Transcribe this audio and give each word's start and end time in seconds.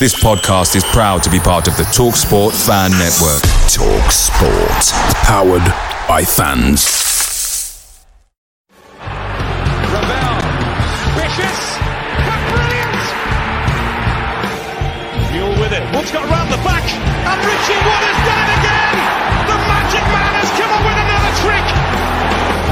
This 0.00 0.16
podcast 0.16 0.76
is 0.76 0.84
proud 0.96 1.22
to 1.24 1.30
be 1.30 1.38
part 1.38 1.68
of 1.68 1.76
the 1.76 1.82
TalkSport 1.82 2.56
Fan 2.56 2.88
Network. 2.96 3.44
TalkSport, 3.68 4.96
powered 5.28 5.60
by 6.08 6.24
fans. 6.24 6.88
Ravel, 8.96 10.40
ambitious, 11.04 11.60
but 12.16 12.40
brilliant. 12.48 12.96
Mule 15.36 15.52
with 15.60 15.76
it, 15.76 15.84
Wood's 15.92 16.08
got 16.16 16.24
round 16.32 16.48
the 16.48 16.56
back, 16.64 16.88
and 16.88 17.38
Richie 17.44 17.76
Wood 17.84 18.00
has 18.08 18.20
done 18.24 18.40
it 18.40 18.56
again. 18.56 18.96
The 19.52 19.58
magic 19.68 20.04
man 20.16 20.32
has 20.32 20.48
come 20.56 20.72
up 20.72 20.80
with 20.80 20.96
another 20.96 21.32
trick. 21.44 21.66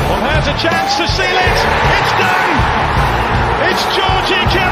Well, 0.09 0.33
here's 0.33 0.49
a 0.49 0.57
chance 0.57 0.97
to 0.97 1.05
seal 1.13 1.37
it. 1.37 1.59
It's 1.93 2.13
done. 2.16 2.57
It's 3.69 3.85
Georgie 3.93 4.49
Kelly. 4.49 4.68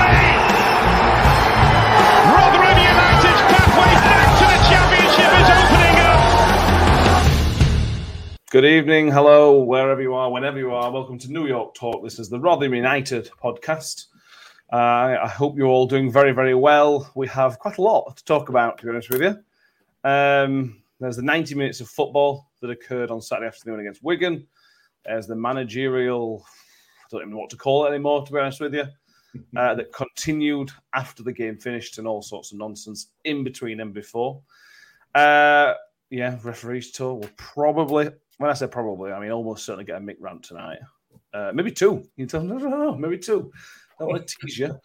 Good 8.52 8.64
evening, 8.64 9.10
hello, 9.10 9.58
wherever 9.58 10.00
you 10.00 10.14
are, 10.14 10.30
whenever 10.30 10.56
you 10.56 10.72
are. 10.72 10.88
Welcome 10.88 11.18
to 11.18 11.32
New 11.32 11.48
York 11.48 11.74
Talk. 11.74 12.04
This 12.04 12.20
is 12.20 12.28
the 12.28 12.38
Rotherham 12.38 12.74
United 12.74 13.28
podcast. 13.42 14.06
Uh, 14.72 15.16
I 15.20 15.26
hope 15.26 15.58
you're 15.58 15.66
all 15.66 15.88
doing 15.88 16.12
very, 16.12 16.30
very 16.30 16.54
well. 16.54 17.10
We 17.16 17.26
have 17.26 17.58
quite 17.58 17.78
a 17.78 17.82
lot 17.82 18.16
to 18.16 18.24
talk 18.24 18.48
about, 18.48 18.78
to 18.78 18.84
be 18.84 18.90
honest 18.90 19.10
with 19.10 19.22
you. 19.22 19.36
Um, 20.08 20.80
there's 21.00 21.16
the 21.16 21.24
90 21.24 21.56
minutes 21.56 21.80
of 21.80 21.88
football 21.88 22.48
that 22.60 22.70
occurred 22.70 23.10
on 23.10 23.20
Saturday 23.20 23.48
afternoon 23.48 23.80
against 23.80 24.04
Wigan. 24.04 24.46
There's 25.04 25.26
the 25.26 25.34
managerial, 25.34 26.46
I 26.46 27.06
don't 27.10 27.22
even 27.22 27.32
know 27.32 27.38
what 27.38 27.50
to 27.50 27.56
call 27.56 27.86
it 27.86 27.88
anymore, 27.88 28.24
to 28.24 28.32
be 28.32 28.38
honest 28.38 28.60
with 28.60 28.74
you, 28.74 28.84
uh, 29.56 29.74
that 29.74 29.92
continued 29.92 30.70
after 30.94 31.24
the 31.24 31.32
game 31.32 31.58
finished 31.58 31.98
and 31.98 32.06
all 32.06 32.22
sorts 32.22 32.52
of 32.52 32.58
nonsense 32.58 33.08
in 33.24 33.42
between 33.42 33.80
and 33.80 33.92
before. 33.92 34.40
Uh, 35.16 35.74
yeah, 36.10 36.38
referees 36.44 36.92
tour 36.92 37.14
will 37.14 37.30
probably, 37.36 38.10
when 38.38 38.50
I 38.50 38.54
said 38.54 38.70
probably, 38.70 39.12
I 39.12 39.20
mean 39.20 39.30
almost 39.30 39.64
certainly 39.64 39.84
get 39.84 39.96
a 39.96 40.00
Mick 40.00 40.16
rant 40.20 40.42
tonight. 40.42 40.78
Uh, 41.32 41.52
maybe 41.54 41.70
two. 41.70 42.08
You 42.16 42.26
tell 42.26 42.42
no, 42.42 42.56
no, 42.56 42.68
no, 42.68 42.94
maybe 42.96 43.18
two. 43.18 43.50
I 43.92 43.94
don't 44.00 44.08
want 44.08 44.26
to 44.26 44.36
tease 44.40 44.58
you. 44.58 44.78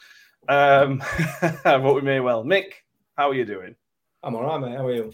Um, 0.47 1.03
but 1.63 1.95
we 1.95 2.01
may 2.01 2.19
well. 2.19 2.43
Mick, 2.43 2.73
how 3.15 3.29
are 3.29 3.35
you 3.35 3.45
doing? 3.45 3.75
I'm 4.23 4.35
all 4.35 4.43
right, 4.43 4.59
mate. 4.59 4.77
How 4.77 4.87
are 4.87 4.93
you? 4.93 5.11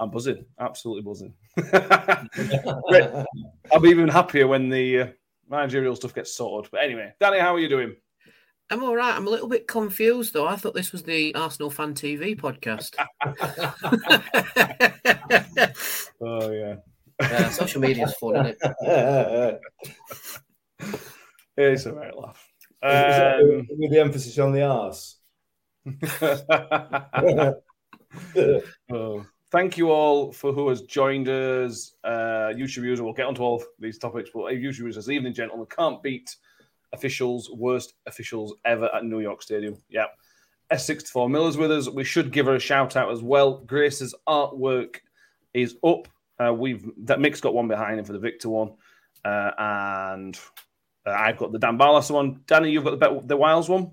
I'm 0.00 0.10
buzzing, 0.10 0.44
absolutely 0.60 1.02
buzzing. 1.02 1.34
I'll 3.72 3.80
be 3.80 3.88
even 3.90 4.08
happier 4.08 4.46
when 4.46 4.68
the 4.68 5.00
uh, 5.00 5.06
managerial 5.48 5.96
stuff 5.96 6.14
gets 6.14 6.34
sorted. 6.34 6.70
But 6.70 6.82
anyway, 6.82 7.12
Danny, 7.20 7.40
how 7.40 7.54
are 7.54 7.58
you 7.60 7.68
doing? 7.68 7.96
I'm 8.70 8.84
all 8.84 8.94
right. 8.94 9.16
I'm 9.16 9.26
a 9.26 9.30
little 9.30 9.48
bit 9.48 9.66
confused 9.66 10.34
though. 10.34 10.46
I 10.46 10.56
thought 10.56 10.74
this 10.74 10.92
was 10.92 11.02
the 11.02 11.34
Arsenal 11.34 11.70
Fan 11.70 11.94
TV 11.94 12.38
podcast. 12.38 12.94
Oh 16.20 16.50
yeah, 16.50 16.74
yeah, 17.20 17.48
social 17.50 17.80
media's 17.80 18.14
fun, 18.14 18.36
isn't 18.36 18.58
it? 18.80 19.60
it's 21.56 21.86
a 21.86 21.92
right 21.92 22.16
laugh. 22.16 22.44
Um, 22.82 23.66
with 23.70 23.90
the 23.90 24.00
emphasis 24.00 24.38
on 24.38 24.52
the 24.52 24.62
arse. 24.62 25.16
Oh, 28.90 29.26
thank 29.50 29.76
you 29.76 29.90
all 29.90 30.32
for 30.32 30.52
who 30.52 30.68
has 30.70 30.82
joined 30.82 31.28
us. 31.28 31.94
Uh, 32.02 32.52
YouTube 32.54 32.84
user, 32.84 33.04
we'll 33.04 33.12
get 33.12 33.26
onto 33.26 33.42
all 33.42 33.56
of 33.56 33.64
these 33.78 33.98
topics, 33.98 34.30
but 34.32 34.44
YouTube 34.44 34.78
users, 34.78 34.96
this 34.96 35.10
evening, 35.10 35.34
gentlemen, 35.34 35.66
can't 35.66 36.02
beat 36.02 36.34
officials, 36.92 37.50
worst 37.50 37.94
officials 38.06 38.54
ever 38.64 38.88
at 38.94 39.04
New 39.04 39.20
York 39.20 39.42
Stadium. 39.42 39.76
Yeah. 39.88 40.06
S64 40.72 41.30
Miller's 41.30 41.56
with 41.56 41.70
us. 41.70 41.88
We 41.88 42.04
should 42.04 42.32
give 42.32 42.46
her 42.46 42.54
a 42.54 42.60
shout 42.60 42.96
out 42.96 43.10
as 43.10 43.22
well. 43.22 43.58
Grace's 43.58 44.14
artwork 44.26 44.96
is 45.54 45.76
up. 45.84 46.08
Uh, 46.38 46.52
we've 46.52 46.88
that 46.98 47.20
Mick's 47.20 47.40
got 47.40 47.54
one 47.54 47.68
behind 47.68 47.98
him 47.98 48.04
for 48.04 48.12
the 48.12 48.18
Victor 48.18 48.48
one, 48.48 48.72
uh, 49.24 49.50
and 49.58 50.38
uh, 51.06 51.10
I've 51.10 51.36
got 51.36 51.52
the 51.52 51.58
Dan 51.58 51.78
Barlaser 51.78 52.12
one. 52.12 52.40
Danny, 52.46 52.70
you've 52.70 52.84
got 52.84 53.00
the 53.00 53.20
the 53.24 53.36
Wiles 53.36 53.68
one. 53.68 53.92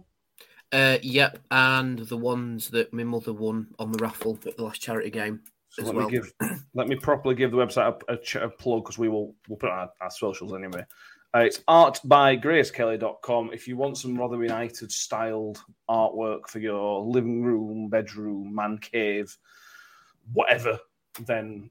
Uh, 0.72 0.98
yep, 1.02 1.40
and 1.52 2.00
the 2.00 2.18
ones 2.18 2.70
that 2.70 2.92
my 2.94 3.04
mother 3.04 3.34
won 3.34 3.68
on 3.80 3.92
the 3.92 3.98
raffle 4.00 4.38
at 4.46 4.58
the 4.58 4.64
last 4.64 4.82
charity 4.82 5.10
game 5.10 5.42
So 5.70 5.84
as 5.84 5.88
let 5.88 5.96
well. 5.96 6.10
me 6.10 6.12
give 6.12 6.34
let 6.74 6.88
me 6.88 6.96
properly 6.96 7.36
give 7.36 7.52
the 7.52 7.58
website 7.58 8.02
a, 8.10 8.14
a, 8.14 8.18
ch- 8.18 8.36
a 8.36 8.50
plug 8.50 8.84
because 8.84 8.98
we 8.98 9.08
will 9.10 9.36
we'll 9.48 9.58
put 9.58 9.68
it 9.68 9.74
on 9.74 9.80
our, 9.80 9.92
our 10.02 10.12
socials 10.12 10.54
anyway. 10.54 10.86
Uh, 11.36 11.40
it's 11.40 11.60
artbygracekelly.com. 11.68 13.52
If 13.54 13.68
you 13.68 13.76
want 13.76 13.98
some 13.98 14.16
Rotherham 14.18 14.44
United 14.44 14.90
styled 14.92 15.62
artwork 15.90 16.48
for 16.48 16.60
your 16.60 17.02
living 17.04 17.44
room, 17.44 17.90
bedroom, 17.90 18.56
man 18.56 18.78
cave, 18.78 19.38
whatever, 20.32 20.80
then 21.26 21.70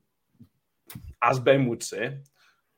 as 1.22 1.38
Ben 1.40 1.66
would 1.68 1.82
say, 1.82 2.18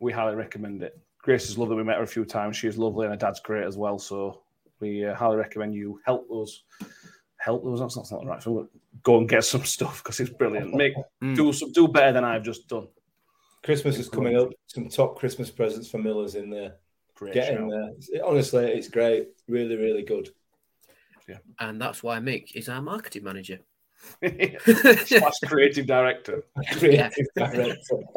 we 0.00 0.12
highly 0.12 0.34
recommend 0.37 0.83
it. 0.83 0.99
Grace 1.22 1.49
is 1.49 1.59
lovely. 1.59 1.77
We 1.77 1.84
met 1.84 1.97
her 1.97 2.03
a 2.05 2.06
few 2.06 2.25
times. 2.25 2.56
She 2.56 2.69
is 2.69 2.78
lovely, 2.78 3.06
and 3.06 3.12
her 3.15 3.19
dad's 3.19 3.41
great 3.41 3.65
as 3.67 3.77
well. 3.77 3.99
So 3.99 4.43
we 4.81 5.05
uh, 5.05 5.15
highly 5.15 5.37
recommend 5.37 5.75
you 5.75 6.00
help 6.05 6.31
us. 6.31 6.62
Help 7.39 7.65
us. 7.67 7.81
That's 7.81 7.97
not, 7.97 8.03
that's 8.03 8.12
not 8.12 8.21
the 8.22 8.27
right. 8.27 8.43
So 8.43 8.69
go 9.03 9.19
and 9.19 9.28
get 9.28 9.44
some 9.44 9.65
stuff 9.77 10.03
because 10.03 10.21
it's 10.21 10.31
brilliant. 10.31 10.75
Make 10.75 10.94
Mm. 11.22 11.34
do 11.37 11.53
some, 11.53 11.72
do 11.72 11.89
better 11.89 12.12
than 12.12 12.25
I've 12.25 12.43
just 12.43 12.69
done. 12.69 12.89
Christmas 13.65 13.99
is 13.99 14.09
coming 14.09 14.37
up. 14.37 14.50
Some 14.69 14.88
top 14.88 15.17
Christmas 15.19 15.50
presents 15.50 15.88
for 15.91 15.99
Millers 15.99 16.37
in 16.37 16.50
there. 16.50 16.75
Great 17.17 17.34
Get 17.34 17.49
shout. 17.49 17.61
in 17.61 17.69
there. 17.69 17.91
It- 18.12 18.23
honestly, 18.23 18.65
it's 18.67 18.88
great. 18.88 19.28
Really, 19.49 19.77
really 19.77 20.03
good. 20.03 20.28
Yeah. 21.28 21.38
And 21.59 21.81
that's 21.81 22.03
why 22.03 22.19
Mick 22.21 22.55
is 22.55 22.69
our 22.69 22.81
marketing 22.83 23.25
manager. 23.25 23.59
Slash 25.06 25.38
creative 25.46 25.86
director. 25.86 26.42
Creative 26.72 27.26
director. 27.34 27.96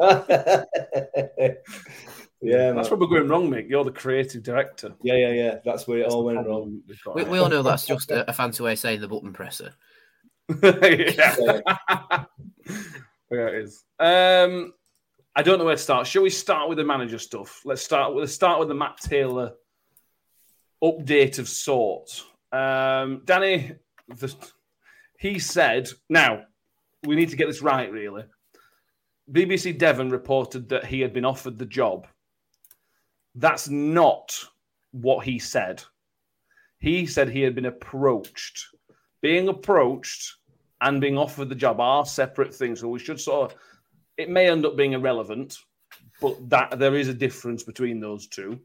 yeah, 2.42 2.72
That's 2.72 2.90
man. 2.90 2.98
where 2.98 2.98
we're 2.98 3.06
going 3.06 3.28
wrong, 3.28 3.50
Mick. 3.50 3.68
You're 3.68 3.84
the 3.84 3.90
creative 3.92 4.42
director. 4.42 4.94
yeah, 5.02 5.16
yeah, 5.16 5.32
yeah. 5.32 5.54
That's 5.64 5.86
where 5.86 5.98
it 6.00 6.06
all 6.06 6.24
went 6.24 6.46
wrong. 6.46 6.80
We've 6.88 7.02
got 7.04 7.16
We, 7.16 7.22
here. 7.22 7.30
we 7.30 7.38
all 7.38 7.48
know 7.48 7.62
that's 7.62 7.86
just 7.86 8.10
a, 8.10 8.28
a 8.28 8.32
fancy 8.32 8.62
way 8.62 8.72
of 8.72 8.78
saying 8.78 9.00
the 9.00 9.08
button 9.08 9.32
presser. 9.32 9.74
yeah. 10.62 11.36
yeah, 11.38 12.24
it 13.30 13.54
is. 13.54 13.84
Um, 13.98 14.72
I 15.36 15.42
don't 15.42 15.58
know 15.58 15.64
where 15.64 15.76
to 15.76 15.82
start. 15.82 16.06
Shall 16.06 16.22
we 16.22 16.30
start 16.30 16.68
with 16.68 16.78
the 16.78 16.84
manager 16.84 17.18
stuff? 17.18 17.60
Let's 17.64 17.82
start 17.82 18.14
with 18.14 18.22
let's 18.22 18.34
start 18.34 18.58
with 18.58 18.68
the 18.68 18.74
Matt 18.74 18.98
Taylor 18.98 19.52
update 20.82 21.38
of 21.38 21.48
sorts. 21.48 22.24
Um, 22.52 23.22
Danny, 23.26 23.72
the, 24.08 24.34
he 25.20 25.38
said, 25.38 25.88
now 26.08 26.44
we 27.04 27.14
need 27.14 27.28
to 27.28 27.36
get 27.36 27.46
this 27.46 27.60
right, 27.60 27.92
really. 27.92 28.24
BBC 29.30 29.78
Devon 29.78 30.10
reported 30.10 30.68
that 30.70 30.86
he 30.86 31.00
had 31.00 31.12
been 31.12 31.26
offered 31.26 31.58
the 31.58 31.66
job. 31.66 32.06
That's 33.34 33.68
not 33.68 34.34
what 34.92 35.26
he 35.26 35.38
said. 35.38 35.84
He 36.78 37.06
said 37.06 37.28
he 37.28 37.42
had 37.42 37.54
been 37.54 37.66
approached. 37.66 38.64
Being 39.20 39.48
approached 39.48 40.36
and 40.80 41.02
being 41.02 41.18
offered 41.18 41.50
the 41.50 41.54
job 41.54 41.80
are 41.80 42.06
separate 42.06 42.54
things. 42.54 42.80
So 42.80 42.88
we 42.88 42.98
should 42.98 43.20
sort 43.20 43.52
of, 43.52 43.58
it 44.16 44.30
may 44.30 44.48
end 44.48 44.64
up 44.64 44.74
being 44.74 44.94
irrelevant, 44.94 45.58
but 46.22 46.48
that 46.48 46.78
there 46.78 46.94
is 46.94 47.08
a 47.08 47.14
difference 47.14 47.62
between 47.62 48.00
those 48.00 48.26
2 48.28 48.58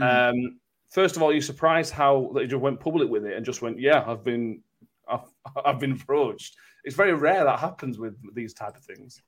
Um, 0.00 0.60
first 0.90 1.16
of 1.16 1.22
all, 1.22 1.32
you're 1.32 1.40
surprised 1.40 1.94
how 1.94 2.30
he 2.34 2.46
just 2.46 2.60
went 2.60 2.78
public 2.78 3.08
with 3.08 3.24
it 3.24 3.36
and 3.36 3.46
just 3.46 3.62
went, 3.62 3.80
"Yeah, 3.80 4.04
I've 4.06 4.22
been, 4.22 4.62
I've, 5.10 5.20
I've 5.64 5.80
been 5.80 5.92
approached." 5.92 6.56
It's 6.84 6.96
very 6.96 7.14
rare 7.14 7.44
that 7.44 7.58
happens 7.58 7.98
with 7.98 8.16
these 8.34 8.54
type 8.54 8.76
of 8.76 8.84
things. 8.84 9.20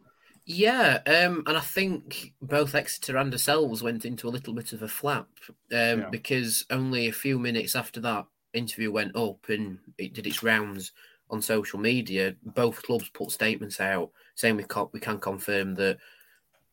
Yeah, 0.47 1.00
um, 1.06 1.43
and 1.47 1.56
I 1.56 1.61
think 1.61 2.32
both 2.41 2.75
Exeter 2.75 3.17
and 3.19 3.32
ourselves 3.32 3.82
went 3.82 4.05
into 4.05 4.27
a 4.27 4.31
little 4.31 4.55
bit 4.55 4.73
of 4.73 4.82
a 4.82 4.88
flap 4.88 5.29
um, 5.73 6.00
Yeah. 6.00 6.09
because 6.11 6.65
only 6.71 7.09
a 7.09 7.12
few 7.12 7.38
minutes 7.38 7.77
after 7.77 8.00
that 8.00 8.27
interview 8.53 8.91
went 8.91 9.15
up 9.15 9.49
and 9.49 9.79
it 9.99 10.12
did 10.15 10.27
its 10.27 10.43
rounds 10.43 10.93
on 11.29 11.41
social 11.43 11.79
media, 11.79 12.35
both 12.43 12.83
clubs 12.83 13.09
put 13.11 13.31
statements 13.31 13.81
out 13.81 14.11
saying 14.35 14.56
we 14.56 14.65
can 14.65 14.88
we 14.93 14.99
can 15.00 15.19
confirm 15.19 15.75
that 15.76 15.99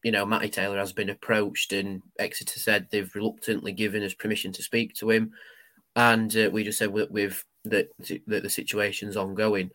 you 0.04 0.12
know 0.12 0.26
Matty 0.26 0.50
Taylor 0.50 0.78
has 0.78 0.94
been 0.94 1.10
approached 1.10 1.74
and 1.74 2.02
Exeter 2.18 2.60
said 2.60 2.88
they've 2.90 3.14
reluctantly 3.14 3.74
given 3.74 4.02
us 4.02 4.14
permission 4.14 4.52
to 4.54 4.64
speak 4.64 4.96
to 4.96 5.12
him, 5.12 5.32
and 5.96 6.36
uh, 6.36 6.50
we 6.52 6.64
just 6.64 6.80
said 6.80 6.92
with, 6.92 7.12
with 7.12 7.44
that 7.70 7.90
that 8.28 8.44
the 8.44 8.50
situation's 8.50 9.18
ongoing. 9.18 9.72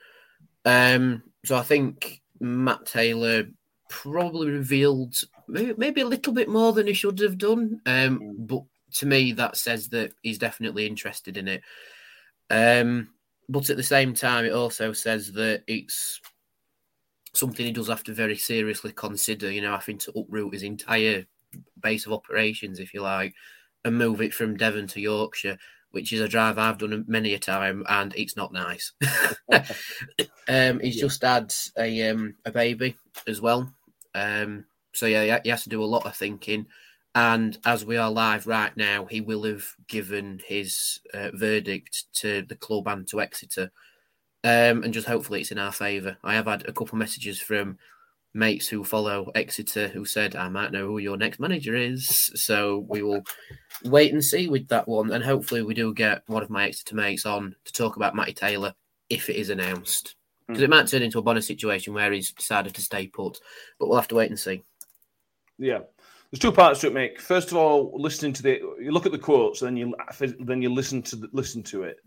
Um, 0.64 1.22
so 1.44 1.56
I 1.56 1.62
think 1.62 2.22
Matt 2.40 2.86
Taylor 2.86 3.44
probably 3.88 4.50
revealed 4.50 5.14
maybe, 5.48 5.74
maybe 5.76 6.00
a 6.00 6.06
little 6.06 6.32
bit 6.32 6.48
more 6.48 6.72
than 6.72 6.86
he 6.86 6.92
should 6.92 7.18
have 7.20 7.38
done. 7.38 7.80
Um, 7.86 8.36
but 8.38 8.62
to 8.94 9.06
me, 9.06 9.32
that 9.32 9.56
says 9.56 9.88
that 9.90 10.12
he's 10.22 10.38
definitely 10.38 10.86
interested 10.86 11.36
in 11.36 11.48
it. 11.48 11.62
Um, 12.50 13.08
but 13.48 13.70
at 13.70 13.76
the 13.76 13.82
same 13.82 14.14
time, 14.14 14.44
it 14.44 14.52
also 14.52 14.92
says 14.92 15.32
that 15.32 15.62
it's 15.66 16.20
something 17.34 17.66
he 17.66 17.72
does 17.72 17.88
have 17.88 18.04
to 18.04 18.14
very 18.14 18.36
seriously 18.36 18.92
consider. 18.92 19.50
You 19.50 19.62
know, 19.62 19.72
having 19.72 19.98
to 19.98 20.12
uproot 20.18 20.54
his 20.54 20.62
entire 20.62 21.26
base 21.80 22.06
of 22.06 22.12
operations, 22.12 22.78
if 22.78 22.94
you 22.94 23.02
like, 23.02 23.34
and 23.84 23.98
move 23.98 24.20
it 24.20 24.32
from 24.32 24.56
Devon 24.56 24.86
to 24.88 25.00
Yorkshire, 25.00 25.58
which 25.92 26.12
is 26.12 26.20
a 26.20 26.28
drive 26.28 26.58
I've 26.58 26.78
done 26.78 27.04
many 27.06 27.34
a 27.34 27.38
time, 27.38 27.84
and 27.88 28.14
it's 28.16 28.36
not 28.36 28.52
nice. 28.52 28.92
um, 29.52 30.80
he's 30.80 30.96
yeah. 30.96 31.02
just 31.02 31.22
had 31.22 31.54
a 31.78 32.10
um, 32.10 32.34
a 32.44 32.50
baby 32.50 32.96
as 33.26 33.40
well, 33.40 33.72
um, 34.14 34.64
so 34.92 35.06
yeah, 35.06 35.40
he 35.42 35.50
has 35.50 35.62
to 35.64 35.68
do 35.68 35.82
a 35.82 35.86
lot 35.86 36.06
of 36.06 36.16
thinking. 36.16 36.66
And 37.14 37.58
as 37.66 37.84
we 37.84 37.98
are 37.98 38.10
live 38.10 38.46
right 38.46 38.74
now, 38.76 39.04
he 39.04 39.20
will 39.20 39.44
have 39.44 39.66
given 39.86 40.40
his 40.46 41.00
uh, 41.12 41.30
verdict 41.34 42.04
to 42.14 42.42
the 42.42 42.56
club 42.56 42.88
and 42.88 43.06
to 43.08 43.20
Exeter. 43.20 43.70
Um, 44.44 44.82
and 44.82 44.94
just 44.94 45.06
hopefully 45.06 45.40
it's 45.40 45.52
in 45.52 45.58
our 45.58 45.72
favour. 45.72 46.16
I 46.24 46.34
have 46.34 46.46
had 46.46 46.66
a 46.66 46.72
couple 46.72 46.96
messages 46.98 47.40
from 47.40 47.78
mates 48.34 48.67
who 48.67 48.84
follow 48.84 49.31
Exeter 49.34 49.88
who 49.88 50.05
said, 50.05 50.37
I 50.37 50.49
might 50.49 50.73
know 50.73 50.87
who 50.87 50.99
your 50.99 51.17
next 51.17 51.40
manager 51.40 51.76
is. 51.76 52.31
So 52.34 52.84
we 52.88 53.02
will 53.02 53.23
wait 53.84 54.12
and 54.12 54.25
see 54.25 54.49
with 54.49 54.69
that 54.69 54.88
one. 54.88 55.12
And 55.12 55.23
hopefully 55.23 55.62
we 55.62 55.75
do 55.75 55.93
get 55.93 56.23
one 56.26 56.43
of 56.43 56.50
my 56.50 56.67
Exeter 56.67 56.94
mates 56.94 57.26
on 57.26 57.55
to 57.64 57.73
talk 57.73 57.96
about 57.96 58.17
Matty 58.17 58.32
Taylor 58.32 58.75
if 59.08 59.29
it 59.29 59.37
is 59.37 59.50
announced. 59.50 60.17
Because 60.46 60.62
mm. 60.62 60.64
it 60.64 60.70
might 60.70 60.88
turn 60.88 61.02
into 61.02 61.19
a 61.19 61.23
bonus 61.23 61.46
situation 61.46 61.94
where 61.94 62.12
he's 62.12 62.32
decided 62.32 62.75
to 62.75 62.82
stay 62.82 63.06
put. 63.06 63.38
But 63.79 63.88
we'll 63.88 63.99
have 63.99 64.08
to 64.08 64.17
wait 64.17 64.31
and 64.31 64.38
see. 64.38 64.62
Yeah. 65.58 65.81
There's 66.31 66.40
two 66.40 66.52
parts 66.52 66.81
to 66.81 66.87
it, 66.87 66.94
Mick. 66.94 67.20
First 67.20 67.50
of 67.50 67.58
all, 67.58 67.93
listening 67.94 68.32
to 68.32 68.43
the 68.43 68.61
you 68.81 68.90
look 68.90 69.05
at 69.05 69.12
the 69.12 69.19
quotes, 69.19 69.61
and 69.61 69.69
then 69.69 69.76
you 69.76 69.94
then 70.40 70.62
you 70.62 70.73
listen 70.73 71.02
to 71.02 71.17
the, 71.17 71.28
listen 71.32 71.62
to 71.64 71.82
it, 71.82 71.99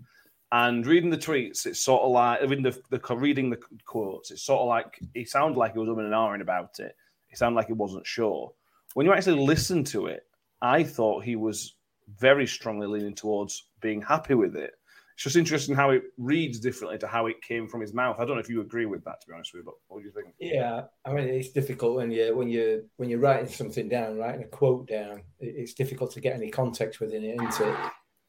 and 0.55 0.87
reading 0.87 1.09
the 1.09 1.17
tweets. 1.17 1.65
It's 1.65 1.83
sort 1.83 2.03
of 2.03 2.11
like 2.11 2.41
reading 2.41 2.63
the, 2.63 2.81
the 2.89 3.15
reading 3.15 3.49
the 3.49 3.59
quotes. 3.83 4.31
It's 4.31 4.43
sort 4.43 4.61
of 4.61 4.67
like 4.67 4.99
he 5.13 5.25
sounded 5.25 5.57
like 5.57 5.73
he 5.73 5.79
was 5.79 5.89
umming 5.89 6.05
and 6.05 6.13
ahhing 6.13 6.41
about 6.41 6.79
it. 6.79 6.95
He 7.27 7.35
sounded 7.35 7.57
like 7.57 7.67
he 7.67 7.73
wasn't 7.73 8.07
sure. 8.07 8.53
When 8.93 9.05
you 9.05 9.13
actually 9.13 9.41
listen 9.41 9.83
to 9.85 10.05
it, 10.07 10.23
I 10.61 10.83
thought 10.83 11.25
he 11.25 11.35
was 11.35 11.75
very 12.19 12.47
strongly 12.47 12.87
leaning 12.87 13.15
towards 13.15 13.65
being 13.81 14.01
happy 14.01 14.35
with 14.35 14.55
it 14.55 14.73
it's 15.15 15.23
just 15.23 15.37
interesting 15.37 15.75
how 15.75 15.91
it 15.91 16.03
reads 16.17 16.59
differently 16.59 16.97
to 16.97 17.07
how 17.07 17.27
it 17.27 17.41
came 17.41 17.69
from 17.69 17.79
his 17.79 17.93
mouth. 17.93 18.17
I 18.19 18.25
don't 18.25 18.35
know 18.35 18.41
if 18.41 18.49
you 18.49 18.59
agree 18.59 18.85
with 18.85 19.05
that, 19.05 19.21
to 19.21 19.27
be 19.27 19.33
honest 19.33 19.53
with 19.53 19.61
you, 19.61 19.65
but 19.65 19.75
what 19.87 19.99
do 19.99 20.05
you 20.05 20.11
think? 20.11 20.35
Yeah, 20.39 20.81
I 21.05 21.13
mean, 21.13 21.29
it's 21.29 21.51
difficult 21.51 21.95
when 21.95 22.11
you 22.11 22.35
when 22.35 22.49
you 22.49 22.83
when 22.97 23.09
you're 23.09 23.19
writing 23.19 23.47
something 23.47 23.87
down, 23.87 24.17
writing 24.17 24.43
a 24.43 24.47
quote 24.47 24.89
down. 24.89 25.21
It's 25.39 25.73
difficult 25.73 26.11
to 26.11 26.19
get 26.19 26.35
any 26.35 26.51
context 26.51 26.99
within 26.99 27.23
it, 27.23 27.39
isn't 27.41 27.75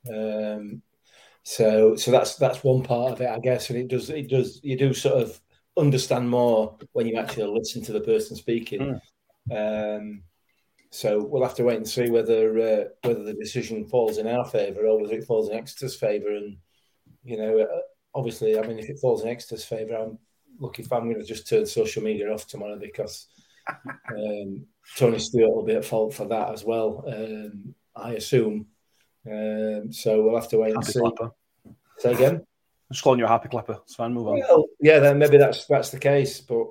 it? 0.09 0.55
Um, 0.55 0.83
so 1.49 1.95
so 1.95 2.11
that's 2.11 2.35
that's 2.35 2.65
one 2.65 2.83
part 2.83 3.13
of 3.13 3.21
it, 3.21 3.29
I 3.29 3.39
guess, 3.39 3.71
and 3.71 3.79
it 3.79 3.87
does 3.87 4.11
it 4.11 4.29
does 4.29 4.59
you 4.65 4.77
do 4.77 4.93
sort 4.93 5.23
of 5.23 5.41
understand 5.77 6.29
more 6.29 6.77
when 6.91 7.07
you 7.07 7.17
actually 7.19 7.45
listen 7.45 7.85
to 7.85 7.93
the 7.93 8.01
person 8.01 8.35
speaking. 8.35 9.01
Mm. 9.49 9.97
Um, 10.01 10.23
so 10.91 11.23
we'll 11.23 11.45
have 11.45 11.55
to 11.55 11.63
wait 11.63 11.77
and 11.77 11.89
see 11.89 12.11
whether 12.11 12.59
uh, 12.59 12.85
whether 13.05 13.23
the 13.23 13.35
decision 13.35 13.87
falls 13.87 14.19
in 14.19 14.27
our 14.27 14.45
favour 14.45 14.89
or 14.89 15.01
whether 15.01 15.15
it 15.15 15.25
falls 15.25 15.49
in 15.49 15.57
Exeter's 15.57 15.95
favour, 15.95 16.31
and 16.31 16.57
you 17.23 17.37
know, 17.37 17.61
uh, 17.61 17.81
obviously, 18.13 18.59
I 18.59 18.67
mean, 18.67 18.81
if 18.81 18.91
it 18.91 18.99
falls 18.99 19.23
in 19.23 19.29
Exeter's 19.29 19.65
favour, 19.65 19.95
I'm 19.95 20.19
lucky 20.59 20.83
if 20.83 20.93
I'm 20.93 21.05
going 21.05 21.21
to 21.21 21.25
just 21.25 21.49
turn 21.49 21.65
social 21.65 22.03
media 22.03 22.29
off 22.33 22.49
tomorrow 22.49 22.77
because 22.77 23.29
um, 24.11 24.67
Tony 24.97 25.21
Stewart 25.21 25.55
will 25.55 25.65
be 25.65 25.77
at 25.77 25.85
fault 25.85 26.13
for 26.13 26.27
that 26.27 26.53
as 26.53 26.65
well. 26.65 27.05
Um, 27.07 27.73
I 27.95 28.15
assume. 28.15 28.67
Um, 29.27 29.93
so 29.93 30.23
we'll 30.23 30.37
have 30.37 30.49
to 30.49 30.59
wait 30.59 30.75
happy 30.75 30.77
and 30.77 30.87
see. 30.87 31.01
Clapper. 31.01 31.31
Say 31.99 32.13
again. 32.13 32.47
Just 32.93 33.03
calling 33.03 33.19
you 33.19 33.25
a 33.25 33.29
happy 33.29 33.49
clapper. 33.49 33.79
It's 33.83 33.97
fine. 33.97 34.15
Move 34.15 34.29
on. 34.29 34.39
Well, 34.39 34.67
yeah, 34.81 35.01
then 35.01 35.19
maybe 35.19 35.39
that's 35.39 35.67
that's 35.67 35.91
the 35.91 35.99
case, 35.99 36.41
but 36.41 36.69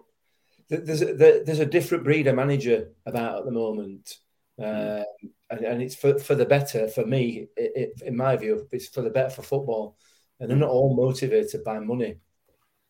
there's 0.70 1.02
a, 1.02 1.14
there's 1.14 1.60
a 1.60 1.66
different 1.66 2.06
breed 2.06 2.28
of 2.28 2.36
manager 2.36 2.90
about 3.06 3.40
at 3.40 3.46
the 3.46 3.52
moment, 3.52 4.18
um, 4.58 5.04
and, 5.50 5.62
and, 5.62 5.82
it's 5.82 5.96
for, 5.96 6.18
for 6.18 6.34
the 6.34 6.46
better 6.46 6.88
for 6.88 7.06
me. 7.06 7.48
It, 7.58 7.72
it, 7.76 8.02
in 8.06 8.16
my 8.16 8.38
view, 8.38 8.68
it's 8.72 8.88
for 8.88 9.02
the 9.02 9.10
better 9.10 9.30
for 9.30 9.44
football 9.44 9.98
and 10.40 10.50
they're 10.50 10.58
not 10.58 10.70
all 10.70 10.96
motivated 10.96 11.64
by 11.64 11.80
money. 11.80 12.18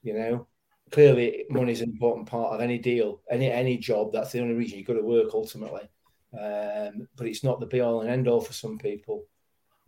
You 0.03 0.13
know, 0.13 0.47
clearly 0.91 1.45
money 1.49 1.71
is 1.71 1.81
an 1.81 1.89
important 1.89 2.27
part 2.27 2.53
of 2.53 2.61
any 2.61 2.77
deal, 2.77 3.21
any 3.29 3.51
any 3.51 3.77
job. 3.77 4.11
That's 4.11 4.31
the 4.31 4.41
only 4.41 4.55
reason 4.55 4.77
you've 4.77 4.87
got 4.87 4.93
to 4.93 5.01
work 5.01 5.33
ultimately. 5.33 5.89
Um, 6.33 7.07
but 7.15 7.27
it's 7.27 7.43
not 7.43 7.59
the 7.59 7.65
be 7.65 7.81
all 7.81 8.01
and 8.01 8.09
end 8.09 8.27
all 8.27 8.41
for 8.41 8.53
some 8.53 8.77
people. 8.77 9.25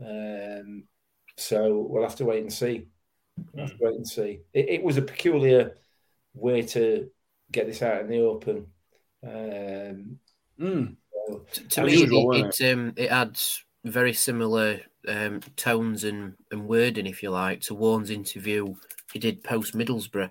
Um, 0.03 0.83
so 1.37 1.87
we'll 1.89 2.03
have 2.03 2.15
to 2.17 2.25
wait 2.25 2.41
and 2.41 2.53
see. 2.53 2.87
We'll 3.53 3.69
wait 3.79 3.95
and 3.95 4.07
see. 4.07 4.41
It, 4.53 4.69
it, 4.69 4.83
was 4.83 4.97
a 4.97 5.01
peculiar 5.01 5.75
way 6.33 6.63
to 6.63 7.09
get 7.51 7.67
this 7.67 7.81
out 7.81 8.01
in 8.01 8.07
the 8.07 8.19
open. 8.19 8.67
Um, 9.23 10.19
mm. 10.59 10.95
so, 11.27 11.45
to, 11.53 11.67
to 11.67 11.83
me, 11.83 12.03
it, 12.03 12.59
it, 12.59 12.73
um, 12.73 12.93
it 12.95 13.11
adds 13.11 13.63
very 13.85 14.13
similar 14.13 14.81
um, 15.07 15.41
tones 15.55 16.03
and, 16.03 16.33
and 16.51 16.67
wording, 16.67 17.05
if 17.05 17.21
you 17.21 17.29
like, 17.29 17.61
to 17.61 17.75
Warne's 17.75 18.09
interview 18.09 18.73
he 19.13 19.19
did 19.19 19.43
post 19.43 19.75
Middlesbrough. 19.75 20.29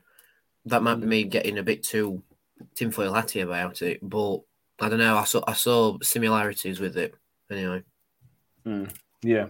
That 0.67 0.83
might 0.83 0.97
be 0.97 1.07
me 1.07 1.25
getting 1.25 1.59
a 1.59 1.63
bit 1.63 1.83
too 1.83 2.23
tinfoil 2.75 3.13
hatty 3.13 3.41
about 3.41 3.83
it, 3.83 4.01
but 4.03 4.39
I 4.81 4.89
don't 4.89 4.99
know. 4.99 5.17
I 5.17 5.25
saw 5.25 5.43
I 5.47 5.53
saw 5.53 5.99
similarities 6.03 6.81
with 6.81 6.97
it 6.97 7.15
anyway. 7.51 7.83
Mm, 8.67 8.93
yeah. 9.27 9.47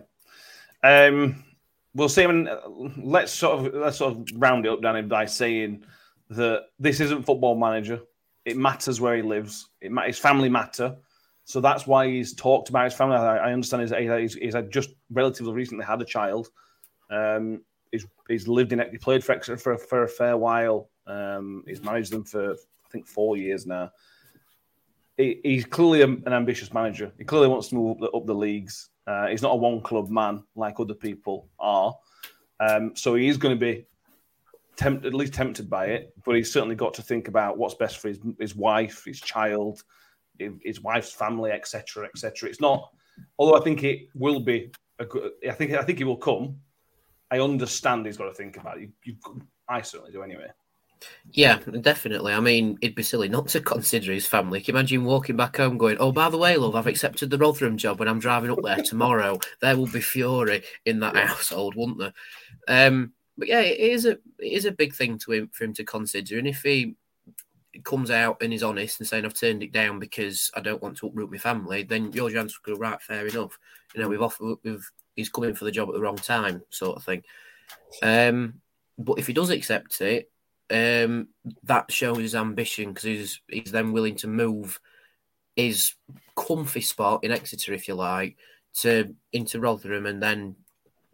Um, 0.83 1.45
we'll 1.95 2.09
see. 2.09 2.25
I 2.25 2.27
mean, 2.27 2.49
let's 2.97 3.33
sort 3.33 3.67
of 3.67 3.75
let's 3.75 3.99
sort 3.99 4.15
of 4.15 4.27
round 4.35 4.67
it 4.67 4.73
up, 4.73 4.83
Danny, 4.83 5.03
by 5.03 5.27
saying 5.27 5.85
that 6.31 6.67
this 6.79 7.01
isn't 7.01 7.25
football 7.25 7.57
manager. 7.57 8.01
It 8.45 8.57
matters 8.57 9.01
where 9.01 9.17
he 9.17 9.23
lives. 9.23 9.71
It 9.81 9.93
his 10.07 10.19
family 10.19 10.49
matter. 10.49 10.97
So 11.45 11.61
that's 11.61 11.87
why 11.87 12.09
he's 12.09 12.35
talked 12.35 12.69
about 12.71 12.85
his 12.85 12.95
family. 12.95 13.17
I, 13.17 13.53
understand 13.53 13.83
he's, 13.83 14.35
he's, 14.35 14.35
he's 14.35 14.55
just 14.69 14.91
relatively 15.11 15.53
recently 15.53 15.85
had 15.85 16.03
a 16.03 16.05
child. 16.05 16.49
Um, 17.09 17.63
he's, 17.93 18.05
he's 18.29 18.49
lived 18.49 18.73
in 18.73 18.83
he 18.91 18.99
played 18.99 19.23
for 19.23 19.33
Exeter 19.33 19.57
for, 19.57 19.79
for 19.79 20.03
a 20.03 20.09
fair 20.09 20.37
while. 20.37 20.91
Um, 21.07 21.63
he's 21.67 21.83
managed 21.83 22.11
them 22.11 22.25
for 22.25 22.53
I 22.53 22.89
think 22.91 23.07
four 23.07 23.37
years 23.37 23.65
now. 23.65 23.93
He, 25.17 25.41
he's 25.45 25.65
clearly 25.65 26.03
an 26.03 26.33
ambitious 26.33 26.75
manager. 26.75 27.13
He 27.17 27.25
clearly 27.25 27.49
wants 27.49 27.69
to 27.69 27.77
move 27.77 27.93
up 27.93 28.01
the, 28.01 28.11
up 28.11 28.27
the 28.27 28.35
leagues. 28.35 28.91
Uh, 29.07 29.29
he's 29.29 29.43
not 29.43 29.53
a 29.53 29.57
one 29.57 29.81
club 29.81 30.09
man 30.11 30.43
like 30.55 30.81
other 30.81 30.95
people 30.95 31.49
are. 31.59 31.95
Um, 32.59 32.93
so 32.97 33.15
he 33.15 33.29
is 33.29 33.37
going 33.37 33.55
to 33.55 33.61
be 33.61 33.87
tempted, 34.77 35.07
at 35.07 35.15
least 35.15 35.35
tempted 35.35 35.71
by 35.71 35.87
it. 35.87 36.13
But 36.25 36.37
he's 36.37 36.53
certainly 36.53 36.75
got 36.75 36.95
to 36.95 37.03
think 37.03 37.29
about 37.29 37.59
what's 37.59 37.75
best 37.75 37.99
for 37.99 38.09
his 38.09 38.19
his 38.41 38.55
wife, 38.55 39.05
his 39.05 39.21
child, 39.21 39.83
his 40.63 40.81
wife's 40.81 41.13
family, 41.13 41.51
etc., 41.53 42.07
etc. 42.07 42.49
It's 42.49 42.61
not, 42.61 42.91
although 43.39 43.59
I 43.59 43.63
think 43.63 43.85
it 43.85 44.09
will 44.15 44.41
be 44.41 44.73
a 44.99 45.05
good. 45.05 45.33
I 45.49 45.53
think 45.53 45.73
I 45.73 45.83
think 45.83 46.01
it 46.01 46.05
will 46.05 46.17
come. 46.17 46.57
I 47.31 47.41
understand 47.41 48.07
he's 48.07 48.17
got 48.17 48.27
to 48.27 48.35
think 48.35 48.57
about 48.57 48.79
it. 48.79 48.83
You, 48.83 48.93
you, 49.05 49.43
I 49.69 49.83
certainly 49.83 50.13
do 50.13 50.23
anyway. 50.23 50.47
Yeah, 51.33 51.59
definitely. 51.81 52.33
I 52.33 52.41
mean, 52.41 52.79
it'd 52.81 52.95
be 52.95 53.03
silly 53.03 53.29
not 53.29 53.49
to 53.49 53.61
consider 53.75 54.13
his 54.13 54.27
family. 54.27 54.61
Can 54.61 54.75
you 54.75 54.79
imagine 54.79 55.05
walking 55.05 55.37
back 55.37 55.57
home 55.57 55.79
going, 55.79 55.99
Oh, 55.99 56.13
by 56.13 56.31
the 56.31 56.39
way, 56.39 56.57
love, 56.57 56.75
I've 56.77 56.87
accepted 56.87 57.31
the 57.31 57.39
Rotherham 57.39 57.77
job 57.77 57.99
when 57.99 58.09
I'm 58.09 58.19
driving 58.19 58.51
up 58.51 58.63
there 58.63 58.83
tomorrow. 58.83 59.39
there 59.61 59.77
will 59.77 59.87
be 59.87 60.01
fury 60.01 60.63
in 60.85 61.01
that 61.01 61.17
household, 61.17 61.75
won't 61.75 61.99
there? 61.99 62.13
Um, 62.69 63.13
but 63.39 63.49
yeah, 63.49 63.61
it 63.61 63.79
is 63.79 64.07
a 64.07 64.13
it 64.13 64.53
is 64.53 64.65
a 64.65 64.73
big 64.73 64.95
thing 64.95 65.19
to 65.19 65.33
him 65.33 65.51
for 65.53 65.65
him 65.65 65.75
to 65.75 65.85
consider. 65.85 66.39
And 66.39 66.49
if 66.49 66.63
he 66.63 66.97
comes 67.85 68.11
out 68.11 68.43
and 68.43 68.53
is 68.55 68.63
honest 68.63 69.01
and 69.01 69.07
saying 69.07 69.27
I've 69.27 69.39
turned 69.39 69.63
it 69.63 69.73
down 69.73 69.99
because 69.99 70.51
I 70.55 70.61
don't 70.61 70.83
want 70.83 70.97
to 70.99 71.07
uproot 71.07 71.31
my 71.31 71.37
family, 71.37 71.83
then 71.83 72.13
your 72.13 72.35
answer 72.37 72.57
will 72.65 72.75
go 72.75 72.81
right, 72.81 73.01
fair 73.03 73.27
enough. 73.27 73.59
You 73.95 74.01
know, 74.01 74.09
we've 74.09 74.23
offered, 74.23 74.57
we've 74.63 74.91
he's 75.17 75.29
coming 75.29 75.55
for 75.55 75.65
the 75.65 75.71
job 75.71 75.89
at 75.89 75.95
the 75.95 76.01
wrong 76.01 76.17
time, 76.17 76.63
sort 76.71 76.97
of 76.97 77.05
thing. 77.05 77.23
Um, 78.03 78.61
but 78.99 79.19
if 79.19 79.27
he 79.27 79.33
does 79.33 79.51
accept 79.51 80.01
it, 80.01 80.31
um, 80.71 81.29
that 81.65 81.91
shows 81.91 82.19
his 82.19 82.35
ambition 82.35 82.89
because 82.89 83.05
he's 83.05 83.41
he's 83.49 83.73
then 83.73 83.93
willing 83.93 84.17
to 84.17 84.27
move 84.27 84.81
his 85.55 85.95
comfy 86.37 86.81
spot 86.81 87.25
in 87.25 87.33
Exeter, 87.33 87.73
if 87.73 87.89
you 87.89 87.95
like, 87.95 88.37
to 88.81 89.15
into 89.33 89.61
Rotherham 89.61 90.07
and 90.07 90.23
then 90.23 90.57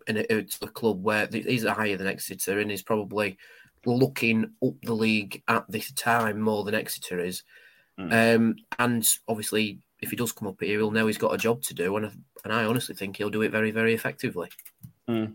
in 0.09 0.19
a, 0.19 0.25
to 0.25 0.59
a 0.63 0.69
club 0.69 1.03
where 1.03 1.29
he's 1.31 1.65
higher 1.65 1.97
than 1.97 2.07
Exeter 2.07 2.59
and 2.59 2.73
is 2.73 2.83
probably 2.83 3.39
looking 3.85 4.51
up 4.65 4.75
the 4.83 4.95
league 4.95 5.43
at 5.49 5.65
this 5.69 5.93
time 5.93 6.41
more 6.41 6.65
than 6.65 6.75
Exeter 6.75 7.21
is. 7.21 7.43
Mm. 7.99 8.37
Um, 8.37 8.57
and 8.79 9.07
obviously, 9.29 9.79
if 10.01 10.11
he 10.11 10.17
does 10.17 10.33
come 10.33 10.49
up 10.49 10.57
here, 10.61 10.79
he'll 10.79 10.91
know 10.91 11.07
he's 11.07 11.19
got 11.19 11.35
a 11.35 11.39
job 11.39 11.63
to 11.63 11.75
do, 11.75 11.97
and 11.97 12.11
and 12.45 12.53
I 12.53 12.65
honestly 12.65 12.95
think 12.95 13.17
he'll 13.17 13.31
do 13.31 13.43
it 13.43 13.53
very, 13.53 13.71
very 13.71 13.95
effectively. 13.95 14.49
Mm. 15.09 15.35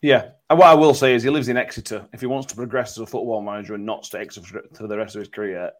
Yeah, 0.00 0.30
and 0.48 0.58
what 0.58 0.68
I 0.68 0.74
will 0.74 0.94
say 0.94 1.14
is 1.14 1.22
he 1.22 1.30
lives 1.30 1.48
in 1.48 1.56
Exeter. 1.56 2.06
If 2.12 2.20
he 2.20 2.26
wants 2.26 2.46
to 2.48 2.56
progress 2.56 2.92
as 2.92 3.02
a 3.02 3.06
football 3.06 3.42
manager 3.42 3.74
and 3.74 3.84
not 3.84 4.04
stay 4.04 4.20
Exeter 4.20 4.62
for 4.74 4.86
the 4.86 4.96
rest 4.96 5.16
of 5.16 5.20
his 5.20 5.28
career, 5.28 5.72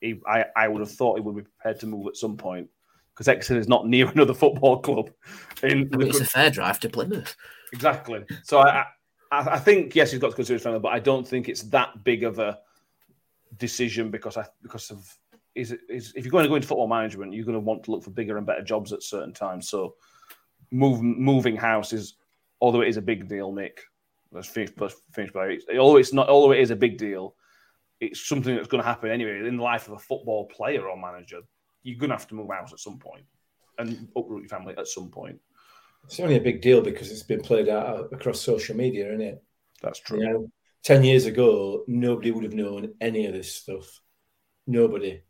he, 0.00 0.20
I, 0.26 0.46
I 0.56 0.68
would 0.68 0.80
have 0.80 0.90
thought 0.90 1.16
he 1.16 1.20
would 1.20 1.36
be 1.36 1.42
prepared 1.42 1.80
to 1.80 1.86
move 1.86 2.06
at 2.06 2.16
some 2.16 2.36
point 2.36 2.68
because 3.14 3.28
Exeter 3.28 3.60
is 3.60 3.68
not 3.68 3.86
near 3.86 4.08
another 4.14 4.34
football 4.34 4.80
club. 4.80 5.10
In 5.62 5.90
I 5.92 5.96
mean, 5.96 6.08
it's 6.08 6.18
good... 6.18 6.26
a 6.26 6.30
fair 6.30 6.50
drive 6.50 6.80
to 6.80 6.88
Plymouth. 6.88 7.36
Exactly. 7.72 8.24
So 8.42 8.58
I, 8.58 8.86
I, 9.30 9.50
I 9.50 9.58
think 9.58 9.94
yes, 9.94 10.10
he's 10.10 10.20
got 10.20 10.30
to 10.30 10.36
consider 10.36 10.54
his 10.54 10.62
family, 10.62 10.80
but 10.80 10.92
I 10.92 10.98
don't 10.98 11.26
think 11.26 11.48
it's 11.48 11.62
that 11.64 12.02
big 12.02 12.24
of 12.24 12.38
a 12.38 12.58
decision 13.58 14.10
because 14.10 14.36
I 14.36 14.46
because 14.62 14.90
of 14.90 15.16
is, 15.54 15.76
is 15.88 16.12
if 16.14 16.24
you're 16.24 16.32
going 16.32 16.44
to 16.44 16.48
go 16.48 16.54
into 16.54 16.68
football 16.68 16.88
management, 16.88 17.32
you're 17.32 17.44
going 17.44 17.54
to 17.54 17.60
want 17.60 17.84
to 17.84 17.90
look 17.90 18.02
for 18.02 18.10
bigger 18.10 18.38
and 18.38 18.46
better 18.46 18.62
jobs 18.62 18.92
at 18.92 19.02
certain 19.02 19.32
times. 19.32 19.68
So 19.68 19.94
move, 20.70 21.02
moving 21.02 21.56
house 21.56 21.92
is 21.92 22.14
although 22.60 22.82
it 22.82 22.88
is 22.88 22.96
a 22.96 23.02
big 23.02 23.28
deal, 23.28 23.52
Nick. 23.52 23.80
Let's 24.32 24.48
finish, 24.48 24.70
let's 24.78 24.96
finish 25.12 25.32
by 25.32 25.46
it. 25.48 25.64
Although 25.78 25.96
it's 25.96 26.12
not, 26.12 26.28
although 26.28 26.52
it 26.52 26.60
is 26.60 26.70
a 26.70 26.76
big 26.76 26.98
deal, 26.98 27.34
it's 28.00 28.26
something 28.26 28.54
that's 28.54 28.68
going 28.68 28.82
to 28.82 28.88
happen 28.88 29.10
anyway 29.10 29.46
in 29.46 29.56
the 29.56 29.62
life 29.62 29.88
of 29.88 29.94
a 29.94 29.98
football 29.98 30.46
player 30.46 30.88
or 30.88 30.96
manager. 30.96 31.40
You're 31.82 31.98
going 31.98 32.10
to 32.10 32.16
have 32.16 32.28
to 32.28 32.34
move 32.34 32.50
house 32.50 32.72
at 32.72 32.78
some 32.78 32.98
point 32.98 33.24
and 33.78 34.08
uproot 34.16 34.42
your 34.42 34.48
family 34.48 34.74
at 34.78 34.86
some 34.86 35.08
point. 35.08 35.40
It's 36.04 36.20
only 36.20 36.36
a 36.36 36.40
big 36.40 36.62
deal 36.62 36.80
because 36.80 37.10
it's 37.10 37.22
been 37.22 37.42
played 37.42 37.68
out 37.68 38.08
across 38.12 38.40
social 38.40 38.76
media, 38.76 39.08
isn't 39.08 39.20
it? 39.20 39.42
That's 39.82 39.98
true. 39.98 40.20
You 40.20 40.28
know, 40.28 40.50
Ten 40.82 41.04
years 41.04 41.26
ago, 41.26 41.84
nobody 41.86 42.30
would 42.30 42.44
have 42.44 42.54
known 42.54 42.94
any 43.00 43.26
of 43.26 43.34
this 43.34 43.54
stuff. 43.54 44.00
Nobody. 44.66 45.20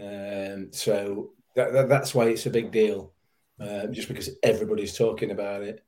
Um, 0.00 0.68
so 0.70 1.32
that, 1.56 1.72
that, 1.72 1.88
that's 1.88 2.14
why 2.14 2.26
it's 2.26 2.46
a 2.46 2.50
big 2.50 2.70
deal, 2.70 3.12
uh, 3.60 3.88
just 3.88 4.06
because 4.06 4.30
everybody's 4.44 4.96
talking 4.96 5.32
about 5.32 5.62
it. 5.62 5.84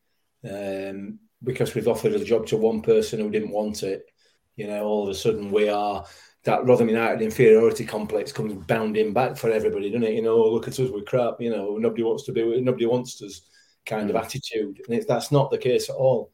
Um, 0.49 1.18
because 1.42 1.75
we've 1.75 1.88
offered 1.88 2.12
a 2.12 2.25
job 2.25 2.46
to 2.46 2.56
one 2.56 2.82
person 2.82 3.20
who 3.20 3.30
didn't 3.30 3.50
want 3.50 3.82
it, 3.82 4.11
you 4.56 4.66
know, 4.66 4.84
all 4.84 5.02
of 5.04 5.08
a 5.08 5.14
sudden 5.14 5.50
we 5.50 5.68
are 5.68 6.04
that 6.44 6.64
Rotherham 6.66 6.88
United 6.88 7.22
inferiority 7.22 7.84
complex 7.84 8.32
comes 8.32 8.54
bounding 8.66 9.12
back 9.12 9.37
for 9.37 9.50
everybody, 9.50 9.90
doesn't 9.90 10.04
it? 10.04 10.14
You 10.14 10.22
know, 10.22 10.42
look 10.44 10.66
at 10.66 10.78
us, 10.78 10.90
we're 10.90 11.02
crap. 11.02 11.40
You 11.40 11.50
know, 11.50 11.76
nobody 11.76 12.02
wants 12.02 12.25
to 12.25 12.32
be, 12.32 12.61
nobody 12.61 12.87
wants 12.87 13.22
us, 13.22 13.42
kind 13.87 14.11
of 14.11 14.16
mm. 14.16 14.25
attitude, 14.25 14.80
and 14.87 14.99
it, 14.99 15.06
that's 15.06 15.30
not 15.30 15.50
the 15.50 15.58
case 15.58 15.88
at 15.88 15.96
all. 15.96 16.32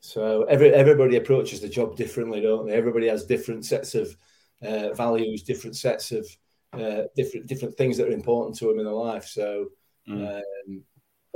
So 0.00 0.44
every 0.44 0.72
everybody 0.72 1.16
approaches 1.16 1.60
the 1.60 1.68
job 1.68 1.96
differently, 1.96 2.40
don't 2.40 2.66
they? 2.66 2.74
Everybody 2.74 3.08
has 3.08 3.26
different 3.26 3.64
sets 3.64 3.94
of 3.94 4.16
uh, 4.62 4.92
values, 4.94 5.42
different 5.42 5.76
sets 5.76 6.12
of 6.12 6.26
uh, 6.72 7.02
different 7.14 7.46
different 7.46 7.76
things 7.76 7.96
that 7.96 8.08
are 8.08 8.12
important 8.12 8.56
to 8.58 8.66
them 8.66 8.78
in 8.78 8.84
their 8.84 8.94
life. 8.94 9.26
So 9.26 9.66
mm. 10.08 10.40
um, 10.40 10.82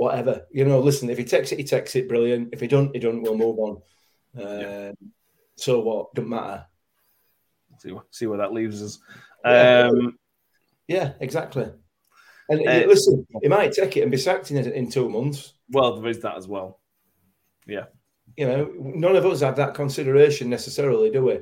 whatever, 0.01 0.47
you 0.49 0.65
know, 0.65 0.79
listen. 0.79 1.11
If 1.11 1.19
he 1.19 1.23
takes 1.23 1.51
it, 1.51 1.59
he 1.59 1.63
takes 1.63 1.95
it. 1.95 2.09
Brilliant. 2.09 2.49
If 2.53 2.59
he 2.59 2.65
don't, 2.65 2.91
he 2.91 2.99
don't. 2.99 3.21
We'll 3.21 3.37
move 3.37 3.59
on. 3.59 3.81
yeah. 4.33 4.89
Um, 4.89 5.11
so 5.55 5.79
what? 5.81 6.15
Doesn't 6.15 6.27
matter. 6.27 6.65
See, 7.77 7.95
see 8.09 8.25
where 8.25 8.39
that 8.39 8.51
leaves 8.51 8.81
us. 8.81 8.97
Um, 9.45 10.17
yeah, 10.87 11.13
exactly. 11.19 11.71
And 12.49 12.67
uh, 12.67 12.87
listen, 12.87 13.27
he 13.43 13.47
might 13.47 13.73
take 13.73 13.95
it 13.95 14.01
and 14.01 14.09
be 14.09 14.17
sacked 14.17 14.49
in, 14.49 14.57
in 14.71 14.89
two 14.89 15.07
months. 15.07 15.53
Well, 15.69 15.95
there 15.99 16.09
is 16.09 16.19
that 16.21 16.35
as 16.35 16.47
well. 16.47 16.79
Yeah. 17.67 17.85
You 18.35 18.47
know, 18.47 18.71
none 18.79 19.15
of 19.15 19.25
us 19.27 19.41
have 19.41 19.57
that 19.57 19.75
consideration 19.75 20.49
necessarily, 20.49 21.11
do 21.11 21.25
we? 21.25 21.41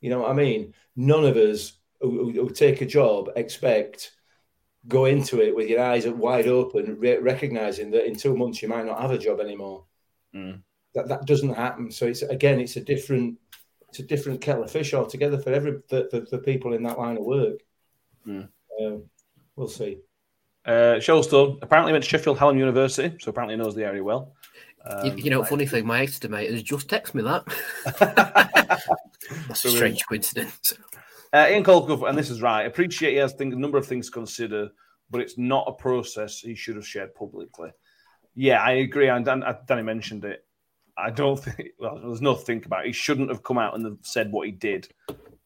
You 0.00 0.10
know 0.10 0.22
what 0.22 0.30
I 0.30 0.34
mean? 0.34 0.74
None 0.96 1.24
of 1.24 1.36
us 1.36 1.74
who, 2.00 2.32
who 2.32 2.50
take 2.50 2.80
a 2.80 2.86
job 2.86 3.30
expect 3.36 4.15
go 4.88 5.06
into 5.06 5.40
it 5.40 5.54
with 5.54 5.68
your 5.68 5.82
eyes 5.82 6.06
wide 6.06 6.46
open, 6.46 6.98
re- 6.98 7.18
recognizing 7.18 7.90
that 7.90 8.06
in 8.06 8.16
two 8.16 8.36
months 8.36 8.62
you 8.62 8.68
might 8.68 8.86
not 8.86 9.00
have 9.00 9.10
a 9.10 9.18
job 9.18 9.40
anymore. 9.40 9.84
Mm. 10.34 10.62
That 10.94 11.08
that 11.08 11.26
doesn't 11.26 11.54
happen. 11.54 11.90
So 11.90 12.06
it's 12.06 12.22
again, 12.22 12.60
it's 12.60 12.76
a 12.76 12.80
different, 12.80 13.38
it's 13.88 13.98
a 13.98 14.04
different 14.04 14.40
kettle 14.40 14.64
of 14.64 14.70
fish 14.70 14.94
altogether 14.94 15.38
for 15.38 15.52
every 15.52 15.80
for, 15.88 16.08
for, 16.10 16.26
for 16.26 16.38
people 16.38 16.72
in 16.72 16.82
that 16.84 16.98
line 16.98 17.16
of 17.16 17.24
work. 17.24 17.58
Mm. 18.26 18.48
Um, 18.80 19.04
we'll 19.56 19.68
see. 19.68 19.98
Uh, 20.64 20.98
Shellstone 20.98 21.58
apparently 21.62 21.92
went 21.92 22.02
to 22.02 22.10
Sheffield 22.10 22.38
Hallam 22.38 22.58
University, 22.58 23.16
so 23.20 23.30
apparently 23.30 23.56
knows 23.56 23.74
the 23.74 23.84
area 23.84 24.02
well. 24.02 24.32
Um, 24.84 25.06
you, 25.06 25.24
you, 25.24 25.30
know, 25.30 25.42
funny 25.42 25.66
thing, 25.66 25.86
my 25.86 26.00
Exeter 26.00 26.28
mate 26.28 26.50
has 26.50 26.62
just 26.62 26.88
texted 26.88 27.14
me 27.14 27.22
that. 27.22 27.44
That's 29.48 29.64
a 29.64 29.70
strange 29.70 30.04
coincidence. 30.06 30.74
Uh, 31.36 31.48
Ian 31.50 31.64
and 31.68 32.16
this 32.16 32.30
is 32.30 32.40
right, 32.40 32.64
appreciate 32.64 33.10
he 33.10 33.18
has 33.18 33.34
think, 33.34 33.52
a 33.52 33.58
number 33.58 33.76
of 33.76 33.86
things 33.86 34.06
to 34.06 34.12
consider, 34.12 34.70
but 35.10 35.20
it's 35.20 35.36
not 35.36 35.66
a 35.68 35.72
process 35.72 36.38
he 36.38 36.54
should 36.54 36.76
have 36.76 36.86
shared 36.86 37.14
publicly. 37.14 37.68
Yeah, 38.34 38.62
I 38.62 38.72
agree. 38.72 39.10
And 39.10 39.22
Dan, 39.22 39.42
uh, 39.42 39.58
Danny 39.66 39.82
mentioned 39.82 40.24
it. 40.24 40.46
I 40.96 41.10
don't 41.10 41.38
think, 41.38 41.72
well, 41.78 42.00
there's 42.02 42.22
no 42.22 42.34
think 42.34 42.64
about 42.64 42.84
it. 42.84 42.86
He 42.86 42.92
shouldn't 42.94 43.28
have 43.28 43.42
come 43.42 43.58
out 43.58 43.78
and 43.78 43.98
said 44.00 44.32
what 44.32 44.46
he 44.46 44.52
did 44.52 44.88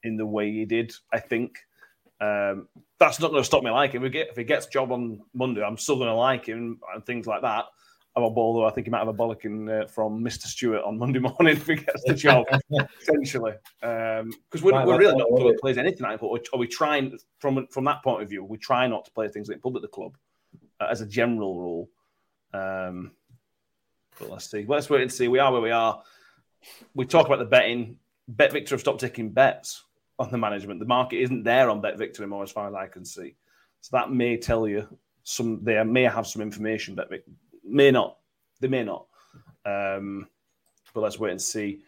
in 0.04 0.16
the 0.16 0.24
way 0.24 0.52
he 0.52 0.64
did, 0.64 0.92
I 1.12 1.18
think. 1.18 1.58
Um, 2.20 2.68
that's 3.00 3.18
not 3.18 3.32
going 3.32 3.42
to 3.42 3.46
stop 3.46 3.64
me 3.64 3.72
liking 3.72 4.00
him. 4.00 4.12
If 4.14 4.36
he 4.36 4.44
gets 4.44 4.66
job 4.66 4.92
on 4.92 5.20
Monday, 5.34 5.64
I'm 5.64 5.76
still 5.76 5.96
going 5.96 6.06
to 6.06 6.14
like 6.14 6.46
him 6.46 6.78
and 6.94 7.04
things 7.04 7.26
like 7.26 7.42
that 7.42 7.64
although 8.16 8.66
I 8.66 8.70
think 8.70 8.86
he 8.86 8.90
might 8.90 8.98
have 8.98 9.08
a 9.08 9.14
bollocking 9.14 9.84
uh, 9.84 9.86
from 9.86 10.22
Mr. 10.22 10.44
Stewart 10.44 10.82
on 10.84 10.98
Monday 10.98 11.18
morning 11.20 11.56
if 11.56 11.66
he 11.66 11.76
gets 11.76 12.02
the 12.04 12.14
job, 12.14 12.46
potentially. 13.06 13.52
Because 13.80 14.22
um, 14.22 14.62
we're, 14.62 14.86
we're 14.86 14.98
really 14.98 15.16
not 15.16 15.28
going 15.30 15.52
to 15.52 15.58
play 15.60 15.74
anything 15.76 16.02
like 16.02 16.20
that. 16.20 16.48
Are 16.52 16.58
we 16.58 16.66
trying, 16.66 17.16
from 17.38 17.66
from 17.68 17.84
that 17.84 18.02
point 18.02 18.22
of 18.22 18.28
view, 18.28 18.44
we 18.44 18.58
try 18.58 18.86
not 18.86 19.04
to 19.04 19.10
play 19.12 19.28
things 19.28 19.48
like 19.48 19.62
public 19.62 19.82
the 19.82 19.88
club 19.88 20.16
uh, 20.80 20.88
as 20.90 21.00
a 21.00 21.06
general 21.06 21.58
rule. 21.58 21.88
Um, 22.52 23.12
but 24.18 24.30
let's 24.30 24.50
see. 24.50 24.64
Let's 24.66 24.90
wait 24.90 25.02
and 25.02 25.12
see. 25.12 25.28
We 25.28 25.38
are 25.38 25.52
where 25.52 25.60
we 25.60 25.70
are. 25.70 26.02
We 26.94 27.06
talk 27.06 27.26
about 27.26 27.38
the 27.38 27.44
betting. 27.44 27.96
Bet 28.28 28.52
Victor 28.52 28.74
have 28.74 28.80
stopped 28.80 29.00
taking 29.00 29.30
bets 29.30 29.84
on 30.18 30.30
the 30.30 30.38
management. 30.38 30.80
The 30.80 30.86
market 30.86 31.20
isn't 31.22 31.44
there 31.44 31.70
on 31.70 31.80
Bet 31.80 31.96
Victor 31.96 32.22
anymore, 32.22 32.42
as 32.42 32.50
far 32.50 32.68
as 32.68 32.74
I 32.74 32.86
can 32.86 33.04
see. 33.04 33.34
So 33.80 33.96
that 33.96 34.12
may 34.12 34.36
tell 34.36 34.68
you 34.68 34.86
some. 35.22 35.64
They 35.64 35.82
may 35.84 36.02
have 36.02 36.26
some 36.26 36.42
information. 36.42 36.94
Bet 36.94 37.10
May 37.64 37.90
not. 37.90 38.18
They 38.60 38.68
may 38.68 38.84
not. 38.84 39.06
Um, 39.64 40.26
but 40.94 41.00
let's 41.00 41.18
wait 41.18 41.32
and 41.32 41.42
see. 41.42 41.80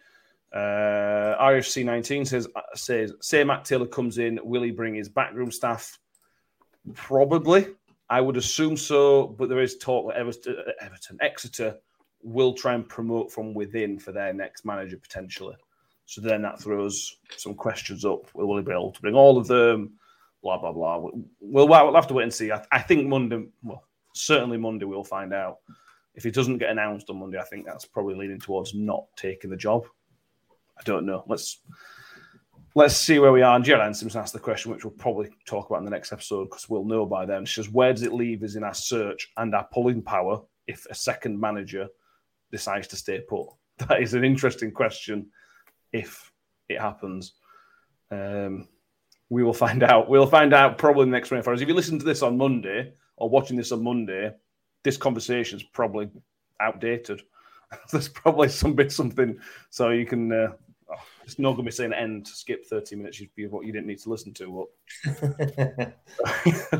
Uh, 0.53 1.35
RFC 1.41 1.83
19 1.83 2.25
says, 2.25 2.47
says, 2.75 3.13
say 3.21 3.43
Matt 3.43 3.65
Taylor 3.65 3.87
comes 3.87 4.19
in, 4.19 4.39
will 4.43 4.61
he 4.61 4.71
bring 4.71 4.93
his 4.93 5.09
backroom 5.09 5.51
staff? 5.51 5.97
Probably. 6.93 7.67
I 8.09 8.21
would 8.21 8.37
assume 8.37 8.77
so, 8.77 9.27
but 9.27 9.49
there 9.49 9.61
is 9.61 9.77
talk 9.77 10.07
that 10.07 10.17
Everton, 10.17 10.57
Everton, 10.79 11.17
Exeter 11.21 11.77
will 12.21 12.53
try 12.53 12.73
and 12.73 12.87
promote 12.87 13.31
from 13.31 13.53
within 13.53 13.97
for 13.97 14.11
their 14.11 14.33
next 14.33 14.65
manager 14.65 14.97
potentially. 14.97 15.55
So 16.05 16.21
then 16.21 16.41
that 16.43 16.61
throws 16.61 17.17
some 17.37 17.55
questions 17.55 18.05
up. 18.05 18.33
Will 18.35 18.57
he 18.57 18.63
be 18.63 18.71
able 18.71 18.91
to 18.91 19.01
bring 19.01 19.15
all 19.15 19.37
of 19.37 19.47
them? 19.47 19.93
Blah, 20.43 20.59
blah, 20.59 20.73
blah. 20.73 20.97
We'll, 21.39 21.67
we'll 21.67 21.95
have 21.95 22.07
to 22.07 22.13
wait 22.13 22.23
and 22.23 22.33
see. 22.33 22.51
I, 22.51 22.63
I 22.71 22.79
think 22.79 23.07
Monday, 23.07 23.45
well, 23.63 23.85
certainly 24.13 24.57
Monday 24.57 24.85
we'll 24.85 25.03
find 25.03 25.33
out. 25.33 25.57
If 26.15 26.25
it 26.25 26.33
doesn't 26.33 26.59
get 26.59 26.69
announced 26.69 27.09
on 27.09 27.19
Monday, 27.19 27.39
I 27.39 27.43
think 27.43 27.65
that's 27.65 27.85
probably 27.85 28.15
leaning 28.15 28.39
towards 28.39 28.75
not 28.75 29.05
taking 29.15 29.49
the 29.49 29.57
job. 29.57 29.85
I 30.77 30.83
don't 30.83 31.05
know. 31.05 31.23
Let's 31.27 31.59
let's 32.75 32.95
see 32.95 33.19
where 33.19 33.31
we 33.31 33.41
are. 33.41 33.55
And 33.55 33.65
Gerald 33.65 33.95
Simpson 33.95 34.21
asked 34.21 34.33
the 34.33 34.39
question, 34.39 34.71
which 34.71 34.83
we'll 34.83 34.91
probably 34.91 35.29
talk 35.45 35.69
about 35.69 35.79
in 35.79 35.85
the 35.85 35.91
next 35.91 36.11
episode 36.11 36.45
because 36.45 36.69
we'll 36.69 36.85
know 36.85 37.05
by 37.05 37.25
then. 37.25 37.45
She 37.45 37.61
says, 37.61 37.71
where 37.71 37.93
does 37.93 38.03
it 38.03 38.13
leave 38.13 38.43
us 38.43 38.55
in 38.55 38.63
our 38.63 38.73
search 38.73 39.31
and 39.37 39.53
our 39.53 39.67
pulling 39.71 40.01
power 40.01 40.41
if 40.67 40.85
a 40.89 40.95
second 40.95 41.39
manager 41.39 41.87
decides 42.51 42.87
to 42.89 42.95
stay 42.95 43.21
put? 43.21 43.47
That 43.87 44.03
is 44.03 44.13
an 44.13 44.23
interesting 44.23 44.71
question 44.71 45.31
if 45.91 46.31
it 46.69 46.79
happens. 46.79 47.33
Um, 48.11 48.67
we 49.29 49.43
will 49.43 49.53
find 49.53 49.81
out. 49.81 50.07
We'll 50.07 50.27
find 50.27 50.53
out 50.53 50.77
probably 50.77 51.03
in 51.03 51.09
the 51.09 51.17
next 51.17 51.29
24 51.29 51.51
hours. 51.51 51.61
If 51.63 51.67
you 51.67 51.73
listen 51.73 51.97
to 51.97 52.05
this 52.05 52.21
on 52.21 52.37
Monday, 52.37 52.93
or 53.17 53.29
watching 53.29 53.57
this 53.57 53.71
on 53.71 53.83
Monday, 53.83 54.33
this 54.83 54.97
conversation 54.97 55.57
is 55.57 55.63
probably 55.63 56.09
outdated. 56.59 57.21
There's 57.91 58.09
probably 58.09 58.49
some 58.49 58.73
bit 58.73 58.91
something, 58.91 59.37
so 59.69 59.89
you 59.89 60.05
can. 60.05 60.31
Uh, 60.31 60.53
oh, 60.91 60.95
it's 61.23 61.39
not 61.39 61.51
going 61.51 61.65
to 61.65 61.71
be 61.71 61.71
saying 61.71 61.93
end. 61.93 62.25
to 62.27 62.31
Skip 62.31 62.65
thirty 62.65 62.95
minutes. 62.95 63.19
You'd 63.19 63.33
be 63.35 63.47
what 63.47 63.65
you 63.65 63.71
didn't 63.71 63.87
need 63.87 63.99
to 63.99 64.09
listen 64.09 64.33
to. 64.35 64.67
But 65.03 65.97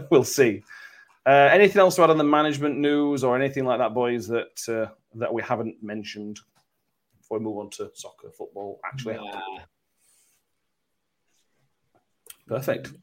we'll 0.12 0.24
see. 0.24 0.64
Uh, 1.26 1.50
anything 1.52 1.80
else 1.80 1.96
to 1.96 2.04
add 2.04 2.10
on 2.10 2.18
the 2.18 2.24
management 2.24 2.78
news 2.78 3.24
or 3.24 3.36
anything 3.36 3.66
like 3.66 3.80
that, 3.80 3.94
boys? 3.94 4.28
That 4.28 4.60
uh, 4.68 4.92
that 5.16 5.34
we 5.34 5.42
haven't 5.42 5.82
mentioned 5.82 6.40
before 7.18 7.40
we 7.40 7.46
move 7.46 7.58
on 7.58 7.70
to 7.72 7.90
soccer, 7.94 8.30
football. 8.30 8.80
Actually, 8.86 9.20
Perfect. 12.48 12.94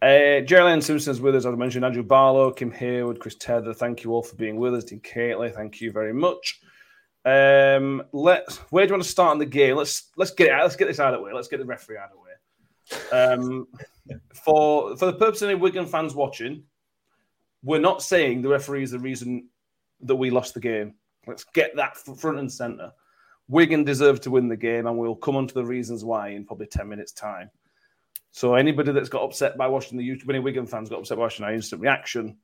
Uh, 0.00 0.40
Geraldine 0.40 0.80
Simpson 0.80 1.12
is 1.12 1.20
with 1.20 1.36
us, 1.36 1.44
as 1.44 1.52
I 1.52 1.56
mentioned. 1.56 1.84
Andrew 1.84 2.02
Barlow, 2.02 2.50
Kim 2.50 2.70
Haywood, 2.70 3.20
Chris 3.20 3.36
Tether. 3.36 3.74
Thank 3.74 4.02
you 4.02 4.12
all 4.12 4.22
for 4.22 4.36
being 4.36 4.56
with 4.56 4.74
us. 4.74 4.84
Dean 4.84 5.00
Cately, 5.00 5.54
thank 5.54 5.80
you 5.80 5.92
very 5.92 6.14
much. 6.14 6.60
Um, 7.24 8.02
let's. 8.12 8.56
Where 8.70 8.86
do 8.86 8.90
you 8.90 8.94
want 8.94 9.02
to 9.02 9.08
start 9.08 9.34
in 9.34 9.38
the 9.38 9.46
game? 9.46 9.76
Let's 9.76 10.10
let's 10.16 10.30
get 10.30 10.48
it. 10.48 10.52
Out, 10.52 10.62
let's 10.62 10.76
get 10.76 10.88
this 10.88 11.00
out 11.00 11.12
of 11.12 11.20
the 11.20 11.24
way. 11.24 11.32
Let's 11.34 11.48
get 11.48 11.58
the 11.58 11.66
referee 11.66 11.98
out 11.98 12.10
of 12.10 12.16
the 12.16 12.22
way. 12.22 13.22
Um, 13.22 13.68
for 14.44 14.96
for 14.96 15.06
the 15.06 15.12
purpose 15.12 15.42
of 15.42 15.50
any 15.50 15.58
Wigan 15.58 15.86
fans 15.86 16.14
watching, 16.14 16.64
we're 17.62 17.80
not 17.80 18.02
saying 18.02 18.40
the 18.40 18.48
referee 18.48 18.84
is 18.84 18.92
the 18.92 18.98
reason 18.98 19.48
that 20.00 20.16
we 20.16 20.30
lost 20.30 20.54
the 20.54 20.60
game. 20.60 20.94
Let's 21.26 21.44
get 21.44 21.76
that 21.76 21.96
front 21.96 22.38
and 22.38 22.50
centre. 22.50 22.92
Wigan 23.48 23.84
deserve 23.84 24.20
to 24.22 24.30
win 24.30 24.48
the 24.48 24.56
game, 24.56 24.86
and 24.86 24.96
we'll 24.96 25.16
come 25.16 25.36
on 25.36 25.46
to 25.46 25.54
the 25.54 25.64
reasons 25.64 26.04
why 26.04 26.28
in 26.28 26.44
probably 26.44 26.66
10 26.66 26.88
minutes' 26.88 27.12
time. 27.12 27.50
So, 28.30 28.54
anybody 28.54 28.92
that's 28.92 29.08
got 29.08 29.22
upset 29.22 29.56
by 29.56 29.68
watching 29.68 29.98
the 29.98 30.08
YouTube, 30.08 30.28
any 30.28 30.38
Wigan 30.38 30.66
fans 30.66 30.88
got 30.88 31.00
upset 31.00 31.16
by 31.16 31.22
watching 31.22 31.44
our 31.44 31.52
instant 31.52 31.82
reaction, 31.82 32.36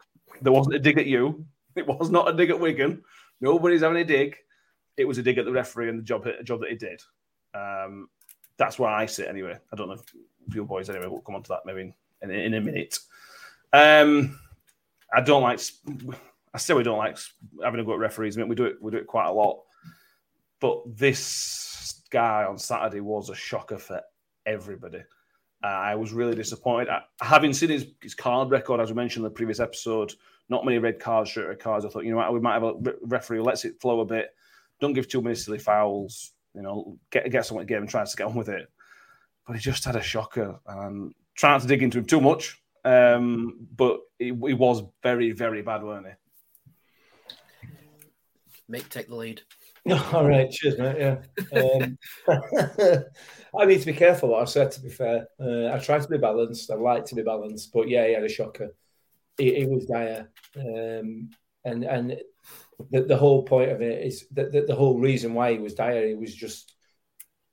there 0.43 0.53
wasn't 0.53 0.77
a 0.77 0.79
dig 0.79 0.99
at 0.99 1.07
you. 1.07 1.45
It 1.77 1.89
was 1.89 2.09
not 2.09 2.31
a 2.31 2.33
dig 2.33 2.51
at 2.51 2.61
Wigan. 2.61 3.03
Nobody's 3.41 3.83
having 3.83 3.99
a 3.99 4.05
dig. 4.05 4.37
It 4.97 5.07
was 5.07 5.19
a 5.19 5.25
dig 5.25 5.39
at 5.39 5.45
the 5.45 5.51
referee 5.51 5.89
and 5.89 5.99
the 5.99 6.05
job, 6.05 6.25
job 6.45 6.61
that 6.61 6.71
he 6.71 6.77
did. 6.77 7.03
Um, 7.53 8.09
that's 8.57 8.79
where 8.79 8.91
I 8.91 9.07
sit 9.07 9.27
anyway. 9.27 9.59
I 9.73 9.77
don't 9.77 9.89
know 9.89 9.95
if 9.95 10.55
your 10.55 10.67
boys 10.67 10.89
anyway. 10.89 11.09
We'll 11.09 11.21
come 11.21 11.35
on 11.35 11.43
to 11.43 11.49
that 11.49 11.67
maybe 11.67 11.81
in, 12.23 12.31
in, 12.31 12.31
in 12.31 12.55
a 12.55 12.61
minute. 12.61 12.97
Um, 13.73 14.39
I 15.13 15.21
don't 15.21 15.43
like. 15.43 15.61
I 16.55 16.59
still 16.59 16.77
we 16.77 16.85
don't 16.85 16.99
like 16.99 17.19
having 17.63 17.81
a 17.81 17.85
go 17.85 17.95
at 17.95 17.99
referees. 17.99 18.37
I 18.37 18.41
mean, 18.41 18.49
we 18.49 18.55
do 18.55 18.67
it. 18.67 18.77
We 18.81 18.93
do 18.93 18.99
it 18.99 19.07
quite 19.07 19.27
a 19.27 19.33
lot. 19.33 19.63
But 20.61 20.83
this 20.97 22.03
guy 22.11 22.45
on 22.45 22.59
Saturday 22.59 23.01
was 23.01 23.31
a 23.31 23.35
shocker 23.35 23.79
for 23.79 24.01
everybody. 24.47 25.03
I 25.67 25.95
was 25.95 26.13
really 26.13 26.35
disappointed. 26.35 26.89
I, 26.91 27.03
having 27.21 27.53
seen 27.53 27.71
his, 27.71 27.87
his 28.03 28.15
card 28.15 28.51
record, 28.51 28.81
as 28.81 28.91
we 28.91 28.97
mentioned 28.97 29.25
in 29.25 29.31
the 29.31 29.35
previous 29.35 29.61
episode, 29.61 30.13
not 30.49 30.65
many 30.65 30.79
red 30.79 31.01
cards, 31.01 31.35
red 31.37 31.59
cards. 31.59 31.85
I 31.85 31.89
thought, 31.89 32.05
you 32.05 32.11
know 32.11 32.19
what, 32.19 32.33
we 32.33 32.41
might 32.41 32.55
have 32.55 32.65
a 32.65 32.75
referee 33.03 33.41
lets 33.41 33.65
it 33.65 33.81
flow 33.81 34.01
a 34.01 34.05
bit. 34.05 34.35
Don't 34.81 34.93
give 34.93 35.09
too 35.09 35.23
many 35.23 35.35
silly 35.35 35.59
fouls. 35.59 36.33
You 36.55 36.63
know, 36.63 36.99
get 37.11 37.31
get 37.31 37.47
someone 37.47 37.67
game 37.67 37.79
and 37.79 37.89
tries 37.89 38.11
to 38.11 38.17
get 38.17 38.27
on 38.27 38.35
with 38.35 38.49
it. 38.49 38.69
But 39.47 39.57
he 39.57 39.61
just 39.61 39.85
had 39.85 39.97
a 39.97 40.03
shocker. 40.03 40.61
And 40.67 41.15
trying 41.35 41.61
to 41.61 41.67
dig 41.67 41.83
into 41.83 41.99
him 41.99 42.05
too 42.05 42.21
much. 42.21 42.61
Um, 42.85 43.67
but 43.75 44.01
he, 44.19 44.33
was 44.33 44.83
very, 45.03 45.33
very 45.33 45.63
bad, 45.63 45.83
weren't 45.83 46.07
he? 46.07 46.13
Mick 48.71 48.89
take 48.89 49.09
the 49.09 49.17
lead. 49.17 49.43
All 50.13 50.27
right, 50.27 50.51
cheers, 50.51 50.79
mate. 50.79 50.97
Yeah, 50.99 51.19
um, 51.61 51.99
I 53.59 53.67
need 53.67 53.81
to 53.81 53.87
be 53.87 53.93
careful 53.93 54.31
what 54.31 54.41
I 54.41 54.47
said. 54.47 54.71
To 54.73 54.81
be 54.81 54.89
fair, 54.89 55.27
uh, 55.39 55.75
I 55.75 55.79
try 55.79 55.99
to 55.99 56.09
be 56.09 56.17
balanced. 56.17 56.71
I 56.71 56.75
like 56.75 57.05
to 57.07 57.15
be 57.15 57.23
balanced, 57.23 57.71
but 57.71 57.89
yeah, 57.89 58.07
he 58.07 58.15
had 58.15 58.25
a 58.25 58.29
shocker. 58.29 58.75
It, 59.39 59.69
was 59.69 59.85
dire, 59.85 60.31
um, 60.57 61.29
and 61.65 61.85
and 61.85 62.17
the, 62.91 63.03
the 63.03 63.17
whole 63.17 63.43
point 63.43 63.73
of 63.73 63.83
it 63.83 64.07
is 64.07 64.27
that 64.33 64.53
the, 64.53 64.63
the, 64.63 64.75
whole 64.75 64.99
reason 64.99 65.35
why 65.35 65.53
he 65.53 65.59
was 65.59 65.75
dire. 65.75 66.07
He 66.07 66.15
was 66.15 66.35
just 66.35 66.75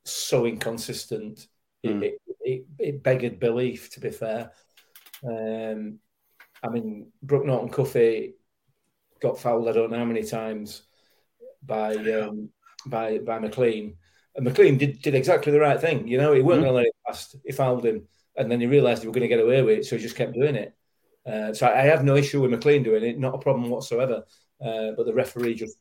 so 0.05 0.45
inconsistent. 0.45 1.47
Mm. 1.85 2.03
It, 2.03 2.21
it, 2.39 2.65
it, 2.79 3.03
beggared 3.03 3.39
belief. 3.39 3.89
To 3.91 3.99
be 3.99 4.11
fair, 4.11 4.51
um, 5.27 5.99
I 6.63 6.69
mean, 6.69 7.11
Brooke 7.21 7.45
Norton-Cuffy 7.45 8.35
got 9.21 9.37
fouled. 9.37 9.67
I 9.67 9.73
don't 9.73 9.91
know 9.91 9.97
how 9.97 10.05
many 10.05 10.23
times 10.23 10.83
by 11.63 11.95
um, 11.95 12.49
by 12.85 13.19
by 13.19 13.39
McLean. 13.39 13.95
And 14.35 14.45
McLean 14.45 14.77
did, 14.77 15.01
did 15.01 15.13
exactly 15.13 15.51
the 15.51 15.59
right 15.59 15.79
thing. 15.79 16.07
You 16.07 16.17
know, 16.17 16.33
he 16.33 16.41
wasn't 16.41 16.65
mm-hmm. 16.65 16.73
going 16.73 16.85
to 16.85 16.87
let 16.87 16.87
it 16.87 16.95
pass. 17.05 17.35
He 17.45 17.51
fouled 17.51 17.85
him, 17.85 18.07
and 18.37 18.49
then 18.49 18.61
he 18.61 18.67
realised 18.67 19.01
he 19.01 19.07
was 19.07 19.13
going 19.13 19.29
to 19.29 19.35
get 19.35 19.43
away 19.43 19.61
with 19.61 19.79
it, 19.79 19.85
so 19.85 19.97
he 19.97 20.01
just 20.01 20.15
kept 20.15 20.33
doing 20.33 20.55
it. 20.55 20.73
Uh, 21.25 21.53
so 21.53 21.67
I 21.67 21.81
have 21.81 22.03
no 22.03 22.15
issue 22.15 22.41
with 22.41 22.51
McLean 22.51 22.83
doing 22.83 23.03
it, 23.03 23.19
not 23.19 23.35
a 23.35 23.39
problem 23.39 23.69
whatsoever. 23.69 24.23
Uh, 24.63 24.91
but 24.95 25.05
the 25.05 25.13
referee 25.13 25.55
just 25.55 25.77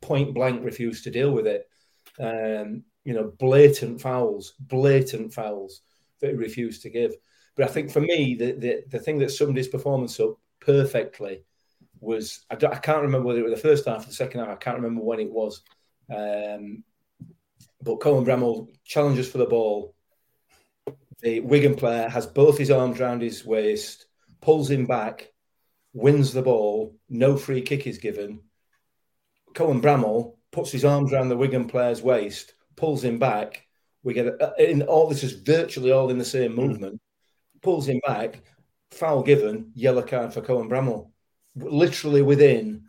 point 0.00 0.34
blank 0.34 0.64
refused 0.64 1.04
to 1.04 1.10
deal 1.10 1.32
with 1.32 1.46
it. 1.46 1.68
Um, 2.20 2.84
you 3.04 3.14
know, 3.14 3.32
blatant 3.38 4.00
fouls, 4.00 4.54
blatant 4.58 5.32
fouls 5.32 5.82
that 6.20 6.30
he 6.30 6.36
refused 6.36 6.82
to 6.82 6.90
give. 6.90 7.14
But 7.56 7.64
I 7.64 7.72
think 7.72 7.90
for 7.90 8.00
me, 8.00 8.36
the 8.38 8.52
the, 8.52 8.84
the 8.88 8.98
thing 8.98 9.18
that 9.18 9.30
summed 9.30 9.56
his 9.56 9.68
performance 9.68 10.20
up 10.20 10.38
perfectly 10.60 11.44
was 12.06 12.44
I, 12.50 12.54
I, 12.54 12.78
can't 12.78 13.02
remember 13.02 13.26
whether 13.26 13.40
it 13.40 13.50
was 13.50 13.60
the 13.60 13.68
first 13.68 13.86
half 13.86 14.04
or 14.04 14.06
the 14.06 14.14
second 14.14 14.40
half. 14.40 14.48
I 14.48 14.54
can't 14.54 14.76
remember 14.76 15.02
when 15.02 15.20
it 15.20 15.30
was. 15.30 15.62
Um, 16.14 16.84
but 17.82 17.96
Cohen 17.96 18.24
Bramall 18.24 18.68
challenges 18.84 19.28
for 19.28 19.38
the 19.38 19.46
ball. 19.46 19.94
The 21.20 21.40
Wigan 21.40 21.74
player 21.74 22.08
has 22.08 22.26
both 22.26 22.56
his 22.56 22.70
arms 22.70 23.00
around 23.00 23.22
his 23.22 23.44
waist, 23.44 24.06
pulls 24.40 24.70
him 24.70 24.86
back, 24.86 25.32
wins 25.92 26.32
the 26.32 26.42
ball. 26.42 26.96
No 27.08 27.36
free 27.36 27.62
kick 27.62 27.86
is 27.86 27.98
given. 27.98 28.40
Cohen 29.54 29.80
Bramall 29.80 30.36
puts 30.52 30.70
his 30.70 30.84
arms 30.84 31.12
around 31.12 31.28
the 31.28 31.36
Wigan 31.36 31.66
player's 31.66 32.02
waist, 32.02 32.54
pulls 32.76 33.02
him 33.02 33.18
back. 33.18 33.66
We 34.02 34.14
get 34.14 34.40
in 34.58 34.82
all 34.82 35.08
this 35.08 35.24
is 35.24 35.32
virtually 35.32 35.90
all 35.90 36.10
in 36.10 36.18
the 36.18 36.24
same 36.24 36.54
movement. 36.54 37.00
Pulls 37.62 37.88
him 37.88 38.00
back, 38.06 38.42
foul 38.92 39.22
given, 39.22 39.72
yellow 39.74 40.02
card 40.02 40.32
for 40.32 40.42
Cohen 40.42 40.68
Bramall 40.68 41.10
literally 41.56 42.22
within 42.22 42.84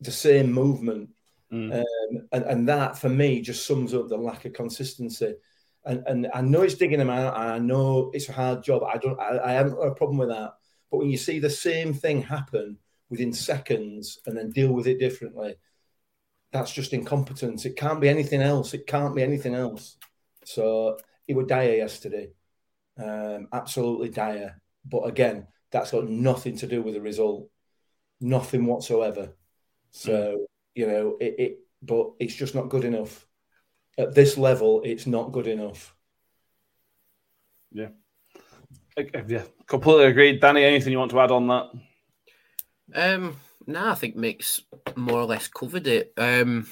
the 0.00 0.10
same 0.10 0.52
movement. 0.52 1.10
Mm. 1.52 1.80
Um, 1.80 2.28
and, 2.32 2.44
and 2.44 2.68
that 2.68 2.98
for 2.98 3.08
me 3.08 3.40
just 3.40 3.66
sums 3.66 3.94
up 3.94 4.08
the 4.08 4.16
lack 4.16 4.44
of 4.44 4.52
consistency. 4.52 5.34
And, 5.84 6.02
and 6.06 6.28
I 6.34 6.42
know 6.42 6.62
it's 6.62 6.74
digging 6.74 6.98
them 6.98 7.10
out. 7.10 7.34
and 7.34 7.52
I 7.52 7.58
know 7.58 8.10
it's 8.12 8.28
a 8.28 8.32
hard 8.32 8.62
job. 8.62 8.82
I 8.82 8.98
don't. 8.98 9.18
I, 9.18 9.38
I 9.38 9.52
haven't 9.52 9.74
got 9.74 9.86
a 9.86 9.94
problem 9.94 10.18
with 10.18 10.28
that. 10.28 10.54
But 10.90 10.98
when 10.98 11.10
you 11.10 11.16
see 11.16 11.38
the 11.38 11.50
same 11.50 11.94
thing 11.94 12.22
happen 12.22 12.78
within 13.10 13.32
seconds 13.32 14.18
and 14.26 14.36
then 14.36 14.50
deal 14.50 14.72
with 14.72 14.86
it 14.86 14.98
differently, 14.98 15.56
that's 16.52 16.72
just 16.72 16.92
incompetence. 16.92 17.64
It 17.64 17.76
can't 17.76 18.00
be 18.00 18.08
anything 18.08 18.42
else. 18.42 18.74
It 18.74 18.86
can't 18.86 19.14
be 19.14 19.22
anything 19.22 19.54
else. 19.54 19.96
So 20.44 20.98
it 21.26 21.36
was 21.36 21.46
dire 21.46 21.74
yesterday, 21.74 22.30
um, 22.98 23.48
absolutely 23.52 24.08
dire. 24.08 24.60
But 24.84 25.02
again, 25.02 25.46
that's 25.70 25.90
got 25.90 26.08
nothing 26.08 26.56
to 26.58 26.66
do 26.66 26.82
with 26.82 26.94
the 26.94 27.00
result 27.00 27.50
nothing 28.20 28.66
whatsoever. 28.66 29.30
So 29.90 30.12
mm. 30.12 30.44
you 30.74 30.86
know 30.86 31.16
it, 31.20 31.34
it, 31.38 31.58
but 31.82 32.12
it's 32.18 32.34
just 32.34 32.54
not 32.54 32.68
good 32.68 32.84
enough 32.84 33.26
at 33.96 34.14
this 34.14 34.38
level. 34.38 34.82
It's 34.84 35.06
not 35.06 35.32
good 35.32 35.46
enough. 35.46 35.94
Yeah, 37.70 37.88
yeah, 39.26 39.42
completely 39.66 40.06
agreed. 40.06 40.40
Danny, 40.40 40.64
anything 40.64 40.92
you 40.92 40.98
want 40.98 41.10
to 41.10 41.20
add 41.20 41.30
on 41.30 41.46
that? 41.48 41.70
Um, 42.94 43.36
no, 43.66 43.90
I 43.90 43.94
think 43.94 44.16
Mick's 44.16 44.62
more 44.96 45.20
or 45.20 45.26
less 45.26 45.48
covered 45.48 45.86
it. 45.86 46.12
Um, 46.16 46.66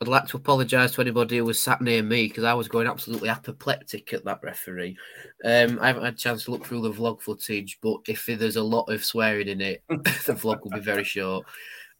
I'd 0.00 0.08
like 0.08 0.26
to 0.28 0.36
apologise 0.36 0.92
to 0.92 1.00
anybody 1.00 1.38
who 1.38 1.44
was 1.44 1.60
sat 1.60 1.80
near 1.80 2.04
me 2.04 2.28
because 2.28 2.44
I 2.44 2.54
was 2.54 2.68
going 2.68 2.86
absolutely 2.86 3.28
apoplectic 3.28 4.12
at 4.12 4.24
that 4.24 4.40
referee. 4.44 4.96
Um, 5.44 5.80
I 5.80 5.88
haven't 5.88 6.04
had 6.04 6.14
a 6.14 6.16
chance 6.16 6.44
to 6.44 6.52
look 6.52 6.64
through 6.64 6.82
the 6.82 6.92
vlog 6.92 7.20
footage, 7.20 7.78
but 7.82 7.98
if 8.06 8.26
there's 8.26 8.56
a 8.56 8.62
lot 8.62 8.84
of 8.84 9.04
swearing 9.04 9.48
in 9.48 9.60
it, 9.60 9.82
the 9.88 10.34
vlog 10.34 10.62
will 10.62 10.70
be 10.70 10.80
very 10.80 11.02
short. 11.02 11.46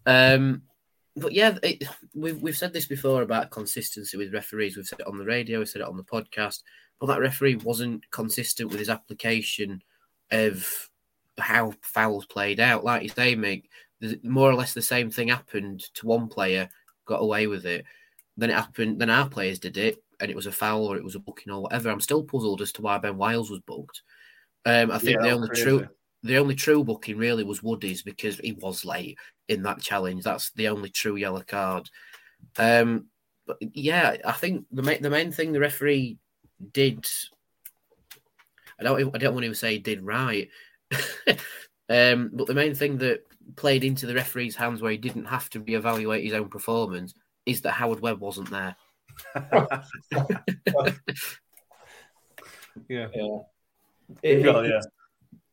Um, 0.06 0.62
but 1.16 1.32
yeah, 1.32 1.58
it, 1.64 1.82
we've 2.14 2.40
we've 2.40 2.56
said 2.56 2.72
this 2.72 2.86
before 2.86 3.22
about 3.22 3.50
consistency 3.50 4.16
with 4.16 4.32
referees. 4.32 4.76
We've 4.76 4.86
said 4.86 5.00
it 5.00 5.08
on 5.08 5.18
the 5.18 5.24
radio, 5.24 5.58
we've 5.58 5.68
said 5.68 5.82
it 5.82 5.88
on 5.88 5.96
the 5.96 6.04
podcast. 6.04 6.62
But 7.00 7.06
that 7.06 7.20
referee 7.20 7.56
wasn't 7.56 8.08
consistent 8.12 8.70
with 8.70 8.78
his 8.78 8.88
application 8.88 9.82
of 10.30 10.88
how 11.38 11.72
fouls 11.82 12.26
played 12.26 12.60
out. 12.60 12.84
Like 12.84 13.02
you 13.02 13.08
say, 13.08 13.34
Mick, 13.34 13.64
more 14.22 14.50
or 14.50 14.54
less 14.54 14.74
the 14.74 14.82
same 14.82 15.10
thing 15.10 15.28
happened 15.28 15.80
to 15.94 16.06
one 16.06 16.28
player 16.28 16.68
got 17.08 17.22
away 17.22 17.46
with 17.46 17.66
it. 17.66 17.84
Then 18.36 18.50
it 18.50 18.56
happened. 18.56 19.00
Then 19.00 19.10
our 19.10 19.28
players 19.28 19.58
did 19.58 19.76
it, 19.76 20.02
and 20.20 20.30
it 20.30 20.36
was 20.36 20.46
a 20.46 20.52
foul 20.52 20.86
or 20.86 20.96
it 20.96 21.04
was 21.04 21.16
a 21.16 21.20
booking 21.20 21.52
or 21.52 21.62
whatever. 21.62 21.90
I'm 21.90 22.00
still 22.00 22.22
puzzled 22.22 22.62
as 22.62 22.70
to 22.72 22.82
why 22.82 22.98
Ben 22.98 23.16
Wiles 23.16 23.50
was 23.50 23.60
booked. 23.60 24.02
Um, 24.64 24.90
I 24.90 24.98
think 24.98 25.16
yeah, 25.16 25.22
the 25.22 25.30
only 25.30 25.48
crazy. 25.48 25.62
true 25.62 25.88
the 26.22 26.36
only 26.36 26.54
true 26.54 26.84
booking 26.84 27.16
really 27.16 27.44
was 27.44 27.62
Woody's 27.62 28.02
because 28.02 28.38
he 28.38 28.52
was 28.52 28.84
late 28.84 29.18
in 29.48 29.62
that 29.62 29.80
challenge. 29.80 30.24
That's 30.24 30.50
the 30.50 30.68
only 30.68 30.90
true 30.90 31.16
yellow 31.16 31.42
card. 31.42 31.88
Um, 32.56 33.06
but 33.46 33.56
yeah, 33.60 34.16
I 34.24 34.32
think 34.32 34.66
the 34.70 34.82
main 34.82 35.02
the 35.02 35.10
main 35.10 35.32
thing 35.32 35.52
the 35.52 35.60
referee 35.60 36.18
did. 36.72 37.06
I 38.80 38.84
don't 38.84 39.14
I 39.14 39.18
don't 39.18 39.34
want 39.34 39.46
to 39.46 39.54
say 39.54 39.78
did 39.78 40.02
right. 40.02 40.48
um, 41.88 42.30
but 42.32 42.46
the 42.46 42.54
main 42.54 42.74
thing 42.74 42.98
that 42.98 43.22
played 43.56 43.84
into 43.84 44.06
the 44.06 44.14
referee's 44.14 44.56
hands 44.56 44.82
where 44.82 44.92
he 44.92 44.98
didn't 44.98 45.26
have 45.26 45.48
to 45.50 45.60
reevaluate 45.60 46.24
his 46.24 46.34
own 46.34 46.48
performance 46.48 47.14
is 47.46 47.62
that 47.62 47.72
Howard 47.72 48.00
Webb 48.00 48.20
wasn't 48.20 48.50
there. 48.50 48.76
yeah. 52.88 53.08
Yeah. 53.14 53.38
It, 54.22 54.44
yeah. 54.44 54.80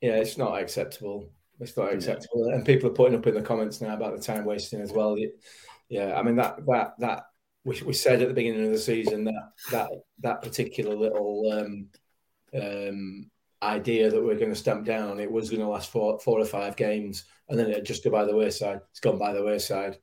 Yeah, 0.01 0.17
it's 0.17 0.37
not 0.37 0.61
acceptable. 0.61 1.29
It's 1.59 1.75
not 1.77 1.93
acceptable. 1.93 2.47
Yeah. 2.47 2.55
And 2.55 2.65
people 2.65 2.89
are 2.89 2.93
putting 2.93 3.17
up 3.17 3.25
in 3.27 3.33
the 3.33 3.41
comments 3.41 3.81
now 3.81 3.95
about 3.95 4.15
the 4.15 4.21
time 4.21 4.45
wasting 4.45 4.81
as 4.81 4.91
well. 4.91 5.17
Yeah, 5.89 6.17
I 6.17 6.23
mean 6.23 6.35
that 6.35 6.65
that 6.67 6.93
that 6.99 7.23
we, 7.63 7.81
we 7.81 7.93
said 7.93 8.21
at 8.21 8.27
the 8.27 8.33
beginning 8.33 8.65
of 8.65 8.71
the 8.71 8.77
season 8.77 9.23
that 9.25 9.51
that 9.71 9.89
that 10.19 10.41
particular 10.41 10.95
little 10.95 11.51
um, 11.51 11.87
um, 12.61 13.31
idea 13.61 14.09
that 14.09 14.23
we're 14.23 14.35
going 14.35 14.49
to 14.49 14.55
stamp 14.55 14.85
down 14.85 15.19
it 15.19 15.31
was 15.31 15.49
going 15.49 15.61
to 15.61 15.67
last 15.67 15.91
four 15.91 16.19
four 16.19 16.39
or 16.39 16.45
five 16.45 16.75
games, 16.75 17.25
and 17.49 17.57
then 17.57 17.69
it 17.69 17.85
just 17.85 18.03
go 18.03 18.09
by 18.09 18.25
the 18.25 18.35
wayside. 18.35 18.81
It's 18.91 18.99
gone 18.99 19.17
by 19.17 19.33
the 19.33 19.43
wayside. 19.43 19.97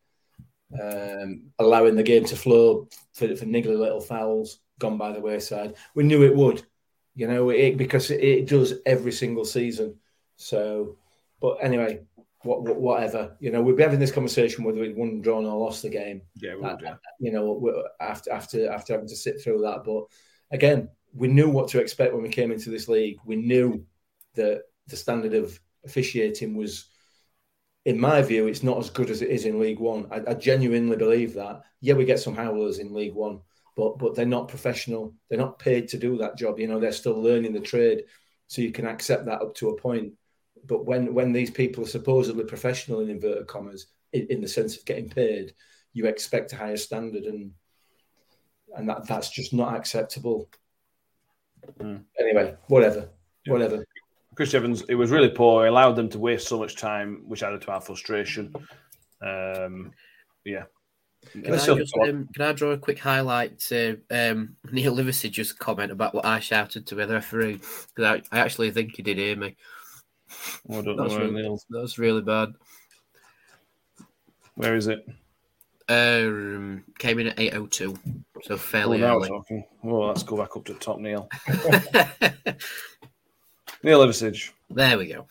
Um, 0.81 1.51
allowing 1.59 1.97
the 1.97 2.03
game 2.03 2.25
to 2.25 2.37
flow 2.37 2.88
for, 3.12 3.37
for 3.37 3.45
niggly 3.45 3.79
little 3.79 4.01
fouls, 4.01 4.61
gone 4.79 4.97
by 4.97 5.12
the 5.12 5.21
wayside. 5.21 5.75
We 5.95 6.05
knew 6.05 6.23
it 6.23 6.35
would, 6.35 6.65
you 7.15 7.29
know, 7.29 7.51
it, 7.51 7.77
because 7.77 8.11
it, 8.11 8.23
it 8.23 8.49
does 8.49 8.75
every 8.87 9.12
single 9.12 9.45
season. 9.45 9.99
So, 10.37 10.97
but 11.43 11.57
anyway, 11.62 12.01
what, 12.43 12.62
what, 12.62 12.81
whatever. 12.81 13.37
You 13.38 13.51
know, 13.51 13.61
we'll 13.61 13.77
be 13.77 13.83
having 13.83 14.01
this 14.01 14.12
conversation 14.12 14.65
whether 14.65 14.81
we'd 14.81 14.97
won, 14.97 15.21
drawn, 15.21 15.45
or 15.45 15.59
lost 15.59 15.83
the 15.83 15.91
game. 15.91 16.23
Yeah, 16.37 16.55
we 16.55 16.62
would, 16.62 16.81
yeah. 16.83 16.95
You 17.21 17.33
know, 17.33 17.85
after 18.01 18.33
after 18.33 18.71
after 18.71 18.95
having 18.95 19.09
to 19.09 19.17
sit 19.17 19.43
through 19.43 19.61
that, 19.62 19.85
but 19.85 20.05
again, 20.51 20.88
we 21.14 21.29
knew 21.29 21.48
what 21.48 21.68
to 21.68 21.81
expect 21.81 22.14
when 22.14 22.22
we 22.22 22.29
came 22.29 22.53
into 22.53 22.70
this 22.70 22.88
league. 22.88 23.18
We 23.25 23.37
knew 23.37 23.85
that 24.35 24.62
the 24.87 24.96
standard 24.96 25.35
of 25.35 25.59
officiating 25.85 26.57
was, 26.57 26.87
in 27.85 27.98
my 27.98 28.22
view, 28.22 28.46
it's 28.46 28.62
not 28.62 28.79
as 28.79 28.90
good 28.90 29.11
as 29.11 29.22
it 29.22 29.31
is 29.31 29.44
in 29.44 29.61
League 29.61 29.81
One. 29.81 30.07
I, 30.11 30.31
I 30.31 30.35
genuinely 30.35 30.96
believe 30.96 31.35
that. 31.35 31.62
Yeah, 31.81 31.94
we 31.94 32.05
get 32.05 32.20
some 32.20 32.35
howlers 32.35 32.79
in 32.79 32.94
League 32.94 33.14
One, 33.14 33.40
but 33.77 33.98
but 33.98 34.14
they're 34.14 34.25
not 34.25 34.48
professional. 34.48 35.14
They're 35.29 35.38
not 35.38 35.59
paid 35.59 35.88
to 35.88 35.98
do 35.98 36.16
that 36.18 36.37
job. 36.37 36.59
You 36.59 36.68
know, 36.68 36.81
they're 36.81 36.92
still 36.92 37.20
learning 37.20 37.53
the 37.53 37.61
trade, 37.61 38.05
so 38.46 38.62
you 38.62 38.72
can 38.72 38.87
accept 38.87 39.27
that 39.27 39.42
up 39.42 39.55
to 39.57 39.70
a 39.70 39.77
point. 39.77 40.12
But 40.64 40.87
when 40.87 41.12
when 41.12 41.33
these 41.33 41.51
people 41.51 41.85
are 41.85 41.88
supposedly 41.88 42.44
professional 42.44 43.01
in 43.01 43.11
inverted 43.11 43.48
commas, 43.48 43.88
in, 44.12 44.29
in 44.31 44.40
the 44.40 44.48
sense 44.48 44.77
of 44.77 44.85
getting 44.85 45.11
paid, 45.11 45.53
you 45.92 46.07
expect 46.07 46.53
a 46.53 46.57
higher 46.57 46.77
standard, 46.77 47.25
and 47.25 47.53
and 48.77 48.88
that 48.88 49.07
that's 49.07 49.31
just 49.31 49.53
not 49.53 49.75
acceptable. 49.75 50.48
Mm. 51.81 52.05
Anyway, 52.18 52.55
whatever, 52.68 53.09
Yeah. 53.44 53.53
whatever. 53.53 53.85
Chris 54.35 54.55
Evans, 54.55 54.83
it 54.88 54.94
was 54.94 55.11
really 55.11 55.29
poor. 55.29 55.64
He 55.64 55.68
allowed 55.68 55.92
them 55.94 56.09
to 56.11 56.18
waste 56.18 56.48
so 56.48 56.59
much 56.59 56.77
time, 56.77 57.22
which 57.27 57.42
added 57.42 57.61
to 57.62 57.70
our 57.72 57.81
frustration. 57.81 58.55
Um, 59.20 59.92
yeah. 60.44 60.64
Can 61.31 61.42
Let's 61.42 61.68
I, 61.68 61.77
just, 61.79 61.94
um, 61.98 62.29
can 62.35 62.44
I 62.44 62.53
draw 62.53 62.70
a 62.70 62.79
quick 62.79 62.98
highlight 62.98 63.61
to 63.68 64.01
um, 64.11 64.57
Neil 64.72 64.96
just 64.96 65.59
comment 65.59 65.92
about 65.92 66.14
what 66.14 66.25
I 66.25 66.40
shouted 66.40 66.87
to 66.88 66.94
the 66.96 67.07
referee? 67.07 67.61
Because 67.94 68.22
I, 68.33 68.37
I 68.37 68.40
actually 68.40 68.70
think 68.72 68.96
he 68.96 69.03
did 69.03 69.18
hear 69.18 69.37
me. 69.37 69.55
Oh, 70.68 70.79
I 70.79 70.83
don't 70.83 70.96
know 70.96 71.03
That's 71.05 71.14
where, 71.14 71.29
really, 71.29 71.42
Neil's- 71.42 71.66
that 71.70 71.81
was 71.81 71.98
really 71.98 72.22
bad. 72.22 72.55
where 74.55 74.75
is 74.75 74.88
it? 74.88 75.07
Um, 75.88 76.85
came 76.99 77.18
in 77.18 77.29
at 77.29 77.37
8.02, 77.37 77.73
so 78.42 78.55
Oh, 78.55 78.57
fairly 78.57 78.99
now 78.99 79.14
we're 79.16 79.21
early. 79.21 79.29
talking. 79.29 79.64
Oh, 79.85 80.01
let's 80.09 80.23
go 80.23 80.37
back 80.37 80.57
up 80.57 80.64
to 80.66 80.73
the 80.75 80.79
top, 80.79 80.99
Neil. 80.99 81.29
Neil 83.83 84.01
Eversidge. 84.07 84.51
there 84.71 84.97
we 84.99 85.07
go. 85.09 85.27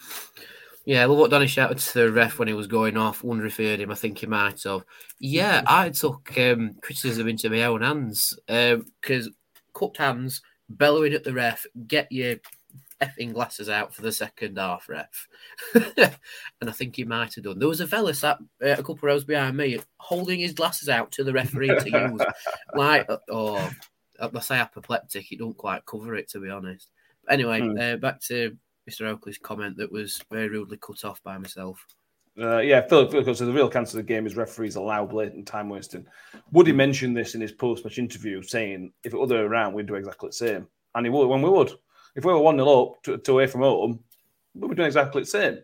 Yeah, 0.84 1.06
well, 1.06 1.18
what 1.18 1.32
Danny 1.32 1.48
shouted 1.48 1.78
to 1.78 1.94
the 1.94 2.12
ref 2.12 2.40
when 2.40 2.48
he 2.48 2.54
was 2.54 2.68
going 2.68 2.98
off. 2.98 3.24
Wonder 3.24 3.46
if 3.46 3.58
he 3.58 3.66
heard 3.66 3.80
him. 3.80 3.92
I 3.92 3.96
think 3.96 4.18
he 4.18 4.26
might 4.28 4.62
have. 4.66 4.84
Yeah, 5.20 5.62
I 5.68 5.90
took 5.90 6.36
um, 6.38 6.76
criticism 6.82 7.28
into 7.28 7.50
my 7.50 7.64
own 7.64 7.82
hands 7.82 8.34
because 8.48 9.30
cupped 9.74 9.98
hands, 9.98 10.42
bellowing 10.70 11.14
at 11.14 11.24
the 11.24 11.34
ref, 11.34 11.66
get 11.88 12.12
your 12.12 12.38
effing 13.02 13.34
glasses 13.34 13.70
out 13.70 13.94
for 13.94 14.02
the 14.02 14.12
second 14.12 14.58
half, 14.58 14.88
ref. 14.90 15.28
and 15.74 16.70
I 16.70 16.72
think 16.72 16.96
he 16.96 17.04
might 17.04 17.36
have 17.36 17.44
done. 17.44 17.60
There 17.60 17.68
was 17.68 17.82
a 17.82 17.88
fella 17.88 18.14
sat 18.14 18.38
uh, 18.64 18.70
a 18.70 18.78
couple 18.78 18.96
of 18.96 19.04
rows 19.04 19.24
behind 19.24 19.58
me 19.58 19.80
holding 19.98 20.40
his 20.40 20.54
glasses 20.54 20.90
out 20.90 21.12
to 21.14 21.24
the 21.24 21.34
referee 21.34 21.68
to 21.68 21.90
use. 21.90 22.22
Like, 22.76 23.10
oh, 23.30 23.70
I 24.20 24.40
say 24.40 24.60
apoplectic, 24.60 25.32
it 25.32 25.40
don't 25.40 25.58
quite 25.58 25.86
cover 25.86 26.16
it, 26.16 26.30
to 26.30 26.40
be 26.40 26.50
honest. 26.50 26.90
But 27.26 27.34
anyway, 27.34 27.62
Hmm. 27.62 27.78
uh, 27.78 27.96
back 27.98 28.22
to 28.22 28.58
Mr. 28.90 29.08
Oakley's 29.08 29.38
comment 29.38 29.78
that 29.78 29.92
was 29.92 30.22
very 30.32 30.48
rudely 30.50 30.78
cut 30.78 31.04
off 31.04 31.22
by 31.24 31.38
myself. 31.38 31.86
Uh, 32.40 32.60
yeah, 32.60 32.82
Philip, 32.88 33.12
Philip 33.12 33.26
says 33.26 33.40
the 33.40 33.52
real 33.52 33.70
cancer 33.70 34.00
of 34.00 34.06
the 34.06 34.14
game 34.14 34.26
is 34.26 34.38
referees 34.38 34.78
allow 34.78 35.06
blatant 35.06 35.46
time 35.46 35.68
wasting. 35.68 36.06
Woody 36.52 36.72
mentioned 36.72 37.16
this 37.16 37.36
in 37.36 37.42
his 37.42 37.52
post 37.52 37.84
match 37.84 38.00
interview, 38.00 38.42
saying 38.42 38.94
if 39.04 39.14
it 39.14 39.18
were 39.18 39.28
the 39.28 39.36
other 39.36 39.44
way 39.44 39.50
around, 39.50 39.74
we'd 39.74 39.86
do 39.86 39.96
exactly 39.96 40.30
the 40.30 40.34
same. 40.34 40.68
And 40.96 41.06
he 41.06 41.10
would 41.10 41.28
when 41.28 41.42
we 41.42 41.50
would. 41.50 41.74
If 42.16 42.26
we 42.26 42.34
were 42.34 42.40
1 42.40 42.58
0 42.58 42.68
up 42.68 43.04
to, 43.04 43.18
to 43.18 43.32
away 43.32 43.48
from 43.48 43.62
home, 43.62 44.00
we 44.54 44.68
were 44.68 44.76
doing 44.76 44.88
exactly 44.88 45.22
the 45.22 45.28
same. 45.28 45.60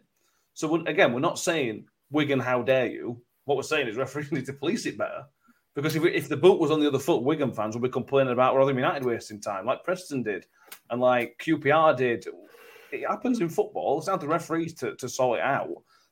So 0.53 0.67
we- 0.67 0.85
again, 0.85 1.13
we're 1.13 1.19
not 1.19 1.39
saying 1.39 1.85
Wigan, 2.11 2.39
how 2.39 2.61
dare 2.61 2.87
you? 2.87 3.21
What 3.45 3.57
we're 3.57 3.63
saying 3.63 3.87
is 3.87 3.97
referees 3.97 4.31
need 4.31 4.45
to 4.45 4.53
police 4.53 4.85
it 4.85 4.97
better. 4.97 5.25
Because 5.75 5.95
if, 5.95 6.03
if 6.05 6.27
the 6.27 6.37
boot 6.37 6.59
was 6.59 6.71
on 6.71 6.79
the 6.79 6.87
other 6.87 6.97
foot, 6.97 7.21
Wigan 7.21 7.53
fans 7.53 7.75
would 7.75 7.83
be 7.83 7.89
complaining 7.89 8.33
about 8.33 8.55
Rotherham 8.55 8.77
United 8.77 9.05
wasting 9.05 9.39
time, 9.39 9.65
like 9.65 9.83
Preston 9.83 10.23
did, 10.23 10.47
and 10.89 10.99
like 10.99 11.39
QPR 11.45 11.95
did. 11.95 12.25
It 12.91 13.07
happens 13.07 13.41
in 13.41 13.49
football. 13.49 13.97
It's 13.99 14.07
down 14.07 14.19
to 14.19 14.25
the 14.25 14.31
referees 14.31 14.73
to, 14.75 14.95
to 14.95 15.07
sort 15.07 15.39
it 15.39 15.45
out. 15.45 15.69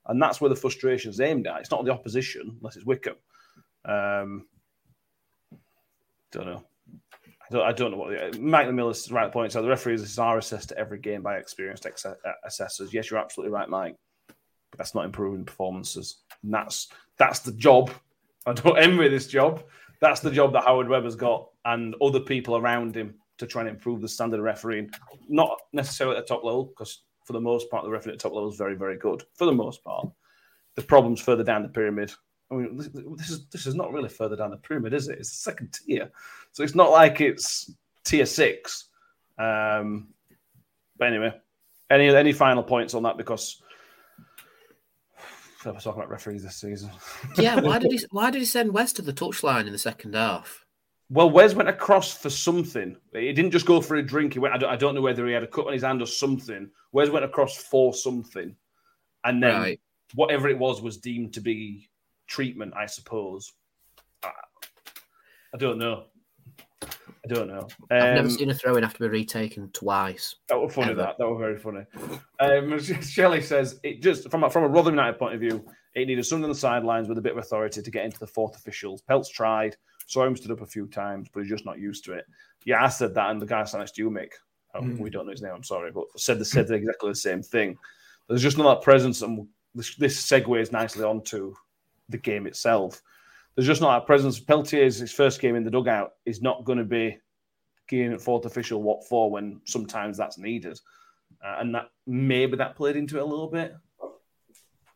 And 0.07 0.21
that's 0.21 0.39
where 0.39 0.49
the 0.49 0.55
frustration's 0.55 1.19
aimed 1.19 1.47
at. 1.47 1.61
It's 1.61 1.71
not 1.71 1.83
the 1.83 1.91
opposition, 1.91 2.57
unless 2.59 2.75
it's 2.75 2.85
Wickham. 2.85 3.15
Um, 3.85 4.45
don't 6.31 6.45
know. 6.45 6.63
I 7.49 7.53
don't, 7.53 7.67
I 7.67 7.71
don't 7.71 7.91
know 7.91 7.97
what 7.97 8.09
the, 8.09 8.27
uh, 8.27 8.31
Mike 8.39 8.71
Miller's 8.71 9.11
right 9.11 9.31
point. 9.31 9.51
So 9.51 9.61
the 9.61 9.69
referees 9.69 10.17
are 10.17 10.37
assessed 10.37 10.69
to 10.69 10.77
every 10.77 10.99
game 10.99 11.21
by 11.21 11.37
experienced 11.37 11.85
ex- 11.85 12.05
uh, 12.05 12.15
assessors. 12.43 12.93
Yes, 12.93 13.09
you're 13.09 13.19
absolutely 13.19 13.53
right, 13.53 13.69
Mike. 13.69 13.95
But 14.27 14.79
that's 14.79 14.95
not 14.95 15.05
improving 15.05 15.45
performances. 15.45 16.21
And 16.43 16.53
that's 16.53 16.87
that's 17.17 17.39
the 17.39 17.51
job. 17.51 17.91
I 18.45 18.53
don't 18.53 18.77
envy 18.79 19.09
this 19.09 19.27
job. 19.27 19.63
That's 20.01 20.19
the 20.19 20.31
job 20.31 20.53
that 20.53 20.63
Howard 20.65 20.89
Webber's 20.89 21.15
got 21.15 21.49
and 21.63 21.95
other 22.01 22.19
people 22.19 22.57
around 22.57 22.95
him 22.95 23.15
to 23.37 23.47
try 23.47 23.61
and 23.61 23.69
improve 23.69 24.01
the 24.01 24.07
standard 24.07 24.39
of 24.39 24.43
refereeing. 24.43 24.89
Not 25.27 25.59
necessarily 25.73 26.17
at 26.17 26.27
the 26.27 26.33
top 26.33 26.43
level, 26.43 26.65
because 26.65 27.03
for 27.25 27.33
the 27.33 27.41
most 27.41 27.69
part, 27.69 27.83
the 27.83 27.89
referee 27.89 28.13
at 28.13 28.19
the 28.19 28.23
top 28.23 28.33
level 28.33 28.49
is 28.49 28.57
very, 28.57 28.75
very 28.75 28.97
good. 28.97 29.23
For 29.35 29.45
the 29.45 29.51
most 29.51 29.83
part, 29.83 30.07
the 30.75 30.81
problems 30.81 31.21
further 31.21 31.43
down 31.43 31.63
the 31.63 31.69
pyramid. 31.69 32.13
I 32.51 32.55
mean, 32.55 32.77
this, 32.77 32.89
this 32.93 33.29
is 33.29 33.45
this 33.47 33.65
is 33.65 33.75
not 33.75 33.91
really 33.91 34.09
further 34.09 34.35
down 34.35 34.51
the 34.51 34.57
pyramid, 34.57 34.93
is 34.93 35.07
it? 35.07 35.17
It's 35.19 35.31
the 35.31 35.37
second 35.37 35.73
tier, 35.73 36.11
so 36.51 36.63
it's 36.63 36.75
not 36.75 36.91
like 36.91 37.19
it's 37.21 37.71
tier 38.03 38.25
six. 38.25 38.89
Um, 39.37 40.09
but 40.97 41.07
anyway, 41.07 41.33
any 41.89 42.09
any 42.09 42.33
final 42.33 42.63
points 42.63 42.93
on 42.93 43.03
that? 43.03 43.17
Because 43.17 43.61
I 45.65 45.71
was 45.71 45.83
talking 45.83 46.01
about 46.01 46.11
referees 46.11 46.43
this 46.43 46.57
season. 46.57 46.91
Yeah, 47.37 47.59
why 47.59 47.79
did 47.79 47.91
he? 47.91 48.05
Why 48.11 48.29
did 48.29 48.39
he 48.39 48.45
send 48.45 48.73
Wes 48.73 48.93
to 48.93 49.01
the 49.01 49.13
touchline 49.13 49.65
in 49.65 49.71
the 49.71 49.79
second 49.79 50.13
half? 50.13 50.63
Well, 51.09 51.29
Wes 51.29 51.53
went 51.53 51.69
across 51.69 52.15
for 52.17 52.31
something. 52.31 52.97
He 53.13 53.31
didn't 53.33 53.51
just 53.51 53.67
go 53.67 53.79
for 53.79 53.95
a 53.95 54.01
drink. 54.01 54.33
He 54.33 54.39
went. 54.39 54.53
I 54.55 54.57
don't, 54.57 54.69
I 54.69 54.75
don't 54.75 54.95
know 54.95 55.01
whether 55.01 55.27
he 55.27 55.33
had 55.33 55.43
a 55.43 55.47
cut 55.47 55.67
on 55.67 55.73
his 55.73 55.83
hand 55.83 56.01
or 56.01 56.07
something. 56.07 56.69
Wes 56.91 57.09
went 57.09 57.25
across 57.25 57.57
for 57.57 57.93
something, 57.93 58.55
and 59.23 59.41
then 59.43 59.55
Right. 59.55 59.79
whatever 60.13 60.47
it 60.47 60.57
was 60.57 60.81
was 60.81 60.97
deemed 60.97 61.33
to 61.33 61.41
be 61.41 61.89
treatment. 62.27 62.73
I 62.75 62.85
suppose. 62.85 63.53
I, 64.23 64.29
I 65.53 65.57
don't 65.57 65.77
know. 65.77 66.05
I 66.83 67.27
don't 67.27 67.47
know. 67.47 67.67
I've 67.89 68.13
never 68.15 68.27
Um, 68.27 68.29
seen 68.29 68.49
a 68.51 68.53
throw 68.53 68.75
in 68.75 68.83
have 68.83 68.93
to 68.93 68.99
be 68.99 69.07
retaken 69.07 69.69
twice. 69.73 70.35
That 70.47 70.59
was 70.59 70.73
funny. 70.73 70.91
Ever. 70.91 71.01
That 71.01 71.17
that 71.17 71.27
was 71.27 71.39
very 71.39 71.57
funny. 71.57 71.85
Um, 72.39 72.79
Shelley 73.01 73.41
says 73.41 73.79
it 73.83 74.01
just 74.01 74.29
from 74.29 74.43
a, 74.43 74.49
from 74.49 74.63
a 74.63 74.67
Rotherham 74.67 74.95
United 74.95 75.17
point 75.17 75.33
of 75.33 75.39
view, 75.39 75.65
it 75.95 76.07
needed 76.07 76.23
someone 76.25 76.43
on 76.45 76.49
the 76.51 76.55
sidelines 76.55 77.07
with 77.09 77.17
a 77.17 77.21
bit 77.21 77.31
of 77.31 77.39
authority 77.39 77.81
to 77.81 77.91
get 77.91 78.05
into 78.05 78.19
the 78.19 78.27
fourth 78.27 78.55
officials. 78.55 79.01
Peltz 79.09 79.29
tried, 79.31 79.75
saw 80.05 80.23
him 80.25 80.35
stood 80.35 80.51
up 80.51 80.61
a 80.61 80.65
few 80.67 80.85
times, 80.87 81.27
but 81.33 81.39
he's 81.39 81.49
just 81.49 81.65
not 81.65 81.79
used 81.79 82.05
to 82.05 82.13
it. 82.13 82.25
Yeah, 82.65 82.83
I 82.83 82.89
said 82.89 83.15
that, 83.15 83.31
and 83.31 83.41
the 83.41 83.45
guy 83.47 83.63
sat 83.63 83.79
next 83.79 83.93
to 83.95 84.03
you, 84.03 84.09
Mick. 84.11 84.29
Oh, 84.75 84.81
Mm. 84.81 84.99
We 84.99 85.09
don't 85.09 85.25
know 85.25 85.31
his 85.31 85.41
name. 85.41 85.53
I'm 85.55 85.63
sorry, 85.63 85.91
but 85.91 86.03
said 86.17 86.37
the 86.37 86.45
said 86.45 86.69
exactly 86.69 87.09
the 87.09 87.15
same 87.15 87.41
thing. 87.41 87.77
There's 88.27 88.41
just 88.43 88.57
not 88.57 88.71
that 88.75 88.83
presence, 88.83 89.21
and 89.23 89.47
this, 89.73 89.95
this 89.95 90.21
segues 90.29 90.71
nicely 90.71 91.03
onto 91.05 91.55
the 92.09 92.17
game 92.17 92.47
itself. 92.47 93.01
There's 93.55 93.67
just 93.67 93.81
not 93.81 93.99
that 93.99 94.05
presence. 94.05 94.39
Peltier's 94.39 94.97
his 94.97 95.11
first 95.11 95.39
game 95.39 95.55
in 95.55 95.63
the 95.63 95.71
dugout 95.71 96.11
is 96.25 96.41
not 96.41 96.65
going 96.65 96.77
to 96.77 96.83
be 96.83 97.17
keying 97.87 98.13
at 98.13 98.21
fourth 98.21 98.45
official 98.45 98.81
what 98.81 99.07
for 99.07 99.31
when 99.31 99.61
sometimes 99.65 100.17
that's 100.17 100.37
needed, 100.37 100.79
uh, 101.43 101.57
and 101.59 101.73
that 101.75 101.89
maybe 102.05 102.57
that 102.57 102.75
played 102.75 102.95
into 102.97 103.17
it 103.17 103.23
a 103.23 103.25
little 103.25 103.47
bit. 103.47 103.75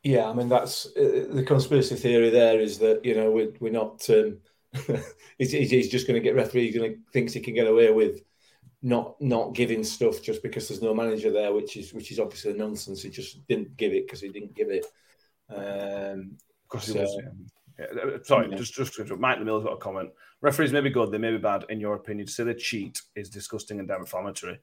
Yeah, 0.03 0.29
I 0.29 0.33
mean 0.33 0.49
that's 0.49 0.87
uh, 0.97 1.27
the 1.29 1.43
conspiracy 1.45 1.95
theory. 1.95 2.29
There 2.29 2.59
is 2.59 2.79
that 2.79 3.03
you 3.03 3.15
know 3.15 3.31
we're, 3.31 3.53
we're 3.59 3.71
not. 3.71 4.07
Um, 4.09 4.39
he's, 5.37 5.51
he's 5.51 5.71
he's 5.71 5.89
just 5.89 6.07
going 6.07 6.21
to 6.21 6.23
get 6.23 6.35
referee. 6.35 6.67
He's 6.67 6.77
Going 6.77 6.93
to 6.93 6.99
thinks 7.11 7.33
he 7.33 7.39
can 7.39 7.53
get 7.53 7.67
away 7.67 7.91
with 7.91 8.21
not 8.81 9.19
not 9.19 9.53
giving 9.53 9.83
stuff 9.83 10.21
just 10.21 10.41
because 10.41 10.67
there's 10.67 10.81
no 10.81 10.93
manager 10.93 11.31
there, 11.31 11.53
which 11.53 11.75
is 11.75 11.93
which 11.93 12.11
is 12.11 12.19
obviously 12.19 12.53
nonsense. 12.53 13.01
He 13.01 13.09
just 13.09 13.45
didn't 13.47 13.75
give 13.77 13.93
it 13.93 14.05
because 14.05 14.21
he 14.21 14.29
didn't 14.29 14.55
give 14.55 14.69
it. 14.69 14.85
Um, 15.49 16.37
Because 16.69 16.87
he 16.87 16.93
So- 16.93 17.01
was. 17.01 17.17
Yeah. 17.23 17.29
Yeah, 17.79 18.01
uh, 18.01 18.23
Sorry, 18.23 18.49
Yeah. 18.51 18.57
just 18.57 18.73
just 18.73 18.99
Mike 19.17 19.41
Miller's 19.41 19.63
got 19.63 19.73
a 19.73 19.77
comment. 19.77 20.09
Referees 20.41 20.73
may 20.73 20.81
be 20.81 20.89
good, 20.89 21.11
they 21.11 21.17
may 21.17 21.31
be 21.31 21.37
bad. 21.37 21.65
In 21.69 21.79
your 21.79 21.95
opinion, 21.95 22.27
to 22.27 22.31
say 22.33 22.43
they 22.43 22.53
cheat 22.53 23.01
is 23.15 23.29
disgusting 23.29 23.79
and 23.79 23.87
damn 23.87 24.01
inflammatory. 24.01 24.59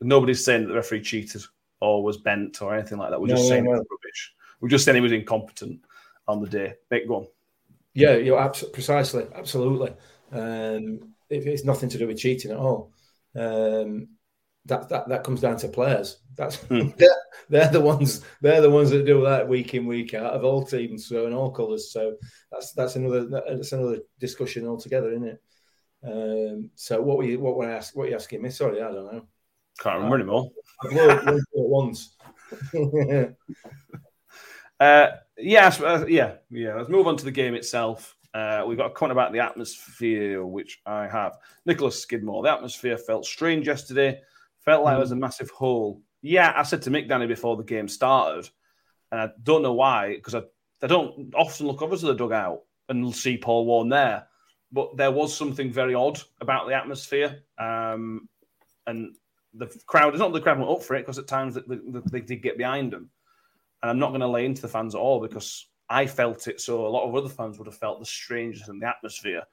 Nobody's 0.00 0.42
saying 0.44 0.62
that 0.62 0.68
the 0.68 0.74
referee 0.74 1.02
cheated 1.02 1.42
or 1.80 2.02
was 2.02 2.16
bent 2.16 2.62
or 2.62 2.74
anything 2.74 2.96
like 2.98 3.10
that. 3.10 3.20
We're 3.20 3.26
No, 3.28 3.34
just 3.36 3.48
saying 3.48 3.64
no. 3.64 3.72
rubbish. 3.72 4.34
We're 4.60 4.68
just 4.70 4.84
saying 4.86 4.94
he 4.96 5.00
was 5.02 5.12
incompetent 5.12 5.80
on 6.26 6.40
the 6.40 6.48
day. 6.48 6.74
Nick, 6.90 7.06
go 7.06 7.16
on. 7.16 7.26
Yeah, 7.92 8.16
you're 8.16 8.38
abs- 8.40 8.64
precisely, 8.72 9.26
absolutely. 9.34 9.90
Um, 10.32 11.14
it, 11.28 11.46
it's 11.46 11.64
nothing 11.64 11.88
to 11.90 11.98
do 11.98 12.06
with 12.06 12.18
cheating 12.18 12.50
at 12.52 12.56
all. 12.56 12.92
Um, 13.34 14.08
that 14.66 14.88
that 14.88 15.08
that 15.08 15.24
comes 15.24 15.40
down 15.40 15.56
to 15.58 15.68
players. 15.68 16.18
That's 16.36 16.56
Hmm. 16.56 16.88
they're, 16.98 17.08
they're 17.48 17.70
the 17.70 17.80
ones. 17.80 18.24
They're 18.40 18.60
the 18.60 18.70
ones 18.70 18.90
that 18.90 19.06
do 19.06 19.22
that 19.22 19.48
week 19.48 19.74
in 19.74 19.86
week 19.86 20.14
out 20.14 20.34
of 20.34 20.44
all 20.44 20.64
teams, 20.64 21.06
so 21.06 21.26
in 21.26 21.32
all 21.32 21.50
colours. 21.50 21.92
So 21.92 22.16
that's 22.50 22.72
that's 22.72 22.96
another 22.96 23.26
that's 23.26 23.72
another 23.72 24.00
discussion 24.20 24.66
altogether, 24.66 25.10
isn't 25.12 25.28
it? 25.28 25.42
Um, 26.04 26.70
so 26.74 27.00
what 27.02 27.16
were 27.18 27.24
you 27.24 27.40
what 27.40 27.56
were 27.56 27.68
I 27.68 27.72
ask, 27.72 27.96
what 27.96 28.06
are 28.06 28.10
you 28.10 28.16
asking 28.16 28.42
me? 28.42 28.50
Sorry, 28.50 28.80
I 28.80 28.92
don't 28.92 29.12
know. 29.12 29.26
Can't 29.80 29.96
remember 29.96 30.16
anymore. 30.16 30.50
I've 30.84 30.92
learned 30.92 31.24
one 31.24 31.34
thing 31.34 31.64
at 31.64 31.68
once. 31.68 32.16
Uh, 34.80 35.08
yes, 35.36 35.80
uh, 35.80 36.04
yeah, 36.08 36.34
yeah. 36.50 36.76
Let's 36.76 36.88
move 36.88 37.08
on 37.08 37.16
to 37.16 37.24
the 37.24 37.32
game 37.32 37.54
itself. 37.54 38.16
Uh, 38.32 38.62
we've 38.66 38.78
got 38.78 38.90
a 38.90 38.94
comment 38.94 39.12
about 39.12 39.32
the 39.32 39.40
atmosphere, 39.40 40.44
which 40.46 40.80
I 40.86 41.08
have. 41.08 41.36
Nicholas 41.66 42.00
Skidmore. 42.00 42.42
The 42.42 42.52
atmosphere 42.52 42.96
felt 42.96 43.24
strange 43.24 43.66
yesterday. 43.66 44.20
Felt 44.68 44.84
like 44.84 44.92
mm. 44.92 44.96
there 44.96 45.00
was 45.00 45.12
a 45.12 45.16
massive 45.16 45.48
hole. 45.48 46.02
Yeah, 46.20 46.52
I 46.54 46.62
said 46.62 46.82
to 46.82 46.90
Mick 46.90 47.08
Danny 47.08 47.26
before 47.26 47.56
the 47.56 47.64
game 47.64 47.88
started, 47.88 48.50
and 49.10 49.18
I 49.18 49.30
don't 49.42 49.62
know 49.62 49.72
why, 49.72 50.14
because 50.14 50.34
I, 50.34 50.42
I 50.82 50.86
don't 50.88 51.32
often 51.34 51.66
look 51.66 51.80
over 51.80 51.96
to 51.96 52.06
the 52.06 52.14
dugout 52.14 52.64
and 52.90 53.14
see 53.14 53.38
Paul 53.38 53.64
Warne 53.64 53.88
there. 53.88 54.26
But 54.70 54.98
there 54.98 55.10
was 55.10 55.34
something 55.34 55.72
very 55.72 55.94
odd 55.94 56.20
about 56.42 56.66
the 56.66 56.74
atmosphere. 56.74 57.44
Um, 57.56 58.28
and 58.86 59.14
the 59.54 59.74
crowd, 59.86 60.12
it's 60.12 60.18
not 60.18 60.34
the 60.34 60.40
crowd 60.42 60.58
went 60.58 60.70
up 60.70 60.82
for 60.82 60.96
it, 60.96 61.00
because 61.00 61.18
at 61.18 61.26
times 61.26 61.54
they, 61.54 61.62
they, 61.66 62.00
they 62.12 62.20
did 62.20 62.42
get 62.42 62.58
behind 62.58 62.92
them. 62.92 63.08
And 63.82 63.90
I'm 63.90 63.98
not 63.98 64.10
going 64.10 64.20
to 64.20 64.28
lay 64.28 64.44
into 64.44 64.60
the 64.60 64.68
fans 64.68 64.94
at 64.94 65.00
all 65.00 65.18
because 65.18 65.66
I 65.88 66.04
felt 66.06 66.46
it. 66.46 66.60
So 66.60 66.86
a 66.86 66.88
lot 66.88 67.08
of 67.08 67.14
other 67.14 67.30
fans 67.30 67.56
would 67.56 67.68
have 67.68 67.78
felt 67.78 68.00
the 68.00 68.04
strangeness 68.04 68.68
in 68.68 68.80
the 68.80 68.88
atmosphere. 68.88 69.44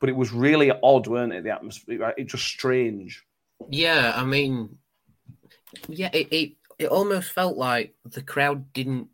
But 0.00 0.08
it 0.08 0.16
was 0.16 0.32
really 0.32 0.72
odd, 0.82 1.06
weren't 1.06 1.34
it? 1.34 1.44
The 1.44 1.54
atmosphere, 1.54 2.14
it 2.18 2.24
just 2.24 2.46
strange. 2.46 3.24
Yeah, 3.68 4.12
I 4.14 4.24
mean, 4.24 4.78
yeah, 5.88 6.10
it, 6.12 6.28
it 6.32 6.52
it 6.78 6.86
almost 6.88 7.32
felt 7.32 7.56
like 7.56 7.94
the 8.04 8.22
crowd 8.22 8.72
didn't 8.72 9.08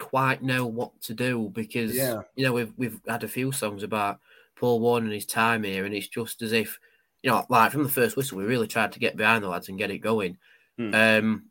quite 0.00 0.42
know 0.42 0.66
what 0.66 1.00
to 1.02 1.14
do 1.14 1.50
because 1.52 1.94
yeah. 1.94 2.22
you 2.36 2.44
know 2.44 2.52
we've 2.52 2.72
we've 2.76 3.00
had 3.06 3.24
a 3.24 3.28
few 3.28 3.52
songs 3.52 3.82
about 3.82 4.20
Paul 4.56 4.80
Warne 4.80 5.04
and 5.04 5.12
his 5.12 5.26
time 5.26 5.64
here, 5.64 5.84
and 5.84 5.94
it's 5.94 6.08
just 6.08 6.42
as 6.42 6.52
if 6.52 6.78
you 7.22 7.30
know, 7.30 7.44
like 7.48 7.72
from 7.72 7.82
the 7.82 7.88
first 7.88 8.16
whistle, 8.16 8.38
we 8.38 8.44
really 8.44 8.68
tried 8.68 8.92
to 8.92 8.98
get 8.98 9.16
behind 9.16 9.42
the 9.42 9.48
lads 9.48 9.68
and 9.68 9.78
get 9.78 9.90
it 9.90 9.98
going. 9.98 10.38
Hmm. 10.76 10.94
Um, 10.94 11.44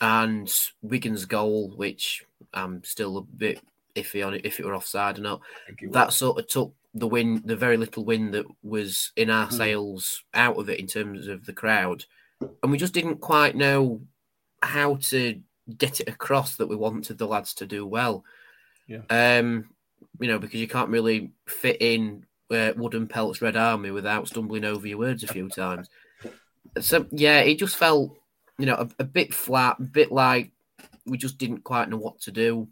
and 0.00 0.52
Wigan's 0.82 1.24
goal, 1.24 1.72
which 1.76 2.24
I'm 2.52 2.82
still 2.84 3.16
a 3.16 3.22
bit 3.22 3.60
iffy 3.94 4.26
on 4.26 4.34
it 4.34 4.44
if 4.44 4.58
it 4.58 4.66
were 4.66 4.74
offside 4.74 5.18
or 5.18 5.22
not. 5.22 5.40
That 5.90 6.12
sort 6.12 6.38
of 6.38 6.46
took 6.46 6.74
the 6.94 7.06
win, 7.06 7.42
the 7.44 7.56
very 7.56 7.76
little 7.76 8.04
win 8.04 8.30
that 8.30 8.46
was 8.62 9.12
in 9.16 9.30
our 9.30 9.46
hmm. 9.46 9.54
sails 9.56 10.22
out 10.32 10.58
of 10.58 10.68
it 10.68 10.78
in 10.78 10.86
terms 10.86 11.26
of 11.26 11.44
the 11.44 11.52
crowd, 11.52 12.04
and 12.62 12.72
we 12.72 12.78
just 12.78 12.94
didn't 12.94 13.20
quite 13.20 13.56
know 13.56 14.00
how 14.62 14.96
to 14.96 15.40
get 15.76 16.00
it 16.00 16.08
across 16.08 16.56
that 16.56 16.66
we 16.66 16.76
wanted 16.76 17.18
the 17.18 17.26
lads 17.26 17.54
to 17.54 17.66
do 17.66 17.86
well. 17.86 18.24
Yeah. 18.86 19.02
Um, 19.10 19.70
you 20.20 20.28
know, 20.28 20.38
because 20.38 20.60
you 20.60 20.68
can't 20.68 20.90
really 20.90 21.32
fit 21.46 21.78
in 21.80 22.26
uh, 22.50 22.72
Wooden 22.76 23.08
Pelt's 23.08 23.42
Red 23.42 23.56
Army 23.56 23.90
without 23.90 24.28
stumbling 24.28 24.64
over 24.64 24.86
your 24.86 24.98
words 24.98 25.24
a 25.24 25.28
few 25.28 25.48
times. 25.50 25.88
So 26.80 27.06
yeah, 27.10 27.40
it 27.40 27.58
just 27.58 27.76
felt, 27.76 28.16
you 28.58 28.66
know, 28.66 28.74
a, 28.74 28.88
a 29.00 29.04
bit 29.04 29.32
flat, 29.32 29.76
a 29.78 29.82
bit 29.82 30.12
like 30.12 30.52
we 31.06 31.18
just 31.18 31.38
didn't 31.38 31.64
quite 31.64 31.88
know 31.88 31.96
what 31.96 32.20
to 32.22 32.30
do. 32.30 32.68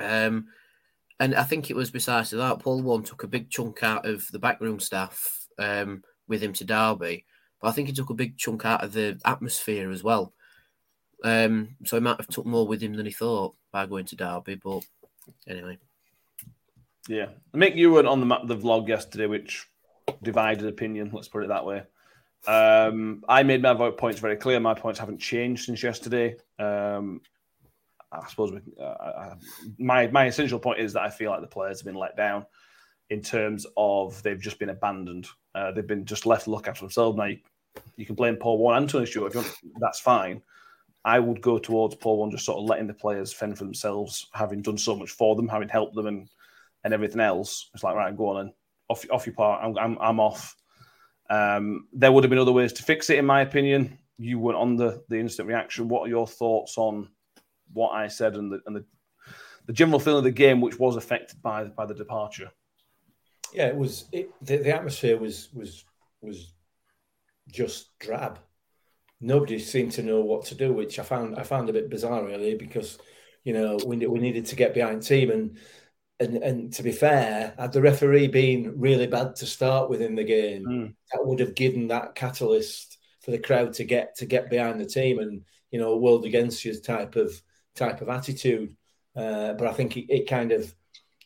Um, 0.00 0.48
and 1.20 1.34
I 1.34 1.42
think 1.42 1.70
it 1.70 1.76
was 1.76 1.90
besides 1.90 2.30
that, 2.30 2.60
Paul 2.60 2.82
Warne 2.82 3.02
took 3.02 3.22
a 3.22 3.28
big 3.28 3.50
chunk 3.50 3.82
out 3.82 4.06
of 4.06 4.30
the 4.30 4.38
backroom 4.38 4.80
staff 4.80 5.46
um, 5.58 6.02
with 6.28 6.42
him 6.42 6.52
to 6.54 6.64
Derby, 6.64 7.24
but 7.60 7.68
I 7.68 7.72
think 7.72 7.88
he 7.88 7.94
took 7.94 8.10
a 8.10 8.14
big 8.14 8.36
chunk 8.36 8.64
out 8.64 8.84
of 8.84 8.92
the 8.92 9.20
atmosphere 9.24 9.90
as 9.90 10.04
well. 10.04 10.32
Um, 11.24 11.76
so 11.84 11.96
he 11.96 12.00
might 12.00 12.18
have 12.18 12.28
took 12.28 12.46
more 12.46 12.66
with 12.66 12.80
him 12.80 12.94
than 12.94 13.06
he 13.06 13.12
thought 13.12 13.54
by 13.72 13.86
going 13.86 14.06
to 14.06 14.16
Derby, 14.16 14.54
but 14.54 14.84
anyway. 15.48 15.78
Yeah, 17.08 17.28
Mick, 17.54 17.74
you 17.74 17.90
were 17.90 18.06
on 18.06 18.20
the 18.20 18.38
the 18.44 18.56
vlog 18.56 18.86
yesterday, 18.86 19.26
which 19.26 19.66
divided 20.22 20.66
opinion. 20.66 21.10
Let's 21.12 21.28
put 21.28 21.42
it 21.42 21.48
that 21.48 21.64
way. 21.64 21.82
Um, 22.46 23.24
I 23.28 23.42
made 23.42 23.62
my 23.62 23.72
vote 23.72 23.98
points 23.98 24.20
very 24.20 24.36
clear. 24.36 24.60
My 24.60 24.74
points 24.74 25.00
haven't 25.00 25.18
changed 25.18 25.64
since 25.64 25.82
yesterday. 25.82 26.36
Um, 26.58 27.20
I 28.10 28.26
suppose 28.28 28.52
we, 28.52 28.60
uh, 28.80 28.84
uh, 28.84 29.34
my 29.78 30.06
my 30.08 30.26
essential 30.26 30.58
point 30.58 30.80
is 30.80 30.92
that 30.94 31.02
I 31.02 31.10
feel 31.10 31.30
like 31.30 31.40
the 31.40 31.46
players 31.46 31.80
have 31.80 31.86
been 31.86 31.94
let 31.94 32.16
down 32.16 32.46
in 33.10 33.20
terms 33.22 33.66
of 33.76 34.22
they've 34.22 34.40
just 34.40 34.58
been 34.58 34.70
abandoned. 34.70 35.26
Uh, 35.54 35.72
they've 35.72 35.86
been 35.86 36.04
just 36.04 36.26
left 36.26 36.44
to 36.44 36.50
look 36.50 36.68
after 36.68 36.80
themselves. 36.80 37.16
Now 37.16 37.24
you, 37.24 37.38
you 37.96 38.06
can 38.06 38.14
blame 38.14 38.36
Paul 38.36 38.58
Warne 38.58 38.78
and 38.78 38.90
Tony 38.90 39.06
Stewart. 39.06 39.34
That's 39.80 40.00
fine. 40.00 40.42
I 41.04 41.18
would 41.18 41.40
go 41.40 41.58
towards 41.58 41.94
Paul 41.94 42.18
Warne 42.18 42.30
just 42.30 42.44
sort 42.44 42.58
of 42.58 42.64
letting 42.64 42.86
the 42.86 42.94
players 42.94 43.32
fend 43.32 43.56
for 43.56 43.64
themselves, 43.64 44.28
having 44.32 44.62
done 44.62 44.78
so 44.78 44.96
much 44.96 45.10
for 45.10 45.36
them, 45.36 45.48
having 45.48 45.68
helped 45.68 45.94
them, 45.94 46.06
and 46.06 46.28
and 46.84 46.94
everything 46.94 47.20
else. 47.20 47.70
It's 47.74 47.84
like 47.84 47.94
right, 47.94 48.16
go 48.16 48.28
on 48.28 48.40
and 48.40 48.52
off 48.88 49.04
off 49.10 49.26
your 49.26 49.34
part. 49.34 49.62
I'm 49.62 49.76
I'm, 49.78 49.98
I'm 50.00 50.20
off. 50.20 50.54
Um, 51.30 51.88
there 51.92 52.10
would 52.10 52.24
have 52.24 52.30
been 52.30 52.38
other 52.38 52.52
ways 52.52 52.72
to 52.74 52.82
fix 52.82 53.10
it, 53.10 53.18
in 53.18 53.26
my 53.26 53.42
opinion. 53.42 53.98
You 54.18 54.38
went 54.38 54.58
on 54.58 54.76
the 54.76 55.02
the 55.08 55.18
instant 55.18 55.48
reaction. 55.48 55.88
What 55.88 56.06
are 56.06 56.10
your 56.10 56.26
thoughts 56.26 56.76
on 56.76 57.08
what 57.72 57.90
I 57.90 58.08
said 58.08 58.34
and 58.34 58.52
the 58.52 58.60
and 58.66 58.76
the, 58.76 58.84
the 59.66 59.72
general 59.72 60.00
feeling 60.00 60.18
of 60.18 60.24
the 60.24 60.30
game, 60.30 60.60
which 60.60 60.78
was 60.78 60.96
affected 60.96 61.40
by 61.42 61.64
by 61.64 61.86
the 61.86 61.94
departure. 61.94 62.50
Yeah, 63.52 63.68
it 63.68 63.76
was. 63.76 64.06
It, 64.12 64.30
the, 64.42 64.58
the 64.58 64.74
atmosphere 64.74 65.16
was 65.16 65.48
was 65.52 65.84
was 66.20 66.52
just 67.50 67.98
drab. 67.98 68.38
Nobody 69.20 69.58
seemed 69.58 69.92
to 69.92 70.02
know 70.02 70.20
what 70.20 70.44
to 70.46 70.54
do, 70.54 70.72
which 70.72 70.98
I 70.98 71.02
found 71.02 71.38
I 71.38 71.42
found 71.42 71.68
a 71.68 71.72
bit 71.72 71.90
bizarre, 71.90 72.24
really, 72.24 72.54
because 72.54 72.98
you 73.44 73.52
know 73.52 73.78
we 73.86 73.96
we 74.06 74.18
needed 74.20 74.46
to 74.46 74.56
get 74.56 74.74
behind 74.74 75.02
team 75.02 75.30
and. 75.30 75.58
And, 76.20 76.38
and 76.38 76.72
to 76.72 76.82
be 76.82 76.90
fair, 76.90 77.54
had 77.56 77.72
the 77.72 77.80
referee 77.80 78.26
been 78.26 78.74
really 78.76 79.06
bad 79.06 79.36
to 79.36 79.46
start 79.46 79.88
with 79.88 80.02
in 80.02 80.16
the 80.16 80.24
game, 80.24 80.64
mm. 80.66 80.94
that 81.12 81.24
would 81.24 81.38
have 81.38 81.54
given 81.54 81.86
that 81.86 82.16
catalyst 82.16 82.98
for 83.20 83.30
the 83.30 83.38
crowd 83.38 83.74
to 83.74 83.84
get 83.84 84.16
to 84.16 84.26
get 84.26 84.50
behind 84.50 84.80
the 84.80 84.86
team 84.86 85.18
and 85.18 85.44
you 85.70 85.78
know 85.78 85.96
world 85.96 86.24
against 86.24 86.64
you 86.64 86.74
type 86.80 87.14
of 87.14 87.40
type 87.78 88.00
of 88.00 88.08
attitude. 88.08 88.76
Uh, 89.16 89.54
but 89.54 89.66
I 89.66 89.72
think 89.72 89.96
it, 89.96 90.12
it, 90.12 90.28
kind 90.28 90.52
of 90.52 90.72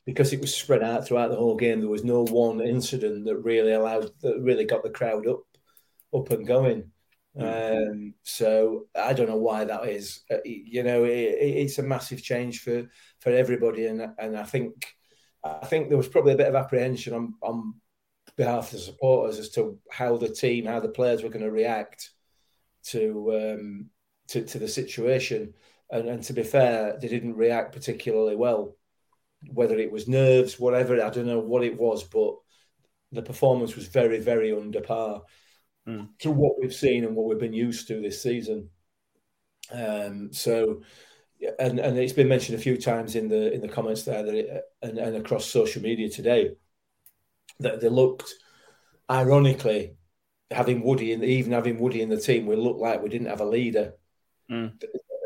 because 0.06 0.32
it 0.32 0.40
was 0.40 0.54
spread 0.54 0.82
out 0.82 1.06
throughout 1.06 1.30
the 1.30 1.36
whole 1.36 1.56
game, 1.56 1.80
there 1.80 1.88
was 1.88 2.04
no 2.04 2.24
one 2.24 2.60
incident 2.60 3.24
that 3.24 3.36
really 3.36 3.72
allowed 3.72 4.10
that 4.20 4.40
really 4.40 4.64
got 4.64 4.82
the 4.82 4.90
crowd 4.90 5.26
up 5.26 5.42
up 6.14 6.30
and 6.30 6.46
going. 6.46 6.90
Um, 7.38 8.14
so 8.22 8.88
I 8.94 9.14
don't 9.14 9.28
know 9.28 9.36
why 9.36 9.64
that 9.64 9.88
is. 9.88 10.20
Uh, 10.30 10.36
you 10.44 10.82
know, 10.82 11.04
it, 11.04 11.10
it's 11.10 11.78
a 11.78 11.82
massive 11.82 12.22
change 12.22 12.60
for 12.60 12.88
for 13.20 13.30
everybody, 13.30 13.86
and 13.86 14.06
and 14.18 14.36
I 14.36 14.44
think 14.44 14.94
I 15.42 15.66
think 15.66 15.88
there 15.88 15.98
was 15.98 16.08
probably 16.08 16.34
a 16.34 16.36
bit 16.36 16.48
of 16.48 16.54
apprehension 16.54 17.14
on 17.14 17.34
on 17.42 17.74
behalf 18.36 18.66
of 18.66 18.72
the 18.72 18.78
supporters 18.78 19.38
as 19.38 19.50
to 19.50 19.78
how 19.90 20.16
the 20.16 20.28
team, 20.28 20.66
how 20.66 20.80
the 20.80 20.88
players 20.88 21.22
were 21.22 21.28
going 21.28 21.44
to 21.44 21.50
react 21.50 22.10
to 22.84 23.32
um, 23.34 23.90
to, 24.28 24.44
to 24.44 24.58
the 24.58 24.68
situation. 24.68 25.54
And, 25.92 26.08
and 26.08 26.22
to 26.24 26.32
be 26.32 26.42
fair, 26.42 26.96
they 26.98 27.06
didn't 27.06 27.36
react 27.36 27.74
particularly 27.74 28.34
well. 28.34 28.74
Whether 29.52 29.78
it 29.78 29.92
was 29.92 30.08
nerves, 30.08 30.58
whatever, 30.58 31.04
I 31.04 31.10
don't 31.10 31.26
know 31.26 31.38
what 31.38 31.64
it 31.64 31.78
was, 31.78 32.02
but 32.02 32.36
the 33.12 33.22
performance 33.22 33.76
was 33.76 33.88
very, 33.88 34.18
very 34.18 34.52
under 34.52 34.80
par 34.80 35.22
mm. 35.86 36.08
to 36.20 36.30
what 36.30 36.54
we've 36.58 36.74
seen 36.74 37.04
and 37.04 37.14
what 37.14 37.28
we've 37.28 37.38
been 37.38 37.52
used 37.52 37.88
to 37.88 38.00
this 38.00 38.22
season. 38.22 38.70
Um, 39.70 40.32
so, 40.32 40.82
and 41.58 41.78
and 41.78 41.98
it's 41.98 42.12
been 42.12 42.28
mentioned 42.28 42.58
a 42.58 42.62
few 42.62 42.76
times 42.76 43.16
in 43.16 43.28
the 43.28 43.52
in 43.52 43.60
the 43.60 43.68
comments 43.68 44.04
there 44.04 44.22
that 44.22 44.34
it, 44.34 44.62
and, 44.80 44.98
and 44.98 45.16
across 45.16 45.44
social 45.46 45.82
media 45.82 46.08
today 46.08 46.52
that 47.58 47.80
they 47.80 47.88
looked, 47.88 48.32
ironically, 49.10 49.96
having 50.50 50.82
Woody 50.82 51.12
and 51.12 51.24
even 51.24 51.52
having 51.52 51.78
Woody 51.78 52.00
in 52.00 52.08
the 52.08 52.20
team, 52.20 52.46
we 52.46 52.56
looked 52.56 52.80
like 52.80 53.02
we 53.02 53.08
didn't 53.08 53.28
have 53.28 53.40
a 53.40 53.44
leader. 53.44 53.94
Mm 54.50 54.72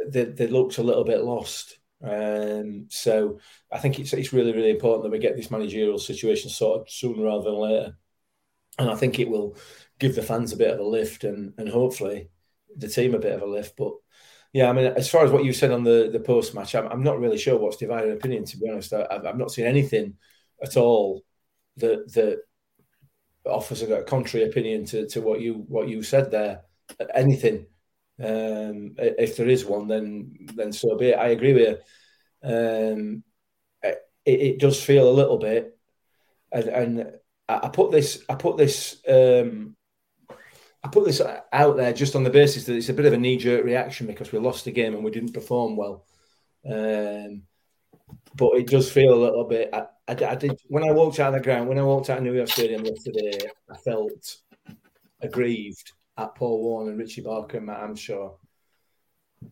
they, 0.09 0.25
they 0.25 0.47
looked 0.47 0.79
a 0.79 0.83
little 0.83 1.05
bit 1.05 1.23
lost. 1.23 1.79
Um, 2.03 2.87
so 2.91 3.41
I 3.73 3.79
think 3.79 3.99
it's 3.99 4.13
it's 4.13 4.33
really 4.33 4.53
really 4.53 4.71
important 4.71 5.03
that 5.05 5.11
we 5.11 5.19
get 5.19 5.37
this 5.37 5.51
managerial 5.51 5.99
situation 5.99 6.51
sorted 6.51 6.91
sooner 6.91 7.25
rather 7.25 7.45
than 7.45 7.55
later, 7.59 7.97
and 8.79 8.91
I 8.91 8.97
think 8.97 9.19
it 9.19 9.29
will 9.29 9.57
give 9.99 10.15
the 10.15 10.23
fans 10.23 10.53
a 10.53 10.57
bit 10.57 10.71
of 10.71 10.79
a 10.79 10.85
lift 10.85 11.25
and 11.25 11.55
and 11.59 11.69
hopefully 11.69 12.29
the 12.77 12.89
team 12.89 13.15
a 13.15 13.19
bit 13.19 13.35
of 13.35 13.43
a 13.43 13.47
lift. 13.47 13.77
But 13.77 13.93
yeah, 14.53 14.69
I 14.69 14.73
mean, 14.73 14.87
as 14.87 15.09
far 15.09 15.25
as 15.25 15.31
what 15.31 15.45
you 15.45 15.53
said 15.53 15.73
on 15.73 15.85
the 15.85 16.11
the 16.13 16.21
post 16.21 16.55
match, 16.55 16.75
I'm, 16.75 16.87
I'm 16.89 17.03
not 17.03 17.19
really 17.19 17.39
sure 17.39 17.59
what's 17.59 17.79
divided 17.79 18.13
opinion. 18.13 18.45
To 18.45 18.59
be 18.59 18.69
honest, 18.69 18.93
I, 18.93 19.07
have 19.25 19.39
not 19.39 19.51
seen 19.51 19.67
anything 19.67 20.15
at 20.63 20.77
all 20.77 21.25
that 21.79 22.13
that 22.15 22.41
offers 23.47 23.83
a 23.83 24.03
contrary 24.03 24.49
opinion 24.49 24.85
to, 24.87 25.07
to 25.09 25.21
what 25.21 25.41
you 25.41 25.65
what 25.69 25.89
you 25.89 26.03
said 26.03 26.31
there. 26.31 26.63
Anything 27.15 27.67
um, 28.19 28.95
if 28.99 29.37
there 29.37 29.49
is 29.49 29.65
one, 29.65 29.89
then 29.89 30.49
then 30.55 30.73
so 30.73 30.97
be 30.97 31.09
it. 31.09 31.19
I 31.19 31.29
agree 31.29 31.53
with 31.53 31.79
you. 32.43 32.49
Um, 32.49 33.23
it, 33.83 34.01
it, 34.25 34.59
does 34.59 34.83
feel 34.83 35.09
a 35.09 35.13
little 35.13 35.39
bit, 35.39 35.79
and, 36.51 36.65
and 36.65 37.13
I 37.49 37.69
put 37.69 37.91
this 37.91 38.25
I 38.29 38.35
put 38.35 38.57
this 38.57 39.03
um, 39.09 39.77
I 40.83 40.89
put 40.89 41.05
this 41.05 41.21
out 41.53 41.77
there 41.77 41.93
just 41.93 42.17
on 42.17 42.25
the 42.25 42.31
basis 42.31 42.65
that 42.65 42.77
it's 42.77 42.89
a 42.89 42.95
bit 42.95 43.07
of 43.07 43.13
a 43.13 43.19
knee 43.19 43.37
jerk 43.37 43.65
reaction 43.65 44.07
because 44.07 44.33
we 44.33 44.39
lost 44.39 44.65
the 44.65 44.73
game 44.73 44.95
and 44.95 45.05
we 45.05 45.11
didn't 45.11 45.35
perform 45.35 45.77
well. 45.77 46.07
Um, 46.65 47.43
but 48.37 48.55
it 48.55 48.67
does 48.67 48.91
feel 48.91 49.13
a 49.13 49.25
little 49.25 49.45
bit. 49.45 49.71
I, 49.73 49.87
I, 50.09 50.13
I, 50.13 50.35
did 50.37 50.61
when 50.69 50.89
I 50.89 50.93
walked 50.93 51.19
out 51.19 51.35
of 51.35 51.41
the 51.41 51.45
ground, 51.45 51.69
when 51.69 51.79
I 51.79 51.83
walked 51.83 52.09
out 52.09 52.19
of 52.19 52.25
New 52.25 52.35
York 52.35 52.49
Stadium 52.49 52.85
yesterday, 52.85 53.51
I 53.71 53.77
felt 53.79 54.37
aggrieved 55.21 55.93
at 56.17 56.35
Paul 56.35 56.63
Warne 56.63 56.89
and 56.89 56.99
Richie 56.99 57.21
Barker 57.21 57.59
and 57.59 57.67
Matt 57.67 57.81
Hamshaw. 57.81 58.37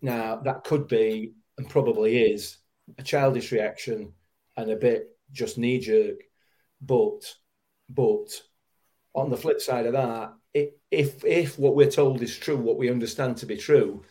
Now, 0.00 0.36
that 0.36 0.64
could 0.64 0.88
be 0.88 1.34
and 1.58 1.68
probably 1.68 2.22
is 2.22 2.58
a 2.98 3.02
childish 3.02 3.52
reaction 3.52 4.12
and 4.56 4.70
a 4.70 4.76
bit 4.76 5.16
just 5.32 5.58
knee 5.58 5.78
jerk. 5.78 6.20
But 6.80 7.34
but 7.88 8.28
on 9.14 9.30
the 9.30 9.36
flip 9.36 9.60
side 9.60 9.86
of 9.86 9.92
that, 9.92 10.32
if 10.90 11.24
if 11.24 11.58
what 11.58 11.76
we're 11.76 11.90
told 11.90 12.22
is 12.22 12.36
true, 12.36 12.56
what 12.56 12.78
we 12.78 12.90
understand 12.90 13.36
to 13.38 13.46
be 13.46 13.56
true, 13.56 14.02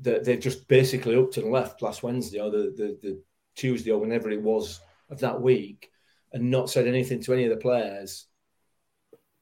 that 0.00 0.24
they've 0.24 0.40
just 0.40 0.68
basically 0.68 1.16
upped 1.16 1.36
and 1.36 1.50
left 1.50 1.82
last 1.82 2.02
Wednesday 2.02 2.40
or 2.40 2.50
the, 2.50 2.74
the, 2.76 2.98
the 3.02 3.22
Tuesday 3.54 3.90
or 3.90 4.00
whenever 4.00 4.30
it 4.30 4.42
was 4.42 4.80
of 5.10 5.20
that 5.20 5.40
week, 5.40 5.90
and 6.32 6.50
not 6.50 6.70
said 6.70 6.86
anything 6.86 7.22
to 7.22 7.32
any 7.32 7.44
of 7.44 7.50
the 7.50 7.56
players, 7.56 8.26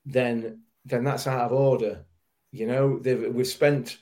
then 0.04 0.62
then 0.84 1.04
that's 1.04 1.26
out 1.26 1.46
of 1.46 1.52
order. 1.52 2.04
You 2.52 2.66
know, 2.66 3.00
we've 3.32 3.46
spent 3.46 3.98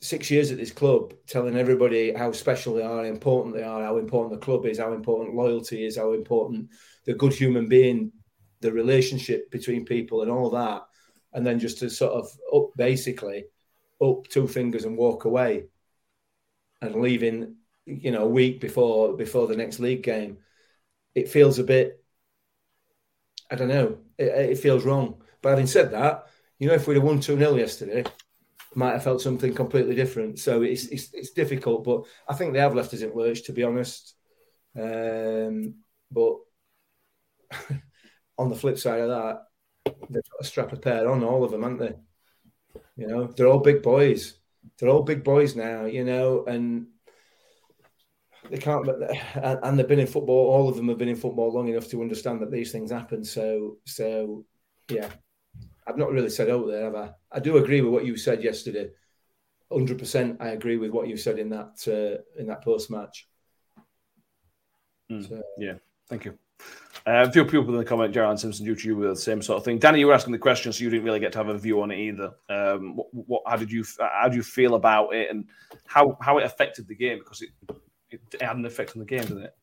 six 0.00 0.30
years 0.30 0.50
at 0.50 0.58
this 0.58 0.72
club 0.72 1.14
telling 1.26 1.56
everybody 1.56 2.12
how 2.12 2.32
special 2.32 2.74
they 2.74 2.82
are, 2.82 3.04
how 3.04 3.10
important 3.10 3.54
they 3.54 3.62
are, 3.62 3.82
how 3.82 3.96
important 3.96 4.38
the 4.38 4.44
club 4.44 4.66
is, 4.66 4.78
how 4.78 4.92
important 4.92 5.34
loyalty 5.34 5.86
is, 5.86 5.96
how 5.96 6.12
important 6.12 6.68
the 7.06 7.14
good 7.14 7.32
human 7.32 7.68
being, 7.68 8.12
the 8.60 8.72
relationship 8.72 9.50
between 9.50 9.84
people, 9.84 10.22
and 10.22 10.30
all 10.30 10.50
that. 10.50 10.82
And 11.32 11.46
then 11.46 11.58
just 11.58 11.78
to 11.78 11.90
sort 11.90 12.12
of 12.12 12.28
up 12.54 12.70
basically 12.76 13.46
up 14.02 14.26
two 14.28 14.46
fingers 14.46 14.84
and 14.84 14.96
walk 14.96 15.24
away 15.24 15.64
and 16.82 17.00
leaving, 17.00 17.56
you 17.86 18.10
know, 18.10 18.24
a 18.24 18.28
week 18.28 18.60
before 18.60 19.16
before 19.16 19.46
the 19.46 19.56
next 19.56 19.78
league 19.78 20.02
game. 20.02 20.38
It 21.14 21.28
feels 21.28 21.58
a 21.58 21.64
bit 21.64 22.04
I 23.50 23.56
don't 23.56 23.68
know, 23.68 23.98
it, 24.18 24.26
it 24.26 24.58
feels 24.58 24.84
wrong. 24.84 25.22
But 25.42 25.50
having 25.50 25.66
said 25.66 25.92
that, 25.92 26.26
you 26.58 26.68
know, 26.68 26.74
if 26.74 26.86
we'd 26.86 26.94
have 26.94 27.04
won 27.04 27.20
2 27.20 27.36
0 27.36 27.56
yesterday, 27.56 28.04
might 28.74 28.92
have 28.92 29.04
felt 29.04 29.20
something 29.20 29.54
completely 29.54 29.94
different. 29.94 30.38
So 30.38 30.62
it's, 30.62 30.86
it's, 30.86 31.12
it's 31.12 31.30
difficult, 31.30 31.84
but 31.84 32.02
I 32.28 32.34
think 32.34 32.52
they 32.52 32.60
have 32.60 32.74
left 32.74 32.94
us 32.94 33.02
in 33.02 33.12
lurch, 33.14 33.44
to 33.44 33.52
be 33.52 33.62
honest. 33.62 34.14
Um, 34.76 35.76
but 36.10 36.36
on 38.38 38.48
the 38.48 38.56
flip 38.56 38.78
side 38.78 39.00
of 39.00 39.08
that, 39.08 39.42
they've 40.10 40.30
got 40.30 40.40
a 40.40 40.44
strap 40.44 40.72
of 40.72 40.82
pair 40.82 41.08
on, 41.08 41.22
all 41.22 41.44
of 41.44 41.50
them, 41.50 41.62
haven't 41.62 41.78
they? 41.78 41.94
You 42.96 43.08
know, 43.08 43.26
they're 43.26 43.48
all 43.48 43.60
big 43.60 43.82
boys. 43.82 44.34
They're 44.78 44.88
all 44.88 45.02
big 45.02 45.22
boys 45.24 45.54
now, 45.56 45.84
you 45.84 46.04
know, 46.04 46.44
and 46.46 46.86
they 48.50 48.58
can't. 48.58 48.86
And 49.34 49.78
they've 49.78 49.88
been 49.88 49.98
in 49.98 50.06
football. 50.06 50.50
All 50.50 50.68
of 50.68 50.76
them 50.76 50.88
have 50.88 50.98
been 50.98 51.08
in 51.08 51.16
football 51.16 51.52
long 51.52 51.68
enough 51.68 51.88
to 51.90 52.02
understand 52.02 52.40
that 52.40 52.50
these 52.50 52.72
things 52.72 52.90
happen. 52.90 53.24
So, 53.24 53.78
so 53.84 54.44
yeah, 54.88 55.10
I've 55.86 55.98
not 55.98 56.12
really 56.12 56.30
said 56.30 56.50
out 56.50 56.66
there, 56.66 56.84
have 56.84 56.94
I? 56.94 57.10
I 57.30 57.40
do 57.40 57.58
agree 57.58 57.80
with 57.80 57.92
what 57.92 58.06
you 58.06 58.16
said 58.16 58.42
yesterday. 58.42 58.90
Hundred 59.72 59.98
percent, 59.98 60.36
I 60.40 60.48
agree 60.48 60.76
with 60.76 60.90
what 60.90 61.08
you 61.08 61.16
said 61.16 61.38
in 61.38 61.48
that 61.50 61.82
uh, 61.88 62.40
in 62.40 62.46
that 62.46 62.62
post 62.62 62.90
match. 62.90 63.28
Mm, 65.10 65.28
so. 65.28 65.42
Yeah, 65.58 65.74
thank 66.08 66.24
you. 66.24 66.38
Uh, 67.06 67.26
a 67.26 67.30
few 67.30 67.44
people 67.44 67.68
in 67.68 67.78
the 67.78 67.84
comment, 67.84 68.14
Gerard 68.14 68.38
Simpson, 68.38 68.64
due 68.64 68.74
to 68.74 68.86
you 68.86 68.96
with 68.96 69.10
the 69.10 69.16
same 69.16 69.42
sort 69.42 69.58
of 69.58 69.64
thing. 69.64 69.78
Danny, 69.78 69.98
you 69.98 70.06
were 70.06 70.14
asking 70.14 70.32
the 70.32 70.38
question, 70.38 70.72
so 70.72 70.84
you 70.84 70.90
didn't 70.90 71.04
really 71.04 71.20
get 71.20 71.32
to 71.32 71.38
have 71.38 71.48
a 71.48 71.58
view 71.58 71.82
on 71.82 71.90
it 71.90 71.98
either. 71.98 72.30
Um, 72.48 72.96
what, 72.96 73.08
what, 73.12 73.42
how 73.46 73.56
did 73.56 73.70
you 73.70 73.84
how 73.98 74.28
do 74.28 74.36
you 74.36 74.42
feel 74.42 74.74
about 74.74 75.14
it, 75.14 75.30
and 75.30 75.46
how 75.86 76.16
how 76.22 76.38
it 76.38 76.44
affected 76.44 76.88
the 76.88 76.94
game? 76.94 77.18
Because 77.18 77.42
it 77.42 77.50
it, 78.10 78.20
had 78.40 78.56
an 78.56 78.64
effect 78.64 78.92
on 78.96 79.00
the 79.00 79.06
game, 79.06 79.22
didn't 79.22 79.42
it? 79.42 79.54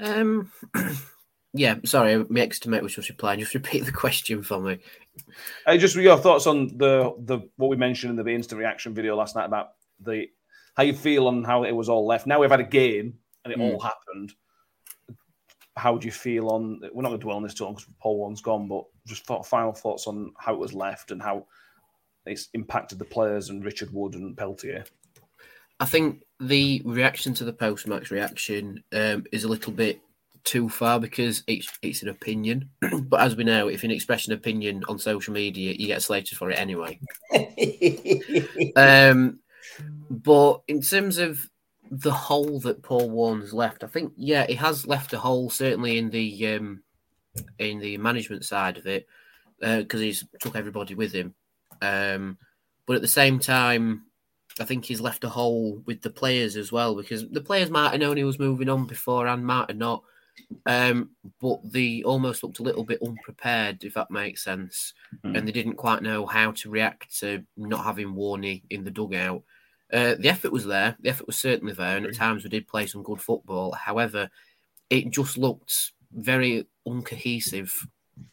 Um, 0.00 0.50
yeah. 1.52 1.76
Sorry, 1.84 2.24
my 2.28 2.40
ex 2.40 2.64
mate 2.66 2.82
was 2.82 2.94
just 2.94 3.08
replying. 3.08 3.40
Just 3.40 3.54
repeat 3.54 3.84
the 3.84 3.92
question 3.92 4.42
for 4.42 4.60
me. 4.60 4.78
Uh, 5.66 5.76
just 5.76 5.96
your 5.96 6.18
thoughts 6.18 6.46
on 6.46 6.68
the 6.78 7.14
the 7.18 7.40
what 7.56 7.68
we 7.68 7.76
mentioned 7.76 8.18
in 8.18 8.24
the 8.24 8.32
instant 8.32 8.58
reaction 8.58 8.94
video 8.94 9.16
last 9.16 9.36
night 9.36 9.46
about 9.46 9.70
the 10.00 10.26
how 10.76 10.82
you 10.82 10.94
feel 10.94 11.28
on 11.28 11.44
how 11.44 11.64
it 11.64 11.72
was 11.72 11.88
all 11.88 12.06
left. 12.06 12.26
Now 12.26 12.40
we've 12.40 12.50
had 12.50 12.60
a 12.60 12.64
game 12.64 13.14
and 13.44 13.52
it 13.52 13.58
mm. 13.58 13.72
all 13.72 13.80
happened. 13.80 14.32
How 15.76 15.96
do 15.96 16.06
you 16.06 16.12
feel 16.12 16.48
on? 16.48 16.80
We're 16.92 17.02
not 17.02 17.08
going 17.08 17.20
to 17.20 17.24
dwell 17.24 17.36
on 17.36 17.42
this 17.42 17.54
too 17.54 17.64
long 17.64 17.74
because 17.74 17.88
Paul 18.00 18.18
Warne's 18.18 18.40
gone, 18.40 18.68
but 18.68 18.84
just 19.06 19.26
thought, 19.26 19.46
final 19.46 19.72
thoughts 19.72 20.06
on 20.06 20.32
how 20.38 20.54
it 20.54 20.60
was 20.60 20.74
left 20.74 21.10
and 21.10 21.22
how 21.22 21.46
it's 22.26 22.48
impacted 22.54 22.98
the 22.98 23.04
players 23.04 23.48
and 23.48 23.64
Richard 23.64 23.92
Wood 23.92 24.14
and 24.14 24.36
Peltier. 24.36 24.84
I 25.80 25.86
think 25.86 26.22
the 26.38 26.82
reaction 26.84 27.32
to 27.34 27.44
the 27.44 27.52
post 27.52 27.86
match 27.86 28.10
reaction 28.10 28.84
um, 28.92 29.24
is 29.32 29.44
a 29.44 29.48
little 29.48 29.72
bit 29.72 30.00
too 30.44 30.68
far 30.68 31.00
because 31.00 31.42
it's 31.46 31.68
it's 31.82 32.02
an 32.02 32.08
opinion. 32.08 32.70
but 33.08 33.20
as 33.20 33.36
we 33.36 33.44
know, 33.44 33.68
if 33.68 33.82
you 33.82 33.90
express 33.90 34.26
an 34.26 34.32
opinion 34.32 34.82
on 34.88 34.98
social 34.98 35.32
media, 35.32 35.74
you 35.76 35.86
get 35.86 36.02
slated 36.02 36.38
for 36.38 36.50
it 36.50 36.58
anyway. 36.58 36.98
um, 38.76 39.38
but 40.10 40.62
in 40.68 40.80
terms 40.82 41.18
of 41.18 41.48
the 41.90 42.12
hole 42.12 42.60
that 42.60 42.82
Paul 42.82 43.10
Warne's 43.10 43.52
left, 43.52 43.84
I 43.84 43.88
think 43.88 44.12
yeah, 44.16 44.46
he 44.46 44.54
has 44.54 44.86
left 44.86 45.12
a 45.12 45.18
hole 45.18 45.50
certainly 45.50 45.98
in 45.98 46.10
the 46.10 46.54
um, 46.54 46.82
in 47.58 47.78
the 47.78 47.98
management 47.98 48.44
side 48.44 48.78
of 48.78 48.86
it 48.86 49.06
because 49.58 50.00
uh, 50.00 50.04
he's 50.04 50.24
took 50.40 50.56
everybody 50.56 50.94
with 50.94 51.12
him. 51.12 51.34
Um, 51.82 52.38
but 52.86 52.96
at 52.96 53.02
the 53.02 53.08
same 53.08 53.38
time, 53.38 54.04
I 54.58 54.64
think 54.64 54.84
he's 54.84 55.00
left 55.00 55.24
a 55.24 55.28
hole 55.28 55.82
with 55.86 56.02
the 56.02 56.10
players 56.10 56.56
as 56.56 56.72
well 56.72 56.94
because 56.94 57.28
the 57.28 57.40
players 57.40 57.70
might 57.70 57.90
have 57.90 58.00
known 58.00 58.16
he 58.16 58.24
was 58.24 58.38
moving 58.38 58.68
on 58.68 58.86
before 58.86 59.26
and 59.26 59.44
might 59.44 59.70
have 59.70 59.78
not. 59.78 60.02
Um, 60.66 61.10
but 61.40 61.60
they 61.64 62.02
almost 62.02 62.42
looked 62.42 62.58
a 62.58 62.62
little 62.62 62.84
bit 62.84 63.02
unprepared, 63.02 63.84
if 63.84 63.94
that 63.94 64.10
makes 64.10 64.44
sense. 64.44 64.94
Mm-hmm. 65.24 65.36
And 65.36 65.48
they 65.48 65.52
didn't 65.52 65.76
quite 65.76 66.02
know 66.02 66.26
how 66.26 66.52
to 66.52 66.70
react 66.70 67.18
to 67.20 67.44
not 67.56 67.84
having 67.84 68.14
Warney 68.14 68.62
in 68.70 68.84
the 68.84 68.90
dugout. 68.90 69.42
Uh, 69.92 70.14
the 70.18 70.28
effort 70.28 70.52
was 70.52 70.66
there. 70.66 70.96
The 71.00 71.10
effort 71.10 71.26
was 71.26 71.38
certainly 71.38 71.72
there. 71.72 71.96
And 71.96 72.06
at 72.06 72.14
times 72.14 72.44
we 72.44 72.50
did 72.50 72.68
play 72.68 72.86
some 72.86 73.02
good 73.02 73.20
football. 73.20 73.72
However, 73.72 74.30
it 74.88 75.10
just 75.10 75.36
looked 75.36 75.92
very 76.12 76.66
uncohesive, 76.86 77.72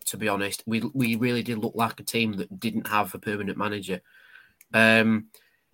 to 0.06 0.18
be 0.18 0.28
honest. 0.28 0.64
We, 0.66 0.82
we 0.94 1.16
really 1.16 1.44
did 1.44 1.60
look 1.60 1.76
like 1.76 2.00
a 2.00 2.04
team 2.04 2.34
that 2.34 2.60
didn't 2.60 2.88
have 2.88 3.14
a 3.14 3.20
permanent 3.20 3.58
manager. 3.58 4.02
Um, 4.74 5.28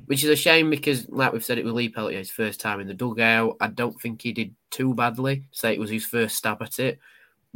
which 0.05 0.23
is 0.23 0.29
a 0.29 0.35
shame 0.35 0.69
because, 0.69 1.07
like 1.09 1.31
we've 1.31 1.43
said, 1.43 1.57
it 1.57 1.65
was 1.65 1.73
Lee 1.73 1.89
Peltier's 1.89 2.29
first 2.29 2.59
time 2.59 2.79
in 2.79 2.87
the 2.87 2.93
dugout. 2.93 3.55
I 3.59 3.67
don't 3.67 3.99
think 4.01 4.21
he 4.21 4.31
did 4.31 4.53
too 4.69 4.93
badly. 4.93 5.43
Say 5.51 5.73
it 5.73 5.79
was 5.79 5.89
his 5.89 6.05
first 6.05 6.35
stab 6.35 6.61
at 6.61 6.79
it, 6.79 6.99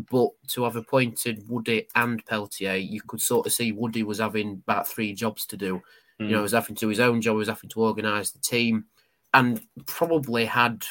but 0.09 0.29
to 0.49 0.63
have 0.63 0.75
appointed 0.75 1.47
Woody 1.47 1.87
and 1.95 2.25
Peltier, 2.25 2.75
you 2.75 3.01
could 3.01 3.21
sort 3.21 3.47
of 3.47 3.53
see 3.53 3.71
Woody 3.71 4.03
was 4.03 4.19
having 4.19 4.61
about 4.65 4.87
three 4.87 5.13
jobs 5.13 5.45
to 5.47 5.57
do. 5.57 5.81
Mm. 6.19 6.25
You 6.25 6.31
know, 6.31 6.37
he 6.37 6.43
was 6.43 6.51
having 6.53 6.75
to 6.75 6.79
do 6.79 6.89
his 6.89 6.99
own 6.99 7.21
job, 7.21 7.35
he 7.35 7.39
was 7.39 7.47
having 7.47 7.69
to 7.69 7.81
organise 7.81 8.31
the 8.31 8.39
team, 8.39 8.85
and 9.33 9.61
probably 9.85 10.45
had 10.45 10.83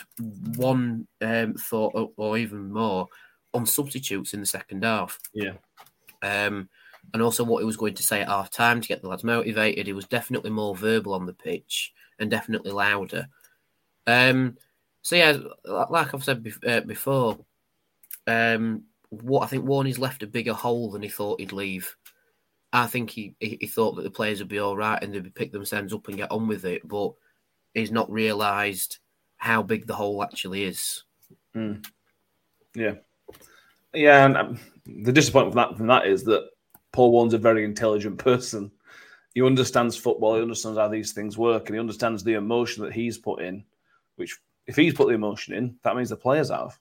one 0.56 1.06
um, 1.20 1.54
thought 1.54 2.12
or 2.16 2.38
even 2.38 2.72
more 2.72 3.08
on 3.54 3.66
substitutes 3.66 4.34
in 4.34 4.40
the 4.40 4.46
second 4.46 4.84
half. 4.84 5.18
Yeah. 5.32 5.54
Um, 6.22 6.68
and 7.12 7.22
also 7.22 7.44
what 7.44 7.60
he 7.60 7.64
was 7.66 7.76
going 7.76 7.94
to 7.94 8.02
say 8.02 8.20
at 8.20 8.28
half 8.28 8.50
time 8.50 8.80
to 8.80 8.88
get 8.88 9.02
the 9.02 9.08
lads 9.08 9.24
motivated. 9.24 9.86
He 9.86 9.92
was 9.92 10.06
definitely 10.06 10.50
more 10.50 10.74
verbal 10.76 11.14
on 11.14 11.26
the 11.26 11.32
pitch 11.32 11.92
and 12.18 12.30
definitely 12.30 12.70
louder. 12.70 13.28
Um, 14.06 14.56
so 15.02 15.16
yeah, 15.16 15.36
like 15.64 16.12
I've 16.12 16.24
said 16.24 16.46
uh, 16.66 16.80
before, 16.80 17.38
um, 18.26 18.84
what 19.10 19.42
I 19.42 19.46
think 19.46 19.64
Warney's 19.64 19.98
left 19.98 20.22
a 20.22 20.26
bigger 20.26 20.52
hole 20.52 20.90
than 20.90 21.02
he 21.02 21.08
thought 21.08 21.40
he'd 21.40 21.52
leave. 21.52 21.96
I 22.72 22.86
think 22.86 23.10
he, 23.10 23.34
he, 23.40 23.56
he 23.60 23.66
thought 23.66 23.96
that 23.96 24.02
the 24.02 24.10
players 24.10 24.40
would 24.40 24.48
be 24.48 24.58
all 24.58 24.76
right 24.76 25.02
and 25.02 25.14
they'd 25.14 25.34
pick 25.34 25.52
themselves 25.52 25.92
up 25.92 26.08
and 26.08 26.16
get 26.16 26.30
on 26.30 26.48
with 26.48 26.64
it, 26.64 26.86
but 26.86 27.12
he's 27.74 27.92
not 27.92 28.10
realised 28.10 28.98
how 29.36 29.62
big 29.62 29.86
the 29.86 29.94
hole 29.94 30.22
actually 30.22 30.64
is. 30.64 31.04
Mm. 31.54 31.86
Yeah, 32.74 32.94
yeah, 33.94 34.26
and 34.26 34.36
um, 34.36 34.58
the 34.84 35.12
disappointment 35.12 35.54
from 35.54 35.62
that 35.62 35.76
from 35.78 35.86
that 35.86 36.06
is 36.06 36.24
that 36.24 36.50
Paul 36.96 37.12
Warne's 37.12 37.34
a 37.34 37.38
very 37.38 37.62
intelligent 37.62 38.16
person. 38.18 38.70
He 39.34 39.42
understands 39.42 39.98
football. 39.98 40.36
He 40.36 40.40
understands 40.40 40.78
how 40.78 40.88
these 40.88 41.12
things 41.12 41.36
work, 41.36 41.66
and 41.66 41.76
he 41.76 41.78
understands 41.78 42.24
the 42.24 42.32
emotion 42.32 42.82
that 42.84 42.94
he's 42.94 43.18
put 43.18 43.42
in. 43.42 43.64
Which, 44.16 44.38
if 44.66 44.76
he's 44.76 44.94
put 44.94 45.08
the 45.08 45.14
emotion 45.14 45.52
in, 45.52 45.76
that 45.82 45.94
means 45.94 46.08
the 46.08 46.16
players 46.16 46.48
have. 46.48 46.78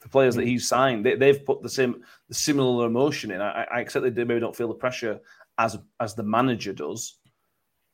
The 0.00 0.08
players 0.08 0.34
that 0.36 0.46
he's 0.46 0.66
signed, 0.66 1.04
they, 1.04 1.26
have 1.26 1.44
put 1.44 1.60
the 1.60 1.68
same, 1.68 2.02
the 2.26 2.34
similar 2.34 2.86
emotion 2.86 3.30
in. 3.30 3.42
I, 3.42 3.66
I 3.70 3.80
accept 3.80 4.02
they 4.14 4.24
maybe 4.24 4.40
don't 4.40 4.56
feel 4.56 4.68
the 4.68 4.74
pressure 4.74 5.20
as 5.58 5.76
as 6.00 6.14
the 6.14 6.22
manager 6.22 6.72
does, 6.72 7.18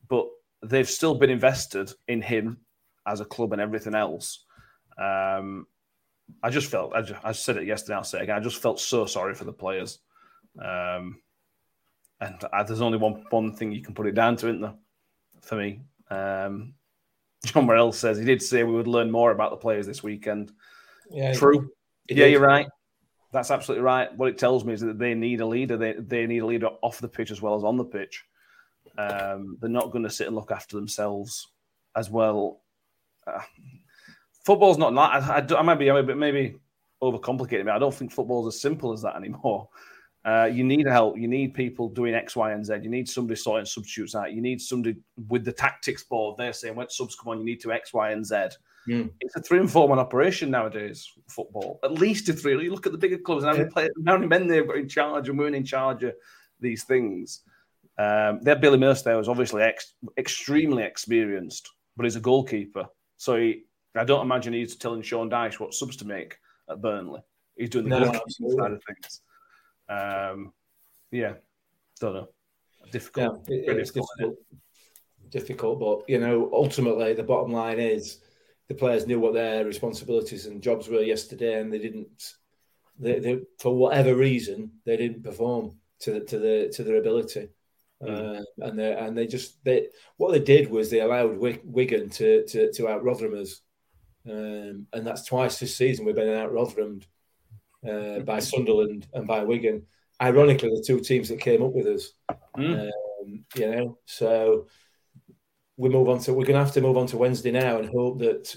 but 0.07 0.29
they've 0.63 0.89
still 0.89 1.17
been 1.17 1.31
invested 1.31 1.91
in 2.07 2.23
him 2.23 2.59
as 3.09 3.19
a 3.19 3.25
club 3.25 3.53
and 3.53 3.61
everything 3.61 3.97
else. 3.97 4.45
Um, 4.97 5.67
I 6.45 6.51
just 6.51 6.71
felt, 6.71 6.93
I, 6.95 7.03
just, 7.03 7.25
I 7.25 7.33
said 7.33 7.57
it 7.57 7.67
yesterday, 7.67 7.97
I'll 7.97 8.05
say 8.05 8.21
it 8.21 8.23
again, 8.23 8.37
I 8.37 8.41
just 8.41 8.63
felt 8.63 8.79
so 8.79 9.05
sorry 9.05 9.35
for 9.35 9.45
the 9.45 9.53
players. 9.53 9.99
Um, 10.65 11.21
and 12.21 12.45
uh, 12.53 12.63
there's 12.63 12.81
only 12.81 12.99
one 12.99 13.25
one 13.31 13.55
thing 13.55 13.73
you 13.73 13.83
can 13.83 13.95
put 13.95 14.07
it 14.07 14.15
down 14.15 14.37
to, 14.37 14.49
isn't 14.49 14.61
there? 14.61 14.75
For 15.43 15.57
me, 15.57 15.81
um, 16.11 16.75
John 17.45 17.67
Morrell 17.67 17.93
says 17.93 18.19
he 18.19 18.25
did 18.25 18.43
say 18.43 18.63
we 18.63 18.75
would 18.75 18.87
learn 18.87 19.11
more 19.11 19.31
about 19.31 19.51
the 19.51 19.57
players 19.57 19.87
this 19.87 20.03
weekend. 20.03 20.53
Yeah, 21.11 21.33
true. 21.33 21.71
Yeah, 22.09 22.27
you're 22.27 22.41
right. 22.41 22.67
That's 23.33 23.51
absolutely 23.51 23.85
right. 23.85 24.15
What 24.17 24.29
it 24.29 24.39
tells 24.39 24.65
me 24.65 24.75
is 24.75 24.81
that 24.81 24.99
they 24.99 25.15
need 25.15 25.41
a 25.41 25.47
leader. 25.47 25.77
They 25.77 25.95
they 25.95 26.27
need 26.27 26.41
a 26.41 26.47
leader 26.47 26.69
off 26.83 26.99
the 26.99 27.09
pitch 27.09 27.31
as 27.31 27.41
well 27.41 27.55
as 27.55 27.65
on 27.65 27.77
the 27.77 27.85
pitch. 27.85 28.25
Um, 28.99 29.57
they're 29.61 29.71
not 29.71 29.93
going 29.93 30.05
to 30.05 30.11
sit 30.11 30.27
and 30.27 30.37
look 30.37 30.51
after 30.51 30.77
themselves 30.77 31.49
as 31.97 32.11
well. 32.11 32.61
Uh, 33.27 33.41
football's 34.45 34.79
not 34.79 34.95
that. 34.95 35.51
I, 35.51 35.55
I, 35.55 35.61
I 35.61 35.63
might 35.63 35.77
be 35.77 35.89
a 35.89 36.03
bit 36.03 36.17
maybe 36.17 36.57
overcomplicating 37.03 37.63
it. 37.63 37.69
I 37.69 37.79
don't 37.79 37.95
think 37.95 38.13
football's 38.13 38.55
as 38.55 38.61
simple 38.61 38.93
as 38.93 39.03
that 39.03 39.17
anymore. 39.17 39.69
Uh, 40.25 40.49
you 40.53 40.65
need 40.65 40.87
help. 40.87 41.17
You 41.17 41.29
need 41.29 41.55
people 41.55 41.89
doing 41.89 42.15
X, 42.15 42.37
Y, 42.37 42.53
and 42.53 42.65
Z. 42.65 42.75
You 42.83 42.91
need 42.91 43.09
somebody 43.09 43.37
sorting 43.37 43.65
substitutes 43.65 44.15
out. 44.15 44.33
You 44.33 44.43
need 44.43 44.61
somebody 44.61 44.97
with 45.29 45.45
the 45.45 45.53
tactics 45.53 46.05
board. 46.05 46.37
They're 46.37 46.53
saying 46.53 46.75
when 46.75 46.91
subs 46.91 47.17
come 47.17 47.33
on, 47.33 47.39
you 47.39 47.45
need 47.45 47.61
to 47.61 47.73
X, 47.73 47.95
Y, 47.95 48.11
and 48.11 48.25
Z. 48.25 48.37
Mm. 48.89 49.11
It's 49.21 49.37
a 49.37 49.41
three 49.41 49.59
and 49.59 49.71
four 49.71 49.89
man 49.89 49.99
operation 49.99 50.51
nowadays. 50.51 51.11
Football, 51.29 51.79
at 51.83 51.93
least 51.93 52.29
a 52.29 52.33
three. 52.33 52.63
You 52.63 52.71
look 52.71 52.87
at 52.87 52.93
the 52.93 52.99
bigger 52.99 53.19
clubs 53.19 53.45
and 53.45 53.53
how 53.53 53.59
many, 53.59 53.71
players, 53.71 53.91
how 54.07 54.17
many 54.17 54.27
men 54.27 54.47
they've 54.47 54.67
got 54.67 54.77
in 54.77 54.89
charge 54.89 55.29
and 55.29 55.39
women 55.39 55.55
in 55.55 55.65
charge 55.65 56.03
of 56.03 56.15
these 56.61 56.85
things. 56.85 57.43
Um, 57.99 58.41
their 58.43 58.57
Billy 58.57 58.79
Mercer 58.79 59.05
there 59.05 59.19
was 59.19 59.29
obviously 59.29 59.63
ex- 59.63 59.95
extremely 60.17 60.83
experienced, 60.83 61.69
but 61.97 62.05
he's 62.05 62.17
a 62.17 62.21
goalkeeper, 62.21 62.87
so 63.19 63.37
he, 63.37 63.65
I 63.95 64.05
don't 64.05 64.23
imagine 64.23 64.55
he's 64.55 64.77
telling 64.77 65.03
Sean 65.03 65.29
Dyche 65.29 65.61
what 65.61 65.75
subs 65.75 65.97
to 65.99 66.07
make 66.07 66.39
at 66.71 66.81
Burnley. 66.81 67.21
He's 67.57 67.69
doing 67.69 67.89
the 67.89 68.01
no, 68.01 68.07
goalkeeping 68.07 68.57
side 68.59 68.73
of 68.73 68.83
things. 68.87 69.21
Um, 69.91 70.53
yeah, 71.11 71.35
don't 72.01 72.15
know. 72.15 72.29
Difficult. 72.93 73.47
Yeah, 73.49 73.57
it, 73.57 73.79
it's 73.79 73.91
difficult. 73.91 74.37
difficult. 75.29 75.81
But 75.81 76.09
you 76.09 76.21
know, 76.21 76.51
ultimately, 76.53 77.13
the 77.13 77.23
bottom 77.23 77.53
line 77.53 77.79
is 77.79 78.19
the 78.69 78.75
players 78.75 79.07
knew 79.07 79.19
what 79.19 79.35
their 79.35 79.65
responsibilities 79.65 80.47
and 80.47 80.63
jobs 80.63 80.89
were 80.89 81.03
yesterday, 81.03 81.61
and 81.61 81.73
they 81.73 81.79
didn't. 81.79 82.35
They, 82.99 83.19
they 83.19 83.41
for 83.59 83.77
whatever 83.77 84.15
reason, 84.15 84.73
they 84.85 84.97
didn't 84.97 85.25
perform 85.25 85.77
to 86.01 86.13
the, 86.13 86.21
to 86.21 86.39
the 86.39 86.73
to 86.75 86.85
their 86.85 86.97
ability. 86.97 87.49
Mm. 88.03 88.41
Uh, 88.41 88.67
and 88.67 88.79
they 88.79 88.93
and 88.95 89.19
they 89.19 89.27
just 89.27 89.63
they 89.65 89.89
what 90.17 90.33
they 90.33 90.39
did 90.39 90.71
was 90.71 90.89
they 90.89 91.01
allowed 91.01 91.37
Wigan 91.37 92.09
to 92.11 92.47
to, 92.47 92.73
to 92.73 92.89
out 92.89 93.05
Rotherham 93.05 93.41
us, 93.41 93.61
um, 94.27 94.87
and 94.93 95.07
that's 95.07 95.25
twice 95.25 95.59
this 95.59 95.77
season 95.77 96.07
we've 96.07 96.15
been 96.15 96.35
out 96.35 96.53
Rotherham 96.53 97.01
uh, 97.89 98.21
by 98.21 98.39
Sunderland 98.39 99.07
and 99.15 99.27
by 99.27 99.43
Wigan. 99.43 99.87
Ironically, 100.21 100.69
the 100.71 100.85
two 100.87 101.01
teams 101.01 101.29
that 101.29 101.41
came 101.41 101.63
up 101.63 101.73
with 101.73 101.87
us. 101.87 102.13
Mm. 102.57 102.91
Um, 102.91 103.45
you 103.57 103.71
know, 103.71 103.99
so 104.05 104.67
we 105.77 105.89
move 105.89 106.09
on 106.09 106.19
to 106.21 106.35
we're 106.35 106.45
going 106.45 106.59
to 106.59 106.65
have 106.65 106.75
to 106.75 106.81
move 106.83 106.99
on 106.99 107.07
to 107.07 107.17
Wednesday 107.17 107.51
now 107.51 107.79
and 107.79 107.89
hope 107.89 108.19
that 108.19 108.55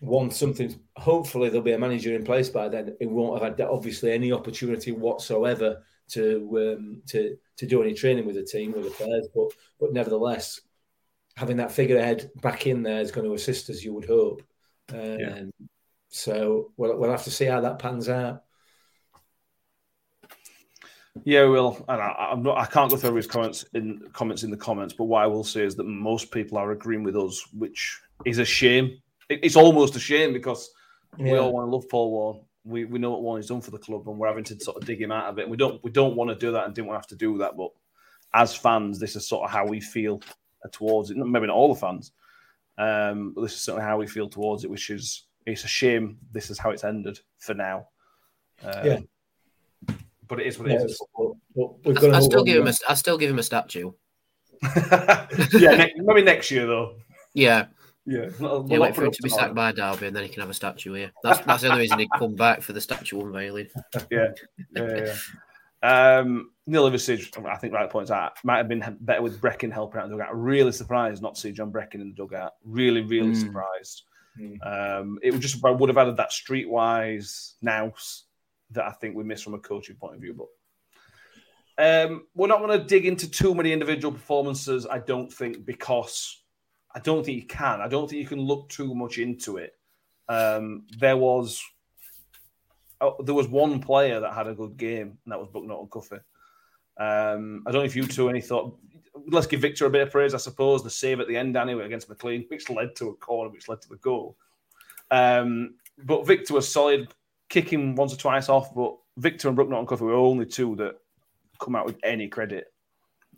one 0.00 0.30
something. 0.30 0.78
Hopefully, 0.96 1.48
there'll 1.48 1.64
be 1.64 1.72
a 1.72 1.78
manager 1.78 2.14
in 2.14 2.24
place 2.24 2.48
by 2.48 2.68
then. 2.68 2.94
It 3.00 3.10
won't 3.10 3.42
have 3.42 3.58
had 3.58 3.66
obviously 3.66 4.12
any 4.12 4.32
opportunity 4.32 4.92
whatsoever 4.92 5.82
to 6.10 6.76
um, 6.78 7.02
to 7.08 7.36
to 7.56 7.66
do 7.66 7.82
any 7.82 7.94
training 7.94 8.26
with 8.26 8.36
the 8.36 8.44
team 8.44 8.72
with 8.72 8.84
the 8.84 8.90
players, 8.90 9.28
but 9.34 9.50
but 9.80 9.92
nevertheless, 9.92 10.60
having 11.36 11.56
that 11.56 11.72
figurehead 11.72 12.30
back 12.42 12.66
in 12.66 12.82
there 12.82 13.00
is 13.00 13.10
going 13.10 13.26
to 13.26 13.34
assist 13.34 13.70
us. 13.70 13.82
You 13.82 13.94
would 13.94 14.06
hope. 14.06 14.42
Um, 14.92 15.18
yeah. 15.18 15.42
So 16.10 16.72
we'll, 16.76 16.98
we'll 16.98 17.10
have 17.10 17.24
to 17.24 17.30
see 17.30 17.46
how 17.46 17.60
that 17.62 17.78
pans 17.78 18.08
out. 18.08 18.44
Yeah, 21.24 21.44
well, 21.44 21.84
and 21.88 22.00
I, 22.00 22.30
I'm 22.32 22.42
not. 22.42 22.56
I 22.56 22.64
can't 22.64 22.90
go 22.90 22.96
through 22.96 23.14
his 23.14 23.26
comments 23.26 23.66
in 23.74 24.00
comments 24.12 24.44
in 24.44 24.50
the 24.50 24.56
comments, 24.56 24.94
but 24.94 25.04
what 25.04 25.22
I 25.22 25.26
will 25.26 25.44
say 25.44 25.62
is 25.62 25.76
that 25.76 25.84
most 25.84 26.30
people 26.30 26.56
are 26.56 26.72
agreeing 26.72 27.02
with 27.02 27.16
us, 27.16 27.46
which 27.52 28.00
is 28.24 28.38
a 28.38 28.44
shame. 28.46 28.98
It, 29.28 29.40
it's 29.42 29.56
almost 29.56 29.94
a 29.94 30.00
shame 30.00 30.32
because 30.32 30.70
yeah. 31.18 31.32
we 31.32 31.38
all 31.38 31.52
want 31.52 31.66
to 31.66 31.76
love 31.76 31.88
Paul 31.90 32.10
Warne. 32.10 32.40
We, 32.64 32.86
we 32.86 32.98
know 32.98 33.10
what 33.10 33.22
Warne 33.22 33.40
has 33.40 33.48
done 33.48 33.60
for 33.60 33.72
the 33.72 33.78
club, 33.78 34.08
and 34.08 34.18
we're 34.18 34.28
having 34.28 34.44
to 34.44 34.58
sort 34.60 34.78
of 34.78 34.86
dig 34.86 35.02
him 35.02 35.12
out 35.12 35.28
of 35.28 35.38
it. 35.38 35.48
We 35.48 35.58
don't 35.58 35.84
we 35.84 35.90
don't 35.90 36.16
want 36.16 36.30
to 36.30 36.36
do 36.36 36.50
that, 36.52 36.64
and 36.64 36.74
didn't 36.74 36.88
want 36.88 36.96
to 36.96 37.02
have 37.02 37.18
to 37.18 37.24
do 37.24 37.36
that. 37.38 37.58
But 37.58 37.70
as 38.32 38.54
fans, 38.54 38.98
this 38.98 39.14
is 39.14 39.28
sort 39.28 39.44
of 39.44 39.50
how 39.50 39.66
we 39.66 39.82
feel 39.82 40.22
towards 40.72 41.10
it. 41.10 41.18
Maybe 41.18 41.46
not 41.46 41.56
all 41.56 41.74
the 41.74 41.80
fans, 41.80 42.12
um, 42.78 43.34
but 43.34 43.42
this 43.42 43.52
is 43.52 43.60
certainly 43.60 43.84
how 43.84 43.98
we 43.98 44.06
feel 44.06 44.30
towards 44.30 44.64
it, 44.64 44.70
which 44.70 44.88
is 44.88 45.26
it's 45.44 45.64
a 45.64 45.68
shame. 45.68 46.16
This 46.32 46.48
is 46.48 46.58
how 46.58 46.70
it's 46.70 46.84
ended 46.84 47.18
for 47.38 47.52
now. 47.52 47.88
Um, 48.64 48.86
yeah 48.86 48.98
but 50.28 50.40
it 50.40 50.46
is 50.46 50.58
what 50.58 50.70
it 50.70 50.74
yeah, 50.74 50.84
is. 50.84 51.00
I, 52.02 52.16
I 52.16 52.20
still 52.20 52.44
give 52.44 52.60
him 52.60 52.68
a, 52.68 52.74
I 52.88 52.94
still 52.94 53.18
give 53.18 53.30
him 53.30 53.38
a 53.38 53.42
statue. 53.42 53.92
yeah, 54.76 55.26
ne- 55.52 55.92
maybe 55.96 56.22
next 56.22 56.50
year 56.50 56.66
though. 56.66 56.96
Yeah. 57.34 57.66
Yeah, 58.04 58.30
not, 58.40 58.68
yeah, 58.68 58.78
wait 58.78 58.96
for 58.96 59.04
him 59.04 59.12
to 59.12 59.22
be 59.22 59.28
sacked 59.28 59.54
by 59.54 59.70
Derby, 59.70 60.08
and 60.08 60.16
then 60.16 60.24
he 60.24 60.28
can 60.28 60.40
have 60.40 60.50
a 60.50 60.54
statue 60.54 60.92
here. 60.94 61.12
That's 61.22 61.38
that's 61.46 61.62
the 61.62 61.68
only 61.68 61.82
reason 61.82 62.00
he'd 62.00 62.10
come 62.18 62.34
back 62.34 62.60
for 62.60 62.72
the 62.72 62.80
statue 62.80 63.20
unveiling. 63.20 63.68
yeah, 64.10 64.32
yeah, 64.74 65.06
yeah. 65.06 66.18
Um, 66.18 66.50
Neil 66.66 66.90
Liversidge, 66.90 67.46
I 67.46 67.56
think 67.58 67.72
right 67.72 67.88
points 67.88 68.10
out, 68.10 68.32
might 68.42 68.56
have 68.56 68.68
been 68.68 68.84
better 69.02 69.22
with 69.22 69.40
Breckin 69.40 69.72
helping 69.72 70.00
out 70.00 70.06
in 70.06 70.10
the 70.10 70.16
dugout. 70.16 70.36
Really 70.36 70.72
surprised 70.72 71.22
not 71.22 71.36
to 71.36 71.40
see 71.40 71.52
John 71.52 71.70
Breckin 71.70 72.00
in 72.00 72.08
the 72.08 72.14
dugout. 72.14 72.54
Really, 72.64 73.02
really 73.02 73.34
mm. 73.34 73.40
surprised. 73.40 74.02
Mm. 74.40 75.00
Um, 75.00 75.18
it 75.22 75.32
would 75.32 75.40
just 75.40 75.64
I 75.64 75.70
would 75.70 75.88
have 75.88 75.98
added 75.98 76.16
that 76.16 76.30
streetwise 76.30 77.54
nous 77.62 78.24
that 78.72 78.84
I 78.84 78.92
think 78.92 79.14
we 79.14 79.24
miss 79.24 79.42
from 79.42 79.54
a 79.54 79.58
coaching 79.58 79.96
point 79.96 80.14
of 80.14 80.20
view. 80.20 80.34
But 80.34 80.48
um, 81.78 82.26
we're 82.34 82.48
not 82.48 82.60
going 82.60 82.78
to 82.78 82.84
dig 82.84 83.06
into 83.06 83.30
too 83.30 83.54
many 83.54 83.72
individual 83.72 84.12
performances, 84.12 84.86
I 84.86 84.98
don't 84.98 85.32
think, 85.32 85.64
because 85.64 86.42
I 86.94 87.00
don't 87.00 87.24
think 87.24 87.36
you 87.36 87.46
can. 87.46 87.80
I 87.80 87.88
don't 87.88 88.08
think 88.08 88.20
you 88.20 88.28
can 88.28 88.40
look 88.40 88.68
too 88.68 88.94
much 88.94 89.18
into 89.18 89.56
it. 89.56 89.74
Um, 90.28 90.86
there 90.98 91.16
was 91.16 91.62
oh, 93.00 93.16
there 93.22 93.34
was 93.34 93.48
one 93.48 93.80
player 93.80 94.20
that 94.20 94.34
had 94.34 94.46
a 94.46 94.54
good 94.54 94.76
game, 94.76 95.18
and 95.24 95.32
that 95.32 95.38
was 95.38 95.48
Bucknott 95.48 95.90
Cuffy. 95.90 96.20
Um, 96.98 97.64
I 97.66 97.70
don't 97.70 97.80
know 97.80 97.86
if 97.86 97.96
you 97.96 98.06
two 98.06 98.28
any 98.28 98.40
thought. 98.40 98.78
Let's 99.28 99.46
give 99.46 99.60
Victor 99.60 99.86
a 99.86 99.90
bit 99.90 100.02
of 100.02 100.10
praise, 100.10 100.34
I 100.34 100.38
suppose. 100.38 100.82
The 100.82 100.90
save 100.90 101.20
at 101.20 101.28
the 101.28 101.36
end, 101.36 101.56
anyway, 101.56 101.84
against 101.84 102.08
McClean, 102.08 102.48
which 102.48 102.70
led 102.70 102.96
to 102.96 103.10
a 103.10 103.14
corner, 103.14 103.50
which 103.50 103.68
led 103.68 103.80
to 103.82 103.88
the 103.88 103.96
goal. 103.96 104.36
Um, 105.10 105.74
but 106.04 106.26
Victor 106.26 106.54
was 106.54 106.70
solid 106.70 107.12
kicking 107.52 107.94
once 107.94 108.14
or 108.14 108.16
twice 108.16 108.48
off, 108.48 108.74
but 108.74 108.96
Victor 109.18 109.48
and 109.48 109.56
Bucknott 109.56 109.80
and 109.80 109.86
Cuffy 109.86 110.04
were 110.04 110.14
only 110.14 110.46
two 110.46 110.74
that 110.76 110.94
come 111.60 111.76
out 111.76 111.84
with 111.84 111.98
any 112.02 112.26
credit. 112.26 112.72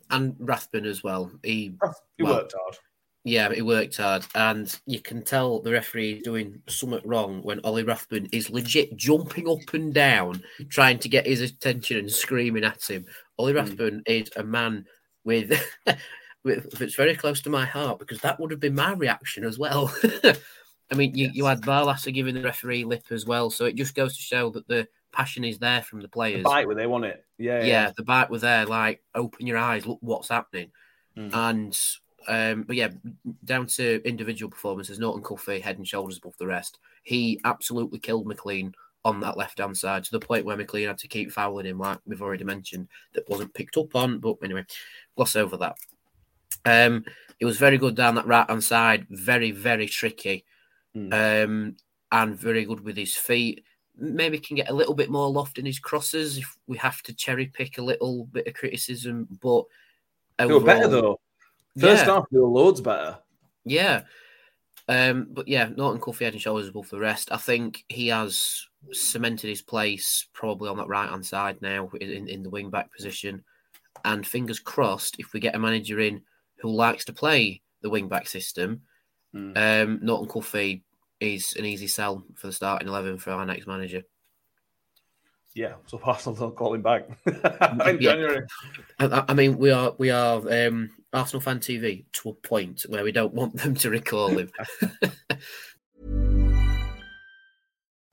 And 0.09 0.35
Rathbone 0.39 0.85
as 0.85 1.03
well. 1.03 1.29
He, 1.43 1.75
he 2.17 2.23
well, 2.23 2.35
worked 2.35 2.53
hard. 2.57 2.77
Yeah, 3.25 3.51
he 3.51 3.61
worked 3.61 3.97
hard, 3.97 4.23
and 4.35 4.73
you 4.85 5.01
can 5.01 5.23
tell 5.23 5.59
the 5.59 5.71
referee 5.71 6.13
is 6.13 6.23
doing 6.23 6.61
something 6.67 7.01
wrong 7.03 7.41
when 7.41 7.59
Ollie 7.63 7.83
Rathbone 7.83 8.29
is 8.31 8.51
legit 8.51 8.95
jumping 8.95 9.49
up 9.49 9.73
and 9.73 9.93
down, 9.93 10.43
trying 10.69 10.99
to 10.99 11.09
get 11.09 11.25
his 11.25 11.41
attention 11.41 11.97
and 11.97 12.11
screaming 12.11 12.63
at 12.63 12.87
him. 12.87 13.05
Ollie 13.37 13.53
mm. 13.53 14.01
Is 14.05 14.29
a 14.37 14.43
man 14.43 14.85
with, 15.23 15.59
with 16.43 16.81
it's 16.81 16.95
very 16.95 17.15
close 17.15 17.41
to 17.41 17.49
my 17.49 17.65
heart 17.65 17.99
because 17.99 18.19
that 18.21 18.39
would 18.39 18.51
have 18.51 18.59
been 18.59 18.75
my 18.75 18.93
reaction 18.93 19.43
as 19.43 19.57
well. 19.57 19.93
I 20.91 20.95
mean, 20.95 21.15
you, 21.15 21.27
yes. 21.27 21.35
you 21.35 21.45
had 21.45 21.61
Barlaser 21.61 22.13
giving 22.13 22.35
the 22.35 22.41
referee 22.41 22.83
lip 22.83 23.05
as 23.11 23.25
well, 23.25 23.49
so 23.49 23.65
it 23.65 23.75
just 23.75 23.95
goes 23.95 24.15
to 24.15 24.21
show 24.21 24.49
that 24.51 24.67
the 24.67 24.87
passion 25.11 25.43
is 25.43 25.57
there 25.57 25.81
from 25.81 26.01
the 26.01 26.07
players. 26.07 26.43
The 26.43 26.49
bite 26.49 26.67
were 26.67 26.75
they, 26.75 26.87
want 26.87 27.05
it? 27.05 27.25
Yeah, 27.37 27.59
yeah, 27.59 27.65
yeah, 27.65 27.91
the 27.95 28.03
bite 28.03 28.29
were 28.29 28.39
there. 28.39 28.65
Like, 28.65 29.01
open 29.15 29.47
your 29.47 29.57
eyes, 29.57 29.85
look 29.85 29.97
what's 30.01 30.29
happening. 30.29 30.71
Mm. 31.17 31.33
And 31.33 31.79
um, 32.27 32.63
but 32.63 32.75
yeah, 32.75 32.89
down 33.43 33.67
to 33.67 34.01
individual 34.07 34.49
performances, 34.49 34.99
Norton 34.99 35.23
Cuffy 35.23 35.59
head 35.59 35.77
and 35.77 35.87
shoulders 35.87 36.17
above 36.17 36.37
the 36.37 36.47
rest. 36.47 36.79
He 37.03 37.39
absolutely 37.45 37.99
killed 37.99 38.27
McClean 38.27 38.73
on 39.03 39.19
that 39.19 39.37
left 39.37 39.59
hand 39.59 39.77
side 39.77 40.03
to 40.03 40.11
the 40.11 40.19
point 40.19 40.45
where 40.45 40.57
McClean 40.57 40.87
had 40.87 40.97
to 40.99 41.07
keep 41.07 41.31
fouling 41.31 41.67
him, 41.67 41.77
like 41.77 41.99
we've 42.05 42.23
already 42.23 42.43
mentioned, 42.43 42.87
that 43.13 43.29
wasn't 43.29 43.53
picked 43.53 43.77
up 43.77 43.95
on. 43.95 44.19
But 44.19 44.37
anyway, 44.43 44.65
gloss 45.15 45.35
over 45.35 45.57
that. 45.57 45.77
Um, 46.65 47.05
it 47.39 47.45
was 47.45 47.57
very 47.57 47.77
good 47.77 47.95
down 47.95 48.15
that 48.15 48.25
right 48.25 48.49
hand 48.49 48.63
side, 48.63 49.05
very, 49.09 49.51
very 49.51 49.85
tricky 49.85 50.45
mm. 50.95 51.13
um, 51.13 51.75
and 52.11 52.37
very 52.37 52.65
good 52.65 52.81
with 52.81 52.97
his 52.97 53.15
feet. 53.15 53.63
Maybe 53.97 54.39
can 54.39 54.55
get 54.55 54.69
a 54.69 54.73
little 54.73 54.93
bit 54.93 55.09
more 55.09 55.29
loft 55.29 55.57
in 55.57 55.65
his 55.65 55.79
crosses 55.79 56.37
if 56.37 56.57
we 56.67 56.77
have 56.77 57.01
to 57.03 57.13
cherry 57.13 57.47
pick 57.47 57.77
a 57.77 57.83
little 57.83 58.25
bit 58.25 58.47
of 58.47 58.53
criticism. 58.53 59.27
But 59.41 59.65
they 60.37 60.45
were 60.45 60.59
better 60.59 60.87
though. 60.87 61.19
First 61.77 62.05
yeah. 62.05 62.13
half, 62.13 62.25
they 62.31 62.39
were 62.39 62.47
loads 62.47 62.81
better. 62.81 63.17
Yeah. 63.65 64.03
Um, 64.87 65.27
but 65.31 65.47
yeah, 65.47 65.69
Norton 65.75 66.01
Cuffy 66.01 66.25
head 66.25 66.33
and 66.33 66.41
shoulders 66.41 66.67
above 66.69 66.89
the 66.89 66.99
rest. 66.99 67.31
I 67.31 67.37
think 67.37 67.83
he 67.89 68.07
has 68.09 68.65
cemented 68.91 69.47
his 69.47 69.61
place 69.61 70.27
probably 70.33 70.69
on 70.69 70.77
that 70.77 70.87
right 70.87 71.09
hand 71.09 71.25
side 71.25 71.61
now 71.61 71.89
in, 71.99 72.27
in 72.27 72.43
the 72.43 72.49
wing 72.49 72.69
back 72.69 72.93
position. 72.95 73.43
And 74.03 74.25
fingers 74.25 74.59
crossed, 74.59 75.19
if 75.19 75.33
we 75.33 75.39
get 75.39 75.55
a 75.55 75.59
manager 75.59 75.99
in 75.99 76.21
who 76.57 76.71
likes 76.71 77.05
to 77.05 77.13
play 77.13 77.61
the 77.81 77.89
wing 77.89 78.07
back 78.07 78.27
system, 78.27 78.81
mm. 79.33 79.57
um, 79.57 79.99
Norton 80.03 80.29
Cuffy 80.29 80.83
is 81.19 81.55
an 81.57 81.65
easy 81.65 81.87
sell 81.87 82.23
for 82.35 82.47
the 82.47 82.53
starting 82.53 82.87
eleven 82.87 83.17
for 83.17 83.31
our 83.31 83.45
next 83.45 83.67
manager. 83.67 84.03
Yeah, 85.53 85.75
so 85.87 85.99
Arsenal 86.03 86.35
don't 86.35 86.55
call 86.55 86.73
him 86.73 86.81
back 86.81 87.07
in 87.25 87.39
yeah. 87.43 87.91
January. 87.99 88.45
I, 88.99 89.23
I, 89.29 89.33
mean, 89.33 89.57
we 89.57 89.71
are 89.71 89.95
we 89.97 90.11
are 90.11 90.67
um, 90.67 90.91
Arsenal 91.13 91.39
fan 91.39 91.59
TV 91.59 92.03
to 92.13 92.29
a 92.29 92.33
point 92.33 92.85
where 92.89 93.05
we 93.05 93.13
don't 93.13 93.33
want 93.33 93.55
them 93.55 93.75
to 93.75 93.89
recall 93.89 94.37
him. 94.37 94.51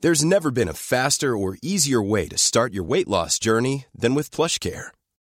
There's 0.01 0.25
never 0.25 0.51
been 0.51 0.69
a 0.69 0.75
faster 0.75 1.37
or 1.37 1.59
easier 1.63 2.03
way 2.03 2.29
to 2.29 2.39
start 2.39 2.73
your 2.73 2.85
weight 2.85 3.09
loss 3.09 3.39
journey 3.39 3.87
than 3.95 4.15
with 4.15 4.31
PlushCare 4.31 4.91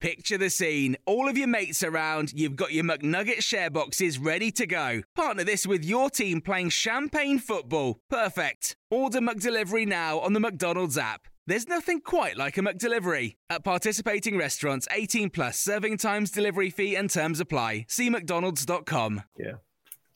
Picture 0.00 0.38
the 0.38 0.48
scene. 0.48 0.96
All 1.04 1.28
of 1.28 1.36
your 1.36 1.46
mates 1.46 1.82
around, 1.82 2.32
you've 2.32 2.56
got 2.56 2.72
your 2.72 2.84
McNugget 2.84 3.42
share 3.42 3.68
boxes 3.68 4.18
ready 4.18 4.50
to 4.52 4.66
go. 4.66 5.02
Partner 5.14 5.44
this 5.44 5.66
with 5.66 5.84
your 5.84 6.08
team 6.08 6.40
playing 6.40 6.70
champagne 6.70 7.38
football. 7.38 7.98
Perfect. 8.08 8.76
Order 8.90 9.20
McDelivery 9.20 9.86
now 9.86 10.18
on 10.20 10.32
the 10.32 10.40
McDonald's 10.40 10.96
app. 10.96 11.28
There's 11.46 11.68
nothing 11.68 12.00
quite 12.00 12.38
like 12.38 12.56
a 12.56 12.62
McDelivery. 12.62 13.34
At 13.50 13.62
participating 13.62 14.38
restaurants, 14.38 14.88
18 14.90 15.28
plus 15.28 15.58
serving 15.58 15.98
times, 15.98 16.30
delivery 16.30 16.70
fee, 16.70 16.94
and 16.96 17.10
terms 17.10 17.38
apply. 17.38 17.84
See 17.88 18.08
McDonald's.com. 18.08 19.22
Yeah. 19.36 19.52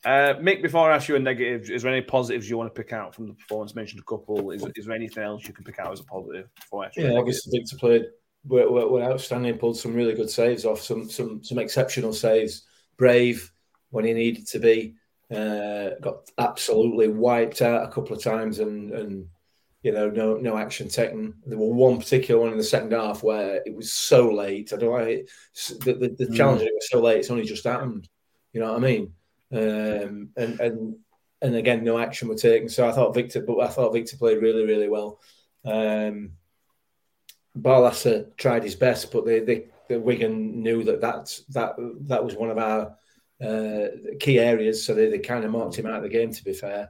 Uh, 0.03 0.33
Mick, 0.39 0.63
before 0.63 0.91
I 0.91 0.95
ask 0.95 1.07
you 1.07 1.15
a 1.15 1.19
negative, 1.19 1.69
is 1.69 1.83
there 1.83 1.91
any 1.91 2.01
positives 2.01 2.49
you 2.49 2.57
want 2.57 2.73
to 2.73 2.81
pick 2.81 2.91
out 2.91 3.13
from 3.13 3.27
the 3.27 3.33
performance? 3.33 3.75
Mentioned 3.75 4.01
a 4.01 4.03
couple. 4.05 4.49
Is, 4.49 4.65
is 4.75 4.85
there 4.87 4.95
anything 4.95 5.23
else 5.23 5.47
you 5.47 5.53
can 5.53 5.63
pick 5.63 5.77
out 5.77 5.91
as 5.91 5.99
a 5.99 6.03
positive? 6.05 6.47
Before 6.55 6.83
I 6.83 6.87
ask 6.87 6.95
you 6.95 7.03
a 7.03 7.05
Yeah, 7.05 7.09
negative? 7.13 7.21
obviously 7.21 7.59
Victor 7.59 7.77
played 7.77 8.05
were, 8.47 8.69
were, 8.69 8.87
were 8.87 9.03
outstanding, 9.03 9.57
pulled 9.57 9.77
some 9.77 9.93
really 9.93 10.13
good 10.13 10.29
saves 10.29 10.65
off, 10.65 10.81
some 10.81 11.09
some 11.09 11.43
some 11.43 11.59
exceptional 11.59 12.13
saves. 12.13 12.63
Brave 12.97 13.51
when 13.89 14.05
he 14.05 14.13
needed 14.13 14.47
to 14.47 14.59
be, 14.59 14.95
uh, 15.31 15.91
got 16.01 16.29
absolutely 16.37 17.07
wiped 17.07 17.61
out 17.61 17.83
a 17.83 17.91
couple 17.91 18.15
of 18.15 18.23
times, 18.23 18.59
and 18.59 18.91
and 18.91 19.27
you 19.83 19.91
know 19.91 20.09
no 20.09 20.35
no 20.35 20.57
action 20.57 20.87
taken. 20.87 21.33
There 21.45 21.57
was 21.57 21.73
one 21.73 21.97
particular 21.97 22.41
one 22.41 22.51
in 22.51 22.57
the 22.57 22.63
second 22.63 22.91
half 22.91 23.23
where 23.23 23.61
it 23.65 23.75
was 23.75 23.91
so 23.91 24.29
late. 24.29 24.71
I 24.73 24.77
don't 24.77 24.91
know. 24.91 24.97
It, 24.97 25.29
the 25.81 25.93
the, 25.93 26.25
the 26.25 26.35
challenge 26.35 26.61
it 26.61 26.71
was 26.73 26.89
so 26.89 27.01
late. 27.01 27.19
It's 27.19 27.31
only 27.31 27.45
just 27.45 27.65
happened. 27.65 28.07
You 28.53 28.61
know 28.61 28.73
what 28.73 28.83
I 28.83 28.87
mean? 28.87 29.13
Um, 29.51 30.29
and 30.37 30.59
and 30.59 30.95
and 31.41 31.55
again, 31.55 31.83
no 31.83 31.97
action 31.97 32.27
was 32.27 32.41
taken. 32.41 32.69
So 32.69 32.87
I 32.87 32.91
thought 32.91 33.13
Victor, 33.13 33.41
but 33.41 33.59
I 33.59 33.67
thought 33.67 33.93
Victor 33.93 34.17
played 34.17 34.41
really 34.41 34.65
really 34.65 34.89
well. 34.89 35.19
Um, 35.63 36.31
Barlaser 37.57 38.35
tried 38.37 38.63
his 38.63 38.75
best, 38.75 39.11
but 39.11 39.25
they, 39.25 39.39
they, 39.39 39.65
the 39.87 39.99
Wigan 39.99 40.61
knew 40.61 40.83
that 40.83 41.01
that's, 41.01 41.43
that 41.49 41.75
that 42.07 42.23
was 42.23 42.35
one 42.35 42.49
of 42.49 42.57
our 42.57 42.95
uh, 43.43 43.87
key 44.19 44.39
areas, 44.39 44.85
so 44.85 44.93
they, 44.93 45.09
they 45.09 45.19
kind 45.19 45.45
of 45.45 45.51
marked 45.51 45.75
him 45.75 45.85
out 45.85 45.97
of 45.97 46.03
the 46.03 46.09
game. 46.09 46.31
To 46.31 46.43
be 46.43 46.53
fair, 46.53 46.89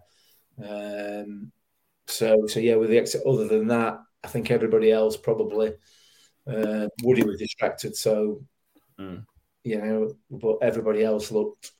um, 0.64 1.52
so 2.08 2.46
so 2.48 2.60
yeah, 2.60 2.76
with 2.76 2.90
the 2.90 2.98
exit. 2.98 3.24
Other 3.26 3.48
than 3.48 3.68
that, 3.68 4.00
I 4.24 4.28
think 4.28 4.52
everybody 4.52 4.92
else 4.92 5.18
probably 5.18 5.74
uh, 6.48 6.88
Woody 7.04 7.24
was 7.24 7.38
distracted, 7.38 7.96
so 7.96 8.46
Mm. 9.00 9.26
you 9.64 9.78
know, 9.78 10.16
but 10.32 10.60
everybody 10.62 11.04
else 11.04 11.32
looked 11.32 11.72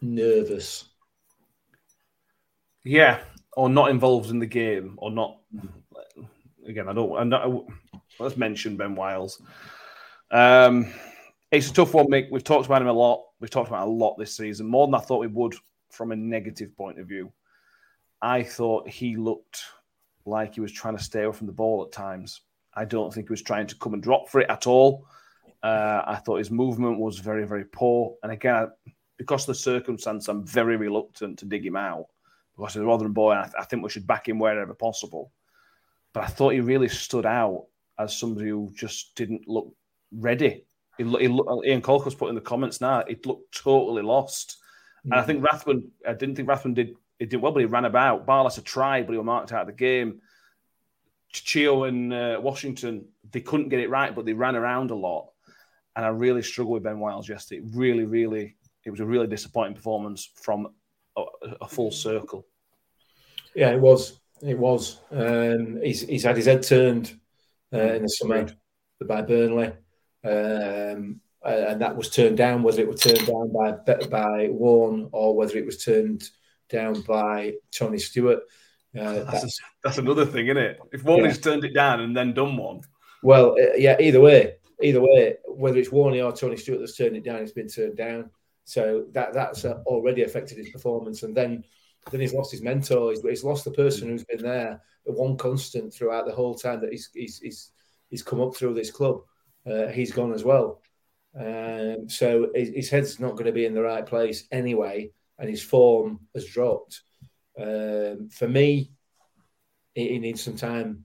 nervous. 0.00 0.84
Yeah, 2.84 3.20
or 3.56 3.68
not 3.68 3.90
involved 3.90 4.30
in 4.30 4.38
the 4.38 4.46
game, 4.46 4.94
or 4.98 5.10
not. 5.10 5.40
Again, 6.66 6.88
I 6.88 6.92
don't. 6.92 7.16
I'm 7.16 7.28
not. 7.28 7.64
Let's 8.18 8.36
mention 8.36 8.76
Ben 8.76 8.94
Wiles. 8.94 9.40
Um, 10.30 10.92
it's 11.50 11.70
a 11.70 11.74
tough 11.74 11.94
one, 11.94 12.06
Mick. 12.06 12.30
We've 12.30 12.44
talked 12.44 12.66
about 12.66 12.82
him 12.82 12.88
a 12.88 12.92
lot. 12.92 13.22
We've 13.40 13.50
talked 13.50 13.68
about 13.68 13.86
a 13.86 13.90
lot 13.90 14.16
this 14.18 14.36
season, 14.36 14.66
more 14.66 14.86
than 14.86 14.94
I 14.94 15.00
thought 15.00 15.20
we 15.20 15.26
would 15.26 15.54
from 15.90 16.12
a 16.12 16.16
negative 16.16 16.76
point 16.76 16.98
of 16.98 17.06
view. 17.06 17.32
I 18.20 18.42
thought 18.42 18.88
he 18.88 19.16
looked 19.16 19.62
like 20.24 20.54
he 20.54 20.60
was 20.60 20.72
trying 20.72 20.96
to 20.96 21.02
stay 21.02 21.22
away 21.22 21.36
from 21.36 21.46
the 21.46 21.52
ball 21.52 21.84
at 21.84 21.92
times. 21.92 22.40
I 22.74 22.84
don't 22.84 23.12
think 23.12 23.28
he 23.28 23.32
was 23.32 23.42
trying 23.42 23.66
to 23.68 23.76
come 23.76 23.94
and 23.94 24.02
drop 24.02 24.28
for 24.28 24.40
it 24.40 24.50
at 24.50 24.66
all. 24.66 25.06
Uh, 25.62 26.02
I 26.06 26.16
thought 26.16 26.38
his 26.38 26.50
movement 26.50 26.98
was 26.98 27.18
very, 27.18 27.46
very 27.46 27.64
poor. 27.64 28.14
And 28.22 28.32
again, 28.32 28.68
because 29.16 29.42
of 29.42 29.48
the 29.48 29.54
circumstance, 29.54 30.28
I'm 30.28 30.46
very 30.46 30.76
reluctant 30.76 31.38
to 31.38 31.44
dig 31.44 31.64
him 31.64 31.76
out 31.76 32.06
because 32.56 32.74
he's 32.74 32.82
a 32.82 32.86
Rotherham 32.86 33.12
boy, 33.12 33.32
I, 33.32 33.42
th- 33.42 33.54
I 33.58 33.64
think 33.64 33.82
we 33.82 33.90
should 33.90 34.06
back 34.06 34.28
him 34.28 34.38
wherever 34.38 34.74
possible. 34.74 35.30
But 36.14 36.24
I 36.24 36.26
thought 36.28 36.54
he 36.54 36.60
really 36.60 36.88
stood 36.88 37.26
out 37.26 37.66
as 37.98 38.16
somebody 38.16 38.48
who 38.48 38.72
just 38.74 39.14
didn't 39.16 39.46
look 39.46 39.74
ready. 40.12 40.64
He, 40.96 41.04
he 41.04 41.28
lo- 41.28 41.62
Ian 41.64 41.82
Colker's 41.82 42.14
put 42.14 42.28
in 42.28 42.36
the 42.36 42.40
comments 42.40 42.80
now. 42.80 43.00
It 43.00 43.26
looked 43.26 43.54
totally 43.54 44.02
lost, 44.02 44.56
and 45.02 45.14
I 45.14 45.22
think 45.22 45.44
Rathbone. 45.44 45.90
I 46.08 46.14
didn't 46.14 46.36
think 46.36 46.48
Rathbone 46.48 46.74
did. 46.74 46.94
He 47.18 47.26
did 47.26 47.42
well, 47.42 47.52
but 47.52 47.60
he 47.60 47.66
ran 47.66 47.84
about. 47.84 48.26
Barlas 48.26 48.56
had 48.56 48.64
tried, 48.64 49.06
but 49.06 49.12
he 49.12 49.18
was 49.18 49.26
marked 49.26 49.52
out 49.52 49.62
of 49.62 49.66
the 49.66 49.72
game. 49.72 50.20
Chio 51.32 51.84
and 51.84 52.12
uh, 52.12 52.38
Washington, 52.40 53.06
they 53.32 53.40
couldn't 53.40 53.68
get 53.68 53.80
it 53.80 53.90
right, 53.90 54.14
but 54.14 54.24
they 54.24 54.32
ran 54.32 54.54
around 54.54 54.92
a 54.92 54.94
lot. 54.94 55.30
And 55.96 56.04
I 56.04 56.08
really 56.08 56.42
struggled 56.42 56.74
with 56.74 56.84
Ben 56.84 57.00
Wiles 57.00 57.28
yesterday. 57.28 57.60
It 57.60 57.70
really, 57.74 58.04
really, 58.04 58.56
it 58.84 58.90
was 58.90 59.00
a 59.00 59.04
really 59.04 59.26
disappointing 59.26 59.74
performance 59.74 60.30
from 60.36 60.68
a, 61.16 61.24
a 61.60 61.68
full 61.68 61.90
circle. 61.90 62.46
Yeah, 63.54 63.70
it 63.70 63.80
was. 63.80 64.20
It 64.42 64.58
was. 64.58 65.00
Um, 65.10 65.80
he's 65.82 66.02
he's 66.02 66.24
had 66.24 66.36
his 66.36 66.46
head 66.46 66.62
turned 66.62 67.18
uh, 67.72 67.94
in 67.94 68.02
the 68.02 68.08
summer 68.08 68.46
by 69.06 69.22
Burnley, 69.22 69.72
um, 70.24 71.20
and 71.42 71.80
that 71.80 71.96
was 71.96 72.10
turned 72.10 72.36
down. 72.36 72.62
Whether 72.62 72.82
it 72.82 72.88
was 72.88 73.00
turned 73.00 73.26
down 73.26 73.52
by 73.52 73.72
by 74.08 74.48
Warne 74.50 75.08
or 75.12 75.36
whether 75.36 75.56
it 75.56 75.66
was 75.66 75.84
turned 75.84 76.28
down 76.68 77.00
by 77.02 77.54
Tony 77.70 77.98
Stewart. 77.98 78.40
Uh, 78.96 79.24
That's, 79.24 79.44
a, 79.44 79.48
that's 79.82 79.98
another 79.98 80.24
thing, 80.24 80.46
isn't 80.46 80.56
it? 80.56 80.78
If 80.92 81.02
Warney's 81.02 81.40
turned 81.40 81.64
it 81.64 81.74
down 81.74 82.00
and 82.00 82.16
then 82.16 82.32
done 82.32 82.56
one, 82.56 82.82
well, 83.24 83.56
uh, 83.60 83.74
yeah. 83.76 83.96
Either 83.98 84.20
way, 84.20 84.54
either 84.80 85.00
way, 85.00 85.34
whether 85.48 85.78
it's 85.78 85.88
Warney 85.88 86.24
or 86.24 86.32
Tony 86.32 86.56
Stewart 86.56 86.78
that's 86.78 86.96
turned 86.96 87.16
it 87.16 87.24
down, 87.24 87.42
it's 87.42 87.50
been 87.50 87.66
turned 87.66 87.96
down. 87.96 88.30
So 88.64 89.06
that 89.10 89.32
that's 89.32 89.64
uh, 89.64 89.82
already 89.86 90.22
affected 90.22 90.58
his 90.58 90.70
performance, 90.70 91.24
and 91.24 91.34
then 91.34 91.64
then 92.10 92.20
he's 92.20 92.34
lost 92.34 92.50
his 92.50 92.62
mentor. 92.62 93.10
He's, 93.10 93.22
he's 93.22 93.44
lost 93.44 93.64
the 93.64 93.70
person 93.70 94.08
who's 94.08 94.24
been 94.24 94.42
there, 94.42 94.80
the 95.06 95.12
one 95.12 95.36
constant 95.36 95.92
throughout 95.92 96.26
the 96.26 96.34
whole 96.34 96.54
time 96.54 96.80
that 96.80 96.90
he's 96.90 97.10
he's 97.14 97.38
he's, 97.38 97.70
he's 98.10 98.22
come 98.22 98.40
up 98.40 98.54
through 98.54 98.74
this 98.74 98.90
club. 98.90 99.20
Uh, 99.66 99.88
he's 99.88 100.12
gone 100.12 100.32
as 100.32 100.44
well. 100.44 100.82
Um, 101.38 102.08
so 102.08 102.50
his, 102.54 102.68
his 102.70 102.90
head's 102.90 103.18
not 103.18 103.32
going 103.32 103.46
to 103.46 103.52
be 103.52 103.64
in 103.64 103.74
the 103.74 103.82
right 103.82 104.06
place 104.06 104.46
anyway, 104.52 105.10
and 105.38 105.48
his 105.48 105.62
form 105.62 106.20
has 106.34 106.46
dropped. 106.46 107.02
Um, 107.58 108.28
for 108.30 108.48
me, 108.48 108.90
he, 109.94 110.08
he 110.08 110.18
needs 110.18 110.42
some 110.42 110.56
time 110.56 111.04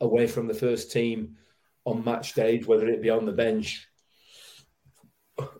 away 0.00 0.26
from 0.26 0.46
the 0.46 0.54
first 0.54 0.90
team 0.90 1.36
on 1.84 2.04
match 2.04 2.34
days, 2.34 2.66
whether 2.66 2.88
it 2.88 3.02
be 3.02 3.10
on 3.10 3.26
the 3.26 3.32
bench 3.32 3.88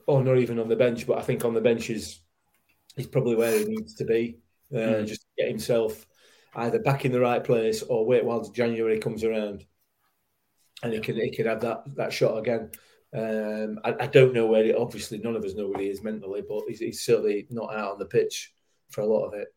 or 0.07 0.23
not 0.23 0.39
even 0.39 0.59
on 0.59 0.69
the 0.69 0.77
bench. 0.77 1.07
But 1.07 1.19
I 1.19 1.23
think 1.23 1.45
on 1.45 1.55
the 1.55 1.61
bench 1.61 1.91
is 1.91 2.21
is 2.99 3.07
probably 3.07 3.37
where 3.37 3.59
he 3.59 3.65
needs 3.65 3.95
to 3.95 4.05
be, 4.05 4.39
uh, 4.73 4.77
Mm. 4.79 5.07
just 5.07 5.23
to 5.23 5.27
get 5.39 5.49
himself 5.49 6.07
either 6.55 6.79
back 6.79 7.05
in 7.05 7.13
the 7.13 7.21
right 7.21 7.43
place 7.45 7.83
or 7.83 8.07
wait 8.07 8.25
while 8.25 8.43
January 8.51 8.99
comes 8.99 9.25
around, 9.25 9.65
and 10.83 10.93
he 10.93 11.01
can 11.01 11.17
he 11.17 11.31
can 11.31 11.47
have 11.47 11.61
that 11.63 11.83
that 11.97 12.13
shot 12.13 12.39
again. 12.39 12.71
Um, 13.13 13.81
I, 13.85 14.05
I 14.05 14.07
don't 14.07 14.35
know 14.35 14.47
where 14.47 14.65
he. 14.65 14.75
Obviously, 14.75 15.19
none 15.19 15.37
of 15.37 15.45
us 15.45 15.55
know 15.55 15.69
where 15.69 15.81
he 15.81 15.89
is 15.89 16.03
mentally, 16.03 16.43
but 16.47 16.65
he's, 16.69 16.81
he's 16.81 17.03
certainly 17.03 17.47
not 17.51 17.75
out 17.75 17.93
on 17.93 17.99
the 17.99 18.05
pitch 18.07 18.53
for 18.91 19.01
a 19.01 19.07
lot 19.07 19.27
of 19.27 19.35
it. 19.35 19.49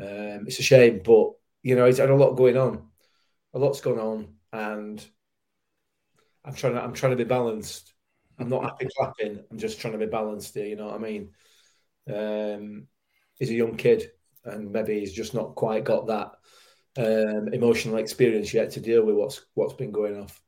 Um, 0.00 0.46
it's 0.46 0.60
a 0.60 0.62
shame, 0.62 1.00
but 1.04 1.32
you 1.62 1.74
know 1.74 1.86
he's 1.86 1.98
had 1.98 2.10
a 2.10 2.14
lot 2.14 2.34
going 2.36 2.56
on. 2.56 2.88
A 3.54 3.58
lot's 3.58 3.80
gone 3.80 3.98
on, 3.98 4.34
and 4.52 5.04
I'm 6.44 6.54
trying 6.54 6.74
to 6.74 6.82
I'm 6.82 6.92
trying 6.94 7.12
to 7.12 7.16
be 7.16 7.24
balanced. 7.24 7.92
I'm 8.38 8.48
not 8.48 8.62
happy 8.62 8.86
clapping. 8.96 9.42
I'm 9.50 9.58
just 9.58 9.80
trying 9.80 9.94
to 9.94 9.98
be 9.98 10.06
balanced 10.06 10.54
here. 10.54 10.66
You 10.66 10.76
know 10.76 10.86
what 10.86 10.94
I 10.94 10.98
mean? 10.98 11.30
Um, 12.08 12.86
he's 13.38 13.50
a 13.50 13.54
young 13.54 13.76
kid, 13.76 14.10
and 14.44 14.72
maybe 14.72 15.00
he's 15.00 15.12
just 15.12 15.34
not 15.34 15.54
quite 15.54 15.84
got 15.84 16.06
that 16.06 16.32
um, 16.96 17.48
emotional 17.52 17.98
experience 17.98 18.52
yet 18.52 18.70
to 18.72 18.80
deal 18.80 19.04
with 19.04 19.14
what's 19.14 19.44
what's 19.54 19.74
been 19.74 19.92
going 19.92 20.20
off. 20.20 20.40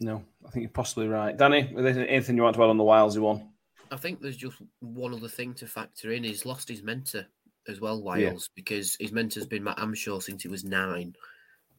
no, 0.00 0.24
I 0.46 0.50
think 0.50 0.62
you're 0.62 0.70
possibly 0.70 1.08
right. 1.08 1.36
Danny, 1.36 1.72
is 1.76 1.96
there 1.96 2.08
anything 2.08 2.36
you 2.36 2.42
want 2.42 2.56
to 2.56 2.62
add 2.62 2.70
on 2.70 2.78
the 2.78 2.84
Wilesy 2.84 3.18
one? 3.18 3.48
I 3.90 3.96
think 3.96 4.20
there's 4.20 4.36
just 4.36 4.56
one 4.80 5.14
other 5.14 5.28
thing 5.28 5.54
to 5.54 5.66
factor 5.66 6.12
in. 6.12 6.24
He's 6.24 6.46
lost 6.46 6.68
his 6.68 6.82
mentor 6.82 7.26
as 7.68 7.80
well, 7.80 8.02
Wiles, 8.02 8.48
because 8.54 8.96
his 8.98 9.12
mentor's 9.12 9.46
been 9.46 9.64
Matt 9.64 9.78
Hamshaw 9.78 10.22
since 10.22 10.42
he 10.42 10.48
was 10.48 10.64
nine. 10.64 11.14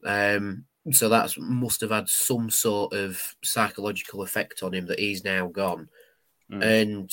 Um, 0.04 0.64
so 0.92 1.08
that 1.08 1.32
must 1.38 1.80
have 1.80 1.90
had 1.90 2.08
some 2.08 2.48
sort 2.50 2.92
of 2.92 3.20
psychological 3.42 4.22
effect 4.22 4.62
on 4.62 4.72
him 4.72 4.86
that 4.86 4.98
he's 4.98 5.24
now 5.24 5.48
gone. 5.48 5.88
Mm. 6.50 6.82
And 6.82 7.10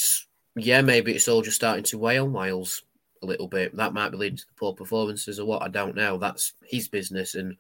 yeah, 0.56 0.82
maybe 0.82 1.14
it's 1.14 1.28
all 1.28 1.42
just 1.42 1.56
starting 1.56 1.84
to 1.86 1.98
weigh 1.98 2.18
on 2.18 2.32
Wiles 2.34 2.84
a 3.22 3.26
little 3.26 3.48
bit. 3.48 3.76
That 3.76 3.94
might 3.94 4.10
be 4.10 4.18
leading 4.18 4.38
to 4.38 4.46
poor 4.58 4.74
performances 4.74 5.40
or 5.40 5.46
what. 5.46 5.64
I 5.64 5.70
don't 5.70 5.96
know. 5.96 6.18
That's 6.18 6.54
his 6.64 6.88
business, 6.88 7.36
and 7.36 7.56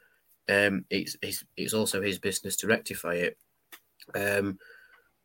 um, 0.49 0.85
it's, 0.89 1.15
it's 1.21 1.43
it's 1.57 1.73
also 1.73 2.01
his 2.01 2.19
business 2.19 2.55
to 2.57 2.67
rectify 2.67 3.15
it. 3.15 3.37
Um, 4.13 4.59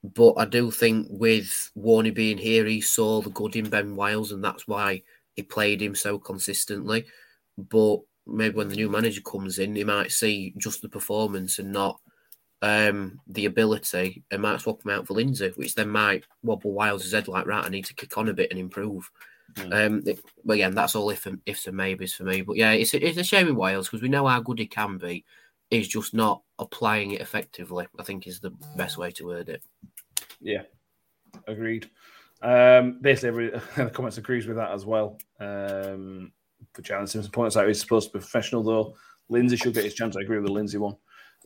But 0.05 0.35
I 0.39 0.45
do 0.45 0.71
think 0.71 1.09
with 1.11 1.73
Warney 1.77 2.15
being 2.15 2.39
here, 2.39 2.65
he 2.67 2.81
saw 2.81 3.21
the 3.21 3.31
good 3.31 3.57
in 3.57 3.69
Ben 3.69 3.97
Wiles, 3.97 4.31
and 4.31 4.43
that's 4.43 4.69
why 4.69 5.03
he 5.35 5.43
played 5.43 5.83
him 5.83 5.97
so 5.97 6.19
consistently. 6.19 7.05
But 7.57 7.99
maybe 8.25 8.55
when 8.55 8.69
the 8.69 8.77
new 8.77 8.89
manager 8.89 9.21
comes 9.23 9.59
in, 9.59 9.75
he 9.75 9.83
might 9.85 10.13
see 10.13 10.55
just 10.57 10.83
the 10.83 10.89
performance 10.89 11.59
and 11.59 11.73
not 11.73 12.01
um, 12.63 13.21
the 13.27 13.47
ability, 13.47 14.23
and 14.31 14.43
might 14.43 14.61
swap 14.61 14.85
him 14.85 14.91
out 14.91 15.07
for 15.07 15.15
Lindsay, 15.15 15.53
which 15.57 15.75
then 15.75 15.91
might 15.91 16.25
wobble 16.43 16.73
Wiles' 16.73 17.13
head 17.13 17.29
like, 17.29 17.47
right, 17.47 17.65
I 17.65 17.69
need 17.69 17.85
to 17.87 17.95
kick 17.95 18.17
on 18.19 18.29
a 18.29 18.35
bit 18.35 18.51
and 18.51 18.59
improve. 18.59 19.11
Um, 19.73 20.03
it, 20.07 20.21
but 20.45 20.55
again, 20.55 20.75
that's 20.75 20.95
all 20.95 21.11
if 21.11 21.27
ifs 21.47 21.67
and 21.67 21.77
maybes 21.77 22.15
for 22.15 22.25
me. 22.25 22.43
But 22.43 22.57
yeah, 22.57 22.73
it's 22.73 22.95
a, 22.95 23.05
it's 23.05 23.19
a 23.19 23.25
shame 23.25 23.49
in 23.49 23.57
Wales 23.57 23.89
because 23.89 24.03
we 24.03 24.09
know 24.09 24.27
how 24.27 24.41
good 24.41 24.59
he 24.59 24.67
can 24.67 24.99
be. 24.99 25.25
He's 25.71 25.89
just 25.89 26.15
not 26.15 26.43
applying 26.59 27.13
it 27.13 27.21
effectively. 27.21 27.87
I 27.99 28.03
think 28.03 28.27
is 28.27 28.41
the 28.41 28.53
best 28.77 28.99
way 28.99 29.11
to 29.13 29.27
word 29.27 29.49
it. 29.49 29.63
Yeah, 30.41 30.63
agreed. 31.47 31.91
Um, 32.43 32.99
basically, 33.01 33.29
every 33.29 33.51
the 33.77 33.91
comments 33.91 34.19
agrees 34.19 34.47
with 34.47 34.57
that 34.57 34.73
as 34.73 34.85
well. 34.85 35.19
Um, 35.41 36.33
for 36.73 36.83
Jalen 36.83 37.09
Simpson 37.09 37.33
points 37.33 37.57
out 37.57 37.69
he's 37.69 37.81
supposed 37.81 38.09
to 38.09 38.19
be 38.19 38.21
professional 38.21 38.63
though. 38.63 38.95
Lindsay 39.29 39.57
should 39.57 39.75
get 39.75 39.85
his 39.85 39.95
chance. 39.95 40.17
I 40.17 40.21
agree 40.21 40.39
with 40.39 40.47
the 40.47 40.53
Lindsay 40.53 40.79
one. 40.79 40.97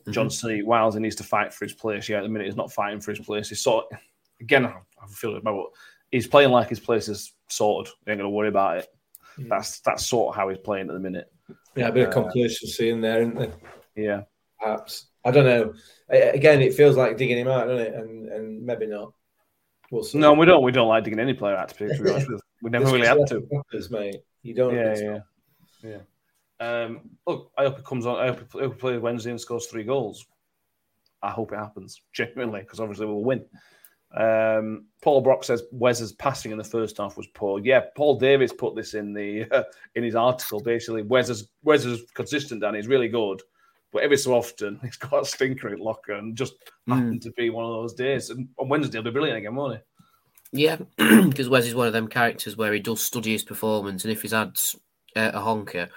Mm-hmm. 0.03 0.11
John 0.11 0.29
C. 0.29 0.63
Wiles, 0.63 0.95
he 0.95 1.01
needs 1.01 1.15
to 1.17 1.23
fight 1.23 1.53
for 1.53 1.65
his 1.65 1.73
place. 1.73 2.09
Yeah, 2.09 2.17
at 2.17 2.23
the 2.23 2.29
minute 2.29 2.45
he's 2.45 2.55
not 2.55 2.71
fighting 2.71 2.99
for 2.99 3.11
his 3.11 3.19
place. 3.19 3.49
He's 3.49 3.61
sort 3.61 3.85
of, 3.91 3.99
again, 4.41 4.65
I 4.65 5.07
feel 5.07 5.35
about 5.35 5.67
he's 6.11 6.27
playing 6.27 6.51
like 6.51 6.69
his 6.69 6.79
place 6.79 7.07
is 7.09 7.33
sorted. 7.49 7.93
He 8.05 8.11
ain't 8.11 8.19
going 8.19 8.29
to 8.29 8.35
worry 8.35 8.49
about 8.49 8.77
it. 8.79 8.87
Mm. 9.37 9.49
That's 9.49 9.79
that's 9.79 10.05
sort 10.05 10.29
of 10.29 10.35
how 10.35 10.49
he's 10.49 10.59
playing 10.59 10.89
at 10.89 10.93
the 10.93 10.99
minute. 10.99 11.31
Yeah, 11.75 11.87
a 11.87 11.91
bit 11.91 12.05
uh, 12.05 12.07
of 12.07 12.13
complacency 12.13 12.89
in 12.89 13.01
there, 13.01 13.21
isn't 13.21 13.35
there? 13.35 13.53
Yeah, 13.95 14.21
perhaps. 14.59 15.07
I 15.25 15.31
don't 15.31 15.45
know. 15.45 15.73
Again, 16.09 16.61
it 16.61 16.75
feels 16.75 16.97
like 16.97 17.17
digging 17.17 17.37
him 17.37 17.47
out, 17.47 17.67
doesn't 17.67 17.85
it? 17.85 17.93
And 17.95 18.29
and 18.29 18.65
maybe 18.65 18.85
not. 18.85 19.13
We'll 19.91 20.03
see. 20.03 20.17
No, 20.17 20.33
we 20.33 20.45
don't. 20.45 20.63
We 20.63 20.71
don't 20.71 20.87
like 20.87 21.03
digging 21.03 21.19
any 21.19 21.33
player 21.33 21.55
out. 21.55 21.69
To 21.69 21.75
be 21.75 21.85
honest, 22.09 22.29
we 22.61 22.69
never 22.69 22.85
really 22.85 23.07
have 23.07 23.25
to. 23.27 23.47
Mate. 23.89 24.17
You 24.43 24.53
don't. 24.53 24.75
Yeah, 24.75 24.95
yeah, 24.99 25.19
yeah. 25.83 25.97
Um, 26.59 27.01
look, 27.27 27.51
I 27.57 27.63
hope 27.63 27.79
it 27.79 27.85
comes 27.85 28.05
on. 28.05 28.17
I 28.17 28.27
hope 28.27 28.51
he 28.53 28.67
plays 28.79 29.01
Wednesday 29.01 29.31
and 29.31 29.41
scores 29.41 29.67
three 29.67 29.83
goals. 29.83 30.25
I 31.21 31.31
hope 31.31 31.51
it 31.53 31.57
happens 31.57 32.01
genuinely 32.13 32.61
because 32.61 32.79
obviously 32.79 33.05
we'll 33.05 33.23
win. 33.23 33.45
Um, 34.15 34.85
Paul 35.01 35.21
Brock 35.21 35.43
says 35.43 35.63
Wes's 35.71 36.13
passing 36.13 36.51
in 36.51 36.57
the 36.57 36.63
first 36.63 36.97
half 36.97 37.17
was 37.17 37.27
poor. 37.27 37.59
Yeah, 37.59 37.81
Paul 37.95 38.19
Davis 38.19 38.53
put 38.53 38.75
this 38.75 38.93
in 38.93 39.13
the 39.13 39.49
uh, 39.51 39.63
in 39.95 40.03
his 40.03 40.15
article. 40.15 40.59
Basically, 40.59 41.01
Wes 41.01 41.29
is 41.29 41.47
Wes 41.63 41.85
is 41.85 42.03
consistent 42.13 42.63
and 42.63 42.75
he's 42.75 42.87
really 42.87 43.07
good, 43.07 43.41
but 43.91 44.03
every 44.03 44.17
so 44.17 44.33
often 44.35 44.79
he's 44.83 44.97
got 44.97 45.23
a 45.23 45.25
stinker 45.25 45.69
at 45.69 45.79
locker 45.79 46.13
and 46.13 46.37
just 46.37 46.53
mm. 46.87 46.95
happened 46.95 47.21
to 47.23 47.31
be 47.31 47.49
one 47.49 47.65
of 47.65 47.71
those 47.71 47.93
days. 47.93 48.29
And 48.29 48.47
on 48.59 48.69
Wednesday 48.69 48.97
he'll 48.97 49.03
be 49.03 49.11
brilliant 49.11 49.39
again, 49.39 49.55
won't 49.55 49.77
he? 49.77 49.81
Yeah, 50.55 50.77
because 50.97 51.49
Wes 51.49 51.65
is 51.65 51.73
one 51.73 51.87
of 51.87 51.93
them 51.93 52.07
characters 52.07 52.55
where 52.55 52.73
he 52.73 52.79
does 52.79 53.01
study 53.01 53.31
his 53.31 53.43
performance, 53.43 54.03
and 54.03 54.11
if 54.11 54.21
he's 54.21 54.33
had 54.33 54.59
uh, 55.15 55.31
a 55.33 55.39
honker, 55.39 55.89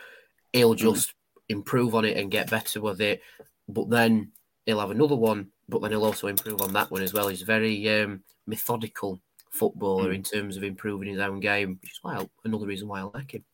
he'll 0.57 0.75
mm. 0.75 0.79
just 0.79 1.15
improve 1.49 1.95
on 1.95 2.05
it 2.05 2.17
and 2.17 2.31
get 2.31 2.51
better 2.51 2.81
with 2.81 3.01
it. 3.01 3.23
But 3.69 3.91
then 3.91 4.33
he'll 4.65 4.81
have 4.81 4.91
another 4.91 5.17
one 5.17 5.51
but 5.69 5.83
then 5.83 5.91
he'll 5.91 6.05
also 6.05 6.29
improve 6.29 6.63
on 6.63 6.73
that 6.75 6.91
one 6.91 7.03
as 7.03 7.13
well. 7.13 7.29
He's 7.29 7.43
a 7.43 7.47
very 7.47 7.89
um, 8.01 8.23
methodical 8.47 9.21
footballer 9.51 10.11
mm. 10.11 10.17
in 10.17 10.23
terms 10.23 10.57
of 10.57 10.65
improving 10.65 11.09
his 11.09 11.19
own 11.19 11.41
game, 11.41 11.79
which 11.83 11.93
is 11.93 11.99
why 12.03 12.25
another 12.45 12.67
reason 12.67 12.89
why 12.89 13.01
I 13.01 13.03
like 13.03 13.35
him. 13.35 13.45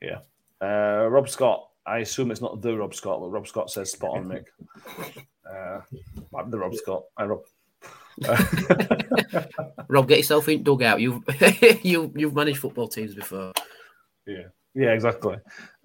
yeah. 0.01 0.19
Uh, 0.61 1.09
Rob 1.09 1.29
Scott. 1.29 1.69
I 1.85 1.99
assume 1.99 2.31
it's 2.31 2.41
not 2.41 2.63
the 2.63 2.77
Rob 2.77 2.95
Scott, 2.95 3.21
but 3.21 3.31
Rob 3.31 3.49
Scott 3.49 3.69
says 3.69 3.91
spot 3.91 4.19
on, 4.19 4.29
Mick. 4.29 4.45
Uh, 5.45 5.81
I'm 6.39 6.49
the 6.49 6.59
Rob 6.59 6.75
Scott. 6.75 7.03
I 7.17 7.25
Rob. 7.25 7.43
Rob, 9.89 10.07
get 10.07 10.19
yourself 10.19 10.49
in 10.49 10.63
dugout. 10.63 11.01
You've 11.01 11.25
you 11.83 12.13
you've 12.15 12.37
managed 12.37 12.61
football 12.61 12.87
teams 12.87 13.17
before. 13.17 13.53
Yeah. 14.29 14.45
Yeah, 14.75 14.93
exactly. 14.93 15.37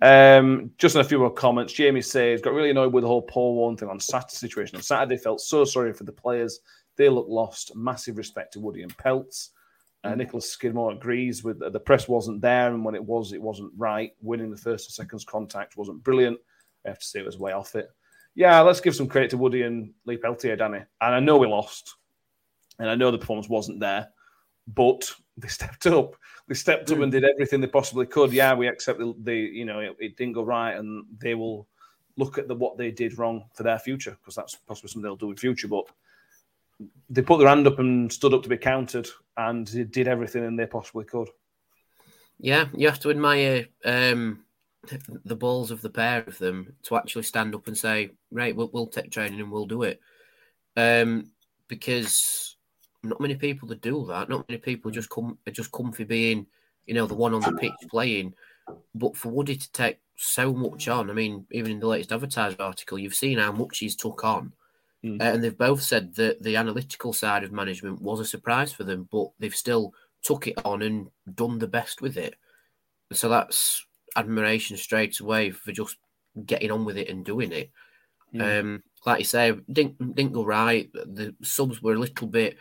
Um, 0.01 0.71
just 0.77 0.95
a 0.95 1.03
few 1.03 1.19
more 1.19 1.33
comments. 1.33 1.73
Jamie 1.73 2.01
says, 2.01 2.41
got 2.41 2.53
really 2.53 2.69
annoyed 2.69 2.93
with 2.93 3.01
the 3.01 3.07
whole 3.07 3.21
Paul 3.21 3.55
Warne 3.55 3.75
thing 3.75 3.89
on 3.89 3.99
Saturday 3.99 4.35
situation. 4.35 4.77
On 4.77 4.81
Saturday, 4.81 5.17
felt 5.17 5.41
so 5.41 5.65
sorry 5.65 5.91
for 5.93 6.05
the 6.05 6.11
players. 6.11 6.61
They 6.95 7.09
look 7.09 7.27
lost. 7.27 7.75
Massive 7.75 8.17
respect 8.17 8.53
to 8.53 8.59
Woody 8.59 8.83
and 8.83 8.95
Peltz. 8.97 9.49
Uh, 10.03 10.11
mm. 10.11 10.17
Nicholas 10.17 10.49
Skidmore 10.49 10.91
agrees 10.91 11.43
with 11.43 11.61
uh, 11.61 11.69
the 11.69 11.79
press 11.79 12.07
wasn't 12.07 12.41
there, 12.41 12.73
and 12.73 12.85
when 12.85 12.95
it 12.95 13.03
was, 13.03 13.33
it 13.33 13.41
wasn't 13.41 13.71
right. 13.75 14.13
Winning 14.21 14.51
the 14.51 14.57
first 14.57 14.87
and 14.87 14.93
seconds 14.93 15.25
contact 15.25 15.75
wasn't 15.75 16.03
brilliant. 16.03 16.39
I 16.85 16.89
have 16.89 16.99
to 16.99 17.05
say 17.05 17.19
it 17.19 17.25
was 17.25 17.37
way 17.37 17.51
off 17.51 17.75
it. 17.75 17.89
Yeah, 18.35 18.61
let's 18.61 18.81
give 18.81 18.95
some 18.95 19.07
credit 19.07 19.31
to 19.31 19.37
Woody 19.37 19.63
and 19.63 19.91
Lee 20.05 20.17
Peltier, 20.17 20.55
Danny. 20.55 20.79
And 21.01 21.15
I 21.15 21.19
know 21.19 21.37
we 21.37 21.47
lost, 21.47 21.95
and 22.79 22.89
I 22.89 22.95
know 22.95 23.11
the 23.11 23.17
performance 23.17 23.49
wasn't 23.49 23.79
there, 23.79 24.09
but 24.67 25.09
they 25.37 25.47
stepped 25.47 25.85
up. 25.87 26.15
They 26.47 26.55
stepped 26.55 26.91
up 26.91 26.99
and 26.99 27.11
did 27.11 27.25
everything 27.25 27.61
they 27.61 27.67
possibly 27.67 28.05
could. 28.05 28.31
Yeah, 28.33 28.53
we 28.53 28.67
accept 28.67 28.99
the, 28.99 29.13
the 29.23 29.35
you 29.35 29.65
know 29.65 29.79
it, 29.79 29.95
it, 29.99 30.17
didn't 30.17 30.33
go 30.33 30.43
right, 30.43 30.75
and 30.75 31.05
they 31.19 31.35
will 31.35 31.67
look 32.17 32.37
at 32.37 32.47
the 32.47 32.55
what 32.55 32.77
they 32.77 32.91
did 32.91 33.17
wrong 33.17 33.45
for 33.53 33.63
their 33.63 33.79
future 33.79 34.17
because 34.19 34.35
that's 34.35 34.55
possibly 34.55 34.89
something 34.89 35.03
they'll 35.03 35.15
do 35.15 35.31
in 35.31 35.37
future. 35.37 35.67
But 35.67 35.85
they 37.09 37.21
put 37.21 37.39
their 37.39 37.47
hand 37.47 37.67
up 37.67 37.79
and 37.79 38.11
stood 38.11 38.33
up 38.33 38.43
to 38.43 38.49
be 38.49 38.57
counted, 38.57 39.07
and 39.35 39.67
they 39.67 39.83
did 39.83 40.07
everything 40.07 40.45
and 40.45 40.57
they 40.57 40.65
possibly 40.65 41.05
could. 41.05 41.29
Yeah, 42.39 42.65
you 42.73 42.87
have 42.87 42.99
to 43.01 43.09
admire 43.09 43.67
um, 43.83 44.43
the 45.25 45.35
balls 45.35 45.71
of 45.71 45.81
the 45.81 45.89
pair 45.89 46.23
of 46.25 46.37
them 46.37 46.75
to 46.83 46.95
actually 46.95 47.23
stand 47.23 47.55
up 47.55 47.67
and 47.67 47.77
say, 47.77 48.11
"Right, 48.31 48.55
we'll, 48.55 48.69
we'll 48.73 48.87
take 48.87 49.11
training 49.11 49.39
and 49.39 49.51
we'll 49.51 49.65
do 49.65 49.83
it," 49.83 49.99
um, 50.75 51.31
because 51.67 52.56
not 53.07 53.21
many 53.21 53.35
people 53.35 53.67
that 53.69 53.81
do 53.81 54.05
that. 54.07 54.29
Not 54.29 54.47
many 54.47 54.59
people 54.59 54.91
just 54.91 55.09
come 55.09 55.37
are 55.47 55.51
just 55.51 55.71
comfy 55.71 56.03
being, 56.03 56.47
you 56.85 56.93
know, 56.93 57.07
the 57.07 57.15
one 57.15 57.33
on 57.33 57.41
the 57.41 57.53
pitch 57.53 57.73
playing. 57.89 58.33
But 58.93 59.15
for 59.15 59.29
Woody 59.29 59.55
to 59.55 59.71
take 59.71 59.99
so 60.15 60.53
much 60.53 60.87
on, 60.87 61.09
I 61.09 61.13
mean, 61.13 61.45
even 61.51 61.71
in 61.71 61.79
the 61.79 61.87
latest 61.87 62.11
advertising 62.11 62.59
article, 62.59 62.99
you've 62.99 63.15
seen 63.15 63.37
how 63.37 63.51
much 63.51 63.79
he's 63.79 63.95
took 63.95 64.23
on. 64.23 64.53
Mm. 65.03 65.21
Uh, 65.21 65.25
and 65.25 65.43
they've 65.43 65.57
both 65.57 65.81
said 65.81 66.15
that 66.15 66.41
the 66.41 66.55
analytical 66.55 67.13
side 67.13 67.43
of 67.43 67.51
management 67.51 68.01
was 68.01 68.19
a 68.19 68.25
surprise 68.25 68.73
for 68.73 68.83
them, 68.83 69.07
but 69.11 69.27
they've 69.39 69.55
still 69.55 69.93
took 70.23 70.47
it 70.47 70.59
on 70.65 70.81
and 70.81 71.09
done 71.35 71.59
the 71.59 71.67
best 71.67 72.01
with 72.01 72.17
it. 72.17 72.35
So 73.13 73.29
that's 73.29 73.85
admiration 74.15 74.75
straight 74.75 75.19
away 75.19 75.51
for 75.51 75.71
just 75.71 75.97
getting 76.45 76.71
on 76.71 76.83
with 76.83 76.97
it 76.97 77.09
and 77.09 77.23
doing 77.23 77.51
it. 77.51 77.71
Mm. 78.33 78.59
Um, 78.59 78.83
like 79.05 79.19
you 79.19 79.25
say, 79.25 79.53
didn't 79.71 80.15
didn't 80.15 80.33
go 80.33 80.43
right. 80.43 80.91
The 80.93 81.33
subs 81.41 81.81
were 81.81 81.93
a 81.93 81.99
little 81.99 82.27
bit 82.27 82.57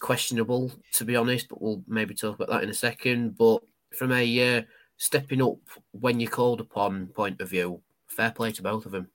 questionable, 0.00 0.72
to 0.94 1.04
be 1.04 1.16
honest, 1.16 1.48
but 1.48 1.60
we'll 1.60 1.82
maybe 1.86 2.14
talk 2.14 2.36
about 2.36 2.48
that 2.48 2.62
in 2.62 2.70
a 2.70 2.74
second. 2.74 3.36
But 3.36 3.62
from 3.96 4.12
a 4.12 4.58
uh, 4.58 4.62
stepping 4.96 5.42
up 5.42 5.58
when 5.92 6.20
you're 6.20 6.30
called 6.30 6.60
upon 6.60 7.08
point 7.08 7.40
of 7.40 7.50
view, 7.50 7.80
fair 8.06 8.30
play 8.30 8.52
to 8.52 8.62
both 8.62 8.86
of 8.86 8.92
them. 8.92 9.08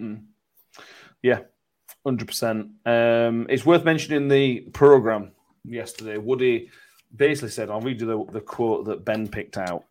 Mm. 0.00 0.24
Yeah, 1.22 1.40
100%. 2.06 2.70
Um, 2.86 3.46
it's 3.48 3.66
worth 3.66 3.84
mentioning 3.84 4.28
the 4.28 4.60
programme 4.72 5.32
yesterday. 5.64 6.16
Woody 6.16 6.70
basically 7.14 7.50
said, 7.50 7.70
I'll 7.70 7.80
read 7.80 8.00
you 8.00 8.06
the, 8.06 8.32
the 8.32 8.40
quote 8.40 8.86
that 8.86 9.04
Ben 9.04 9.28
picked 9.28 9.58
out. 9.58 9.84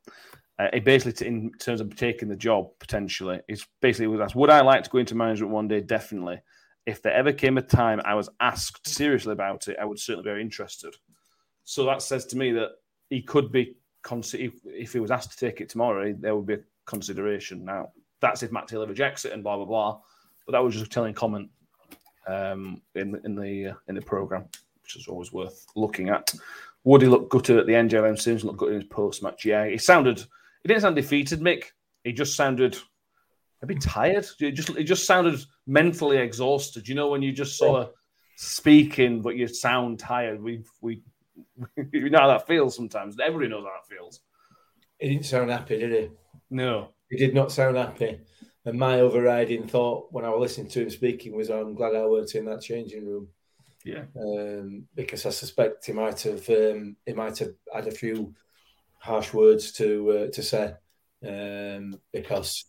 Uh, 0.57 0.69
it 0.73 0.83
basically, 0.83 1.27
in 1.27 1.51
terms 1.59 1.79
of 1.79 1.95
taking 1.95 2.27
the 2.27 2.35
job 2.35 2.67
potentially, 2.79 3.39
it's 3.47 3.65
basically 3.81 4.07
was 4.07 4.19
asked, 4.19 4.35
Would 4.35 4.49
I 4.49 4.61
like 4.61 4.83
to 4.83 4.89
go 4.89 4.97
into 4.97 5.15
management 5.15 5.53
one 5.53 5.69
day? 5.69 5.79
Definitely 5.79 6.41
if 6.89 7.01
there 7.01 7.13
ever 7.13 7.31
came 7.31 7.57
a 7.57 7.61
time 7.61 8.01
I 8.03 8.15
was 8.15 8.29
asked 8.39 8.87
seriously 8.87 9.31
about 9.31 9.67
it, 9.67 9.77
I 9.79 9.85
would 9.85 9.99
certainly 9.99 10.23
be 10.23 10.29
very 10.29 10.41
interested. 10.41 10.95
So 11.63 11.85
that 11.85 12.01
says 12.01 12.25
to 12.27 12.37
me 12.37 12.51
that 12.53 12.71
he 13.09 13.21
could 13.21 13.51
be, 13.51 13.75
if 14.11 14.93
he 14.93 14.99
was 14.99 15.11
asked 15.11 15.31
to 15.31 15.37
take 15.37 15.61
it 15.61 15.69
tomorrow, 15.69 16.13
there 16.17 16.35
would 16.35 16.47
be 16.47 16.55
a 16.55 16.59
consideration. 16.85 17.63
Now, 17.63 17.89
that's 18.21 18.43
if 18.43 18.51
Matt 18.51 18.67
Taylor 18.67 18.87
rejects 18.87 19.25
it 19.25 19.33
and 19.33 19.43
blah, 19.43 19.55
blah, 19.55 19.65
blah. 19.65 19.99
But 20.45 20.53
that 20.53 20.63
was 20.63 20.73
just 20.73 20.87
a 20.87 20.89
telling 20.89 21.13
comment 21.13 21.49
um, 22.27 22.81
in, 22.95 23.19
in 23.23 23.35
the 23.35 23.67
uh, 23.67 23.73
in 23.87 23.95
the 23.95 24.01
program, 24.01 24.45
which 24.81 24.95
is 24.95 25.07
always 25.07 25.31
worth 25.31 25.65
looking 25.75 26.09
at. 26.09 26.33
Woody 26.83 27.07
looked 27.07 27.29
gutted 27.29 27.57
at 27.57 27.67
the 27.67 27.75
end. 27.75 27.91
JLM 27.91 28.19
Sims 28.19 28.43
looked 28.43 28.57
good 28.57 28.73
in 28.73 28.81
his 28.81 28.89
post 28.89 29.21
match. 29.21 29.45
Yeah, 29.45 29.67
he 29.67 29.77
sounded, 29.77 30.17
he 30.17 30.67
didn't 30.67 30.81
sound 30.81 30.95
defeated, 30.95 31.39
Mick. 31.39 31.65
He 32.03 32.13
just 32.13 32.35
sounded 32.35 32.77
a 33.61 33.67
bit 33.67 33.81
tired. 33.81 34.25
It 34.39 34.51
just 34.51 34.69
it 34.69 34.83
just 34.83 35.05
sounded 35.05 35.39
mentally 35.67 36.17
exhausted. 36.17 36.87
You 36.87 36.95
know 36.95 37.09
when 37.09 37.21
you 37.21 37.31
just 37.31 37.57
sort 37.57 37.83
of 37.83 37.91
speaking, 38.37 39.21
but 39.21 39.35
you 39.35 39.47
sound 39.47 39.99
tired. 39.99 40.41
We 40.41 40.63
we 40.81 41.03
you 41.91 42.09
know 42.09 42.19
how 42.19 42.27
that 42.27 42.47
feels 42.47 42.75
sometimes. 42.75 43.17
Everybody 43.19 43.49
knows 43.49 43.65
how 43.65 43.71
that 43.71 43.95
feels. 43.95 44.21
He 44.99 45.09
didn't 45.09 45.25
sound 45.25 45.49
happy, 45.49 45.77
did 45.77 45.91
he? 45.91 46.09
No, 46.49 46.89
he 47.09 47.17
did 47.17 47.33
not 47.33 47.51
sound 47.51 47.77
happy. 47.77 48.21
And 48.65 48.77
my 48.77 48.99
overriding 48.99 49.67
thought 49.67 50.11
when 50.11 50.25
I 50.25 50.29
was 50.29 50.41
listening 50.41 50.69
to 50.71 50.81
him 50.83 50.89
speaking 50.89 51.35
was, 51.35 51.49
"I'm 51.49 51.75
glad 51.75 51.95
I 51.95 52.05
weren't 52.05 52.35
in 52.35 52.45
that 52.45 52.61
changing 52.61 53.05
room." 53.05 53.29
Yeah, 53.85 54.03
um, 54.19 54.87
because 54.95 55.25
I 55.25 55.29
suspect 55.29 55.85
he 55.85 55.93
might 55.93 56.21
have 56.21 56.47
um, 56.49 56.97
he 57.05 57.13
might 57.13 57.37
have 57.39 57.53
had 57.73 57.87
a 57.87 57.91
few 57.91 58.33
harsh 58.99 59.33
words 59.33 59.71
to 59.73 60.11
uh, 60.11 60.27
to 60.31 60.43
say 60.43 60.73
um, 61.25 61.99
because 62.11 62.65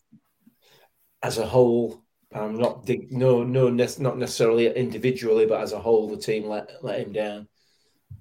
as 1.22 1.38
a 1.38 1.46
whole, 1.46 2.02
I'm 2.32 2.56
not 2.56 2.88
no 3.10 3.42
no 3.42 3.68
not 3.68 4.18
necessarily 4.18 4.74
individually, 4.74 5.46
but 5.46 5.60
as 5.60 5.72
a 5.72 5.80
whole, 5.80 6.08
the 6.08 6.16
team 6.16 6.46
let 6.46 6.82
let 6.82 7.00
him 7.00 7.12
down, 7.12 7.48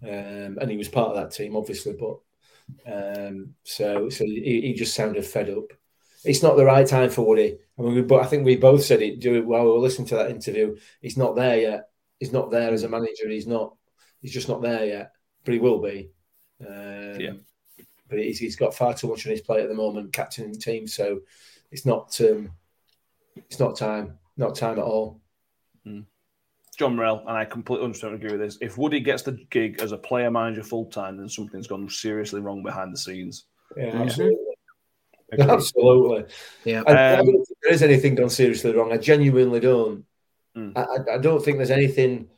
um, 0.03 0.57
and 0.59 0.69
he 0.69 0.77
was 0.77 0.89
part 0.89 1.09
of 1.09 1.15
that 1.15 1.31
team, 1.31 1.55
obviously. 1.55 1.93
But 1.93 2.19
um, 2.85 3.53
so 3.63 4.09
so 4.09 4.25
he, 4.25 4.61
he, 4.61 4.73
just 4.73 4.95
sounded 4.95 5.25
fed 5.25 5.49
up. 5.49 5.71
It's 6.25 6.43
not 6.43 6.57
the 6.57 6.65
right 6.65 6.85
time 6.85 7.09
for 7.09 7.25
Woody. 7.25 7.57
I 7.77 7.81
mean, 7.81 8.07
but 8.07 8.21
I 8.21 8.25
think 8.25 8.45
we 8.45 8.57
both 8.57 8.83
said 8.83 9.01
it 9.01 9.45
while 9.45 9.63
we 9.63 9.71
were 9.71 9.77
listening 9.77 10.07
to 10.09 10.15
that 10.15 10.31
interview. 10.31 10.75
He's 11.01 11.17
not 11.17 11.35
there 11.35 11.59
yet. 11.59 11.89
He's 12.19 12.33
not 12.33 12.51
there 12.51 12.71
as 12.73 12.83
a 12.83 12.89
manager. 12.89 13.29
He's 13.29 13.47
not. 13.47 13.75
He's 14.21 14.33
just 14.33 14.49
not 14.49 14.61
there 14.61 14.85
yet. 14.85 15.11
But 15.45 15.53
he 15.53 15.59
will 15.59 15.81
be. 15.81 16.09
Um, 16.67 17.19
yeah. 17.19 17.33
But 18.09 18.19
he's, 18.19 18.39
he's 18.39 18.55
got 18.55 18.73
far 18.73 18.93
too 18.93 19.07
much 19.07 19.25
on 19.25 19.31
his 19.31 19.41
plate 19.41 19.61
at 19.61 19.69
the 19.69 19.75
moment, 19.75 20.11
captaining 20.11 20.51
the 20.51 20.59
team. 20.59 20.87
So 20.87 21.21
it's 21.71 21.85
not. 21.85 22.19
Um, 22.21 22.51
it's 23.47 23.59
not 23.59 23.77
time. 23.77 24.17
Not 24.37 24.55
time 24.55 24.77
at 24.79 24.85
all. 24.85 25.21
Mm. 25.85 26.05
John 26.77 26.95
Morell, 26.95 27.23
and 27.27 27.37
I 27.37 27.43
completely 27.45 27.85
understand 27.85 28.15
agree 28.15 28.31
with 28.31 28.39
this. 28.39 28.57
If 28.61 28.77
Woody 28.77 29.01
gets 29.01 29.23
the 29.23 29.33
gig 29.49 29.81
as 29.81 29.91
a 29.91 29.97
player 29.97 30.31
manager 30.31 30.63
full 30.63 30.85
time, 30.85 31.17
then 31.17 31.27
something's 31.27 31.67
gone 31.67 31.89
seriously 31.89 32.39
wrong 32.39 32.63
behind 32.63 32.93
the 32.93 32.97
scenes. 32.97 33.45
Yeah, 33.75 33.87
mm-hmm. 33.87 34.01
absolutely. 34.03 34.45
Absolutely. 35.37 36.25
Yeah. 36.63 36.83
I, 36.87 36.91
um, 36.91 37.19
I, 37.19 37.23
don't 37.23 37.45
think 37.45 37.57
there 37.61 37.73
is 37.73 37.83
anything 37.83 38.15
gone 38.15 38.29
seriously 38.29 38.73
wrong. 38.73 38.91
I 38.91 38.97
genuinely 38.97 39.59
don't. 39.59 40.05
Mm. 40.55 40.75
I, 40.75 41.15
I, 41.15 41.17
don't 41.17 41.43
think 41.43 41.57
there's 41.57 41.69
anything 41.69 42.29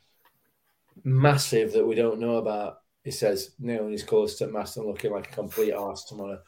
massive 1.04 1.74
that 1.74 1.86
we 1.86 1.96
don't 1.96 2.20
know 2.20 2.38
about. 2.38 2.80
He 3.04 3.12
says 3.12 3.52
nailing 3.60 3.92
his 3.92 4.04
close 4.04 4.38
to 4.40 4.48
mast 4.48 4.78
and 4.78 4.86
looking 4.86 5.12
like 5.12 5.32
a 5.32 5.36
complete 5.36 5.72
arse 5.72 6.04
tomorrow. 6.04 6.40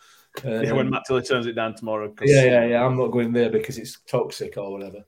Um, 0.43 0.63
yeah, 0.63 0.71
when 0.71 0.89
Matt 0.89 1.03
Taylor 1.07 1.21
turns 1.21 1.45
it 1.45 1.53
down 1.53 1.75
tomorrow. 1.75 2.13
Yeah, 2.21 2.43
yeah, 2.43 2.65
yeah. 2.65 2.85
I'm 2.85 2.97
not 2.97 3.11
going 3.11 3.31
there 3.31 3.49
because 3.49 3.77
it's 3.77 3.99
toxic 4.07 4.57
or 4.57 4.71
whatever. 4.71 5.03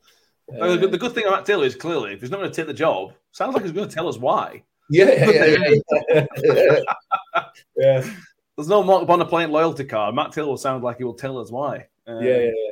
Uh, 0.62 0.76
the, 0.76 0.88
the, 0.88 0.98
good 0.98 1.14
thing 1.14 1.26
about 1.26 1.46
Taylor 1.46 1.66
is 1.66 1.76
clearly, 1.76 2.14
if 2.14 2.22
he's 2.22 2.30
not 2.30 2.38
going 2.38 2.52
to 2.52 2.56
take 2.56 2.68
the 2.68 2.74
job, 2.74 3.14
sounds 3.32 3.56
like 3.56 3.64
he's 3.64 3.72
going 3.72 3.90
to 3.90 3.94
tell 3.94 4.08
us 4.08 4.18
why. 4.18 4.62
Yeah, 4.90 5.12
yeah, 5.28 5.46
yeah. 5.46 6.26
yeah. 6.54 6.82
yeah. 7.76 8.10
There's 8.56 8.68
no 8.68 8.84
Mark 8.84 9.08
Bonaparte 9.08 9.50
loyalty 9.50 9.84
card. 9.84 10.14
Matt 10.16 10.32
Taylor 10.32 10.50
will 10.50 10.58
sound 10.58 10.84
like 10.84 10.98
he 10.98 11.04
will 11.04 11.16
tell 11.16 11.40
us 11.40 11.52
why. 11.52 11.88
Um, 12.08 12.24
yeah, 12.24 12.38
yeah, 12.38 12.44
yeah. 12.44 12.72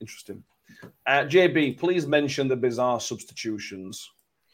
Interesting. 0.00 0.42
Uh, 1.06 1.24
JB, 1.24 1.78
please 1.78 2.06
mention 2.06 2.48
the 2.48 2.56
bizarre 2.56 3.00
substitutions. 3.00 4.10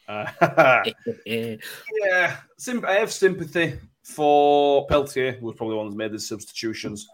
Uh, 0.07 0.29
yeah, 1.25 2.37
I 2.67 2.93
have 2.93 3.11
sympathy 3.11 3.79
for 4.03 4.85
Peltier, 4.87 5.33
who 5.33 5.47
was 5.47 5.55
probably 5.55 5.75
one 5.75 5.87
that's 5.87 5.97
made 5.97 6.11
the 6.11 6.19
substitutions. 6.19 7.07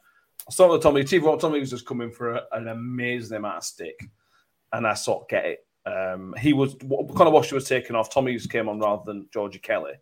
I 0.47 0.51
saw 0.51 0.71
the 0.71 0.79
Tommy 0.79 1.03
T. 1.03 1.19
Tommy 1.19 1.59
was 1.59 1.69
just 1.69 1.85
coming 1.85 2.11
for 2.11 2.33
a, 2.33 2.41
an 2.53 2.67
amazing 2.67 3.37
amount 3.37 3.57
of 3.57 3.63
stick, 3.63 3.99
and 4.73 4.87
I 4.87 4.95
sort 4.95 5.23
of 5.23 5.27
get 5.29 5.45
it. 5.45 5.59
Um, 5.85 6.33
he 6.39 6.53
was 6.53 6.75
kind 6.75 7.27
of 7.27 7.33
wash 7.33 7.51
was 7.51 7.67
taken 7.67 7.95
off. 7.95 8.11
Tommy's 8.11 8.47
came 8.47 8.67
on 8.67 8.79
rather 8.79 9.03
than 9.05 9.27
Georgie 9.31 9.59
Kelly, 9.59 9.93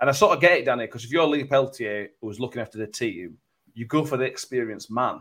and 0.00 0.10
I 0.10 0.12
sort 0.12 0.34
of 0.34 0.40
get 0.40 0.58
it, 0.58 0.64
Danny, 0.64 0.86
because 0.86 1.04
if 1.04 1.10
you're 1.10 1.26
Lee 1.26 1.44
Peltier 1.44 2.10
who 2.20 2.26
was 2.26 2.40
looking 2.40 2.60
after 2.60 2.78
the 2.78 2.86
team, 2.86 3.38
you 3.74 3.86
go 3.86 4.04
for 4.04 4.16
the 4.16 4.24
experienced 4.24 4.90
man. 4.90 5.20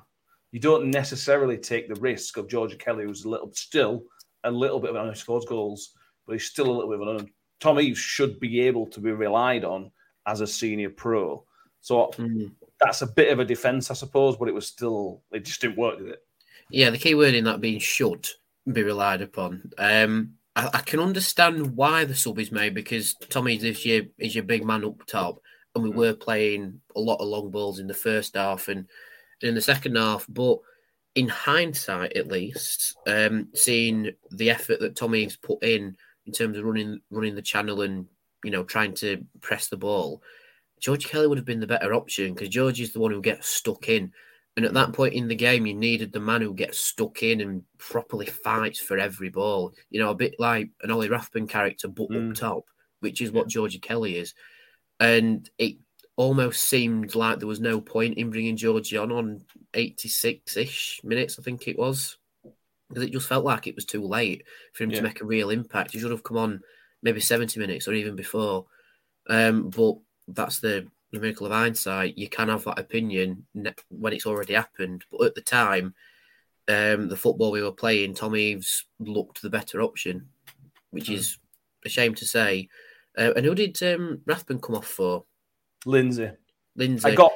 You 0.52 0.60
don't 0.60 0.92
necessarily 0.92 1.58
take 1.58 1.88
the 1.88 2.00
risk 2.02 2.38
of 2.38 2.50
Georgie 2.50 2.76
Kelly, 2.76 3.06
who's 3.06 3.24
a 3.24 3.30
little 3.30 3.52
still 3.54 4.04
a 4.44 4.52
little 4.52 4.80
bit 4.80 4.90
of 4.90 4.96
an 4.96 5.16
scores 5.16 5.46
goals, 5.46 5.94
but 6.26 6.34
he's 6.34 6.46
still 6.46 6.70
a 6.70 6.74
little 6.74 6.90
bit 6.90 7.08
of 7.08 7.22
an 7.22 7.32
Tommy 7.60 7.94
should 7.94 8.40
be 8.40 8.62
able 8.62 8.88
to 8.88 9.00
be 9.00 9.12
relied 9.12 9.64
on 9.64 9.92
as 10.26 10.42
a 10.42 10.48
senior 10.48 10.90
pro. 10.90 11.44
So 11.82 12.12
mm. 12.18 12.52
that's 12.80 13.02
a 13.02 13.08
bit 13.08 13.32
of 13.32 13.40
a 13.40 13.46
defence, 13.46 13.92
I 13.92 13.96
suppose, 13.96 14.38
but 14.38 14.48
it 14.48 14.54
was 14.54 14.68
still 14.68 15.22
it 15.32 15.46
just 15.46 15.62
didn't 15.62 15.78
work, 15.78 16.00
did 16.00 16.10
it? 16.10 16.24
Yeah, 16.70 16.90
the 16.90 16.98
key 16.98 17.16
word 17.16 17.34
in 17.34 17.44
that 17.46 17.62
being 17.62 17.80
should 17.80 18.28
be 18.72 18.84
relied 18.84 19.22
upon. 19.22 19.72
Um, 19.78 20.34
I, 20.56 20.70
I, 20.74 20.80
can 20.82 21.00
understand 21.00 21.76
why 21.76 22.06
the 22.06 22.16
sub 22.16 22.40
is 22.40 22.52
made 22.52 22.74
because 22.74 23.16
Tommy 23.30 23.58
this 23.58 23.86
year 23.86 24.04
is 24.18 24.36
your 24.36 24.44
big 24.44 24.66
man 24.66 24.86
up 24.86 25.06
top, 25.06 25.42
and 25.76 25.84
we 25.84 25.92
mm. 25.92 25.96
were 25.96 26.14
playing 26.14 26.82
a 26.96 27.00
lot 27.00 27.18
of 27.18 27.28
long 27.28 27.52
balls 27.52 27.80
in 27.80 27.88
the 27.88 27.94
first 27.94 28.36
half 28.36 28.68
and, 28.68 28.88
and 29.42 29.50
in 29.50 29.56
the 29.56 29.62
second 29.62 29.98
half, 29.98 30.26
but 30.30 30.60
in 31.16 31.28
hindsight, 31.28 32.16
at 32.16 32.28
least, 32.28 32.96
um, 33.08 33.50
seeing 33.54 34.12
the 34.32 34.50
effort 34.50 34.80
that 34.80 34.96
Tommy's 34.96 35.36
put 35.36 35.62
in 35.64 35.98
in 36.26 36.34
terms 36.34 36.58
of 36.58 36.64
running 36.64 37.02
running 37.10 37.36
the 37.36 37.42
channel 37.42 37.82
and 37.82 38.06
you 38.44 38.52
know, 38.52 38.64
trying 38.64 38.94
to 38.96 39.26
press 39.42 39.68
the 39.68 39.78
ball, 39.78 40.22
George 40.80 41.08
Kelly 41.08 41.28
would 41.28 41.38
have 41.38 41.46
been 41.46 41.60
the 41.60 41.68
better 41.68 41.94
option 41.94 42.34
because 42.34 42.50
George 42.50 42.82
is 42.82 42.92
the 42.92 43.00
one 43.00 43.12
who 43.12 43.22
gets 43.22 43.48
stuck 43.48 43.88
in. 43.88 44.12
And 44.58 44.66
at 44.66 44.74
that 44.74 44.92
point 44.94 45.14
in 45.14 45.28
the 45.28 45.36
game, 45.36 45.66
you 45.66 45.74
needed 45.74 46.12
the 46.12 46.20
man 46.20 46.42
who 46.42 46.54
gets 46.54 46.78
stuck 46.78 47.24
in 47.24 47.40
and 47.40 47.64
properly 47.78 48.26
fights 48.26 48.80
for 48.80 48.98
every 48.98 49.30
ball. 49.30 49.74
You 49.90 50.02
know, 50.02 50.10
a 50.10 50.16
bit 50.16 50.36
like 50.40 50.72
an 50.82 50.92
Ollie 50.92 51.10
Rathbone 51.10 51.48
character, 51.48 51.88
but 51.88 52.10
mm. 52.10 52.32
up 52.32 52.36
top, 52.36 52.66
which 53.00 53.22
is 53.22 53.32
what 53.32 53.48
Georgie 53.48 53.80
Kelly 53.80 54.18
is. 54.18 54.34
And 55.00 55.50
it 55.58 55.78
almost 56.18 56.64
seemed 56.66 57.16
like 57.16 57.40
there 57.40 57.48
was 57.48 57.62
no 57.62 57.80
point 57.80 58.18
in 58.18 58.30
bringing 58.30 58.58
Georgie 58.58 58.98
on 58.98 59.12
on 59.12 59.46
86 59.74 60.58
ish 60.58 61.00
minutes, 61.04 61.40
I 61.40 61.44
think 61.44 61.68
it 61.68 61.78
was, 61.78 62.18
because 62.90 63.04
it 63.04 63.14
just 63.14 63.30
felt 63.30 63.46
like 63.46 63.68
it 63.68 63.76
was 63.76 63.86
too 63.86 64.06
late 64.06 64.44
for 64.74 64.84
him 64.84 64.92
yeah. 64.92 64.98
to 64.98 65.04
make 65.04 65.22
a 65.22 65.26
real 65.26 65.50
impact. 65.50 65.92
He 65.92 66.00
should 66.00 66.12
have 66.12 66.24
come 66.24 66.38
on 66.38 66.62
maybe 67.04 67.20
70 67.20 67.60
minutes 67.60 67.88
or 67.88 67.94
even 67.94 68.16
before. 68.16 68.66
Um, 69.30 69.70
but 69.70 69.96
that's 70.28 70.60
the, 70.60 70.88
the 71.12 71.20
miracle 71.20 71.46
of 71.46 71.52
hindsight. 71.52 72.18
You 72.18 72.30
can 72.30 72.50
have 72.50 72.64
that 72.66 72.80
opinion 72.80 73.46
when 73.90 74.14
it's 74.14 74.26
already 74.26 74.54
happened. 74.54 75.06
But 75.12 75.26
at 75.28 75.36
the 75.36 75.42
time, 75.42 75.94
um, 76.68 77.10
the 77.10 77.18
football 77.18 77.52
we 77.52 77.62
were 77.62 77.72
playing, 77.72 78.14
Tom 78.14 78.36
Eaves 78.36 78.86
looked 79.00 79.42
the 79.42 79.50
better 79.50 79.82
option, 79.82 80.30
which 80.92 81.10
mm. 81.10 81.16
is 81.16 81.38
a 81.86 81.90
shame 81.90 82.16
to 82.16 82.26
say. 82.26 82.70
Uh, 83.18 83.34
and 83.36 83.46
who 83.46 83.56
did 83.56 83.82
um, 83.84 84.22
Rathbone 84.26 84.60
come 84.60 84.76
off 84.76 84.88
for? 84.88 85.26
Lindsay. 85.86 86.32
Lindsay. 86.76 87.10
I 87.10 87.16
got, 87.16 87.32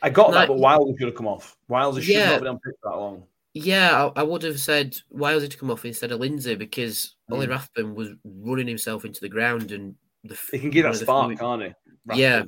I 0.00 0.10
got 0.10 0.32
that, 0.32 0.48
but 0.48 0.58
Wiles 0.58 0.94
should 0.98 1.08
have 1.08 1.16
come 1.16 1.26
off. 1.26 1.56
Wiles 1.68 1.96
should 1.96 2.14
yeah. 2.14 2.30
not 2.30 2.38
been 2.40 2.48
on 2.48 2.60
pitch 2.60 2.76
that 2.82 2.90
long. 2.90 3.24
Yeah, 3.54 4.10
I, 4.16 4.20
I, 4.20 4.22
would 4.22 4.42
have 4.44 4.58
said 4.58 4.96
why 5.10 5.34
was 5.34 5.44
it 5.44 5.50
to 5.50 5.58
come 5.58 5.70
off 5.70 5.84
instead 5.84 6.10
of 6.10 6.20
Lindsay 6.20 6.54
because 6.54 7.16
mm. 7.30 7.34
Ollie 7.34 7.48
Rathbone 7.48 7.94
was 7.94 8.08
running 8.24 8.66
himself 8.66 9.04
into 9.04 9.20
the 9.20 9.28
ground 9.28 9.72
and 9.72 9.94
the 10.24 10.38
he 10.50 10.58
can 10.58 10.70
give 10.70 10.84
that 10.84 10.96
spark, 10.96 11.38
can't 11.38 11.62
he? 11.62 11.68
Rathbone. 12.06 12.18
Yeah, 12.18 12.44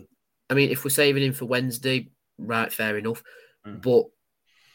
I 0.49 0.55
mean, 0.55 0.71
if 0.71 0.85
we're 0.85 0.91
saving 0.91 1.23
him 1.23 1.35
for 1.35 1.45
Wednesday, 1.45 2.09
right, 2.39 2.73
fair 2.73 2.97
enough. 2.97 3.23
Mm. 3.67 3.83
But 3.83 4.05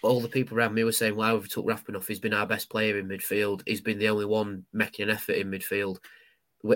all 0.02 0.22
the 0.22 0.30
people 0.30 0.58
around 0.58 0.74
me 0.74 0.84
were 0.84 0.92
saying, 0.92 1.16
"Why 1.16 1.32
well, 1.32 1.42
we 1.42 1.48
took 1.48 1.68
Rathbone 1.68 1.96
off? 1.96 2.08
He's 2.08 2.20
been 2.20 2.34
our 2.34 2.46
best 2.46 2.70
player 2.70 3.00
in 3.00 3.08
midfield. 3.08 3.64
He's 3.66 3.82
been 3.82 4.00
the 4.00 4.10
only 4.10 4.26
one 4.26 4.66
making 4.72 5.04
an 5.04 5.16
effort 5.16 5.34
in 5.34 5.50
midfield." 5.50 5.98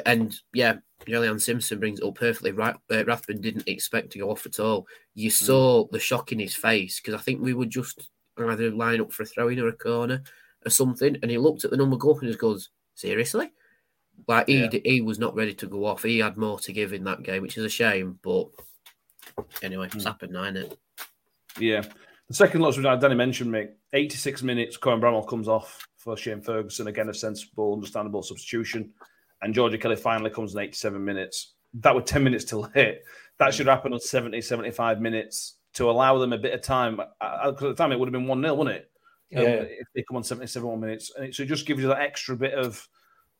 And 0.05 0.35
yeah, 0.53 0.77
Julian 1.05 1.39
Simpson 1.39 1.79
brings 1.79 1.99
it 1.99 2.05
up 2.05 2.15
perfectly. 2.15 2.51
Right, 2.51 2.75
uh, 2.91 3.05
Rathbone 3.05 3.41
didn't 3.41 3.67
expect 3.67 4.11
to 4.11 4.19
go 4.19 4.31
off 4.31 4.45
at 4.45 4.59
all. 4.59 4.87
You 5.13 5.29
mm. 5.29 5.33
saw 5.33 5.87
the 5.91 5.99
shock 5.99 6.31
in 6.31 6.39
his 6.39 6.55
face 6.55 6.99
because 6.99 7.19
I 7.19 7.23
think 7.23 7.41
we 7.41 7.53
were 7.53 7.65
just 7.65 8.09
either 8.38 8.71
line 8.71 9.01
up 9.01 9.11
for 9.11 9.23
a 9.23 9.25
throw 9.25 9.49
in 9.49 9.59
or 9.59 9.67
a 9.67 9.73
corner 9.73 10.23
or 10.65 10.69
something. 10.69 11.17
And 11.21 11.31
he 11.31 11.38
looked 11.38 11.65
at 11.65 11.71
the 11.71 11.77
number 11.77 11.97
go 11.97 12.11
up 12.11 12.21
and 12.21 12.27
just 12.27 12.39
goes, 12.39 12.69
Seriously? 12.95 13.51
Like 14.27 14.47
he 14.47 14.59
yeah. 14.59 14.79
he 14.84 15.01
was 15.01 15.19
not 15.19 15.36
ready 15.36 15.53
to 15.55 15.67
go 15.67 15.86
off. 15.86 16.03
He 16.03 16.19
had 16.19 16.38
more 16.38 16.59
to 16.59 16.73
give 16.73 16.93
in 16.93 17.03
that 17.05 17.23
game, 17.23 17.41
which 17.41 17.57
is 17.57 17.65
a 17.65 17.69
shame. 17.69 18.19
But 18.21 18.47
anyway, 19.61 19.88
it's 19.88 19.95
mm. 19.95 20.05
happened 20.05 20.34
now, 20.34 20.43
it? 20.43 20.77
Yeah. 21.59 21.81
The 22.27 22.34
second 22.34 22.61
loss 22.61 22.77
was 22.77 22.99
Danny 22.99 23.15
mentioned, 23.15 23.51
me 23.51 23.67
86 23.91 24.43
minutes, 24.43 24.77
Cohen 24.77 25.01
Bramall 25.01 25.27
comes 25.27 25.47
off 25.47 25.86
for 25.97 26.15
Shane 26.15 26.41
Ferguson. 26.41 26.88
Again, 26.88 27.09
a 27.09 27.13
sensible, 27.13 27.73
understandable 27.73 28.23
substitution. 28.23 28.91
And 29.41 29.53
Georgie 29.53 29.77
Kelly 29.77 29.97
finally 29.97 30.29
comes 30.29 30.53
in 30.53 30.61
87 30.61 31.03
minutes. 31.03 31.55
That 31.75 31.93
was 31.93 32.05
10 32.05 32.23
minutes 32.23 32.45
till 32.45 32.63
hit. 32.73 33.03
That 33.39 33.53
should 33.53 33.67
happen 33.67 33.93
on 33.93 33.99
70, 33.99 34.39
75 34.41 35.01
minutes 35.01 35.55
to 35.74 35.89
allow 35.89 36.17
them 36.17 36.34
a 36.34 36.38
bit 36.38 36.53
of 36.53 36.61
time. 36.61 36.97
Because 36.97 37.51
at 37.51 37.59
the 37.59 37.76
time 37.76 37.91
it 37.91 37.99
would 37.99 38.07
have 38.07 38.13
been 38.13 38.28
1 38.28 38.41
0, 38.41 38.53
wouldn't 38.53 38.76
it? 38.76 38.91
Yeah. 39.30 39.39
Um, 39.39 39.47
if 39.47 39.88
they 39.95 40.03
come 40.03 40.17
on 40.17 40.24
77 40.24 40.80
minutes. 40.80 41.11
And 41.17 41.34
so 41.34 41.43
it 41.43 41.47
just 41.47 41.65
gives 41.65 41.82
you 41.82 41.88
that 41.88 42.01
extra 42.01 42.36
bit 42.36 42.53
of 42.53 42.88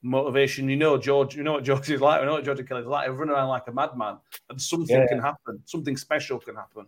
motivation. 0.02 0.70
You 0.70 0.76
know, 0.76 0.98
George, 0.98 1.36
you 1.36 1.44
know 1.44 1.54
what 1.54 1.64
George 1.64 1.90
is 1.90 2.02
like. 2.02 2.22
I 2.22 2.26
know 2.26 2.34
what 2.34 2.44
George 2.46 2.66
Kelly's 2.68 2.86
like. 2.86 3.10
He's 3.10 3.18
running 3.18 3.34
around 3.34 3.50
like 3.50 3.68
a 3.68 3.72
madman, 3.72 4.18
and 4.50 4.62
something 4.62 4.96
yeah. 4.96 5.08
can 5.08 5.20
happen. 5.20 5.62
Something 5.66 5.98
special 5.98 6.40
can 6.40 6.56
happen. 6.56 6.88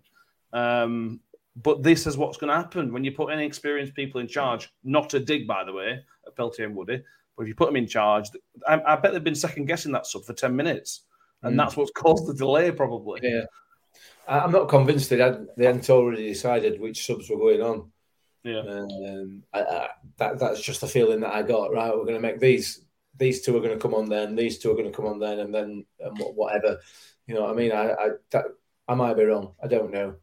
Um, 0.53 1.19
but 1.61 1.83
this 1.83 2.05
is 2.05 2.17
what's 2.17 2.37
going 2.37 2.49
to 2.49 2.55
happen 2.55 2.91
when 2.91 3.03
you 3.03 3.11
put 3.11 3.31
any 3.31 3.45
experienced 3.45 3.95
people 3.95 4.19
in 4.19 4.27
charge. 4.27 4.71
Not 4.83 5.13
a 5.13 5.19
dig, 5.19 5.47
by 5.47 5.63
the 5.63 5.71
way, 5.71 5.99
at 6.27 6.35
Peltier 6.35 6.65
and 6.65 6.75
Woody, 6.75 7.01
but 7.35 7.43
if 7.43 7.47
you 7.47 7.55
put 7.55 7.67
them 7.67 7.77
in 7.77 7.87
charge, 7.87 8.29
I, 8.67 8.81
I 8.85 8.95
bet 8.97 9.13
they've 9.13 9.23
been 9.23 9.35
second 9.35 9.65
guessing 9.65 9.91
that 9.93 10.05
sub 10.05 10.25
for 10.25 10.33
10 10.33 10.55
minutes. 10.55 11.03
And 11.43 11.53
mm. 11.53 11.57
that's 11.57 11.77
what's 11.77 11.91
caused 11.95 12.27
the 12.27 12.33
delay, 12.33 12.71
probably. 12.71 13.21
Yeah. 13.23 13.43
I'm 14.27 14.51
not 14.51 14.69
convinced 14.69 15.09
they 15.09 15.17
had 15.17 15.47
they 15.57 15.65
hadn't 15.65 15.89
already 15.89 16.27
decided 16.27 16.79
which 16.79 17.05
subs 17.05 17.29
were 17.29 17.37
going 17.37 17.61
on. 17.61 17.91
Yeah, 18.43 18.59
um, 18.59 19.43
I, 19.53 19.61
I, 19.61 19.89
that 20.17 20.39
that's 20.39 20.61
just 20.61 20.81
the 20.81 20.87
feeling 20.87 21.21
that 21.21 21.33
I 21.33 21.41
got. 21.41 21.71
Right, 21.71 21.89
we're 21.89 22.05
going 22.05 22.15
to 22.15 22.19
make 22.19 22.39
these 22.39 22.85
these 23.17 23.41
two 23.41 23.55
are 23.55 23.61
going 23.61 23.73
to 23.73 23.81
come 23.81 23.93
on 23.93 24.09
then, 24.09 24.35
these 24.35 24.59
two 24.59 24.71
are 24.71 24.75
going 24.75 24.91
to 24.91 24.95
come 24.95 25.05
on 25.05 25.19
then, 25.19 25.39
and 25.39 25.53
then 25.53 25.85
and 25.99 26.17
whatever. 26.35 26.79
You 27.27 27.35
know 27.35 27.43
what 27.43 27.51
I 27.51 27.53
mean? 27.53 27.71
I 27.71 27.91
I, 27.91 28.09
that, 28.31 28.45
I 28.87 28.93
might 28.93 29.15
be 29.15 29.23
wrong. 29.23 29.53
I 29.63 29.67
don't 29.67 29.91
know. 29.91 30.15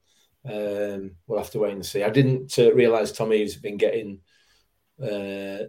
Um, 0.45 1.13
we'll 1.27 1.39
have 1.39 1.51
to 1.51 1.61
wait 1.61 1.73
and 1.73 1.87
see. 1.87 2.03
I 2.03 2.11
didn't 2.11 2.59
uh, 2.59 2.73
realize 2.75 3.13
Tommy's 3.13 3.57
been 3.57 3.77
getting 3.77 4.21
uh, 5.03 5.67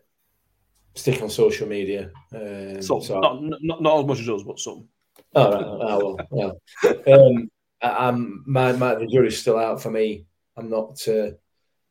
stick 0.96 1.22
on 1.22 1.30
social 1.30 1.68
media. 1.68 2.12
Um, 2.34 2.82
So, 2.82 3.00
so 3.00 3.20
not, 3.20 3.42
not 3.62 3.82
not 3.82 4.00
as 4.00 4.06
much 4.06 4.20
as 4.20 4.30
us, 4.30 4.44
but 4.44 4.60
some. 4.60 4.88
Oh, 5.36 5.52
right. 5.52 5.64
oh 5.66 6.18
well, 6.30 6.60
well. 6.84 7.28
Um, 7.28 7.50
I'm 7.84 8.44
my, 8.48 8.72
my 8.74 8.96
the 8.96 9.08
jury's 9.08 9.40
still 9.40 9.58
out 9.60 9.82
for 9.82 9.92
me. 9.92 10.26
I'm 10.58 10.70
not. 10.70 11.06
Uh, 11.08 11.32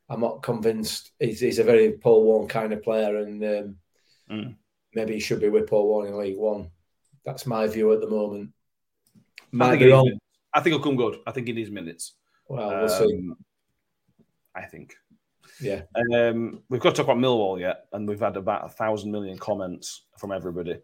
I'm 0.09 0.19
not 0.19 0.43
convinced. 0.43 1.11
He's, 1.19 1.39
he's 1.39 1.59
a 1.59 1.63
very 1.63 1.93
Paul 1.93 2.23
Warne 2.25 2.47
kind 2.47 2.73
of 2.73 2.83
player, 2.83 3.17
and 3.17 3.43
um, 3.43 3.75
Mm. 4.31 4.55
maybe 4.93 5.13
he 5.13 5.19
should 5.19 5.41
be 5.41 5.49
with 5.49 5.67
Paul 5.69 5.87
Warne 5.87 6.07
in 6.07 6.17
League 6.17 6.37
One. 6.37 6.69
That's 7.25 7.45
my 7.45 7.67
view 7.67 7.91
at 7.93 7.99
the 7.99 8.07
moment. 8.09 8.51
I 9.59 9.69
think, 9.71 9.79
be 9.81 9.91
wrong. 9.91 10.17
I 10.53 10.61
think 10.61 10.73
he'll 10.73 10.83
come 10.83 10.95
good. 10.95 11.19
I 11.27 11.31
think 11.31 11.47
he 11.47 11.53
needs 11.53 11.69
minutes. 11.69 12.13
Well, 12.47 12.69
we'll 12.69 12.89
see. 12.89 13.03
Um, 13.13 13.37
I 14.55 14.61
think. 14.63 14.95
Yeah, 15.61 15.81
Um, 16.13 16.63
we've 16.69 16.81
got 16.81 16.91
to 16.91 16.95
talk 16.95 17.05
about 17.05 17.17
Millwall 17.17 17.59
yet, 17.59 17.85
and 17.91 18.07
we've 18.07 18.19
had 18.19 18.37
about 18.37 18.65
a 18.65 18.69
thousand 18.69 19.11
million 19.11 19.37
comments 19.37 20.05
from 20.17 20.31
everybody. 20.31 20.79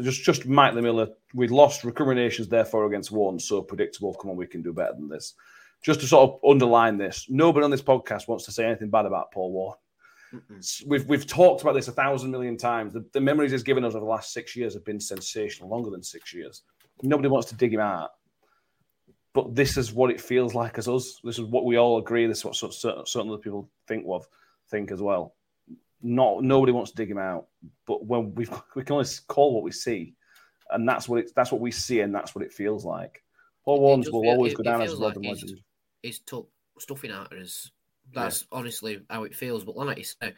Just 0.00 0.22
just 0.22 0.46
Mike 0.46 0.74
the 0.74 0.82
Miller, 0.82 1.08
we 1.34 1.46
lost 1.46 1.84
recriminations 1.84 2.48
therefore 2.48 2.86
against 2.86 3.12
one, 3.12 3.38
so 3.38 3.62
predictable. 3.62 4.14
Come 4.14 4.30
on, 4.30 4.36
we 4.36 4.46
can 4.46 4.62
do 4.62 4.72
better 4.72 4.94
than 4.94 5.08
this. 5.08 5.34
Just 5.82 6.00
to 6.00 6.06
sort 6.06 6.30
of 6.30 6.50
underline 6.50 6.96
this, 6.96 7.26
nobody 7.28 7.64
on 7.64 7.70
this 7.70 7.82
podcast 7.82 8.26
wants 8.26 8.44
to 8.46 8.52
say 8.52 8.64
anything 8.64 8.90
bad 8.90 9.06
about 9.06 9.30
Paul 9.32 9.52
Ward. 9.52 9.78
We've 10.86 11.06
we've 11.06 11.26
talked 11.26 11.62
about 11.62 11.74
this 11.74 11.86
a 11.86 11.92
thousand 11.92 12.32
million 12.32 12.56
times. 12.56 12.92
The, 12.92 13.04
the 13.12 13.20
memories 13.20 13.52
he's 13.52 13.62
given 13.62 13.84
us 13.84 13.94
over 13.94 14.04
the 14.04 14.10
last 14.10 14.32
six 14.32 14.56
years 14.56 14.74
have 14.74 14.84
been 14.84 14.98
sensational, 14.98 15.68
longer 15.68 15.90
than 15.90 16.02
six 16.02 16.34
years. 16.34 16.62
Nobody 17.02 17.28
wants 17.28 17.48
to 17.50 17.54
dig 17.54 17.72
him 17.72 17.80
out, 17.80 18.10
but 19.32 19.54
this 19.54 19.76
is 19.76 19.92
what 19.92 20.10
it 20.10 20.20
feels 20.20 20.54
like 20.54 20.78
as 20.78 20.88
us. 20.88 21.20
This 21.22 21.38
is 21.38 21.44
what 21.44 21.64
we 21.64 21.76
all 21.76 21.98
agree. 21.98 22.26
This 22.26 22.38
is 22.38 22.44
what 22.44 22.56
certain, 22.56 23.06
certain 23.06 23.28
other 23.28 23.38
people 23.38 23.70
think 23.86 24.06
of, 24.08 24.26
think 24.70 24.90
as 24.90 25.00
well. 25.00 25.34
Not 26.06 26.42
nobody 26.44 26.70
wants 26.70 26.90
to 26.90 26.96
dig 26.96 27.10
him 27.10 27.16
out, 27.18 27.46
but 27.86 28.04
when 28.04 28.34
we 28.34 28.46
we 28.76 28.84
can 28.84 28.96
only 28.96 29.08
call 29.26 29.54
what 29.54 29.62
we 29.64 29.72
see, 29.72 30.14
and 30.70 30.86
that's 30.86 31.08
what 31.08 31.20
it, 31.20 31.32
that's 31.34 31.50
what 31.50 31.62
we 31.62 31.70
see, 31.70 32.00
and 32.00 32.14
that's 32.14 32.34
what 32.34 32.44
it 32.44 32.52
feels 32.52 32.84
like. 32.84 33.22
Paul 33.64 33.80
Warnes 33.80 34.04
does 34.04 34.12
will 34.12 34.22
feel- 34.22 34.32
always 34.32 34.52
it- 34.52 34.56
go 34.56 34.62
down 34.64 34.82
as 34.82 34.92
a 34.92 34.96
like 34.96 35.16
he's- 35.18 35.42
legend. 35.42 35.60
He's 36.02 36.18
took 36.18 36.50
stuffing 36.78 37.10
out 37.10 37.32
of 37.32 37.38
us. 37.38 37.70
That's 38.12 38.44
honestly 38.52 39.00
how 39.08 39.24
it 39.24 39.34
feels. 39.34 39.64
But 39.64 39.76
like 39.78 39.96
you 39.96 40.04
say, 40.04 40.34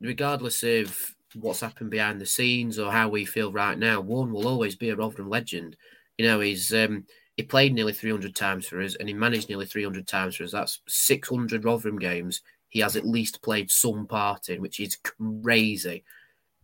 regardless 0.00 0.62
of 0.62 0.96
what's 1.34 1.58
happened 1.60 1.90
behind 1.90 2.20
the 2.20 2.26
scenes 2.26 2.78
or 2.78 2.92
how 2.92 3.08
we 3.08 3.24
feel 3.24 3.50
right 3.50 3.76
now, 3.76 4.00
one 4.00 4.32
will 4.32 4.46
always 4.46 4.76
be 4.76 4.90
a 4.90 4.96
Rotherham 4.96 5.28
legend. 5.28 5.76
You 6.18 6.26
know, 6.26 6.38
he's 6.38 6.72
um, 6.72 7.04
he 7.36 7.42
played 7.42 7.74
nearly 7.74 7.92
300 7.92 8.36
times 8.36 8.68
for 8.68 8.80
us 8.80 8.94
and 8.94 9.08
he 9.08 9.14
managed 9.14 9.48
nearly 9.48 9.66
300 9.66 10.06
times 10.06 10.36
for 10.36 10.44
us. 10.44 10.52
That's 10.52 10.80
600 10.86 11.64
Rotherham 11.64 11.98
games. 11.98 12.42
He 12.70 12.80
has 12.80 12.96
at 12.96 13.06
least 13.06 13.42
played 13.42 13.70
some 13.70 14.06
part 14.06 14.48
in, 14.48 14.60
which 14.62 14.80
is 14.80 14.96
crazy. 14.96 16.04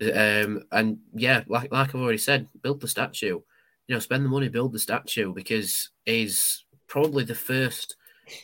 Um, 0.01 0.63
and 0.73 0.99
yeah, 1.15 1.43
like 1.49 1.71
like 1.73 1.95
I've 1.95 2.01
already 2.01 2.19
said, 2.19 2.49
build 2.63 2.81
the 2.81 2.89
statue. 2.89 3.41
You 3.89 3.95
know, 3.95 3.99
spend 3.99 4.25
the 4.25 4.29
money, 4.29 4.49
build 4.49 4.73
the 4.73 4.79
statue 4.79 5.33
because 5.33 5.91
he's 6.05 6.65
probably 6.89 7.25
the 7.25 7.35
first 7.35 7.97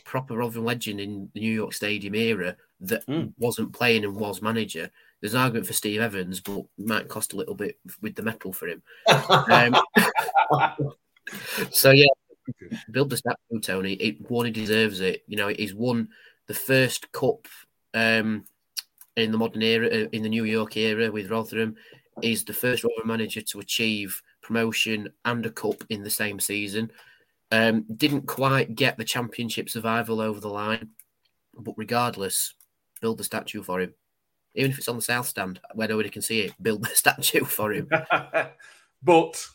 proper 0.05 0.37
Rotherham 0.37 0.65
legend 0.65 0.99
in 1.01 1.29
the 1.33 1.41
New 1.41 1.51
York 1.51 1.73
Stadium 1.73 2.15
era 2.15 2.55
that 2.81 3.05
Mm. 3.07 3.33
wasn't 3.37 3.73
playing 3.73 4.03
and 4.03 4.15
was 4.15 4.41
manager. 4.41 4.89
There's 5.21 5.33
an 5.33 5.41
argument 5.41 5.67
for 5.67 5.73
Steve 5.73 6.01
Evans, 6.01 6.41
but 6.41 6.59
it 6.59 6.65
might 6.77 7.07
cost 7.07 7.33
a 7.33 7.37
little 7.37 7.55
bit 7.55 7.79
with 8.01 8.15
the 8.15 8.23
metal 8.23 8.51
for 8.51 8.67
him. 8.67 8.81
Um, 9.07 9.75
so 11.71 11.91
yeah, 11.91 12.07
build 12.91 13.09
the 13.09 13.17
statue, 13.17 13.59
Tony. 13.61 13.93
It 13.93 14.29
one 14.29 14.45
he 14.45 14.51
deserves 14.51 14.99
it. 14.99 15.23
You 15.27 15.37
know, 15.37 15.47
he's 15.47 15.73
won 15.73 16.09
the 16.53 16.59
first 16.59 17.11
cup 17.11 17.47
um, 17.95 18.45
in 19.17 19.31
the 19.31 19.37
modern 19.39 19.63
era, 19.63 19.87
uh, 19.87 20.07
in 20.11 20.21
the 20.21 20.29
New 20.29 20.43
York 20.43 20.77
era 20.77 21.11
with 21.11 21.31
Rotherham. 21.31 21.75
is 22.21 22.45
the 22.45 22.53
first 22.53 22.83
Rotherham 22.83 23.07
manager 23.07 23.41
to 23.41 23.59
achieve 23.59 24.21
promotion 24.41 25.09
and 25.25 25.43
a 25.47 25.49
cup 25.49 25.83
in 25.89 26.03
the 26.03 26.11
same 26.11 26.39
season. 26.39 26.91
Um, 27.51 27.85
didn't 27.97 28.27
quite 28.27 28.75
get 28.75 28.97
the 28.97 29.03
championship 29.03 29.67
survival 29.67 30.21
over 30.21 30.39
the 30.39 30.47
line, 30.47 30.89
but 31.57 31.73
regardless, 31.75 32.53
build 33.01 33.17
the 33.17 33.23
statue 33.23 33.63
for 33.63 33.81
him. 33.81 33.95
Even 34.53 34.69
if 34.69 34.77
it's 34.77 34.87
on 34.87 34.95
the 34.95 35.01
south 35.01 35.25
stand 35.25 35.59
where 35.73 35.87
nobody 35.87 36.09
can 36.09 36.21
see 36.21 36.41
it, 36.41 36.53
build 36.61 36.83
the 36.83 36.89
statue 36.93 37.45
for 37.45 37.73
him. 37.73 37.89
but 39.03 39.47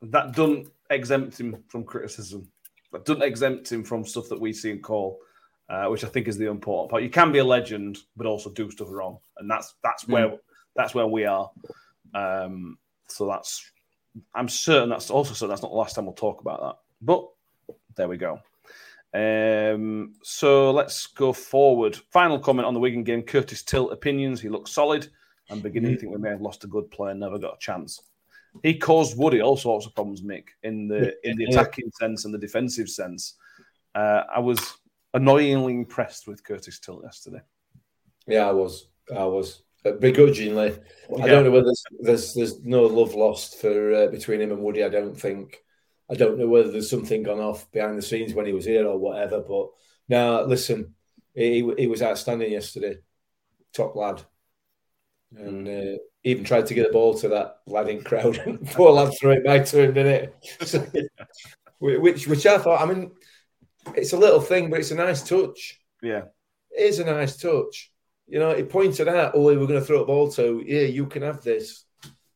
that 0.00 0.32
doesn't 0.32 0.70
exempt 0.88 1.38
him 1.38 1.62
from 1.68 1.84
criticism. 1.84 2.48
That 2.92 3.04
doesn't 3.04 3.22
exempt 3.22 3.70
him 3.70 3.84
from 3.84 4.06
stuff 4.06 4.30
that 4.30 4.40
we 4.40 4.54
see 4.54 4.70
and 4.70 4.82
call, 4.82 5.20
uh, 5.68 5.86
which 5.86 6.04
I 6.04 6.08
think 6.08 6.28
is 6.28 6.38
the 6.38 6.48
important 6.48 6.90
part. 6.90 7.02
You 7.02 7.10
can 7.10 7.32
be 7.32 7.38
a 7.38 7.44
legend, 7.44 7.98
but 8.16 8.26
also 8.26 8.50
do 8.50 8.70
stuff 8.70 8.88
wrong, 8.90 9.18
and 9.36 9.50
that's 9.50 9.74
that's 9.82 10.06
where 10.08 10.38
that's 10.74 10.94
where 10.94 11.06
we 11.06 11.24
are. 11.24 11.50
Um, 12.14 12.78
so 13.08 13.26
that's 13.26 13.70
I'm 14.34 14.48
certain 14.48 14.88
that's 14.88 15.10
also 15.10 15.34
certain 15.34 15.50
that's 15.50 15.62
not 15.62 15.70
the 15.70 15.76
last 15.76 15.94
time 15.94 16.06
we'll 16.06 16.14
talk 16.14 16.40
about 16.40 16.60
that. 16.60 16.76
But 17.02 17.28
there 17.96 18.08
we 18.08 18.16
go. 18.16 18.40
Um, 19.14 20.14
so 20.22 20.70
let's 20.70 21.06
go 21.06 21.32
forward. 21.32 21.96
Final 22.10 22.38
comment 22.38 22.66
on 22.66 22.74
the 22.74 22.80
Wigan 22.80 23.04
game. 23.04 23.22
Curtis 23.22 23.62
Tilt 23.62 23.92
opinions. 23.92 24.40
He 24.40 24.48
looks 24.48 24.72
solid. 24.72 25.08
I'm 25.50 25.60
beginning 25.60 25.94
to 25.94 26.00
think 26.00 26.12
we 26.12 26.18
may 26.18 26.30
have 26.30 26.42
lost 26.42 26.64
a 26.64 26.66
good 26.66 26.90
player, 26.90 27.14
never 27.14 27.38
got 27.38 27.54
a 27.54 27.58
chance. 27.58 28.02
He 28.62 28.76
caused 28.76 29.16
Woody 29.16 29.40
all 29.40 29.56
sorts 29.56 29.86
of 29.86 29.94
problems, 29.94 30.22
Mick, 30.22 30.48
in 30.62 30.88
the 30.88 31.14
in 31.26 31.36
the 31.36 31.44
attacking 31.44 31.90
sense 31.98 32.24
and 32.24 32.34
the 32.34 32.38
defensive 32.38 32.88
sense. 32.88 33.34
Uh, 33.94 34.24
I 34.34 34.40
was 34.40 34.77
annoyingly 35.14 35.74
impressed 35.74 36.26
with 36.26 36.44
Curtis 36.44 36.78
Tilt 36.80 37.02
yesterday. 37.04 37.40
Yeah, 38.26 38.48
I 38.48 38.52
was. 38.52 38.88
I 39.14 39.24
was 39.24 39.62
Uh, 39.84 39.92
begrudgingly. 39.92 40.76
I 41.22 41.26
don't 41.28 41.44
know 41.44 41.50
whether 41.52 41.66
there's 41.66 41.84
there's, 42.00 42.34
there's 42.34 42.64
no 42.64 42.82
love 42.82 43.14
lost 43.14 43.60
for 43.60 43.94
uh, 43.94 44.06
between 44.08 44.40
him 44.40 44.50
and 44.50 44.60
Woody. 44.60 44.84
I 44.84 44.88
don't 44.88 45.14
think. 45.14 45.62
I 46.10 46.14
don't 46.14 46.38
know 46.38 46.48
whether 46.48 46.70
there's 46.70 46.90
something 46.90 47.22
gone 47.22 47.38
off 47.38 47.70
behind 47.70 47.96
the 47.96 48.02
scenes 48.02 48.34
when 48.34 48.46
he 48.46 48.52
was 48.52 48.64
here 48.64 48.86
or 48.86 48.98
whatever. 48.98 49.40
But 49.40 49.68
now, 50.08 50.42
listen, 50.42 50.94
he, 51.34 51.70
he 51.78 51.86
was 51.86 52.02
outstanding 52.02 52.50
yesterday. 52.50 52.96
Top 53.72 53.94
lad, 53.94 54.22
and 55.36 55.68
uh, 55.68 55.98
even 56.24 56.44
tried 56.44 56.66
to 56.66 56.74
get 56.74 56.86
the 56.86 56.92
ball 56.92 57.14
to 57.18 57.28
that 57.28 57.58
lad 57.66 57.88
in 57.88 58.02
crowd. 58.02 58.40
Poor 58.72 58.90
lad 58.90 59.12
threw 59.16 59.32
it 59.32 59.44
back 59.44 59.64
to 59.66 59.82
him, 59.82 59.94
didn't 59.94 60.32
it? 60.62 61.10
Which 61.80 62.26
which 62.26 62.44
I 62.46 62.58
thought. 62.58 62.82
I 62.82 62.92
mean, 62.92 63.12
it's 63.96 64.12
a 64.12 64.18
little 64.18 64.40
thing, 64.40 64.70
but 64.70 64.80
it's 64.80 64.90
a 64.90 64.96
nice 64.96 65.22
touch. 65.22 65.80
Yeah, 66.02 66.22
It 66.70 66.82
is 66.82 66.98
a 66.98 67.04
nice 67.04 67.36
touch. 67.36 67.92
You 68.26 68.38
know, 68.38 68.54
he 68.54 68.62
pointed 68.62 69.08
out, 69.08 69.32
oh, 69.34 69.44
we 69.44 69.56
were 69.56 69.66
going 69.66 69.80
to 69.80 69.86
throw 69.86 70.02
a 70.02 70.06
ball 70.06 70.30
to, 70.32 70.62
yeah, 70.66 70.82
you 70.82 71.06
can 71.06 71.22
have 71.22 71.42
this. 71.42 71.84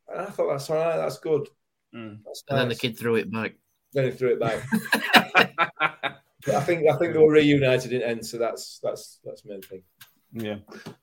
And 0.09 0.23
I 0.23 0.25
thought, 0.27 0.51
that's 0.51 0.71
all 0.71 0.77
right, 0.77 0.97
that's 0.97 1.19
good. 1.19 1.49
Mm. 1.95 2.21
That's 2.25 2.43
And 2.49 2.59
then 2.59 2.69
the 2.69 2.75
kid 2.75 2.99
threw 2.99 3.17
it 3.17 3.31
back. 3.31 3.55
Then 3.93 4.07
he 4.07 4.11
threw 4.11 4.33
it 4.33 4.41
back. 4.41 4.63
But 6.45 6.57
I 6.57 6.61
think 6.61 6.89
I 6.91 6.97
think 6.97 7.13
they 7.13 7.21
were 7.21 7.31
reunited 7.31 7.93
in 7.93 8.01
the 8.01 8.09
end, 8.09 8.27
so 8.27 8.37
that's 8.37 8.81
that's 8.83 9.21
that's 9.25 9.43
the 9.43 9.51
main 9.51 9.63
thing. 9.63 9.83
yeah. 10.33 10.57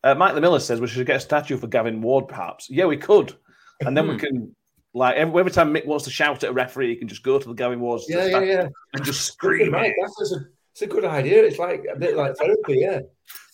Uh, 0.04 0.16
Mike 0.16 0.36
the 0.36 0.42
Miller 0.42 0.60
says 0.60 0.82
we 0.82 0.88
should 0.88 1.08
get 1.08 1.16
a 1.16 1.20
statue 1.22 1.58
for 1.58 1.68
Gavin 1.68 2.02
Ward, 2.02 2.28
perhaps. 2.28 2.70
Yeah, 2.70 2.86
we 2.86 2.98
could, 2.98 3.34
and 3.80 3.96
then 3.96 4.08
we 4.08 4.18
can. 4.18 4.56
Like 4.94 5.16
every, 5.18 5.40
every 5.40 5.52
time 5.52 5.74
Mick 5.74 5.86
wants 5.86 6.06
to 6.06 6.12
shout 6.12 6.44
at 6.44 6.50
a 6.50 6.54
referee, 6.54 6.90
he 6.90 6.96
can 6.96 7.08
just 7.08 7.24
go 7.24 7.38
to 7.38 7.48
the 7.48 7.54
Gavin 7.54 7.80
Ward 7.80 8.02
Yeah, 8.08 8.26
yeah, 8.26 8.42
yeah. 8.42 8.68
and 8.94 9.04
just 9.04 9.22
scream. 9.22 9.74
Right, 9.74 9.94
that's 10.02 10.32
a, 10.32 10.46
it's 10.72 10.82
a 10.82 10.88
good 10.88 11.06
idea. 11.06 11.44
It's 11.44 11.60
like 11.60 11.86
a 11.94 11.98
bit 11.98 12.16
like 12.16 12.36
therapy, 12.38 12.80
yeah. 12.80 13.00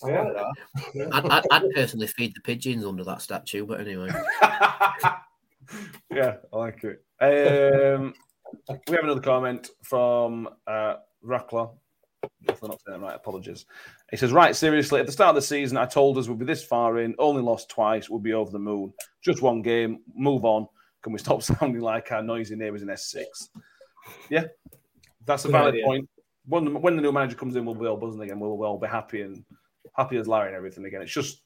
I 0.03 0.07
like 0.07 0.33
that. 0.33 1.09
I'd, 1.13 1.25
I'd, 1.25 1.43
I'd 1.51 1.71
personally 1.73 2.07
feed 2.07 2.35
the 2.35 2.41
pigeons 2.41 2.85
under 2.85 3.03
that 3.03 3.21
statue, 3.21 3.65
but 3.65 3.81
anyway. 3.81 4.09
yeah, 6.13 6.37
I 6.53 6.57
like 6.57 6.83
it. 6.83 7.03
Um, 7.19 8.13
we 8.87 8.95
have 8.95 9.03
another 9.03 9.21
comment 9.21 9.69
from 9.83 10.49
uh, 10.67 10.95
Rackler. 11.25 11.71
If 12.47 12.61
I'm 12.63 12.69
not 12.69 12.81
saying 12.85 12.99
that 13.01 13.05
right, 13.05 13.15
apologies. 13.15 13.65
He 14.11 14.17
says, 14.17 14.31
Right, 14.31 14.55
seriously, 14.55 14.99
at 14.99 15.05
the 15.05 15.11
start 15.11 15.29
of 15.29 15.35
the 15.35 15.41
season, 15.41 15.77
I 15.77 15.85
told 15.85 16.17
us 16.17 16.27
we'd 16.27 16.39
be 16.39 16.45
this 16.45 16.63
far 16.63 16.99
in, 16.99 17.15
only 17.19 17.41
lost 17.41 17.69
twice, 17.69 18.09
we'd 18.09 18.23
be 18.23 18.33
over 18.33 18.51
the 18.51 18.59
moon. 18.59 18.93
Just 19.23 19.41
one 19.41 19.61
game, 19.61 19.99
move 20.15 20.45
on. 20.45 20.67
Can 21.05 21.13
we 21.13 21.19
stop 21.19 21.43
sounding 21.43 21.81
like 21.81 22.11
our 22.11 22.23
noisy 22.23 22.55
neighbours 22.55 22.81
in 22.81 22.87
S6? 22.87 23.25
Yeah, 24.27 24.45
that's 25.23 25.45
a 25.45 25.49
Good 25.49 25.51
valid 25.51 25.73
idea. 25.75 25.85
point. 25.85 26.09
When 26.47 26.65
the, 26.65 26.71
when 26.71 26.95
the 26.95 27.01
new 27.03 27.11
manager 27.11 27.35
comes 27.35 27.55
in, 27.55 27.63
we'll 27.63 27.75
be 27.75 27.85
all 27.85 27.95
buzzing 27.95 28.21
again. 28.21 28.39
We'll, 28.39 28.57
we'll 28.57 28.69
all 28.69 28.79
be 28.79 28.87
happy 28.87 29.21
and 29.21 29.45
happy 29.95 30.17
as 30.17 30.27
Larry 30.27 30.47
and 30.47 30.55
everything 30.55 30.85
again. 30.85 31.03
It's 31.03 31.13
just, 31.13 31.43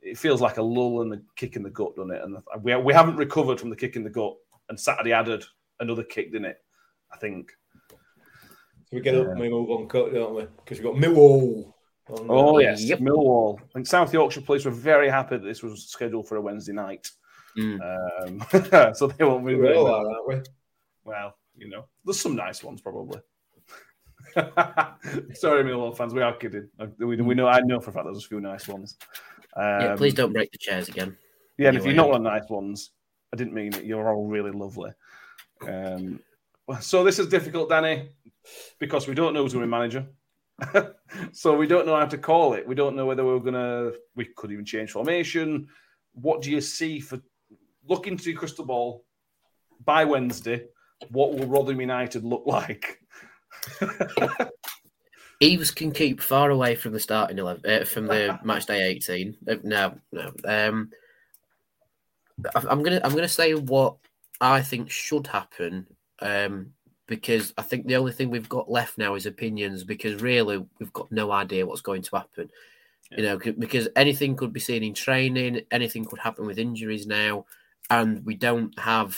it 0.00 0.16
feels 0.16 0.40
like 0.40 0.56
a 0.56 0.62
lull 0.62 1.02
and 1.02 1.12
a 1.12 1.20
kick 1.36 1.54
in 1.54 1.62
the 1.62 1.68
gut, 1.68 1.96
doesn't 1.96 2.12
it? 2.12 2.22
And 2.22 2.38
we, 2.62 2.74
we 2.76 2.94
haven't 2.94 3.16
recovered 3.16 3.60
from 3.60 3.68
the 3.68 3.76
kick 3.76 3.94
in 3.94 4.04
the 4.04 4.10
gut. 4.10 4.32
And 4.70 4.80
Saturday 4.80 5.12
added 5.12 5.44
another 5.80 6.02
kick, 6.02 6.32
didn't 6.32 6.46
it? 6.46 6.62
I 7.12 7.18
think. 7.18 7.52
So 7.90 7.96
we 8.90 9.00
get 9.02 9.16
up 9.16 9.26
and 9.26 9.38
we 9.38 9.50
move 9.50 9.68
on, 9.68 9.86
cut, 9.86 10.14
don't 10.14 10.34
we? 10.34 10.46
Because 10.64 10.78
we've 10.78 10.86
got 10.86 10.94
Millwall. 10.94 11.74
Oh, 12.08 12.58
yes. 12.58 12.82
Yep. 12.84 13.00
Millwall. 13.00 13.60
I 13.60 13.64
think 13.74 13.86
South 13.86 14.14
Yorkshire 14.14 14.40
Police 14.40 14.64
were 14.64 14.70
very 14.70 15.10
happy 15.10 15.36
that 15.36 15.44
this 15.44 15.62
was 15.62 15.88
scheduled 15.88 16.26
for 16.26 16.36
a 16.36 16.40
Wednesday 16.40 16.72
night. 16.72 17.10
Mm. 17.56 18.42
Um, 18.52 18.94
so 18.94 19.06
they 19.06 19.24
won't 19.24 19.46
be 19.46 19.54
We 19.54 19.72
all 19.74 19.86
are, 19.86 20.08
aren't 20.08 20.28
we? 20.28 20.42
Well, 21.04 21.36
you 21.56 21.68
know, 21.68 21.86
there's 22.04 22.20
some 22.20 22.36
nice 22.36 22.62
ones 22.62 22.80
probably. 22.80 23.20
Sorry, 24.34 25.62
Millwall 25.62 25.96
fans, 25.96 26.14
we 26.14 26.22
are 26.22 26.34
kidding. 26.34 26.68
Uh, 26.78 26.86
We, 26.98 27.16
we 27.20 27.34
know, 27.34 27.46
I 27.46 27.60
know 27.60 27.80
for 27.80 27.90
a 27.90 27.92
fact 27.92 28.06
there's 28.06 28.24
a 28.24 28.28
few 28.28 28.40
nice 28.40 28.66
ones. 28.66 28.96
Um, 29.56 29.80
Yeah, 29.80 29.96
please 29.96 30.14
don't 30.14 30.32
break 30.32 30.50
the 30.50 30.58
chairs 30.58 30.88
again. 30.88 31.16
Yeah, 31.58 31.68
and 31.68 31.78
if 31.78 31.84
you're 31.84 31.94
not 31.94 32.08
one 32.08 32.16
of 32.16 32.24
the 32.24 32.38
nice 32.38 32.48
ones, 32.48 32.90
I 33.32 33.36
didn't 33.36 33.54
mean 33.54 33.74
it. 33.74 33.84
You're 33.84 34.12
all 34.12 34.26
really 34.26 34.50
lovely. 34.50 34.90
Um, 35.68 36.20
so 36.80 37.04
this 37.04 37.18
is 37.18 37.28
difficult, 37.28 37.68
Danny, 37.68 38.08
because 38.78 39.06
we 39.06 39.14
don't 39.14 39.34
know 39.34 39.42
who's 39.42 39.52
going 39.52 39.62
to 39.62 39.66
be 39.66 39.70
manager. 39.70 40.06
so 41.32 41.56
we 41.56 41.66
don't 41.66 41.86
know 41.86 41.96
how 41.96 42.06
to 42.06 42.18
call 42.18 42.54
it. 42.54 42.66
We 42.66 42.74
don't 42.74 42.96
know 42.96 43.06
whether 43.06 43.24
we're 43.24 43.38
going 43.38 43.54
to. 43.54 43.94
We 44.16 44.26
could 44.26 44.50
even 44.50 44.64
change 44.64 44.92
formation. 44.92 45.68
What 46.12 46.42
do 46.42 46.50
you 46.50 46.60
see 46.60 47.00
for 47.00 47.20
look 47.88 48.06
into 48.06 48.30
your 48.30 48.38
crystal 48.38 48.64
ball 48.64 49.04
by 49.84 50.04
Wednesday? 50.04 50.66
What 51.10 51.34
will 51.34 51.46
Rotherham 51.46 51.80
United 51.80 52.24
look 52.24 52.44
like? 52.46 53.00
Eaves 55.40 55.70
can 55.70 55.92
keep 55.92 56.20
far 56.20 56.50
away 56.50 56.74
from 56.76 56.92
the 56.92 57.00
starting 57.00 57.38
eleven 57.38 57.82
uh, 57.82 57.84
from 57.84 58.06
the 58.06 58.38
match 58.44 58.66
day 58.66 58.88
eighteen. 58.88 59.36
Uh, 59.48 59.56
no, 59.62 59.98
no. 60.12 60.32
Um, 60.44 60.90
I'm 62.54 62.82
gonna 62.82 63.00
I'm 63.02 63.14
gonna 63.14 63.28
say 63.28 63.54
what 63.54 63.96
I 64.40 64.62
think 64.62 64.90
should 64.90 65.26
happen 65.26 65.86
um, 66.20 66.72
because 67.06 67.52
I 67.58 67.62
think 67.62 67.86
the 67.86 67.96
only 67.96 68.12
thing 68.12 68.30
we've 68.30 68.48
got 68.48 68.70
left 68.70 68.98
now 68.98 69.14
is 69.14 69.26
opinions 69.26 69.84
because 69.84 70.22
really 70.22 70.64
we've 70.78 70.92
got 70.92 71.10
no 71.12 71.30
idea 71.30 71.66
what's 71.66 71.80
going 71.80 72.02
to 72.02 72.16
happen. 72.16 72.50
Yeah. 73.10 73.16
You 73.18 73.22
know, 73.24 73.38
because 73.58 73.88
anything 73.96 74.36
could 74.36 74.52
be 74.52 74.60
seen 74.60 74.82
in 74.82 74.94
training, 74.94 75.62
anything 75.70 76.04
could 76.04 76.18
happen 76.18 76.46
with 76.46 76.58
injuries 76.58 77.06
now, 77.06 77.44
and 77.90 78.24
we 78.24 78.34
don't 78.34 78.78
have 78.78 79.16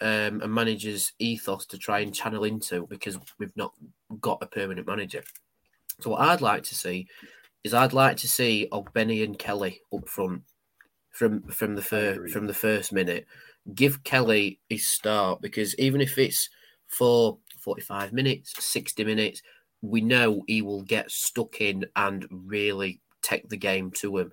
um, 0.00 0.40
a 0.42 0.48
manager's 0.48 1.12
ethos 1.18 1.66
to 1.66 1.78
try 1.78 2.00
and 2.00 2.14
channel 2.14 2.44
into 2.44 2.86
because 2.88 3.18
we've 3.38 3.56
not 3.56 3.72
got 4.20 4.42
a 4.42 4.46
permanent 4.46 4.86
manager. 4.86 5.22
So 6.00 6.10
what 6.10 6.20
I'd 6.20 6.40
like 6.40 6.64
to 6.64 6.74
see 6.74 7.06
is 7.64 7.74
I'd 7.74 7.92
like 7.92 8.16
to 8.18 8.28
see 8.28 8.68
Ogbene 8.72 9.24
and 9.24 9.38
Kelly 9.38 9.80
up 9.94 10.08
front 10.08 10.42
from 11.10 11.42
from 11.44 11.74
the 11.76 11.82
fir- 11.82 12.26
from 12.28 12.46
the 12.46 12.54
first 12.54 12.92
minute. 12.92 13.26
Give 13.74 14.02
Kelly 14.02 14.58
his 14.68 14.90
start 14.90 15.40
because 15.40 15.78
even 15.78 16.00
if 16.00 16.18
it's 16.18 16.48
for 16.88 17.38
45 17.60 18.12
minutes, 18.12 18.52
60 18.58 19.04
minutes, 19.04 19.40
we 19.82 20.00
know 20.00 20.42
he 20.48 20.62
will 20.62 20.82
get 20.82 21.10
stuck 21.10 21.60
in 21.60 21.86
and 21.94 22.26
really 22.30 23.00
take 23.22 23.48
the 23.48 23.56
game 23.56 23.92
to 23.92 24.18
him. 24.18 24.32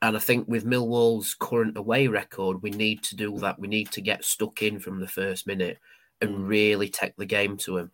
And 0.00 0.16
I 0.16 0.20
think 0.20 0.46
with 0.46 0.64
Millwall's 0.64 1.34
current 1.38 1.76
away 1.76 2.06
record, 2.06 2.62
we 2.62 2.70
need 2.70 3.02
to 3.04 3.16
do 3.16 3.36
that. 3.38 3.58
We 3.58 3.68
need 3.68 3.90
to 3.92 4.00
get 4.00 4.24
stuck 4.24 4.62
in 4.62 4.78
from 4.78 5.00
the 5.00 5.08
first 5.08 5.46
minute 5.46 5.78
and 6.20 6.30
mm. 6.30 6.48
really 6.48 6.88
take 6.88 7.16
the 7.16 7.26
game 7.26 7.56
to 7.58 7.76
them. 7.76 7.90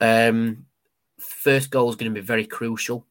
Um, 0.00 0.66
first 1.18 1.70
goal 1.70 1.88
is 1.88 1.96
going 1.96 2.12
to 2.12 2.20
be 2.20 2.26
very 2.26 2.46
crucial. 2.46 3.06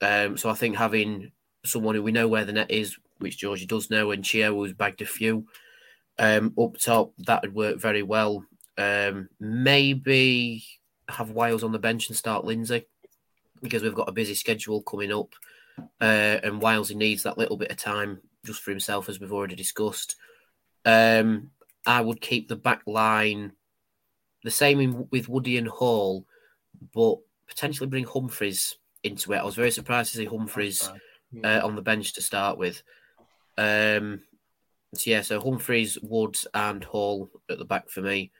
Um, 0.00 0.36
so 0.36 0.48
I 0.48 0.54
think 0.54 0.76
having 0.76 1.32
someone 1.64 1.94
who 1.94 2.02
we 2.02 2.12
know 2.12 2.28
where 2.28 2.44
the 2.44 2.52
net 2.52 2.70
is, 2.70 2.96
which 3.18 3.38
Georgie 3.38 3.66
does 3.66 3.90
know, 3.90 4.10
and 4.10 4.24
Chio 4.24 4.54
who's 4.54 4.72
bagged 4.72 5.02
a 5.02 5.06
few 5.06 5.46
um, 6.18 6.54
up 6.58 6.78
top, 6.78 7.12
that 7.18 7.42
would 7.42 7.54
work 7.54 7.78
very 7.78 8.02
well. 8.02 8.44
Um, 8.78 9.28
maybe 9.38 10.64
have 11.08 11.30
Wiles 11.30 11.62
on 11.62 11.72
the 11.72 11.78
bench 11.78 12.08
and 12.08 12.16
start 12.16 12.44
Lindsay 12.44 12.86
because 13.62 13.82
we've 13.82 13.94
got 13.94 14.08
a 14.08 14.12
busy 14.12 14.34
schedule 14.34 14.82
coming 14.82 15.12
up, 15.12 15.34
uh, 16.00 16.38
and 16.42 16.62
Wiles 16.62 16.88
he 16.88 16.94
needs 16.94 17.22
that 17.22 17.38
little 17.38 17.56
bit 17.56 17.70
of 17.70 17.76
time 17.76 18.20
just 18.44 18.62
for 18.62 18.70
himself, 18.70 19.08
as 19.08 19.20
we've 19.20 19.32
already 19.32 19.54
discussed. 19.54 20.16
Um, 20.84 21.50
I 21.86 22.00
would 22.00 22.20
keep 22.20 22.48
the 22.48 22.56
back 22.56 22.82
line 22.86 23.52
the 24.42 24.50
same 24.50 24.80
in, 24.80 25.08
with 25.10 25.28
Woody 25.28 25.56
and 25.58 25.68
Hall, 25.68 26.24
but 26.94 27.18
potentially 27.46 27.88
bring 27.88 28.04
Humphreys 28.04 28.76
into 29.02 29.32
it. 29.32 29.38
I 29.38 29.44
was 29.44 29.54
very 29.54 29.70
surprised 29.70 30.12
to 30.12 30.18
see 30.18 30.24
Humphreys 30.24 30.90
uh, 31.44 31.60
on 31.62 31.76
the 31.76 31.82
bench 31.82 32.14
to 32.14 32.22
start 32.22 32.58
with. 32.58 32.82
Um, 33.58 34.22
so 34.94 35.10
yeah, 35.10 35.20
so 35.22 35.40
Humphreys, 35.40 35.98
Woods, 36.02 36.46
and 36.54 36.82
Hall 36.82 37.30
at 37.48 37.58
the 37.58 37.64
back 37.64 37.90
for 37.90 38.00
me. 38.00 38.32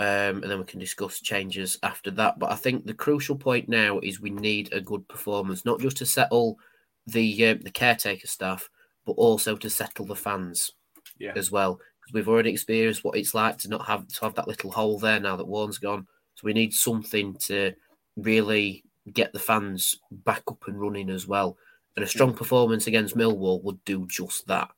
Um, 0.00 0.42
and 0.42 0.44
then 0.44 0.58
we 0.58 0.64
can 0.64 0.78
discuss 0.78 1.20
changes 1.20 1.76
after 1.82 2.10
that. 2.12 2.38
But 2.38 2.52
I 2.52 2.54
think 2.54 2.86
the 2.86 2.94
crucial 2.94 3.36
point 3.36 3.68
now 3.68 3.98
is 3.98 4.20
we 4.20 4.30
need 4.30 4.72
a 4.72 4.80
good 4.80 5.06
performance, 5.08 5.64
not 5.64 5.80
just 5.80 5.96
to 5.98 6.06
settle 6.06 6.58
the 7.06 7.48
uh, 7.48 7.54
the 7.60 7.70
caretaker 7.70 8.26
staff, 8.26 8.68
but 9.04 9.12
also 9.12 9.56
to 9.56 9.68
settle 9.68 10.06
the 10.06 10.14
fans 10.14 10.72
yeah. 11.18 11.32
as 11.34 11.50
well. 11.50 11.80
Because 12.00 12.14
we've 12.14 12.28
already 12.28 12.50
experienced 12.50 13.02
what 13.02 13.16
it's 13.16 13.34
like 13.34 13.58
to 13.58 13.68
not 13.68 13.86
have 13.86 14.06
to 14.06 14.20
have 14.24 14.34
that 14.34 14.46
little 14.46 14.70
hole 14.70 14.98
there 14.98 15.18
now 15.18 15.36
that 15.36 15.48
Warne's 15.48 15.78
gone. 15.78 16.06
So 16.36 16.42
we 16.44 16.52
need 16.52 16.72
something 16.72 17.34
to 17.46 17.74
really 18.16 18.84
get 19.12 19.32
the 19.32 19.38
fans 19.38 19.96
back 20.10 20.42
up 20.48 20.62
and 20.68 20.80
running 20.80 21.10
as 21.10 21.26
well. 21.26 21.56
And 21.96 22.04
a 22.04 22.08
strong 22.08 22.32
performance 22.34 22.86
against 22.86 23.16
Millwall 23.16 23.62
would 23.64 23.84
do 23.84 24.06
just 24.08 24.46
that. 24.46 24.70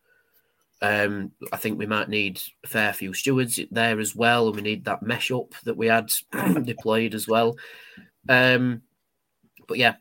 Um, 0.82 1.32
I 1.52 1.56
think 1.56 1.78
we 1.78 1.86
might 1.86 2.08
need 2.08 2.40
a 2.64 2.68
fair 2.68 2.92
few 2.92 3.12
stewards 3.12 3.60
there 3.70 4.00
as 4.00 4.16
well, 4.16 4.46
and 4.46 4.56
we 4.56 4.62
need 4.62 4.84
that 4.86 5.02
mesh 5.02 5.30
up 5.30 5.54
that 5.64 5.76
we 5.76 5.86
had 5.86 6.08
deployed 6.64 7.14
as 7.14 7.28
well. 7.28 7.56
Um, 8.28 8.82
but 9.68 9.78
yeah, 9.78 9.96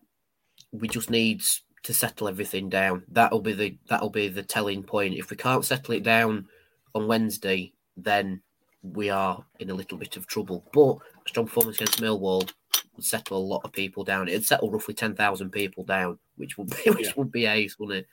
we 0.71 0.87
just 0.87 1.09
need 1.09 1.43
to 1.83 1.93
settle 1.93 2.27
everything 2.27 2.69
down. 2.69 3.03
That'll 3.09 3.41
be 3.41 3.53
the 3.53 3.77
that'll 3.89 4.09
be 4.09 4.27
the 4.29 4.43
telling 4.43 4.83
point. 4.83 5.15
If 5.15 5.29
we 5.29 5.37
can't 5.37 5.65
settle 5.65 5.95
it 5.95 6.03
down 6.03 6.47
on 6.95 7.07
Wednesday, 7.07 7.73
then 7.97 8.41
we 8.81 9.09
are 9.09 9.43
in 9.59 9.69
a 9.69 9.73
little 9.73 9.97
bit 9.97 10.17
of 10.17 10.27
trouble. 10.27 10.65
But 10.73 10.97
a 11.25 11.29
strong 11.29 11.47
performance 11.47 11.77
against 11.77 12.01
Millwall 12.01 12.49
would 12.95 13.05
settle 13.05 13.37
a 13.37 13.39
lot 13.39 13.61
of 13.63 13.71
people 13.71 14.03
down. 14.03 14.27
It'd 14.27 14.45
settle 14.45 14.71
roughly 14.71 14.93
ten 14.93 15.15
thousand 15.15 15.51
people 15.51 15.83
down, 15.83 16.19
which 16.37 16.57
would 16.57 16.69
be 16.69 16.75
which 16.91 17.07
yeah. 17.07 17.13
would 17.15 17.31
be 17.31 17.45
ace, 17.45 17.77
wouldn't 17.77 17.99
it? 17.99 18.07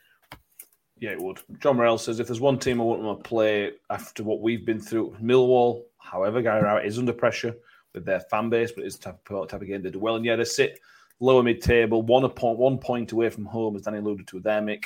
Yeah, 0.99 1.11
it 1.11 1.21
would. 1.21 1.41
John 1.59 1.77
Morel 1.77 1.99
says 1.99 2.21
if 2.21 2.27
there's 2.27 2.41
one 2.41 2.59
team 2.59 2.81
I 2.81 2.85
want 2.85 3.03
them 3.03 3.17
to 3.17 3.23
play 3.23 3.73
after 3.91 4.23
what 4.25 4.41
we've 4.41 4.65
been 4.65 4.81
through, 4.81 5.17
Millwall. 5.23 5.83
However, 5.99 6.41
Gary 6.41 6.63
Rowett 6.63 6.87
is 6.87 6.99
under 6.99 7.13
pressure 7.13 7.55
with 7.93 8.05
their 8.05 8.21
fan 8.21 8.49
base, 8.49 8.73
but 8.73 8.85
it's 8.85 8.97
type 8.97 9.19
of, 9.31 9.49
type 9.49 9.61
of 9.61 9.67
game 9.67 9.83
they 9.83 9.91
do 9.91 9.99
well. 9.99 10.17
And 10.17 10.25
yeah, 10.25 10.37
they 10.37 10.45
sit 10.45 10.81
lower 11.21 11.43
mid 11.43 11.61
table, 11.61 12.03
one 12.03 12.29
point 12.31 12.59
one 12.59 12.79
point 12.79 13.13
away 13.13 13.29
from 13.29 13.45
home, 13.45 13.77
as 13.77 13.83
Danny 13.83 13.99
alluded 13.99 14.27
to 14.29 14.41
there, 14.41 14.63
Mick. 14.63 14.85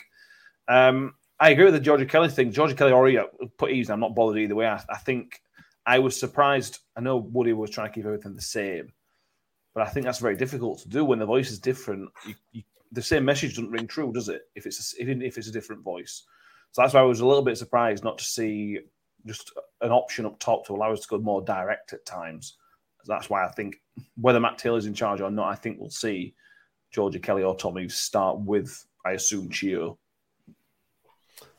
Um, 0.69 1.15
I 1.39 1.51
agree 1.51 1.65
with 1.65 1.75
the 1.75 1.81
Georgie 1.81 2.07
Kelly 2.07 2.29
thing. 2.29 2.53
Georgie 2.53 2.75
Kelly 2.75 2.93
already 2.93 3.19
put 3.57 3.71
easy. 3.71 3.93
I'm 3.93 4.01
not 4.01 4.15
bothered 4.15 4.39
either 4.39 4.55
way. 4.55 4.67
I, 4.67 4.83
I, 4.89 4.99
think 4.99 5.41
I 5.87 5.99
was 5.99 6.19
surprised. 6.19 6.81
I 6.97 7.01
know 7.01 7.17
Woody 7.17 7.53
was 7.53 7.71
trying 7.71 7.89
to 7.89 7.95
keep 7.95 8.05
everything 8.05 8.35
the 8.35 8.43
same, 8.43 8.93
but 9.75 9.87
I 9.87 9.91
think 9.91 10.07
that's 10.07 10.19
very 10.19 10.37
difficult 10.37 10.81
to 10.81 10.89
do 10.89 11.05
when 11.05 11.19
the 11.19 11.27
voice 11.27 11.51
is 11.51 11.59
different. 11.59 12.11
You, 12.27 12.35
you 12.53 12.63
the 12.93 13.03
same 13.03 13.25
message 13.25 13.57
doesn't 13.57 13.71
ring 13.71 13.87
true, 13.87 14.13
does 14.13 14.29
it? 14.29 14.43
If 14.55 14.67
it's 14.67 14.95
a, 14.95 15.03
if 15.03 15.39
it's 15.39 15.49
a 15.49 15.53
different 15.53 15.83
voice. 15.83 16.25
So 16.73 16.83
that's 16.83 16.95
why 16.95 17.01
I 17.01 17.05
was 17.05 17.21
a 17.21 17.27
little 17.27 17.43
bit 17.43 17.59
surprised 17.59 18.05
not 18.05 18.19
to 18.19 18.25
see 18.25 18.79
just 19.27 19.53
an 19.81 19.91
option 19.91 20.27
up 20.27 20.39
top 20.39 20.67
to 20.67 20.75
allow 20.75 20.93
us 20.93 21.01
to 21.01 21.09
go 21.09 21.19
more 21.19 21.43
direct 21.43 21.93
at 21.93 22.07
times. 22.07 22.57
That's 23.07 23.31
why 23.31 23.45
I 23.45 23.49
think 23.49 23.77
whether 24.21 24.41
Matt 24.41 24.59
Taylor's 24.59 24.87
in 24.87 24.95
charge 24.95 25.21
or 25.21 25.31
not, 25.31 25.49
I 25.49 25.55
think 25.55 25.79
we'll 25.79 25.91
see 25.91 26.35
Georgie 26.93 27.19
Kelly 27.19 27.43
or 27.43 27.57
Tommy 27.57 27.89
start 27.89 28.41
with, 28.41 28.85
I 29.05 29.13
assume, 29.13 29.51
Chio. 29.51 29.99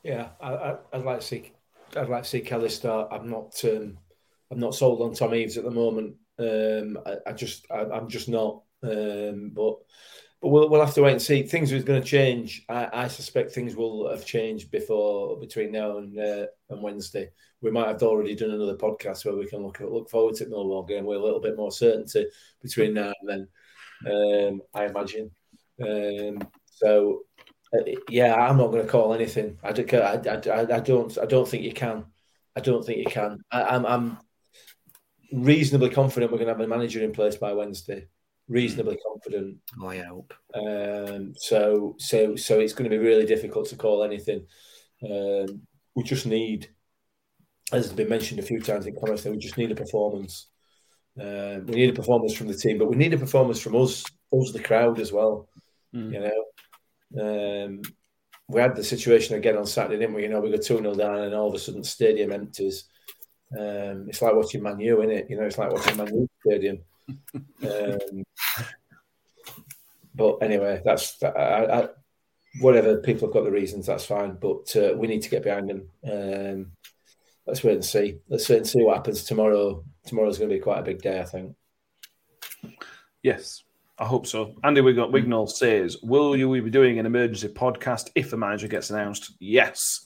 Yeah, 0.02 0.28
I, 0.40 0.76
would 0.92 1.04
like 1.04 1.20
to 1.20 1.26
see. 1.26 1.52
I'd 1.96 2.08
like 2.08 2.24
to 2.24 2.28
see 2.28 2.40
Kelly 2.40 2.68
start. 2.68 3.08
I'm 3.12 3.28
not. 3.28 3.60
Um, 3.64 3.98
I'm 4.50 4.58
not 4.58 4.74
sold 4.74 5.00
on 5.00 5.14
Tom 5.14 5.34
Eaves 5.34 5.56
at 5.56 5.64
the 5.64 5.70
moment. 5.70 6.16
Um, 6.38 6.98
I, 7.06 7.30
I, 7.30 7.32
just. 7.32 7.66
I, 7.70 7.82
am 7.96 8.08
just 8.08 8.28
not. 8.28 8.62
Um, 8.82 9.52
but 9.54 9.76
but 10.42 10.48
we'll, 10.48 10.68
we'll 10.68 10.84
have 10.84 10.94
to 10.94 11.02
wait 11.02 11.12
and 11.12 11.22
see. 11.22 11.44
Things 11.44 11.72
are 11.72 11.80
going 11.82 12.02
to 12.02 12.06
change. 12.06 12.64
I, 12.68 12.88
I 12.92 13.08
suspect 13.08 13.52
things 13.52 13.76
will 13.76 14.10
have 14.10 14.26
changed 14.26 14.72
before 14.72 15.38
between 15.38 15.70
now 15.70 15.98
and 15.98 16.18
uh, 16.18 16.46
and 16.68 16.82
Wednesday. 16.82 17.30
We 17.60 17.70
might 17.70 17.86
have 17.86 18.02
already 18.02 18.34
done 18.34 18.50
another 18.50 18.76
podcast 18.76 19.24
where 19.24 19.36
we 19.36 19.46
can 19.46 19.62
look 19.62 19.78
look 19.78 20.10
forward 20.10 20.34
to 20.36 20.46
Millwall 20.46 20.86
game 20.86 21.04
with 21.04 21.18
a 21.18 21.22
little 21.22 21.40
bit 21.40 21.56
more 21.56 21.70
certainty 21.70 22.26
between 22.60 22.94
now 22.94 23.12
and 23.20 23.28
then. 23.28 23.48
Um, 24.04 24.62
I 24.74 24.86
imagine. 24.86 25.30
Um, 25.80 26.48
so 26.66 27.20
uh, 27.72 27.92
yeah, 28.08 28.34
I'm 28.34 28.56
not 28.56 28.72
going 28.72 28.84
to 28.84 28.90
call 28.90 29.14
anything. 29.14 29.58
I 29.62 29.70
don't. 29.70 29.94
I, 29.94 30.20
I, 30.28 30.76
I, 30.76 30.80
don't. 30.80 31.16
I 31.18 31.26
don't 31.26 31.48
think 31.48 31.62
you 31.62 31.72
can. 31.72 32.04
I 32.56 32.60
don't 32.60 32.84
think 32.84 32.98
you 32.98 33.06
can. 33.06 33.38
I, 33.52 33.62
I'm, 33.62 33.86
I'm 33.86 34.18
reasonably 35.32 35.90
confident 35.90 36.32
we're 36.32 36.38
going 36.38 36.48
to 36.48 36.54
have 36.54 36.60
a 36.60 36.66
manager 36.66 37.02
in 37.02 37.12
place 37.12 37.36
by 37.36 37.52
Wednesday 37.52 38.08
reasonably 38.48 38.98
confident. 39.06 39.58
Oh, 39.80 39.88
I 39.88 39.98
hope. 39.98 40.34
Um, 40.54 41.34
so, 41.36 41.96
so, 41.98 42.36
so 42.36 42.60
it's 42.60 42.72
going 42.72 42.90
to 42.90 42.96
be 42.96 43.02
really 43.02 43.26
difficult 43.26 43.68
to 43.68 43.76
call 43.76 44.04
anything. 44.04 44.46
Um, 45.02 45.62
we 45.94 46.02
just 46.04 46.26
need, 46.26 46.68
as 47.72 47.86
has 47.86 47.92
been 47.92 48.08
mentioned 48.08 48.40
a 48.40 48.44
few 48.44 48.60
times 48.60 48.86
in 48.86 48.96
comments, 48.96 49.24
we 49.24 49.36
just 49.38 49.58
need 49.58 49.72
a 49.72 49.76
performance. 49.76 50.48
Uh, 51.18 51.60
we 51.66 51.74
need 51.74 51.90
a 51.90 51.94
performance 51.94 52.34
from 52.34 52.48
the 52.48 52.54
team, 52.54 52.78
but 52.78 52.88
we 52.88 52.96
need 52.96 53.12
a 53.12 53.18
performance 53.18 53.60
from 53.60 53.76
us, 53.76 54.04
us 54.32 54.52
the 54.52 54.62
crowd 54.62 54.98
as 54.98 55.12
well. 55.12 55.48
Mm. 55.94 56.12
You 56.12 56.20
know, 56.20 57.64
um, 57.64 57.82
we 58.48 58.60
had 58.60 58.76
the 58.76 58.84
situation 58.84 59.36
again 59.36 59.56
on 59.56 59.66
Saturday, 59.66 59.98
didn't 59.98 60.14
we? 60.14 60.22
You 60.22 60.28
know, 60.28 60.40
we 60.40 60.50
got 60.50 60.62
2 60.62 60.78
0 60.78 60.94
down 60.94 61.18
and 61.18 61.34
all 61.34 61.48
of 61.48 61.54
a 61.54 61.58
sudden 61.58 61.84
stadium 61.84 62.32
empties. 62.32 62.84
Um, 63.58 64.06
it's 64.08 64.22
like 64.22 64.34
watching 64.34 64.62
Man 64.62 64.80
U, 64.80 65.02
isn't 65.02 65.16
it? 65.16 65.26
You 65.28 65.36
know, 65.36 65.44
it's 65.44 65.58
like 65.58 65.70
watching 65.70 65.96
Man 65.98 66.14
U 66.14 66.28
stadium 66.46 66.78
um, 67.62 68.24
but 70.14 70.38
anyway, 70.42 70.80
that's 70.84 71.22
I, 71.22 71.28
I, 71.28 71.88
whatever 72.60 72.98
people 72.98 73.28
have 73.28 73.34
got 73.34 73.44
the 73.44 73.50
reasons, 73.50 73.86
that's 73.86 74.04
fine. 74.04 74.36
But 74.40 74.74
uh, 74.76 74.94
we 74.96 75.06
need 75.06 75.22
to 75.22 75.30
get 75.30 75.44
behind 75.44 75.68
them. 75.70 75.88
Um, 76.04 76.72
let's 77.46 77.64
wait 77.64 77.74
and 77.74 77.84
see. 77.84 78.18
Let's 78.28 78.48
wait 78.48 78.58
and 78.58 78.66
see 78.66 78.82
what 78.82 78.96
happens 78.96 79.24
tomorrow. 79.24 79.84
Tomorrow's 80.06 80.38
going 80.38 80.50
to 80.50 80.56
be 80.56 80.60
quite 80.60 80.80
a 80.80 80.84
big 80.84 81.00
day, 81.00 81.20
I 81.20 81.24
think. 81.24 81.54
Yes, 83.22 83.62
I 83.98 84.04
hope 84.04 84.26
so. 84.26 84.54
Andy 84.64 84.80
Wignall 84.80 85.48
says, 85.48 85.96
"Will 86.02 86.36
you 86.36 86.60
be 86.60 86.70
doing 86.70 86.98
an 86.98 87.06
emergency 87.06 87.48
podcast 87.48 88.10
if 88.14 88.32
a 88.32 88.36
manager 88.36 88.68
gets 88.68 88.90
announced?" 88.90 89.32
Yes, 89.38 90.04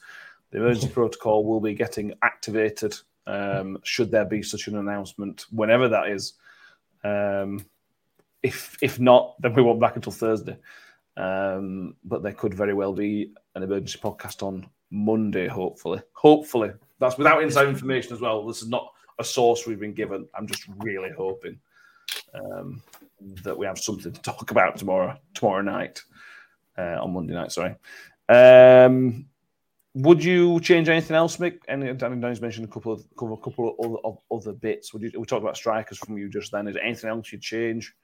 the 0.50 0.58
emergency 0.58 0.88
protocol 0.92 1.44
will 1.44 1.60
be 1.60 1.74
getting 1.74 2.14
activated 2.22 2.94
um, 3.26 3.78
should 3.82 4.10
there 4.10 4.24
be 4.24 4.42
such 4.42 4.68
an 4.68 4.76
announcement, 4.76 5.46
whenever 5.50 5.88
that 5.88 6.08
is. 6.08 6.34
Um, 7.06 7.64
if 8.42 8.76
if 8.82 8.98
not, 8.98 9.40
then 9.40 9.54
we 9.54 9.62
won't 9.62 9.80
back 9.80 9.96
until 9.96 10.12
Thursday. 10.12 10.56
Um, 11.16 11.96
but 12.04 12.22
there 12.22 12.32
could 12.32 12.54
very 12.54 12.74
well 12.74 12.92
be 12.92 13.32
an 13.54 13.62
emergency 13.62 13.98
podcast 13.98 14.42
on 14.42 14.68
Monday, 14.90 15.48
hopefully. 15.48 16.00
Hopefully. 16.12 16.70
That's 16.98 17.18
without 17.18 17.42
inside 17.42 17.68
information 17.68 18.12
as 18.14 18.20
well. 18.20 18.46
This 18.46 18.62
is 18.62 18.68
not 18.68 18.92
a 19.18 19.24
source 19.24 19.66
we've 19.66 19.80
been 19.80 19.94
given. 19.94 20.28
I'm 20.34 20.46
just 20.46 20.64
really 20.78 21.10
hoping 21.16 21.58
um, 22.34 22.82
that 23.42 23.56
we 23.56 23.66
have 23.66 23.78
something 23.78 24.12
to 24.12 24.22
talk 24.22 24.50
about 24.50 24.76
tomorrow, 24.76 25.18
tomorrow 25.34 25.62
night, 25.62 26.02
uh, 26.76 26.98
on 27.00 27.12
Monday 27.12 27.34
night, 27.34 27.52
sorry. 27.52 27.74
Um, 28.28 29.26
would 29.96 30.22
you 30.22 30.60
change 30.60 30.90
anything 30.90 31.16
else, 31.16 31.38
Mick? 31.38 31.60
And 31.68 31.98
Danny's 31.98 32.42
mentioned 32.42 32.68
a 32.68 32.70
couple 32.70 32.92
of 32.92 33.02
couple, 33.18 33.34
couple 33.38 33.70
of 33.70 33.86
other, 33.86 33.98
of 34.04 34.18
other 34.30 34.52
bits. 34.52 34.92
Would 34.92 35.02
you, 35.02 35.10
we 35.18 35.24
talked 35.24 35.42
about 35.42 35.56
strikers 35.56 35.96
from 35.96 36.18
you 36.18 36.28
just 36.28 36.52
then. 36.52 36.68
Is 36.68 36.74
there 36.74 36.84
anything 36.84 37.08
else 37.08 37.32
you'd 37.32 37.40
change? 37.40 37.94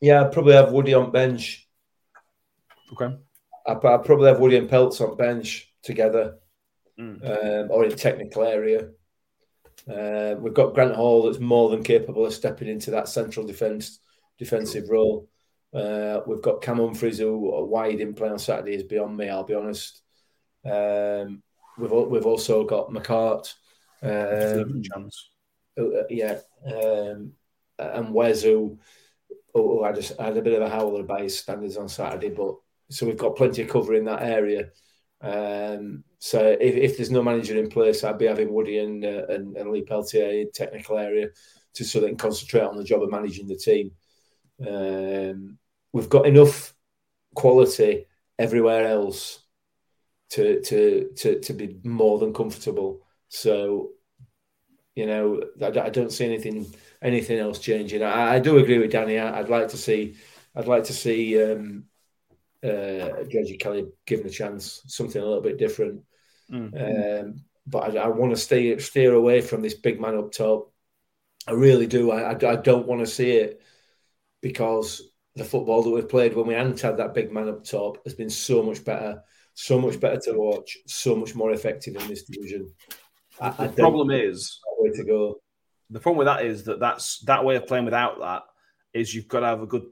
Yeah, 0.00 0.24
I'd 0.24 0.32
probably 0.32 0.54
have 0.54 0.72
Woody 0.72 0.94
on 0.94 1.12
bench. 1.12 1.68
Okay. 2.92 3.16
I'd, 3.68 3.84
I'd 3.84 4.04
probably 4.04 4.26
have 4.26 4.40
Woody 4.40 4.56
and 4.56 4.68
Peltz 4.68 5.00
on 5.00 5.16
bench 5.16 5.72
together, 5.84 6.38
mm. 6.98 7.24
um, 7.24 7.70
or 7.70 7.84
in 7.84 7.94
technical 7.94 8.42
area. 8.42 8.88
Uh, 9.88 10.34
we've 10.40 10.54
got 10.54 10.74
Grant 10.74 10.96
Hall 10.96 11.22
that's 11.22 11.38
more 11.38 11.70
than 11.70 11.84
capable 11.84 12.26
of 12.26 12.34
stepping 12.34 12.66
into 12.66 12.90
that 12.90 13.08
central 13.08 13.46
defence 13.46 14.00
defensive 14.38 14.90
role. 14.90 15.28
Uh, 15.72 16.20
we've 16.26 16.42
got 16.42 16.62
Cam 16.62 16.78
Humphreys 16.78 17.18
who 17.18 17.38
why 17.64 17.90
he 17.90 17.96
didn't 17.96 18.16
play 18.16 18.28
on 18.28 18.40
Saturday 18.40 18.74
is 18.74 18.82
beyond 18.82 19.16
me. 19.16 19.28
I'll 19.28 19.44
be 19.44 19.54
honest. 19.54 20.02
Um, 20.68 21.42
we've 21.78 21.90
we've 21.90 22.26
also 22.26 22.64
got 22.64 22.90
McCart. 22.90 23.54
Um, 24.02 24.82
chance. 24.82 25.30
Uh, 25.78 26.04
yeah, 26.10 26.38
um, 26.66 27.32
and 27.78 28.12
Wes 28.12 28.42
who, 28.42 28.78
who 29.54 29.84
I 29.84 29.92
just 29.92 30.18
had 30.18 30.36
a 30.36 30.42
bit 30.42 30.60
of 30.60 30.66
a 30.66 30.70
howler 30.70 31.02
by 31.04 31.22
his 31.22 31.38
standards 31.38 31.76
on 31.76 31.88
Saturday, 31.88 32.30
but 32.30 32.56
so 32.90 33.06
we've 33.06 33.16
got 33.16 33.36
plenty 33.36 33.62
of 33.62 33.68
cover 33.68 33.94
in 33.94 34.04
that 34.06 34.22
area. 34.22 34.70
Um, 35.20 36.04
so 36.18 36.56
if, 36.60 36.74
if 36.74 36.96
there's 36.96 37.10
no 37.10 37.22
manager 37.22 37.56
in 37.58 37.68
place, 37.68 38.04
I'd 38.04 38.18
be 38.18 38.26
having 38.26 38.52
Woody 38.52 38.78
and 38.78 39.04
uh, 39.04 39.26
and, 39.28 39.56
and, 39.56 39.70
Lee 39.70 39.82
Peltier 39.82 40.30
in 40.30 40.50
technical 40.52 40.98
area 40.98 41.28
to 41.74 41.84
so 41.84 42.00
they 42.00 42.08
can 42.08 42.16
concentrate 42.16 42.62
on 42.62 42.76
the 42.76 42.84
job 42.84 43.02
of 43.02 43.10
managing 43.10 43.46
the 43.46 43.56
team. 43.56 43.92
Um, 44.66 45.58
we've 45.92 46.08
got 46.08 46.26
enough 46.26 46.74
quality 47.34 48.06
everywhere 48.38 48.86
else 48.86 49.40
to 50.30 50.60
to 50.60 51.10
to 51.16 51.40
to 51.40 51.52
be 51.52 51.78
more 51.84 52.18
than 52.18 52.32
comfortable. 52.32 53.06
So, 53.28 53.90
you 54.94 55.06
know, 55.06 55.42
I, 55.62 55.66
I 55.66 55.90
don't 55.90 56.12
see 56.12 56.24
anything 56.24 56.66
anything 57.02 57.38
else 57.38 57.58
changing. 57.58 58.02
I, 58.02 58.34
I 58.34 58.38
do 58.38 58.58
agree 58.58 58.78
with 58.78 58.92
Danny. 58.92 59.18
I, 59.18 59.40
would 59.40 59.50
like 59.50 59.68
to 59.68 59.76
see 59.76 60.16
I'd 60.54 60.66
like 60.66 60.84
to 60.84 60.92
see 60.92 61.40
um, 61.42 61.84
uh, 62.62 63.24
Georgie 63.30 63.58
Kelly 63.58 63.86
given 64.06 64.26
a 64.26 64.30
chance, 64.30 64.82
something 64.86 65.20
a 65.20 65.24
little 65.24 65.42
bit 65.42 65.58
different. 65.58 66.02
Mm-hmm. 66.50 67.26
Um, 67.26 67.44
but 67.66 67.96
I, 67.96 68.04
I 68.04 68.08
want 68.08 68.32
to 68.32 68.40
stay 68.40 68.76
steer 68.78 69.14
away 69.14 69.40
from 69.40 69.62
this 69.62 69.74
big 69.74 70.00
man 70.00 70.16
up 70.16 70.32
top. 70.32 70.72
I 71.46 71.52
really 71.52 71.86
do. 71.86 72.10
I, 72.10 72.32
I, 72.32 72.50
I 72.52 72.56
don't 72.56 72.86
want 72.86 73.00
to 73.00 73.06
see 73.06 73.32
it 73.32 73.62
because 74.40 75.02
the 75.36 75.44
football 75.44 75.82
that 75.82 75.90
we've 75.90 76.08
played 76.08 76.34
when 76.34 76.46
we 76.46 76.54
hadn't 76.54 76.80
had 76.80 76.96
that 76.96 77.14
big 77.14 77.32
man 77.32 77.48
up 77.48 77.64
top 77.64 78.04
has 78.04 78.14
been 78.14 78.30
so 78.30 78.62
much 78.62 78.84
better 78.84 79.22
so 79.60 79.80
much 79.80 79.98
better 79.98 80.20
to 80.20 80.34
watch, 80.34 80.78
so 80.86 81.16
much 81.16 81.34
more 81.34 81.50
effective 81.50 81.96
in 81.96 82.06
this 82.06 82.22
division. 82.22 82.72
I, 83.40 83.50
the 83.50 83.64
I 83.64 83.68
problem 83.68 84.12
is 84.12 84.60
way 84.78 84.90
to 84.90 85.04
go. 85.04 85.40
The 85.90 85.98
problem 85.98 86.18
with 86.18 86.26
that 86.26 86.46
is 86.46 86.62
that 86.64 86.78
that's 86.78 87.18
that 87.20 87.44
way 87.44 87.56
of 87.56 87.66
playing 87.66 87.84
without 87.84 88.20
that 88.20 88.42
is 88.94 89.12
you've 89.12 89.26
got 89.26 89.40
to 89.40 89.46
have 89.46 89.60
a 89.60 89.66
good 89.66 89.86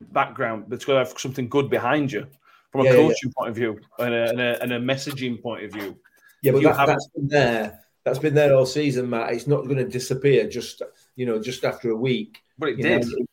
background. 0.00 0.72
It's 0.72 0.86
got 0.86 0.94
to 0.94 0.98
have 1.00 1.18
something 1.18 1.50
good 1.50 1.68
behind 1.68 2.10
you 2.12 2.28
from 2.72 2.80
a 2.80 2.84
yeah, 2.84 2.92
coaching 2.92 3.16
yeah. 3.24 3.32
point 3.36 3.50
of 3.50 3.56
view 3.56 3.78
and 3.98 4.14
a, 4.14 4.30
and, 4.30 4.40
a, 4.40 4.62
and 4.62 4.72
a, 4.72 4.80
messaging 4.80 5.42
point 5.42 5.64
of 5.64 5.72
view. 5.72 5.98
Yeah, 6.42 6.52
but 6.52 6.62
that, 6.62 6.88
has 6.88 7.08
been 7.14 7.28
there. 7.28 7.80
That's 8.04 8.18
been 8.18 8.34
there 8.34 8.54
all 8.54 8.64
season, 8.64 9.10
Matt. 9.10 9.34
It's 9.34 9.46
not 9.46 9.64
going 9.64 9.76
to 9.76 9.84
disappear 9.84 10.48
just 10.48 10.80
you 11.14 11.26
know 11.26 11.38
just 11.38 11.62
after 11.62 11.90
a 11.90 11.96
week. 11.96 12.40
But 12.58 12.70
it 12.70 12.80
did. 12.80 13.04
Know? 13.04 13.26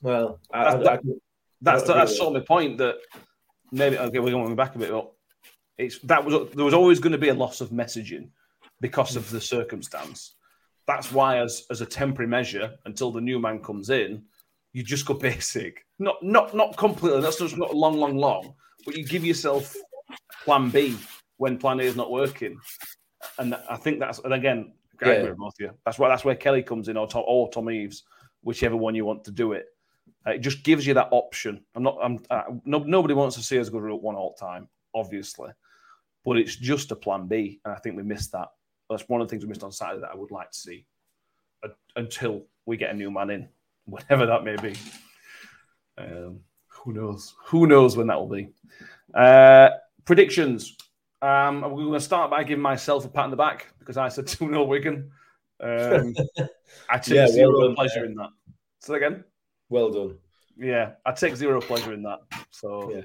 Well, 0.00 0.40
that's, 0.50 0.74
I, 0.74 0.78
that, 0.78 0.88
I, 0.88 0.98
that's, 1.60 1.82
that's, 1.82 1.86
that's 1.88 2.16
sort 2.16 2.34
of 2.34 2.42
the 2.42 2.46
point 2.46 2.78
that 2.78 2.96
maybe 3.74 3.98
okay, 3.98 4.18
we're 4.20 4.30
going 4.30 4.54
back 4.54 4.74
a 4.74 4.78
bit, 4.78 4.90
but 4.90 5.12
it's 5.76 5.98
that 6.00 6.24
was 6.24 6.50
there 6.54 6.64
was 6.64 6.74
always 6.74 7.00
going 7.00 7.12
to 7.12 7.18
be 7.18 7.28
a 7.28 7.34
loss 7.34 7.60
of 7.60 7.70
messaging 7.70 8.28
because 8.80 9.16
of 9.16 9.28
the 9.30 9.40
circumstance. 9.40 10.36
That's 10.86 11.10
why, 11.12 11.38
as 11.38 11.64
as 11.70 11.80
a 11.80 11.86
temporary 11.86 12.28
measure, 12.28 12.72
until 12.84 13.10
the 13.10 13.20
new 13.20 13.38
man 13.38 13.60
comes 13.60 13.90
in, 13.90 14.22
you 14.72 14.82
just 14.82 15.06
go 15.06 15.14
basic. 15.30 15.84
Not 15.98 16.22
not 16.22 16.54
not 16.54 16.76
completely. 16.76 17.20
That's 17.20 17.38
just 17.38 17.56
not 17.56 17.74
long, 17.74 17.98
long, 17.98 18.16
long. 18.16 18.54
But 18.84 18.96
you 18.96 19.06
give 19.06 19.24
yourself 19.24 19.74
plan 20.44 20.70
B 20.70 20.96
when 21.38 21.58
plan 21.58 21.80
A 21.80 21.84
is 21.84 21.96
not 21.96 22.10
working. 22.10 22.58
And 23.38 23.54
I 23.68 23.76
think 23.76 23.98
that's 23.98 24.20
and 24.20 24.34
again, 24.34 24.74
I 25.02 25.10
agree 25.10 25.30
with 25.30 25.38
both 25.38 25.54
of 25.58 25.60
you. 25.60 25.70
That's 25.84 25.98
why 25.98 26.08
that's 26.08 26.24
where 26.24 26.36
Kelly 26.36 26.62
comes 26.62 26.88
in 26.88 26.96
or 26.96 27.08
Tom, 27.08 27.24
or 27.26 27.50
Tom 27.50 27.70
Eaves, 27.70 28.04
whichever 28.42 28.76
one 28.76 28.94
you 28.94 29.04
want 29.04 29.24
to 29.24 29.30
do 29.30 29.52
it. 29.52 29.66
Uh, 30.26 30.32
it 30.32 30.38
just 30.38 30.62
gives 30.62 30.86
you 30.86 30.94
that 30.94 31.08
option. 31.10 31.62
I'm 31.74 31.82
not. 31.82 31.98
I'm. 32.02 32.18
Uh, 32.30 32.42
no, 32.64 32.78
nobody 32.78 33.14
wants 33.14 33.36
to 33.36 33.42
see 33.42 33.58
us 33.58 33.68
go 33.68 33.80
to 33.80 33.94
one 33.94 34.14
all 34.14 34.34
time, 34.34 34.68
obviously, 34.94 35.50
but 36.24 36.38
it's 36.38 36.56
just 36.56 36.92
a 36.92 36.96
plan 36.96 37.26
B, 37.26 37.60
and 37.64 37.74
I 37.74 37.78
think 37.78 37.96
we 37.96 38.02
missed 38.02 38.32
that. 38.32 38.48
That's 38.88 39.08
one 39.08 39.20
of 39.20 39.28
the 39.28 39.30
things 39.30 39.44
we 39.44 39.48
missed 39.48 39.64
on 39.64 39.72
Saturday 39.72 40.00
that 40.00 40.10
I 40.10 40.16
would 40.16 40.30
like 40.30 40.50
to 40.50 40.58
see 40.58 40.86
uh, 41.62 41.68
until 41.96 42.46
we 42.66 42.76
get 42.76 42.90
a 42.90 42.94
new 42.94 43.10
man 43.10 43.30
in, 43.30 43.48
whatever 43.84 44.26
that 44.26 44.44
may 44.44 44.56
be. 44.56 44.74
Um, 45.98 46.40
who 46.68 46.92
knows? 46.92 47.34
Who 47.46 47.66
knows 47.66 47.96
when 47.96 48.06
that 48.08 48.18
will 48.18 48.28
be? 48.28 48.48
Uh, 49.14 49.70
predictions. 50.04 50.76
Um, 51.22 51.62
we're 51.62 51.84
going 51.84 51.92
to 51.94 52.00
start 52.00 52.30
by 52.30 52.44
giving 52.44 52.62
myself 52.62 53.06
a 53.06 53.08
pat 53.08 53.24
on 53.24 53.30
the 53.30 53.36
back 53.36 53.72
because 53.78 53.96
I 53.96 54.08
said 54.08 54.26
2 54.28 54.48
0 54.48 54.64
Wigan. 54.64 55.10
Um, 55.60 56.14
I 56.90 56.98
take 56.98 57.14
yeah, 57.14 57.26
zero 57.28 57.58
well 57.58 57.74
pleasure 57.74 58.04
in 58.04 58.14
that. 58.16 58.30
So 58.80 58.94
again. 58.94 59.24
Well 59.68 59.90
done. 59.90 60.18
Yeah, 60.56 60.92
I 61.04 61.12
take 61.12 61.36
zero 61.36 61.60
pleasure 61.60 61.92
in 61.92 62.02
that. 62.02 62.20
So 62.50 62.92
yeah. 62.94 63.02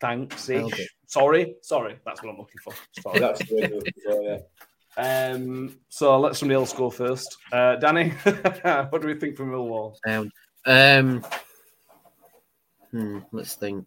thanks. 0.00 0.48
Well 0.48 0.70
sorry, 1.06 1.56
sorry. 1.62 1.98
That's 2.04 2.22
what 2.22 2.30
I'm 2.30 2.38
looking 2.38 2.60
for. 2.62 2.74
Sorry. 3.00 3.20
That's 3.20 3.40
what 3.50 3.72
for, 4.04 4.22
yeah. 4.22 4.38
Um, 4.94 5.78
so 5.88 6.20
let 6.20 6.36
somebody 6.36 6.56
else 6.56 6.74
go 6.74 6.90
first. 6.90 7.38
Uh, 7.50 7.76
Danny, 7.76 8.10
what 8.90 9.00
do 9.00 9.08
we 9.08 9.14
think 9.14 9.38
from 9.38 9.50
Millwall? 9.50 9.96
Um, 10.06 10.30
um, 10.66 11.24
hmm, 12.90 13.20
let's 13.32 13.54
think. 13.54 13.86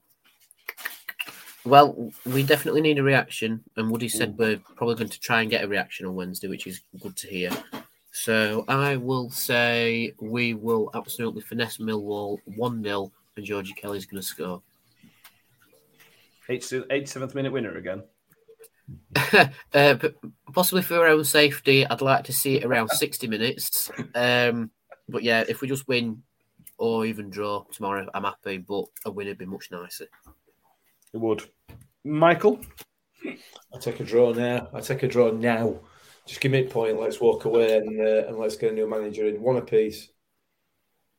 Well, 1.64 2.12
we 2.26 2.41
definitely 2.41 2.82
need 2.82 2.98
a 2.98 3.04
reaction, 3.04 3.64
and 3.78 3.91
Woody 3.91 4.10
said 4.10 4.36
we're 4.38 4.58
probably 4.76 4.95
going 4.95 5.10
to 5.10 5.20
try 5.20 5.41
and 5.41 5.50
get 5.52 5.64
a 5.64 5.68
reaction 5.68 6.08
on 6.08 6.16
Wednesday, 6.16 6.48
which 6.48 6.66
is 6.66 6.82
good 7.00 7.16
to 7.18 7.28
hear. 7.28 7.52
So 8.16 8.64
I 8.70 8.96
will 8.96 9.30
say 9.30 10.14
we 10.22 10.54
will 10.54 10.90
absolutely 10.94 11.42
finesse 11.42 11.80
Millwall 11.80 12.40
1 12.46 12.82
0 12.82 13.12
and 13.36 13.46
Georgie 13.46 13.74
Kelly's 13.74 14.06
going 14.06 14.22
to 14.22 14.26
score. 14.26 14.62
Eight, 16.48 16.72
eight 16.92 17.10
seventh 17.10 17.36
minute 17.36 17.52
winner 17.52 17.76
again. 17.76 18.04
uh, 19.74 19.98
possibly 20.54 20.82
for 20.82 20.96
our 20.96 21.08
own 21.08 21.26
safety, 21.26 21.86
I'd 21.86 22.00
like 22.00 22.24
to 22.24 22.34
see 22.34 22.56
it 22.56 22.64
around 22.64 22.88
60 22.88 23.28
minutes. 23.28 23.92
Um, 24.16 24.72
but 25.10 25.22
yeah, 25.22 25.44
if 25.50 25.60
we 25.60 25.68
just 25.68 25.86
win 25.90 26.24
or 26.78 27.06
even 27.06 27.30
draw 27.30 27.66
tomorrow, 27.66 28.10
I'm 28.14 28.24
happy. 28.24 28.60
But 28.60 28.86
a 29.06 29.12
win 29.12 29.28
would 29.28 29.38
be 29.38 29.46
much 29.46 29.72
nicer. 29.72 30.08
It 31.14 31.18
would. 31.18 31.44
Michael? 32.06 32.62
I 33.26 33.78
take 33.78 34.00
a 34.00 34.06
draw 34.06 34.32
now. 34.32 34.70
I 34.74 34.80
take 34.80 35.04
a 35.04 35.08
draw 35.10 35.32
now 35.32 35.82
just 36.28 36.42
give 36.42 36.52
me 36.52 36.66
a 36.66 36.70
point. 36.70 37.00
Let's 37.00 37.20
walk 37.20 37.46
away 37.46 37.78
and 37.78 38.00
uh, 38.00 38.28
and 38.28 38.38
let's 38.38 38.56
get 38.56 38.72
a 38.72 38.76
new 38.76 38.90
manager 38.90 39.28
in. 39.28 39.42
One 39.42 39.58
apiece. 39.58 40.10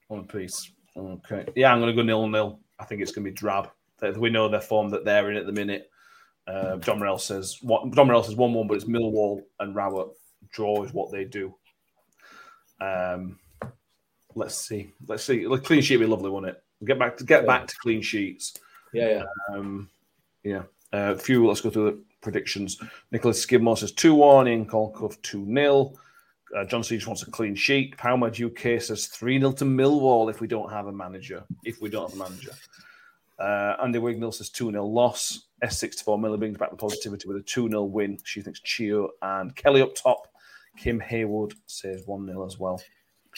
One 0.08 0.20
apiece. 0.20 0.70
Okay. 0.96 1.46
Yeah, 1.54 1.72
I'm 1.72 1.80
going 1.80 1.94
to 1.94 2.02
go 2.02 2.06
nil 2.06 2.28
nil. 2.28 2.60
I 2.78 2.84
think 2.84 3.02
it's 3.02 3.12
going 3.12 3.24
to 3.24 3.30
be 3.30 3.36
drab. 3.36 3.70
We 4.18 4.30
know 4.30 4.48
their 4.48 4.60
form 4.60 4.90
that 4.90 5.04
they're 5.04 5.30
in 5.30 5.36
at 5.36 5.46
the 5.46 5.52
minute. 5.52 5.90
Uh, 6.46 6.76
John 6.76 6.98
Morel 6.98 7.18
says 7.18 7.58
what 7.62 7.92
John 7.94 8.06
Morel 8.06 8.22
says 8.22 8.36
one 8.36 8.52
one, 8.52 8.66
but 8.66 8.74
it's 8.74 8.84
Millwall 8.84 9.42
and 9.58 9.74
Rowett. 9.74 10.08
Draw 10.52 10.84
is 10.84 10.92
what 10.92 11.10
they 11.10 11.24
do. 11.24 11.54
Um, 12.80 13.38
let's 14.34 14.54
see. 14.54 14.92
Let's 15.06 15.24
see. 15.24 15.44
The 15.44 15.58
clean 15.58 15.82
sheet 15.82 15.96
would 15.96 16.04
be 16.04 16.10
lovely, 16.10 16.30
wouldn't 16.30 16.56
it? 16.56 16.62
Get 16.84 16.98
back 16.98 17.16
to 17.16 17.24
get 17.24 17.42
yeah. 17.42 17.46
back 17.46 17.66
to 17.66 17.76
clean 17.80 18.02
sheets. 18.02 18.54
Yeah, 18.92 19.08
yeah. 19.08 19.24
Um, 19.54 19.90
Yeah. 20.46 20.62
Uh, 20.92 21.14
a 21.14 21.18
few, 21.18 21.44
let's 21.46 21.60
go 21.60 21.70
through 21.70 21.90
the 21.90 22.02
predictions. 22.26 22.78
Nicholas 23.12 23.40
Skidmore 23.40 23.76
says 23.76 23.92
2 23.92 24.12
1, 24.14 24.48
Ian 24.48 24.66
Colcuff 24.66 25.20
2 25.22 25.46
0. 25.46 25.92
Uh, 26.56 26.64
John 26.64 26.82
Siege 26.82 27.06
wants 27.06 27.22
a 27.22 27.30
clean 27.30 27.54
sheet. 27.54 27.96
Palmer 27.96 28.26
UK 28.26 28.80
says 28.82 29.06
3 29.06 29.38
0 29.38 29.52
to 29.52 29.64
Millwall 29.64 30.28
if 30.28 30.40
we 30.40 30.48
don't 30.48 30.70
have 30.72 30.88
a 30.88 30.92
manager. 30.92 31.44
If 31.64 31.80
we 31.80 31.88
don't 31.88 32.10
have 32.10 32.20
a 32.20 32.22
manager. 32.28 32.50
Uh, 33.38 33.76
Andy 33.80 34.00
Wignall 34.00 34.34
says 34.34 34.50
2 34.50 34.72
0 34.72 34.84
loss. 34.84 35.46
S64 35.62 36.20
Miller 36.20 36.36
brings 36.36 36.58
back 36.58 36.70
the 36.70 36.76
positivity 36.76 37.28
with 37.28 37.36
a 37.36 37.42
2 37.42 37.68
0 37.68 37.84
win. 37.84 38.18
She 38.24 38.42
thinks 38.42 38.60
Chio 38.60 39.10
and 39.22 39.54
Kelly 39.54 39.82
up 39.82 39.94
top. 39.94 40.26
Kim 40.76 40.98
Haywood 40.98 41.54
says 41.66 42.02
1 42.06 42.26
0 42.26 42.44
as 42.44 42.58
well. 42.58 42.82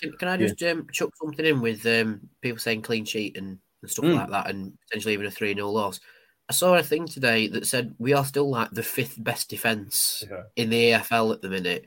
Can, 0.00 0.12
can 0.12 0.28
I 0.28 0.36
just 0.38 0.62
um, 0.62 0.86
chuck 0.92 1.10
something 1.16 1.44
in 1.44 1.60
with 1.60 1.84
um, 1.84 2.20
people 2.40 2.58
saying 2.58 2.82
clean 2.82 3.04
sheet 3.04 3.36
and, 3.36 3.58
and 3.82 3.90
stuff 3.90 4.06
Mm. 4.06 4.14
like 4.16 4.30
that 4.30 4.48
and 4.50 4.72
potentially 4.88 5.12
even 5.12 5.26
a 5.26 5.30
3 5.30 5.54
0 5.54 5.68
loss? 5.68 6.00
I 6.48 6.52
saw 6.54 6.74
a 6.74 6.82
thing 6.82 7.06
today 7.06 7.46
that 7.48 7.66
said 7.66 7.94
we 7.98 8.14
are 8.14 8.24
still 8.24 8.48
like 8.48 8.70
the 8.70 8.82
fifth 8.82 9.22
best 9.22 9.50
defence 9.50 10.24
Yeah. 10.30 10.42
in 10.56 10.70
the 10.70 10.92
AFL 10.92 11.34
at 11.34 11.42
the 11.42 11.48
minute. 11.50 11.86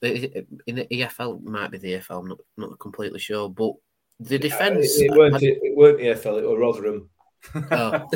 The- 0.00 0.46
In 0.66 0.76
the 0.76 0.86
EFL, 0.90 1.42
might 1.42 1.70
be 1.70 1.78
the 1.78 1.94
AFL. 1.94 2.20
I'm 2.20 2.28
not, 2.28 2.38
not 2.58 2.78
completely 2.78 3.18
sure, 3.18 3.48
but 3.48 3.72
the 4.20 4.38
defence. 4.38 4.98
It, 5.00 5.06
it 5.06 5.16
weren't. 5.16 5.42
It, 5.42 5.58
it 5.62 5.76
weren't 5.76 5.98
EFL. 6.00 6.38
It 6.42 6.46
was 6.48 6.58
Rotherham. 6.58 7.08
Oh. 7.70 8.08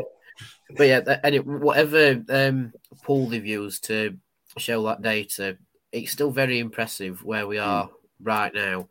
but 0.76 0.86
yeah, 0.86 1.00
that- 1.00 1.20
and 1.24 1.34
it, 1.34 1.46
whatever 1.46 2.22
um, 2.28 2.72
pool 3.02 3.26
they've 3.28 3.44
used 3.44 3.84
to 3.84 4.16
show 4.58 4.82
that 4.84 5.02
data, 5.02 5.56
it's 5.92 6.12
still 6.12 6.30
very 6.30 6.58
impressive 6.60 7.24
where 7.24 7.46
we 7.46 7.58
are 7.58 7.90
right 8.22 8.54
now. 8.54 8.88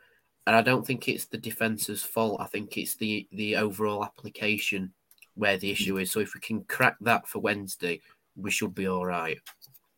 And 0.49 0.55
I 0.55 0.63
don't 0.63 0.83
think 0.83 1.07
it's 1.07 1.25
the 1.25 1.37
defence's 1.37 2.01
fault. 2.01 2.41
I 2.41 2.47
think 2.47 2.75
it's 2.75 2.95
the 2.95 3.27
the 3.33 3.55
overall 3.55 4.03
application 4.03 4.91
where 5.35 5.57
the 5.57 5.69
issue 5.69 5.99
is. 5.99 6.11
So 6.11 6.21
if 6.21 6.33
we 6.33 6.41
can 6.41 6.63
crack 6.63 6.95
that 7.01 7.27
for 7.27 7.37
Wednesday, 7.37 8.01
we 8.35 8.49
should 8.49 8.73
be 8.73 8.87
all 8.87 9.05
right. 9.05 9.37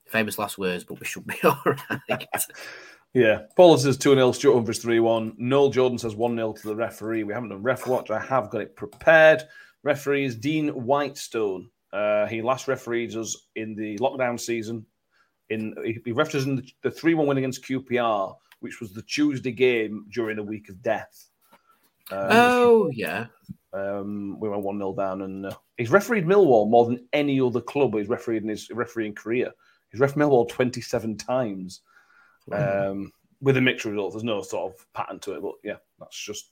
Famous 0.08 0.38
last 0.38 0.58
words, 0.58 0.84
but 0.84 1.00
we 1.00 1.06
should 1.06 1.26
be 1.26 1.38
all 1.46 1.64
right. 1.66 2.28
Yeah. 3.14 3.44
Paul 3.56 3.78
says 3.78 3.96
2 3.96 4.14
0, 4.14 4.34
Stuart 4.34 4.56
Humphries 4.56 4.80
3 4.80 5.00
1. 5.00 5.36
Noel 5.38 5.70
Jordan 5.70 5.98
says 5.98 6.18
1 6.18 6.36
0 6.36 6.52
to 6.52 6.68
the 6.68 6.76
referee. 6.76 7.24
We 7.24 7.34
haven't 7.34 7.48
done 7.48 7.64
ref 7.64 7.88
watch. 7.88 8.12
I 8.12 8.20
have 8.20 8.50
got 8.50 8.60
it 8.60 8.76
prepared. 8.76 9.44
Referee 9.84 10.26
is 10.26 10.36
Dean 10.36 10.68
Whitestone. 10.68 11.70
Uh, 11.94 12.26
he 12.26 12.42
last 12.42 12.68
refereed 12.68 13.16
us 13.16 13.48
in 13.56 13.74
the 13.74 13.98
lockdown 14.00 14.38
season. 14.38 14.86
In 15.50 15.74
He 15.86 15.98
he 16.04 16.12
refereed 16.12 16.42
us 16.42 16.46
in 16.46 16.68
the 16.82 16.92
3 16.92 17.14
1 17.14 17.26
win 17.26 17.38
against 17.38 17.64
QPR, 17.64 18.36
which 18.62 18.80
was 18.80 18.94
the 18.94 19.02
Tuesday 19.04 19.52
game 19.52 20.06
during 20.12 20.40
a 20.40 20.44
week 20.44 20.70
of 20.70 20.82
death. 20.82 21.28
Um, 22.12 22.28
oh 22.32 22.90
yeah, 22.94 23.28
um, 23.74 24.40
we 24.40 24.50
went 24.50 24.64
1 24.64 24.78
0 24.78 24.94
down, 24.94 25.22
and 25.22 25.46
uh, 25.46 25.56
he's 25.78 25.92
refereed 25.92 26.26
Millwall 26.26 26.70
more 26.70 26.86
than 26.86 27.08
any 27.14 27.40
other 27.40 27.62
club 27.62 27.94
he's 27.96 28.10
refereed 28.10 28.44
in 28.44 28.50
his 28.50 28.70
refereeing 28.70 29.14
career. 29.14 29.52
He's 29.92 30.00
ref 30.00 30.16
Millwall 30.16 30.48
27 30.48 31.18
times 31.18 31.82
um, 32.52 33.12
with 33.42 33.58
a 33.58 33.62
mixed 33.62 33.86
result. 33.86 34.14
There's 34.14 34.24
no 34.24 34.42
sort 34.42 34.74
of 34.74 34.86
pattern 34.94 35.20
to 35.20 35.34
it, 35.34 35.42
but 35.42 35.56
yeah, 35.64 35.78
that's 36.00 36.18
just 36.18 36.52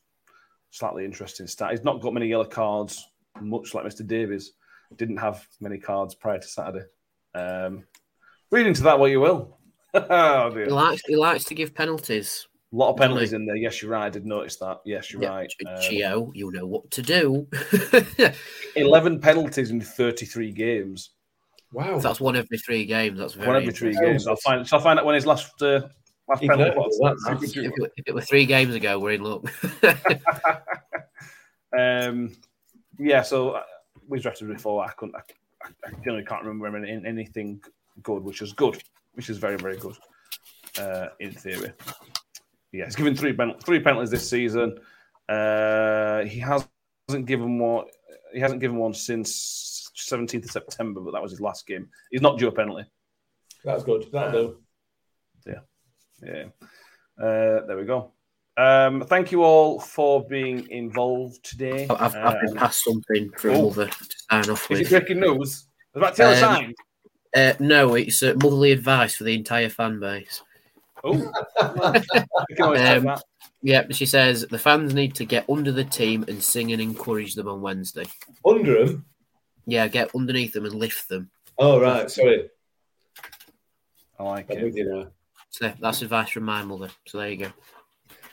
slightly 0.72 1.06
interesting 1.06 1.48
stat. 1.48 1.72
He's 1.72 1.84
not 1.84 2.02
got 2.02 2.14
many 2.14 2.28
yellow 2.28 2.46
cards, 2.46 3.08
much 3.40 3.74
like 3.74 3.86
Mr. 3.86 4.06
Davies. 4.06 4.54
Didn't 4.96 5.18
have 5.18 5.48
many 5.60 5.78
cards 5.78 6.16
prior 6.16 6.40
to 6.40 6.48
Saturday. 6.48 6.86
Um, 7.36 7.84
read 8.52 8.68
into 8.68 8.84
that 8.84 9.00
what 9.00 9.12
you 9.12 9.20
will. 9.20 9.59
oh 10.10 10.50
dear. 10.52 10.66
he 10.66 10.72
likes 10.72 11.02
he 11.08 11.16
likes 11.16 11.44
to 11.46 11.56
give 11.56 11.74
penalties. 11.74 12.48
A 12.72 12.76
lot 12.76 12.92
of 12.92 12.98
penalties 12.98 13.34
in 13.34 13.46
there. 13.48 13.56
Yes, 13.56 13.82
you're 13.82 13.90
right. 13.92 14.06
I 14.06 14.10
did 14.10 14.28
notice 14.28 14.58
that. 14.58 14.82
Yes, 14.86 15.12
you're 15.12 15.24
Yeah, 15.24 15.30
right. 15.30 15.50
Ch- 15.50 15.66
Um, 15.66 16.32
you 16.36 16.52
know 16.52 16.68
what 16.68 16.92
to 16.92 17.02
do. 17.02 17.48
11 18.76 19.20
penalties 19.22 19.72
in 19.72 19.82
33 19.82 20.52
games. 20.52 21.10
Wow. 21.74 21.98
That's 22.00 22.20
one 22.20 22.36
every 22.36 22.60
three 22.60 22.86
games. 22.86 23.18
That's 23.18 23.34
very 23.34 23.48
One 23.48 23.56
every 23.56 23.74
three 23.74 23.94
games. 23.94 24.28
I'll 24.28 24.36
find. 24.36 24.68
Shall 24.68 24.80
I 24.80 24.84
find 24.84 25.00
out 25.00 25.06
when 25.06 25.16
his 25.16 25.26
last 25.26 25.60
uh, 25.64 25.82
last 26.28 26.42
penalty 26.42 26.78
was? 26.78 27.00
that's- 27.26 27.44
If 27.44 27.58
it, 27.58 27.74
were- 27.80 27.92
if 27.98 28.08
it 28.08 28.14
were 28.14 28.22
three 28.22 28.46
games 28.46 28.76
ago, 28.76 29.00
we're 29.00 29.14
in 29.14 29.24
luck. 29.24 29.46
um, 31.78 32.36
yeah. 33.00 33.22
So 33.24 33.52
uh, 33.52 33.64
we 34.08 34.20
drafted 34.20 34.48
before. 34.48 34.84
I 34.84 34.90
couldn't. 34.92 35.16
I, 35.16 35.22
I 35.86 35.92
generally 36.04 36.24
can't 36.26 36.44
remember 36.44 36.78
any, 36.86 37.02
anything 37.06 37.62
good, 38.04 38.24
which 38.24 38.42
is 38.42 38.54
good, 38.54 38.82
which 39.14 39.30
is 39.30 39.38
very 39.38 39.58
very 39.58 39.78
good 39.78 39.96
uh, 40.80 41.08
in 41.20 41.32
theory. 41.32 41.72
Yeah, 42.72 42.86
he's 42.86 42.96
given 42.96 43.16
three 43.16 43.34
pen- 43.34 43.60
three 43.64 43.80
penalties 43.80 44.12
this 44.12 44.30
season. 44.30 44.78
Uh, 45.28 46.24
he 46.26 46.40
hasn't 46.40 47.26
given 47.26 47.58
one. 47.60 47.86
He 48.34 48.40
hasn't 48.40 48.62
given 48.62 48.78
one 48.78 48.94
since 48.94 49.92
17th 49.98 50.46
of 50.46 50.52
September, 50.52 51.02
but 51.02 51.12
that 51.12 51.22
was 51.22 51.32
his 51.32 51.42
last 51.42 51.66
game. 51.66 51.90
He's 52.12 52.22
not 52.22 52.38
due 52.38 52.48
a 52.48 52.52
penalty. 52.52 52.86
That's 53.66 53.84
good. 53.84 54.08
That'll 54.12 54.32
do. 54.32 54.58
Yeah. 56.22 56.46
Uh, 57.18 57.66
there 57.66 57.78
we 57.78 57.86
go. 57.86 58.12
Um, 58.58 59.02
thank 59.02 59.32
you 59.32 59.44
all 59.44 59.80
for 59.80 60.26
being 60.28 60.70
involved 60.70 61.44
today. 61.44 61.88
I've, 61.90 62.14
I've 62.16 62.42
been 62.42 62.50
Um, 62.52 62.56
passed 62.58 62.84
something 62.84 63.32
for 63.38 63.50
a 63.50 63.54
oh. 63.54 63.70
mother 63.70 63.88
to 63.88 64.16
sign 64.30 64.50
off 64.50 64.70
is 64.70 64.80
it 64.80 64.82
with. 64.84 64.90
breaking 64.90 65.20
news? 65.22 65.68
Was 65.94 66.02
that 66.02 66.16
Taylor 66.16 66.34
Um, 66.34 66.40
signed? 66.40 66.76
Uh, 67.36 67.54
no, 67.60 67.96
it's 67.96 68.24
uh, 68.24 68.34
motherly 68.42 68.72
advice 68.72 69.16
for 69.16 69.24
the 69.24 69.36
entire 69.36 69.70
fan 69.70 70.00
base. 70.00 70.42
Oh, 71.04 71.14
we 72.50 72.56
can 72.56 72.64
always 72.64 72.82
have 72.82 73.06
Um. 73.06 73.20
Yeah, 73.62 73.86
she 73.92 74.06
says 74.06 74.46
the 74.50 74.58
fans 74.58 74.94
need 74.94 75.16
to 75.16 75.26
get 75.26 75.50
under 75.50 75.72
the 75.72 75.84
team 75.84 76.24
and 76.28 76.42
sing 76.42 76.72
and 76.72 76.82
encourage 76.82 77.36
them 77.36 77.50
on 77.50 77.62
Wednesday. 77.62 78.06
Under 78.46 78.86
them? 78.86 79.06
Yeah, 79.66 79.88
get 79.88 80.16
underneath 80.16 80.54
them 80.54 80.66
and 80.66 80.76
lift 80.76 81.10
them. 81.10 81.30
Oh 81.58 81.80
right. 81.80 82.10
Sorry. 82.10 82.50
I 84.18 84.24
like 84.24 84.50
I'm 84.50 84.60
it. 84.60 84.64
with 84.64 84.76
you 84.76 84.94
now. 84.94 85.08
So 85.50 85.74
that's 85.80 86.02
advice 86.02 86.30
from 86.30 86.44
my 86.44 86.64
mother. 86.64 86.90
So 87.06 87.18
there 87.18 87.30
you 87.30 87.38
go. 87.38 87.52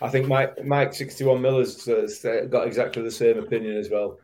I 0.01 0.09
think 0.09 0.29
Mike 0.29 0.65
Mike 0.65 0.95
sixty 0.95 1.25
one 1.25 1.43
Miller's 1.43 1.85
got 1.85 2.67
exactly 2.67 3.03
the 3.03 3.11
same 3.11 3.39
opinion 3.39 3.77
as 3.77 3.91
well. 3.91 4.19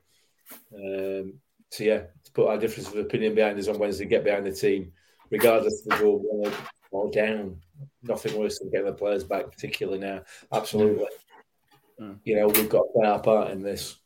Um, 0.74 1.34
so 1.72 1.84
yeah, 1.84 2.02
to 2.24 2.32
put 2.34 2.48
our 2.48 2.58
difference 2.58 2.88
of 2.88 2.96
opinion 2.98 3.34
behind 3.34 3.58
us 3.58 3.66
on 3.66 3.78
Wednesday, 3.78 4.04
get 4.04 4.24
behind 4.24 4.44
the 4.44 4.52
team, 4.52 4.92
regardless 5.30 5.86
of 5.86 5.98
the 5.98 6.04
go 6.04 6.16
one 6.18 6.52
up 6.52 6.58
or 6.90 7.10
down. 7.10 7.56
Nothing 8.02 8.38
worse 8.38 8.58
than 8.58 8.70
getting 8.70 8.86
the 8.86 8.92
players 8.92 9.24
back, 9.24 9.50
particularly 9.50 9.98
now. 9.98 10.22
Absolutely. 10.52 11.06
Mm. 11.98 12.18
You 12.24 12.36
know 12.36 12.48
we've 12.48 12.68
got 12.68 12.82
to 12.82 12.92
play 12.94 13.08
our 13.08 13.20
part 13.20 13.52
in 13.52 13.62
this. 13.62 13.96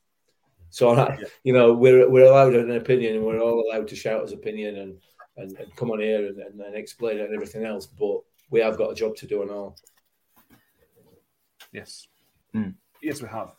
So 0.70 0.90
I- 0.90 1.18
you 1.42 1.52
know 1.52 1.72
we're 1.74 2.08
we're 2.08 2.26
allowed 2.30 2.54
an 2.54 2.70
opinion, 2.70 3.16
and 3.16 3.24
we're 3.26 3.40
all 3.40 3.64
allowed 3.68 3.88
to 3.88 3.96
shout 3.96 4.22
his 4.22 4.32
opinion 4.32 4.76
and 4.76 4.98
and, 5.36 5.58
and 5.58 5.74
come 5.74 5.90
on 5.90 5.98
here 6.00 6.28
and, 6.28 6.38
and, 6.38 6.60
and 6.60 6.76
explain 6.76 7.18
it 7.18 7.26
and 7.26 7.34
everything 7.34 7.64
else. 7.64 7.86
But 7.86 8.20
we 8.50 8.60
have 8.60 8.78
got 8.78 8.92
a 8.92 8.94
job 8.94 9.16
to 9.16 9.26
do 9.26 9.42
and 9.42 9.50
all. 9.50 9.76
Yes. 11.72 12.06
Hmm. 12.52 12.70
Yes, 13.02 13.20
we 13.20 13.28
have. 13.28 13.50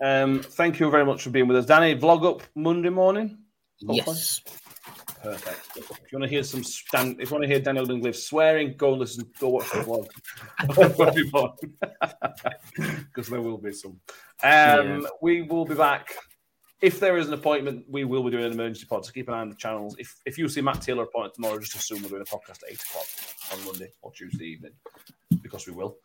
Um, 0.00 0.42
thank 0.42 0.80
you 0.80 0.90
very 0.90 1.04
much 1.04 1.22
for 1.22 1.30
being 1.30 1.48
with 1.48 1.56
us. 1.56 1.66
Danny, 1.66 1.94
vlog 1.96 2.26
up 2.26 2.42
Monday 2.54 2.90
morning? 2.90 3.38
Hopefully. 3.86 4.16
Yes. 4.16 4.42
Perfect. 5.22 5.76
If 5.76 6.12
you 6.12 6.18
want 6.18 6.24
to 6.24 6.28
hear 6.28 6.42
some 6.42 6.64
Stan, 6.64 7.16
if 7.20 7.30
you 7.30 7.34
want 7.34 7.42
to 7.42 7.48
hear 7.48 7.60
Daniel 7.60 7.86
Dungliff 7.86 8.16
swearing, 8.16 8.74
go 8.76 8.92
and 8.92 9.00
listen, 9.00 9.30
go 9.38 9.50
watch 9.50 9.70
the 9.70 9.78
vlog. 9.80 10.08
Because 13.12 13.28
there 13.28 13.42
will 13.42 13.58
be 13.58 13.72
some. 13.72 14.00
Um, 14.42 15.06
We 15.20 15.42
will 15.42 15.66
be 15.66 15.74
back. 15.74 16.14
If 16.80 16.98
there 16.98 17.18
is 17.18 17.28
an 17.28 17.34
appointment, 17.34 17.84
we 17.88 18.04
will 18.04 18.22
be 18.22 18.30
doing 18.30 18.44
an 18.44 18.52
emergency 18.52 18.86
pod. 18.86 19.04
So 19.04 19.12
keep 19.12 19.28
an 19.28 19.34
eye 19.34 19.40
on 19.40 19.50
the 19.50 19.56
channels. 19.56 19.96
If 19.98 20.16
if 20.24 20.38
you 20.38 20.48
see 20.48 20.62
Matt 20.62 20.80
Taylor 20.80 21.04
appointed 21.04 21.34
tomorrow, 21.34 21.58
just 21.58 21.74
assume 21.74 22.02
we're 22.02 22.08
doing 22.08 22.22
a 22.22 22.24
podcast 22.24 22.62
at 22.62 22.70
eight 22.70 22.82
o'clock 22.82 23.06
on 23.52 23.64
Monday 23.64 23.92
or 24.00 24.12
Tuesday 24.12 24.46
evening, 24.46 24.72
because 25.42 25.66
we 25.66 25.74
will. 25.74 25.98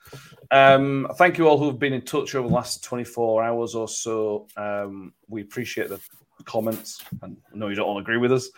Um, 0.52 1.08
thank 1.16 1.38
you 1.38 1.48
all 1.48 1.58
who 1.58 1.68
have 1.68 1.80
been 1.80 1.94
in 1.94 2.02
touch 2.02 2.36
over 2.36 2.48
the 2.48 2.54
last 2.54 2.84
24 2.84 3.44
hours 3.44 3.74
or 3.74 3.88
so. 3.88 4.48
Um, 4.58 5.14
we 5.30 5.42
appreciate 5.42 5.88
the 5.88 6.02
comments, 6.44 7.02
and 7.22 7.38
I 7.54 7.58
know 7.58 7.70
you 7.70 7.76
don't 7.76 7.88
all 7.88 8.00
agree 8.00 8.18
with 8.18 8.34
us. 8.34 8.50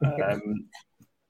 Um, 0.00 0.66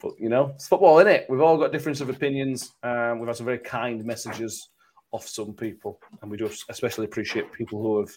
but 0.00 0.12
you 0.18 0.28
know, 0.28 0.50
it's 0.54 0.68
football, 0.68 0.98
isn't 0.98 1.10
it? 1.10 1.26
We've 1.30 1.40
all 1.40 1.56
got 1.56 1.72
difference 1.72 2.02
of 2.02 2.10
opinions. 2.10 2.74
Um, 2.82 3.18
we've 3.18 3.28
had 3.28 3.36
some 3.36 3.46
very 3.46 3.58
kind 3.58 4.04
messages 4.04 4.68
off 5.12 5.26
some 5.26 5.54
people, 5.54 6.00
and 6.20 6.30
we 6.30 6.36
do 6.36 6.50
especially 6.68 7.06
appreciate 7.06 7.52
people 7.52 7.80
who 7.80 8.00
have 8.00 8.10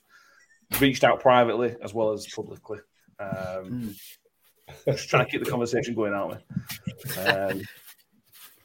reached 0.79 1.03
out 1.03 1.19
privately 1.19 1.75
as 1.83 1.93
well 1.93 2.11
as 2.11 2.27
publicly. 2.27 2.79
Um, 3.19 3.95
Just 4.85 5.09
trying 5.09 5.25
to 5.25 5.31
keep 5.31 5.43
the 5.43 5.49
conversation 5.49 5.93
going, 5.93 6.13
aren't 6.13 6.41
we? 7.15 7.21
Um, 7.21 7.61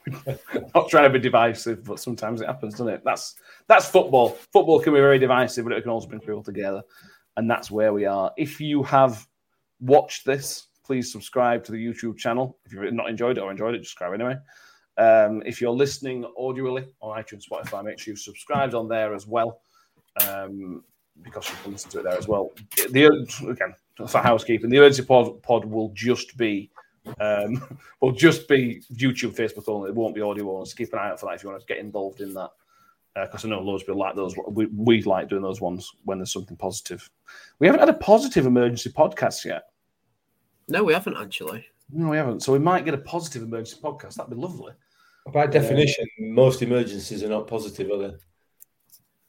not 0.75 0.89
trying 0.89 1.05
to 1.05 1.11
be 1.11 1.19
divisive, 1.19 1.85
but 1.85 2.01
sometimes 2.01 2.41
it 2.41 2.47
happens, 2.47 2.75
doesn't 2.75 2.89
it? 2.89 3.03
That's 3.05 3.37
that's 3.69 3.89
football. 3.89 4.31
Football 4.53 4.81
can 4.81 4.93
be 4.93 5.01
very 5.01 5.19
divisive, 5.19 5.65
but 5.65 5.73
it 5.73 5.83
can 5.83 5.91
also 5.91 6.09
bring 6.09 6.21
people 6.21 6.43
together, 6.43 6.83
and 7.37 7.49
that's 7.49 7.71
where 7.71 7.93
we 7.93 8.05
are. 8.05 8.33
If 8.37 8.61
you 8.61 8.83
have 8.83 9.27
watched 9.81 10.25
this, 10.25 10.67
please 10.85 11.13
subscribe 11.13 11.65
to 11.65 11.73
the 11.73 11.79
YouTube 11.79 12.19
channel. 12.19 12.59
If 12.65 12.73
you've 12.73 12.93
not 12.93 13.09
enjoyed 13.09 13.39
it 13.39 13.43
or 13.43 13.51
enjoyed 13.51 13.75
it, 13.75 13.79
just 13.79 13.91
subscribe 13.91 14.15
anyway. 14.15 14.37
Um, 14.99 15.43
if 15.47 15.61
you're 15.61 15.71
listening 15.71 16.25
audially 16.39 16.87
on 17.01 17.23
iTunes, 17.23 17.45
Spotify, 17.49 17.85
make 17.85 17.99
sure 17.99 18.13
you've 18.13 18.21
subscribed 18.21 18.75
on 18.75 18.89
there 18.89 19.15
as 19.15 19.27
well, 19.27 19.61
um, 20.29 20.85
because 21.21 21.49
you 21.49 21.57
can 21.63 21.73
listen 21.73 21.91
to 21.91 22.01
it 22.01 22.05
there 22.05 22.17
as 22.17 22.29
well. 22.29 22.53
The 22.91 23.05
again, 23.49 23.75
for 24.09 24.19
housekeeping. 24.19 24.71
The 24.71 24.79
emergency 24.79 25.05
pod, 25.05 25.43
pod 25.43 25.65
will 25.65 25.91
just 25.95 26.37
be 26.37 26.71
um, 27.21 27.79
will 28.01 28.13
just 28.13 28.49
be 28.49 28.83
YouTube, 28.95 29.37
Facebook 29.37 29.69
only. 29.69 29.91
It 29.91 29.95
won't 29.95 30.15
be 30.15 30.21
audio 30.21 30.55
only. 30.55 30.67
So 30.67 30.77
keep 30.77 30.93
an 30.93 30.99
eye 30.99 31.11
out 31.11 31.21
for 31.21 31.27
that 31.27 31.35
if 31.35 31.43
you 31.43 31.51
want 31.51 31.61
to 31.61 31.67
get 31.67 31.79
involved 31.79 32.21
in 32.21 32.35
that. 32.35 32.51
Because 33.15 33.45
uh, 33.45 33.49
I 33.49 33.51
know 33.51 33.61
loads 33.61 33.83
of 33.83 33.89
people 33.89 34.01
like 34.01 34.17
those. 34.17 34.35
We, 34.49 34.67
we 34.67 35.03
like 35.03 35.29
doing 35.29 35.43
those 35.43 35.61
ones 35.61 35.91
when 36.05 36.19
there's 36.19 36.33
something 36.33 36.57
positive. 36.57 37.09
We 37.59 37.67
haven't 37.67 37.81
had 37.81 37.91
a 37.91 37.95
positive 37.95 38.47
emergency 38.47 38.91
podcast 38.91 39.45
yet. 39.45 39.65
No, 40.69 40.83
we 40.83 40.95
haven't 40.95 41.19
actually. 41.19 41.67
No, 41.91 42.09
we 42.09 42.17
haven't. 42.17 42.43
So 42.43 42.53
we 42.53 42.59
might 42.59 42.87
get 42.87 42.95
a 42.95 42.99
positive 42.99 43.43
emergency 43.43 43.77
podcast. 43.83 44.15
That'd 44.15 44.31
be 44.31 44.37
lovely. 44.37 44.73
By 45.33 45.47
definition, 45.47 46.07
most 46.19 46.63
emergencies 46.63 47.23
are 47.23 47.29
not 47.29 47.47
positive, 47.47 47.91
are 47.91 47.99
they? 48.09 48.15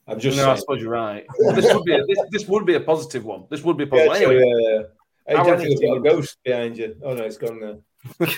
I'm 0.07 0.19
just. 0.19 0.37
No, 0.37 0.43
saying. 0.43 0.55
I 0.55 0.59
suppose 0.59 0.81
you're 0.81 0.91
right. 0.91 1.25
this 1.55 1.73
would 1.73 1.83
be 1.83 1.93
a, 1.93 2.05
this, 2.05 2.19
this 2.31 2.47
would 2.47 2.65
be 2.65 2.75
a 2.75 2.81
positive 2.81 3.25
one. 3.25 3.45
This 3.49 3.63
would 3.63 3.77
be 3.77 3.85
a 3.85 3.87
positive. 3.87 4.21
Yeah, 4.21 4.27
anyway, 4.27 4.85
Hey, 5.25 5.35
I 5.35 5.43
Danny, 5.43 5.75
got 5.75 5.97
a 5.97 6.01
ghost 6.01 6.37
behind 6.43 6.77
you. 6.77 6.97
Oh 7.01 7.13
no, 7.13 7.23
it's 7.23 7.37
gone 7.37 7.59
now. 7.61 7.77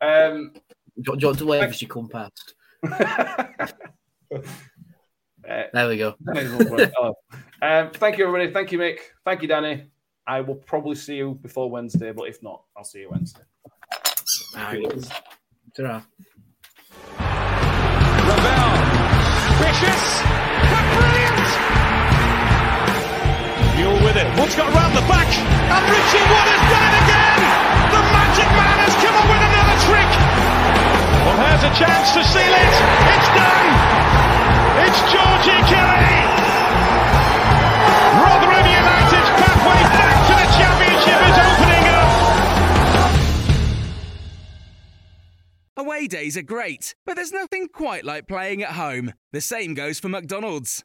um, 0.00 0.52
do, 1.00 1.16
you 1.16 1.26
want 1.28 1.38
to 1.38 1.46
wave 1.46 1.62
as 1.62 1.80
you 1.80 1.86
come 1.86 2.08
past? 2.08 2.54
uh, 2.90 3.66
there 5.72 5.88
we 5.88 5.96
go. 5.96 6.16
oh. 6.98 7.14
um, 7.62 7.90
thank 7.90 8.18
you, 8.18 8.26
everybody. 8.26 8.52
Thank 8.52 8.72
you, 8.72 8.78
Mick. 8.78 8.98
Thank 9.24 9.42
you, 9.42 9.48
Danny. 9.48 9.90
I 10.26 10.40
will 10.40 10.56
probably 10.56 10.96
see 10.96 11.16
you 11.16 11.38
before 11.40 11.70
Wednesday, 11.70 12.10
but 12.10 12.24
if 12.24 12.42
not, 12.42 12.64
I'll 12.76 12.82
see 12.82 13.00
you 13.00 13.10
Wednesday. 13.10 13.42
All 14.56 14.64
right. 14.64 15.12
Ta-ra. 15.76 16.02
Ravel, 18.26 18.74
vicious, 19.58 20.23
Mule 23.84 24.00
with 24.00 24.16
it. 24.16 24.24
Wood's 24.40 24.56
got 24.56 24.72
around 24.72 24.96
the 24.96 25.04
back. 25.04 25.28
And 25.28 25.84
Richie 25.92 26.24
Wood 26.24 26.48
has 26.48 26.64
done 26.72 26.84
it 26.88 26.96
again. 27.04 27.40
The 27.92 28.00
Magic 28.16 28.48
Man 28.56 28.76
has 28.80 28.96
come 28.96 29.12
up 29.12 29.28
with 29.28 29.44
another 29.44 29.76
trick. 29.84 30.08
Well, 31.28 31.36
here's 31.44 31.64
a 31.68 31.72
chance 31.76 32.16
to 32.16 32.24
seal 32.24 32.48
it. 32.48 32.74
It's 33.12 33.28
done. 33.36 33.68
It's 34.88 35.00
Georgie 35.12 35.60
Kelly. 35.68 36.16
Rotherham 38.24 38.64
United's 38.72 39.30
pathway 39.36 39.80
back 39.92 40.16
to 40.32 40.34
the 40.40 40.48
championship 40.56 41.20
is 41.28 41.36
opening 41.44 41.84
up. 41.92 42.08
Away 45.76 46.08
days 46.08 46.38
are 46.38 46.42
great, 46.42 46.94
but 47.04 47.16
there's 47.16 47.32
nothing 47.32 47.68
quite 47.68 48.06
like 48.06 48.28
playing 48.28 48.62
at 48.62 48.70
home. 48.70 49.12
The 49.32 49.42
same 49.42 49.74
goes 49.74 50.00
for 50.00 50.08
McDonald's. 50.08 50.84